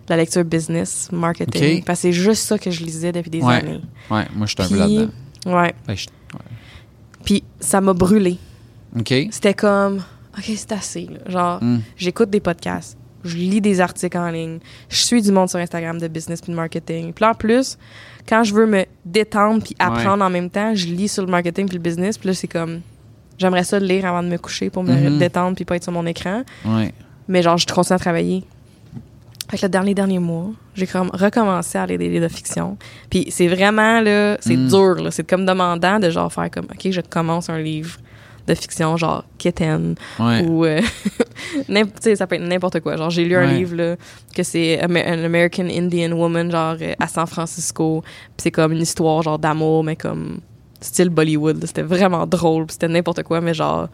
la 0.08 0.16
lecture 0.16 0.44
business, 0.44 1.08
marketing, 1.12 1.82
parce 1.84 1.98
que 2.00 2.02
c'est 2.02 2.12
juste 2.12 2.42
ça 2.44 2.58
que 2.58 2.70
je 2.70 2.82
lisais 2.84 3.12
depuis 3.12 3.30
des 3.30 3.40
Ouais. 3.40 3.54
années. 3.54 3.80
Ouais, 4.10 4.24
moi, 4.34 4.46
je 4.46 4.54
suis 4.54 4.62
un 4.62 4.68
peu 4.68 4.76
là-dedans. 4.76 5.10
ouais, 5.46 5.74
Ouais, 5.88 5.96
je- 5.96 6.06
puis 7.24 7.44
ça 7.60 7.80
m'a 7.80 7.92
brûlé. 7.92 8.36
OK. 8.98 9.14
C'était 9.30 9.54
comme, 9.54 10.02
ok, 10.36 10.44
c'est 10.56 10.72
assez. 10.72 11.06
là. 11.10 11.30
Genre, 11.30 11.62
Hmm. 11.62 11.78
j'écoute 11.96 12.30
des 12.30 12.40
podcasts, 12.40 12.96
je 13.24 13.36
lis 13.36 13.60
des 13.60 13.80
articles 13.80 14.18
en 14.18 14.28
ligne, 14.30 14.58
je 14.88 14.96
suis 14.96 15.22
du 15.22 15.30
monde 15.32 15.48
sur 15.48 15.58
Instagram 15.58 15.98
de 15.98 16.08
business 16.08 16.40
puis 16.40 16.50
de 16.52 16.56
marketing. 16.56 17.12
Puis 17.12 17.22
là, 17.24 17.30
en 17.30 17.34
plus, 17.34 17.78
quand 18.28 18.42
je 18.44 18.52
veux 18.54 18.66
me 18.66 18.84
détendre 19.04 19.62
puis 19.62 19.74
apprendre 19.78 20.24
en 20.24 20.30
même 20.30 20.50
temps, 20.50 20.74
je 20.74 20.86
lis 20.86 21.08
sur 21.08 21.24
le 21.24 21.30
marketing 21.30 21.66
puis 21.66 21.76
le 21.76 21.82
business. 21.82 22.18
Puis 22.18 22.26
là, 22.28 22.34
c'est 22.34 22.48
comme, 22.48 22.80
j'aimerais 23.38 23.64
ça 23.64 23.78
lire 23.78 24.04
avant 24.06 24.22
de 24.22 24.28
me 24.28 24.36
coucher 24.38 24.68
pour 24.68 24.82
me 24.82 24.92
Mhm. 24.92 25.18
détendre 25.18 25.54
puis 25.56 25.64
pas 25.64 25.76
être 25.76 25.84
sur 25.84 25.92
mon 25.92 26.06
écran. 26.06 26.42
Ouais. 26.64 26.92
Mais 27.28 27.40
genre, 27.42 27.56
je 27.56 27.66
continue 27.66 27.94
à 27.96 27.98
travailler. 28.00 28.42
Fait 29.52 29.58
que 29.58 29.62
là, 29.64 29.68
dans 29.68 29.82
les 29.82 29.92
derniers 29.94 30.18
mois, 30.18 30.46
j'ai 30.74 30.86
comme 30.86 31.10
recommencé 31.12 31.76
à 31.76 31.84
lire 31.84 31.98
des 31.98 32.08
livres 32.08 32.24
de 32.26 32.32
fiction. 32.32 32.78
Puis 33.10 33.26
c'est 33.28 33.48
vraiment, 33.48 34.00
là, 34.00 34.38
c'est 34.40 34.56
Mm. 34.56 34.68
dur, 34.68 34.94
là. 34.94 35.10
C'est 35.10 35.28
comme 35.28 35.44
demandant 35.44 36.00
de 36.00 36.08
genre 36.08 36.32
faire 36.32 36.50
comme, 36.50 36.64
OK, 36.72 36.90
je 36.90 37.02
commence 37.02 37.50
un 37.50 37.58
livre 37.58 37.98
de 38.48 38.54
fiction, 38.54 38.96
genre 38.96 39.24
Kitten, 39.36 39.94
Ouais. 40.18 40.42
ou 40.46 40.64
euh, 40.64 40.80
n'im- 41.68 41.84
tu 41.84 41.92
sais 42.00 42.16
ça 42.16 42.26
peut 42.26 42.36
être 42.36 42.42
n'importe 42.42 42.80
quoi 42.80 42.96
genre 42.96 43.10
j'ai 43.10 43.24
lu 43.26 43.36
un 43.36 43.46
livre 43.46 43.76
là, 43.76 43.96
que 44.34 44.42
c'est 44.42 44.80
Amer- 44.80 45.06
an 45.06 45.22
American 45.24 45.66
Indian 45.70 46.10
Woman 46.12 46.50
genre 46.50 46.76
euh, 46.80 46.94
à 46.98 47.06
San 47.08 47.26
Francisco 47.26 48.00
puis 48.02 48.32
c'est 48.44 48.50
comme 48.50 48.72
une 48.72 48.80
histoire 48.82 49.22
genre 49.22 49.38
d'amour 49.38 49.84
mais 49.84 49.94
comme 49.94 50.40
style 50.80 51.08
Bollywood 51.10 51.64
c'était 51.66 51.82
vraiment 51.82 52.26
drôle 52.26 52.66
puis 52.66 52.72
c'était 52.72 52.88
n'importe 52.88 53.22
quoi 53.22 53.40
mais 53.40 53.54
genre 53.54 53.88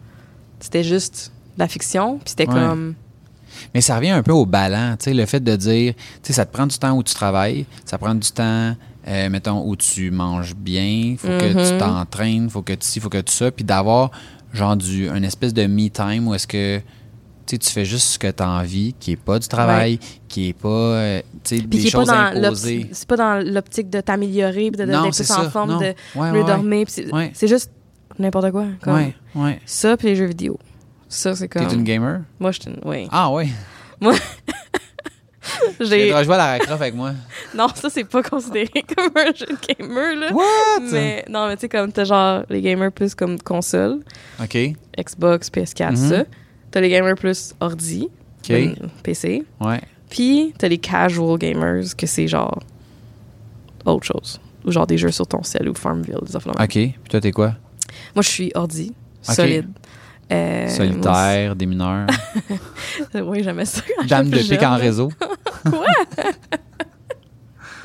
c'était 0.59 0.83
juste 0.83 1.31
de 1.55 1.59
la 1.59 1.67
fiction 1.67 2.17
puis 2.17 2.29
c'était 2.29 2.47
Ouais. 2.47 2.55
comme 2.55 2.95
Mais 3.73 3.81
ça 3.81 3.95
revient 3.97 4.09
un 4.11 4.23
peu 4.23 4.31
au 4.31 4.45
ballon, 4.45 4.95
tu 4.97 5.05
sais, 5.05 5.13
le 5.13 5.25
fait 5.25 5.39
de 5.43 5.55
dire, 5.55 5.93
tu 5.95 6.01
sais, 6.23 6.33
ça 6.33 6.45
te 6.45 6.53
prend 6.53 6.67
du 6.67 6.77
temps 6.77 6.95
où 6.97 7.03
tu 7.03 7.13
travailles, 7.13 7.65
ça 7.85 7.97
prend 7.97 8.15
du 8.15 8.29
temps, 8.31 8.75
euh, 9.07 9.29
mettons, 9.29 9.67
où 9.67 9.75
tu 9.75 10.11
manges 10.11 10.55
bien, 10.55 11.15
faut 11.17 11.27
que 11.27 11.71
tu 11.71 11.77
t'entraînes, 11.77 12.49
faut 12.49 12.61
que 12.61 12.73
tu 12.73 12.85
ci, 12.87 12.99
faut 12.99 13.09
que 13.09 13.21
tu 13.21 13.31
ça, 13.33 13.51
puis 13.51 13.63
d'avoir, 13.63 14.11
genre, 14.53 14.75
du, 14.75 15.07
une 15.09 15.23
espèce 15.23 15.53
de 15.53 15.65
me-time 15.67 16.27
où 16.27 16.33
est-ce 16.33 16.47
que, 16.47 16.77
tu 17.45 17.55
sais, 17.55 17.57
tu 17.57 17.69
fais 17.71 17.85
juste 17.85 18.05
ce 18.05 18.19
que 18.19 18.29
tu 18.29 18.43
as 18.43 18.49
envie, 18.49 18.93
qui 18.99 19.13
est 19.13 19.15
pas 19.15 19.39
du 19.39 19.47
travail, 19.47 19.99
qui 20.27 20.49
est 20.49 20.53
pas, 20.53 20.67
euh, 20.69 21.21
tu 21.43 21.55
sais, 21.55 21.61
puis 21.61 21.67
des 21.67 21.77
qui 21.79 21.89
choses 21.89 22.07
dans 22.07 22.13
imposées. 22.13 22.87
c'est 22.91 23.07
pas 23.07 23.17
dans 23.17 23.43
l'optique 23.43 23.89
de 23.89 24.01
t'améliorer 24.01 24.69
de, 24.69 24.85
de, 24.85 24.91
Non, 24.91 25.09
plus 25.09 25.21
en 25.21 25.23
ça, 25.23 25.49
forme 25.49 25.71
non. 25.71 25.79
de 25.79 25.93
Ouais, 26.15 26.31
mieux 26.31 26.41
ouais, 26.41 26.45
dormir 26.47 26.85
puis 26.85 26.93
c'est, 26.93 27.11
Ouais. 27.13 27.31
juste 27.41 27.71
n'importe 28.19 28.51
quoi 28.51 28.65
comme 28.83 28.93
Ouais, 28.95 29.15
ouais. 29.35 29.59
ça 29.65 29.97
puis 29.97 30.09
les 30.09 30.15
jeux 30.15 30.25
vidéo 30.27 30.59
ça 31.09 31.35
c'est 31.35 31.47
T'es 31.49 31.59
comme 31.65 31.73
une 31.79 31.83
gamer? 31.83 32.21
moi 32.39 32.51
je 32.51 32.61
suis 32.61 32.71
une- 32.71 32.79
oui 32.85 33.07
Ah, 33.11 33.29
ouais. 33.31 33.49
j'ai 35.79 36.09
Je 36.09 36.23
jouer 36.23 36.35
à 36.35 36.57
la 36.57 36.59
Croft 36.59 36.81
avec 36.81 36.93
moi. 36.95 37.13
Non, 37.55 37.67
ça, 37.73 37.89
c'est 37.89 38.03
pas 38.03 38.21
considéré 38.21 38.69
comme 38.95 39.11
un 39.15 39.33
jeu 39.33 39.45
de 39.47 39.57
gamer, 39.79 40.15
là. 40.15 40.31
What? 40.33 40.81
Mais 40.91 41.25
non, 41.29 41.47
mais 41.47 41.55
tu 41.55 41.61
sais, 41.61 41.69
comme 41.69 41.91
t'as 41.91 42.03
genre 42.03 42.43
les 42.49 42.61
gamers 42.61 42.91
plus 42.91 43.15
comme 43.15 43.39
console, 43.41 43.99
OK. 44.41 44.57
Xbox, 44.97 45.49
PS4, 45.49 45.91
Mhm. 45.91 45.95
ça. 46.09 46.23
T'as 46.71 46.81
les 46.81 46.89
gamers 46.89 47.15
plus 47.15 47.53
ordi, 47.59 48.07
OK. 48.43 48.49
ben, 48.49 48.75
PC. 49.03 49.43
Ouais. 49.59 49.81
Puis 50.09 50.53
t'as 50.57 50.67
les 50.67 50.77
casual 50.77 51.37
gamers, 51.39 51.83
que 51.97 52.05
c'est 52.05 52.27
genre 52.27 52.59
autre 53.85 54.05
chose. 54.05 54.39
Ou 54.65 54.71
genre 54.71 54.85
des 54.87 54.97
jeux 54.97 55.11
sur 55.11 55.25
ton 55.25 55.41
cell 55.41 55.67
ou 55.69 55.73
Farmville, 55.73 56.17
des 56.25 56.35
affaires. 56.35 56.53
OK. 56.59 56.67
Puis 56.73 56.93
toi, 57.09 57.19
t'es 57.21 57.31
quoi? 57.31 57.55
Moi, 58.13 58.21
je 58.21 58.29
suis 58.29 58.51
ordi, 58.53 58.93
solide. 59.23 59.67
Euh, 60.31 60.67
Solitaire, 60.67 61.55
des 61.55 61.65
mineurs. 61.65 62.07
Oui, 63.15 63.41
j'aimais 63.43 63.65
ça. 63.65 63.81
quand 63.97 64.05
Dame 64.05 64.29
de 64.29 64.37
pique 64.37 64.61
en 64.63 64.75
réseau. 64.77 65.11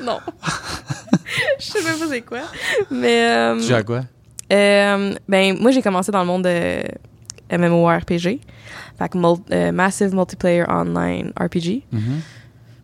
Non. 0.03 0.19
Je 1.59 1.65
sais 1.65 1.83
même 1.83 1.97
pas 1.97 2.05
c'est 2.09 2.21
quoi. 2.21 2.39
Mais. 2.91 3.29
euh, 3.29 3.59
Tu 3.59 3.67
joues 3.67 3.75
à 3.75 3.83
quoi? 3.83 4.01
Euh, 4.51 5.15
ben, 5.27 5.57
moi, 5.59 5.71
j'ai 5.71 5.81
commencé 5.81 6.11
dans 6.11 6.19
le 6.19 6.27
monde 6.27 6.43
de 6.43 6.83
MMORPG. 7.57 8.39
Fait 8.99 9.09
que 9.09 9.17
mul- 9.17 9.71
Massive 9.71 10.13
Multiplayer 10.13 10.65
Online 10.69 11.31
RPG. 11.39 11.83
Mhm. 11.91 12.21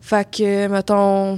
Fait 0.00 0.28
que, 0.28 0.66
mettons, 0.68 1.36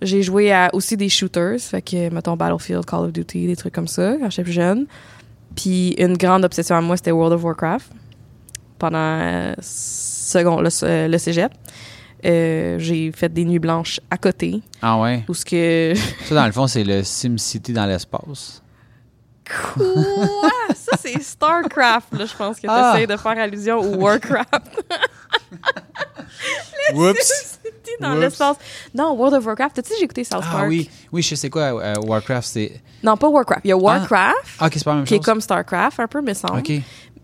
j'ai 0.00 0.22
joué 0.22 0.52
à 0.52 0.70
aussi 0.72 0.96
des 0.96 1.08
shooters. 1.08 1.58
Fait 1.60 1.82
que, 1.82 2.10
mettons, 2.10 2.36
Battlefield, 2.36 2.84
Call 2.84 3.06
of 3.06 3.12
Duty, 3.12 3.46
des 3.48 3.56
trucs 3.56 3.74
comme 3.74 3.88
ça, 3.88 4.14
quand 4.20 4.30
j'étais 4.30 4.44
plus 4.44 4.52
jeune. 4.52 4.86
Puis 5.56 5.94
une 5.98 6.16
grande 6.16 6.44
obsession 6.44 6.76
à 6.76 6.80
moi, 6.80 6.96
c'était 6.96 7.10
World 7.12 7.34
of 7.34 7.42
Warcraft. 7.44 7.90
Pendant 8.78 8.98
euh, 8.98 9.54
second, 9.60 10.60
le, 10.60 10.68
euh, 10.82 11.08
le 11.08 11.18
cégep. 11.18 11.52
Euh, 12.24 12.78
j'ai 12.78 13.12
fait 13.12 13.28
des 13.32 13.44
nuits 13.44 13.58
blanches 13.58 14.00
à 14.10 14.16
côté. 14.16 14.60
Ah 14.82 14.98
ouais? 15.00 15.24
Où 15.28 15.34
ce 15.34 15.44
que... 15.44 15.94
Ça, 16.24 16.34
dans 16.34 16.46
le 16.46 16.52
fond, 16.52 16.66
c'est 16.66 16.84
le 16.84 17.02
SimCity 17.02 17.72
dans 17.72 17.86
l'espace. 17.86 18.62
Quoi? 19.48 19.84
Ça, 20.74 20.96
c'est 21.00 21.22
StarCraft, 21.22 22.14
là, 22.14 22.24
je 22.26 22.34
pense 22.36 22.56
que 22.56 22.62
tu 22.62 22.66
Ah. 22.68 22.98
de 23.06 23.16
faire 23.16 23.38
allusion 23.38 23.78
au 23.78 23.96
Warcraft. 23.96 24.84
Oups! 26.94 27.55
Dans 28.00 28.14
l'espace. 28.14 28.56
Non, 28.94 29.14
World 29.14 29.34
of 29.38 29.46
Warcraft. 29.46 29.82
Tu 29.82 29.88
sais, 29.88 29.94
j'ai 29.98 30.04
écouté 30.04 30.24
South 30.24 30.40
Park? 30.42 30.54
Ah 30.58 30.66
oui, 30.68 30.88
oui, 31.12 31.22
je 31.22 31.34
sais 31.34 31.50
quoi, 31.50 31.62
euh, 31.82 31.94
Warcraft, 32.06 32.46
c'est... 32.48 32.80
Non, 33.02 33.16
pas 33.16 33.28
Warcraft. 33.28 33.60
Il 33.64 33.68
y 33.68 33.72
a 33.72 33.76
Warcraft, 33.76 34.34
Ah, 34.58 34.66
ok, 34.66 34.72
c'est 34.74 34.84
pas 34.84 34.90
la 34.90 34.96
même 34.96 35.04
qui 35.06 35.14
est 35.14 35.24
comme 35.24 35.40
StarCraft, 35.40 36.00
un 36.00 36.06
peu, 36.08 36.20
me 36.22 36.34
semble. 36.34 36.58
Ok, 36.58 36.72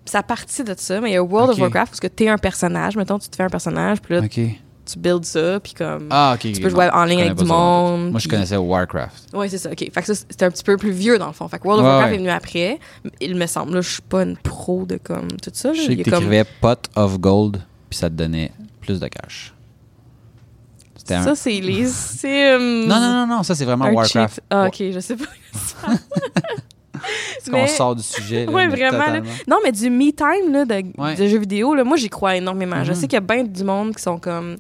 Ça 0.05 0.23
partie 0.23 0.65
de 0.65 0.75
ça, 0.77 1.01
mais 1.01 1.11
il 1.11 1.15
y 1.15 1.17
a 1.17 1.23
World 1.23 1.51
of 1.51 1.59
Warcraft, 1.59 1.91
parce 1.93 2.01
que 2.01 2.09
t'es 2.09 2.29
un 2.29 2.39
personnage. 2.39 2.97
Mettons, 2.97 3.19
tu 3.19 3.29
te 3.29 3.37
fais 3.37 3.45
un 3.45 3.49
personnage, 3.49 4.01
puis 4.01 4.15
là, 4.15 4.23
tu 4.85 4.99
builds 4.99 5.25
ça, 5.25 5.61
puis 5.61 5.75
comme. 5.75 6.09
Ah, 6.11 6.33
ok. 6.35 6.53
tu 6.53 6.61
peux 6.61 6.69
jouer 6.69 6.91
en 6.93 7.05
ligne 7.05 7.21
avec 7.23 7.37
du 7.37 7.45
monde. 7.45 8.11
Moi, 8.11 8.19
je 8.19 8.27
puis- 8.27 8.37
connaissais 8.37 8.57
Warcraft. 8.57 9.29
Oui, 9.33 9.49
c'est 9.49 9.59
ça. 9.59 9.71
OK. 9.71 9.79
Fait 9.79 9.91
que 10.03 10.07
ça, 10.07 10.15
c'était 10.15 10.45
un 10.45 10.51
petit 10.51 10.65
peu 10.65 10.77
plus 10.77 10.91
vieux, 10.91 11.19
dans 11.19 11.29
le 11.29 11.33
fond. 11.33 11.47
Fait 11.47 11.61
que 11.61 11.65
World 11.69 11.81
of 11.81 11.87
Ouais, 11.87 11.93
Warcraft 11.93 12.11
ouais. 12.11 12.17
est 12.17 12.19
venu 12.19 12.31
après. 12.31 12.81
Il 13.21 13.37
me 13.37 13.47
semble. 13.47 13.75
Là, 13.75 13.81
je 13.81 13.89
suis 13.91 14.03
pas 14.03 14.25
une 14.25 14.37
pro 14.37 14.85
de 14.85 14.97
comme 14.97 15.29
tout 15.41 15.53
ça. 15.55 15.69
là. 15.69 15.75
Je 15.75 15.83
sais 15.83 15.93
Il 15.93 16.03
que 16.03 16.11
comme- 16.11 16.19
t'écrivais 16.25 16.45
pot 16.61 16.81
of 16.97 17.21
gold, 17.21 17.63
puis 17.89 17.97
ça 17.99 18.11
te 18.11 18.15
donnait 18.15 18.51
plus 18.81 18.99
de 18.99 19.07
cash. 19.07 19.55
Un... 21.11 21.23
Ça, 21.23 21.35
c'est 21.35 21.61
les. 21.61 21.87
Euh, 22.25 22.87
Non, 22.87 23.01
non, 23.01 23.27
non, 23.27 23.27
non, 23.37 23.43
ça 23.43 23.55
c'est 23.55 23.65
vraiment 23.65 23.87
un 23.87 23.93
Warcraft. 23.93 24.35
cheat. 24.37 24.45
Ah, 24.51 24.67
OK, 24.69 24.77
je 24.93 25.01
sais 25.01 25.17
pas. 25.17 25.25
Est-ce 27.39 27.51
qu'on 27.51 27.57
Mais- 27.63 27.67
sort 27.69 27.97
du 27.97 28.03
sujet? 28.03 28.47
Là, 28.47 28.53
Ouais, 28.53 28.69
mais 28.69 28.77
vraiment, 28.77 29.07
là. 29.07 29.21
Non, 29.49 29.57
mais 29.65 29.73
du 29.73 29.91
me 29.91 30.11
time 30.13 30.53
là, 30.53 30.65
de, 30.65 30.85
Ouais. 31.01 31.15
de 31.17 31.27
jeux 31.27 31.39
vidéo, 31.39 31.75
là, 31.75 31.83
moi, 31.85 31.97
j'y 31.97 32.09
crois 32.09 32.37
énormément. 32.37 32.85
Je 32.85 32.91
Mhm. 32.93 32.95
sais 32.95 33.07
qu'il 33.09 33.15
y 33.15 33.17
a 33.17 33.21
bien 33.21 33.43
du 33.45 33.65
monde 33.65 33.95
qui 33.97 34.03
sont 34.03 34.19
comme. 34.19 34.57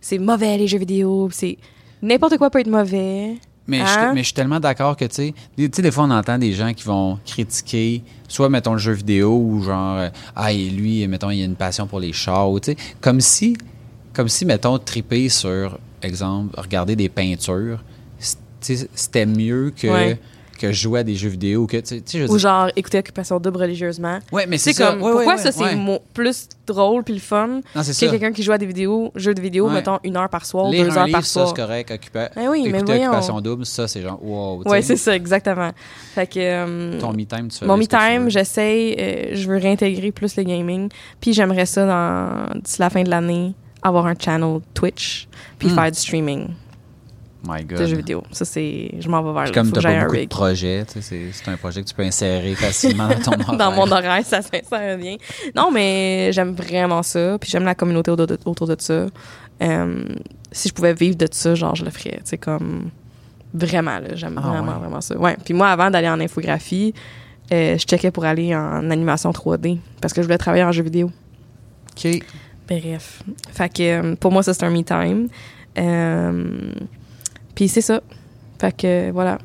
C'est 0.00 0.18
mauvais, 0.18 0.56
les 0.56 0.66
jeux 0.66 0.78
vidéo. 0.78 1.28
C'est. 1.32 1.58
N'importe 2.00 2.38
quoi 2.38 2.50
peut 2.50 2.60
être 2.60 2.70
mauvais. 2.70 3.36
Mais, 3.68 3.78
je, 3.78 3.82
Hein? 3.84 4.12
mais 4.14 4.20
je 4.20 4.24
suis 4.26 4.34
tellement 4.34 4.58
d'accord 4.58 4.96
que, 4.96 5.04
tu 5.04 5.14
sais, 5.14 5.34
des- 5.56 5.68
des 5.68 5.90
fois, 5.92 6.04
on 6.04 6.10
entend 6.10 6.36
des 6.38 6.52
gens 6.52 6.72
qui 6.72 6.82
vont 6.84 7.18
critiquer, 7.24 8.02
soit, 8.26 8.48
mettons, 8.48 8.72
le 8.72 8.78
jeu 8.78 8.92
vidéo, 8.92 9.36
ou 9.36 9.62
genre, 9.62 9.98
euh, 9.98 10.08
ah, 10.34 10.50
et 10.52 10.64
lui, 10.68 11.06
mettons, 11.06 11.30
il 11.30 11.42
a 11.42 11.44
une 11.44 11.54
passion 11.54 11.86
pour 11.86 12.00
les 12.00 12.12
chars, 12.12 12.50
ou, 12.50 12.58
tu 12.58 12.72
sais, 12.72 12.76
comme 13.00 13.20
si, 13.20 13.56
comme 14.12 14.28
si, 14.28 14.44
mettons, 14.44 14.78
triper 14.78 15.28
sur, 15.28 15.78
exemple, 16.02 16.58
regarder 16.58 16.96
des 16.96 17.08
peintures, 17.08 17.82
c'était 18.60 19.26
mieux 19.26 19.72
que, 19.76 19.86
Ouais. 19.88 20.18
que 20.58 20.70
jouer 20.70 21.00
à 21.00 21.02
des 21.02 21.16
jeux 21.16 21.28
vidéo, 21.30 21.66
que, 21.66 21.78
tu 21.78 21.86
sais, 21.86 21.96
tu 21.96 22.02
sais, 22.12 22.18
je 22.20 22.24
veux 22.24 22.30
Ou 22.30 22.38
genre 22.38 22.68
écouter 22.76 22.98
Occupation 22.98 23.40
Double 23.40 23.58
religieusement. 23.58 24.20
Ouais, 24.30 24.46
mais 24.46 24.58
c'est 24.58 24.72
ça. 24.72 24.92
comme. 24.92 25.02
Ouais, 25.02 25.10
pourquoi 25.12 25.34
ouais, 25.34 25.40
ça, 25.42 25.50
c'est 25.50 25.64
ouais. 25.74 26.00
plus 26.14 26.48
drôle 26.68 27.02
puis 27.02 27.14
le 27.14 27.20
fun 27.20 27.48
Non, 27.48 27.60
c'est 27.82 27.90
que 27.90 27.92
ça. 27.94 28.08
quelqu'un 28.08 28.30
qui 28.30 28.44
joue 28.44 28.52
à 28.52 28.58
des 28.58 28.66
vidéos, 28.66 29.10
jeux 29.16 29.34
de 29.34 29.40
vidéo, 29.42 29.68
mettons, 29.68 29.98
une 30.04 30.16
heure 30.16 30.28
par 30.28 30.46
soir, 30.46 30.68
Lire 30.70 30.84
deux 30.84 30.92
un 30.92 30.96
heures 30.98 31.06
livre, 31.06 31.18
par 31.18 31.26
ça, 31.26 31.32
soir. 31.32 31.48
c'est 31.48 31.60
correct. 31.62 31.90
Occupa... 31.90 32.30
Ben 32.36 32.48
oui, 32.48 32.64
Écouter. 32.68 32.92
Occupation 33.06 33.40
double, 33.40 33.66
ça, 33.66 33.88
c'est 33.88 34.02
genre, 34.02 34.24
wow. 34.24 34.62
sais. 34.68 34.82
c'est 34.82 34.96
ça, 34.96 35.16
exactement. 35.16 35.72
Fait 36.14 36.28
que. 36.28 36.38
euh, 36.38 37.00
Ton 37.00 37.12
me 37.12 37.24
time, 37.24 37.48
tu 37.48 37.58
fais 37.58 37.66
Mon 37.66 37.76
me 37.76 37.86
time, 37.86 38.30
j'essaye, 38.30 38.94
euh, 39.00 39.30
je 39.34 39.48
veux 39.48 39.56
réintégrer 39.58 40.12
plus 40.12 40.36
le 40.36 40.44
gaming. 40.44 40.88
Puis 41.20 41.32
j'aimerais 41.32 41.66
ça, 41.66 41.84
dans, 41.86 42.60
d'ici 42.60 42.80
la 42.80 42.88
fin 42.90 43.02
de 43.02 43.10
l'année, 43.10 43.54
avoir 43.82 44.06
un 44.06 44.14
channel 44.18 44.60
Twitch, 44.74 45.28
puis 45.58 45.68
Hmm. 45.68 45.74
faire 45.74 45.90
du 45.90 45.98
streaming 45.98 46.48
My 47.44 47.64
God. 47.64 47.78
de 47.80 47.86
jeux 47.86 47.96
vidéo. 47.96 48.22
Ça, 48.30 48.44
c'est. 48.44 48.94
Je 49.00 49.08
m'en 49.08 49.20
vais 49.22 49.32
vers 49.32 49.42
Puis 49.44 49.52
là. 49.52 49.54
comme 49.62 49.72
tu 49.72 49.80
pas 49.80 49.88
un 49.88 50.02
beaucoup 50.04 50.16
de 50.16 50.26
projets, 50.26 50.84
tu 50.84 51.02
sais, 51.02 51.30
c'est 51.32 51.50
un 51.50 51.56
projet 51.56 51.82
que 51.82 51.88
tu 51.88 51.94
peux 51.94 52.04
insérer 52.04 52.54
facilement 52.54 53.08
dans 53.08 53.18
ton 53.20 53.32
horaire. 53.40 53.56
Dans 53.56 53.72
mon 53.72 53.90
horaire, 53.90 54.24
ça 54.24 54.42
s'insère 54.42 54.96
bien. 54.96 55.16
Non, 55.56 55.70
mais 55.72 56.30
j'aime 56.32 56.54
vraiment 56.54 57.02
ça. 57.02 57.38
Puis 57.40 57.50
j'aime 57.50 57.64
la 57.64 57.74
communauté 57.74 58.12
autour 58.12 58.28
de, 58.28 58.38
autour 58.44 58.68
de 58.68 58.76
ça. 58.78 59.06
Si 60.52 60.68
je 60.68 60.72
pouvais 60.74 60.94
vivre 60.94 61.16
de 61.16 61.26
ça, 61.30 61.54
genre, 61.54 61.74
je 61.74 61.84
le 61.84 61.90
ferais. 61.90 62.16
Tu 62.18 62.22
sais, 62.30 62.38
comme. 62.38 62.90
Vraiment, 63.54 63.98
là. 63.98 64.14
J'aime 64.14 64.38
Ah, 64.42 64.48
vraiment, 64.48 64.72
ouais. 64.72 64.78
vraiment 64.78 65.00
ça. 65.00 65.16
Ouais. 65.18 65.36
Puis 65.44 65.52
moi, 65.52 65.68
avant 65.68 65.90
d'aller 65.90 66.08
en 66.08 66.20
infographie, 66.20 66.94
euh, 67.52 67.76
je 67.76 67.84
checkais 67.84 68.10
pour 68.10 68.24
aller 68.24 68.54
en 68.54 68.90
animation 68.90 69.30
3D 69.30 69.78
parce 70.00 70.14
que 70.14 70.22
je 70.22 70.26
voulais 70.26 70.38
travailler 70.38 70.64
en 70.64 70.72
jeu 70.72 70.82
vidéo. 70.82 71.10
OK. 71.96 72.22
Bref. 72.68 73.22
Fait 73.50 73.68
que 73.68 73.82
euh, 73.82 74.14
pour 74.16 74.32
moi, 74.32 74.42
ça, 74.42 74.54
c'est 74.54 74.64
un 74.64 74.70
me 74.70 74.82
time. 74.82 75.28
Euh, 75.78 76.72
Puis 77.54 77.68
c'est 77.68 77.80
ça. 77.80 78.00
Fait 78.58 78.76
que 78.76 79.10
voilà. 79.10 79.38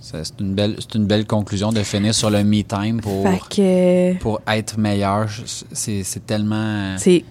Ça, 0.00 0.24
C'est 0.24 0.40
une, 0.40 0.54
belle, 0.54 0.76
c'est 0.80 0.96
une 0.96 1.06
belle 1.06 1.26
conclusion 1.26 1.70
de 1.72 1.82
finir 1.82 2.14
sur 2.14 2.28
le 2.28 2.42
me 2.42 2.62
time 2.62 3.00
pour, 3.00 3.24
que 3.48 4.16
pour 4.18 4.40
être 4.48 4.78
meilleur. 4.78 5.28
C'est 5.72 6.02
c'est 6.02 6.26
tellement. 6.26 6.96
c'est. 6.98 7.24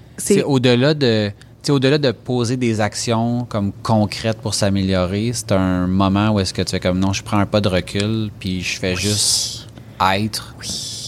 Au-delà 0.44 0.94
de. 0.94 1.32
au-delà 1.70 1.98
de 1.98 2.12
poser 2.12 2.58
des 2.58 2.80
actions 2.80 3.46
comme 3.50 3.72
concrètes 3.84 4.38
pour 4.38 4.54
s'améliorer, 4.54 5.32
c'est 5.34 5.52
un 5.52 5.88
moment 5.88 6.32
où 6.32 6.40
est-ce 6.40 6.54
que 6.54 6.62
tu 6.62 6.72
fais 6.72 6.80
comme 6.80 7.00
non, 7.00 7.12
je 7.12 7.24
prends 7.24 7.40
un 7.40 7.46
pas 7.46 7.60
de 7.62 7.68
recul, 7.68 8.30
puis 8.40 8.62
je 8.62 8.80
fais 8.80 8.96
juste 8.96 9.68
être, 10.14 10.56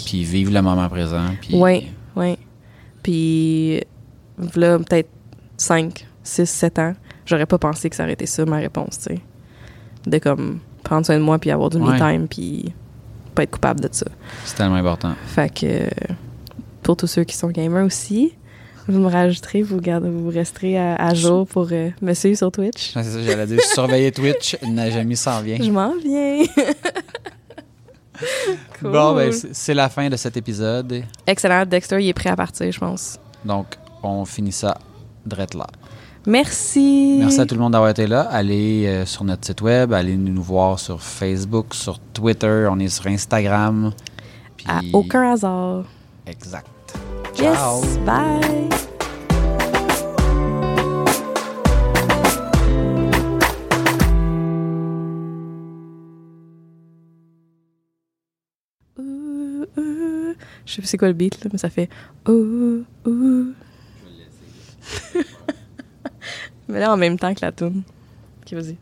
puis 0.05 0.24
vivre 0.24 0.51
le 0.51 0.61
moment 0.61 0.89
présent. 0.89 1.28
Puis 1.41 1.55
Oui, 1.55 1.88
oui. 2.15 2.38
Puis 3.04 3.82
là, 4.56 4.80
peut-être 4.80 5.10
5, 5.58 6.08
6, 6.24 6.45
7 6.49 6.80
ans, 6.80 6.93
j'aurais 7.26 7.45
pas 7.45 7.58
pensé 7.58 7.89
que 7.89 7.95
ça 7.95 8.04
aurait 8.04 8.14
été 8.14 8.26
ça 8.26 8.45
ma 8.45 8.58
réponse, 8.58 8.97
tu 8.99 9.16
sais. 9.16 9.20
De 10.08 10.18
comme 10.18 10.60
prendre 10.84 11.06
soin 11.06 11.18
de 11.18 11.24
moi 11.24 11.38
puis 11.39 11.51
avoir 11.51 11.70
du 11.70 11.78
Ouais. 11.78 11.93
me 11.93 11.97
time 11.97 12.28
puis 12.28 12.74
pas 13.36 13.43
être 13.43 13.51
coupable 13.51 13.80
de 13.82 13.89
ça. 13.91 14.06
c'est 14.45 14.56
tellement 14.56 14.76
important. 14.76 15.14
Fait 15.28 15.49
que 15.54 15.89
pour 16.82 16.97
tous 16.97 17.08
ceux 17.08 17.24
qui 17.24 17.36
sont 17.36 17.47
gamers 17.49 17.86
aussi, 17.86 18.34
vous 18.88 18.99
me 18.99 19.08
rajouterez, 19.08 19.62
vous, 19.62 19.80
gardez, 19.80 20.10
vous 20.10 20.30
resterez 20.30 20.78
à, 20.78 20.95
à 20.97 21.14
jour 21.14 21.47
pour 21.47 21.70
euh, 21.72 21.89
me 22.01 22.14
suivre 22.14 22.38
sur 22.38 22.51
Twitch. 22.51 22.91
C'est 22.93 23.04
ça, 23.04 23.24
j'allais 23.24 23.45
dire. 23.47 23.62
Surveiller 23.62 24.12
Twitch, 24.12 24.58
Najami 24.62 25.16
s'en 25.16 25.41
vient. 25.41 25.58
Je 25.62 25.72
m'en 25.72 25.93
viens. 26.04 26.43
Cool. 28.80 28.91
Bon, 28.91 29.16
ben, 29.16 29.32
c'est 29.32 29.74
la 29.74 29.89
fin 29.89 30.09
de 30.09 30.16
cet 30.16 30.38
épisode. 30.38 31.03
Excellent. 31.26 31.66
Dexter, 31.66 31.99
il 32.03 32.09
est 32.09 32.14
prêt 32.14 32.30
à 32.30 32.36
partir, 32.36 32.72
je 32.72 32.80
pense. 32.80 33.18
Donc, 33.43 33.78
on 34.03 34.26
finit 34.26 34.51
ça 34.51 34.78
drette 35.26 35.53
là. 35.53 35.68
Merci. 36.26 37.18
Merci 37.20 37.41
à 37.41 37.45
tout 37.45 37.55
le 37.55 37.61
monde 37.61 37.74
d'avoir 37.74 37.89
été 37.91 38.07
là. 38.07 38.22
Allez 38.32 38.86
euh, 38.88 39.05
sur 39.05 39.24
notre 39.26 39.45
site 39.45 39.61
web, 39.61 39.91
allez 39.93 40.16
nous 40.16 40.41
voir 40.41 40.80
sur 40.80 41.01
Facebook, 41.01 41.74
sur 41.74 41.99
Twitter, 41.99 42.68
on 42.72 42.80
est 42.80 42.88
sur 42.88 43.07
Instagram. 43.07 43.91
Puis- 44.55 44.66
À 44.70 44.80
aucun 44.93 45.34
hasard. 45.34 45.84
Exact. 46.26 46.68
Ciao. 47.36 47.82
Yes. 47.82 47.97
Bye. 48.05 48.92
Je 60.66 60.74
sais 60.74 60.82
pas 60.82 60.88
c'est 60.88 60.97
quoi 60.97 61.07
le 61.09 61.14
beat, 61.14 61.43
là, 61.43 61.49
mais 61.51 61.57
ça 61.57 61.70
fait. 61.70 61.89
Ouh, 62.28 62.84
ouh. 63.05 63.53
mais 66.68 66.80
là, 66.80 66.93
en 66.93 66.97
même 66.97 67.18
temps 67.18 67.34
que 67.34 67.41
la 67.41 67.51
tune. 67.51 67.84
Ok, 68.41 68.53
vas-y. 68.53 68.78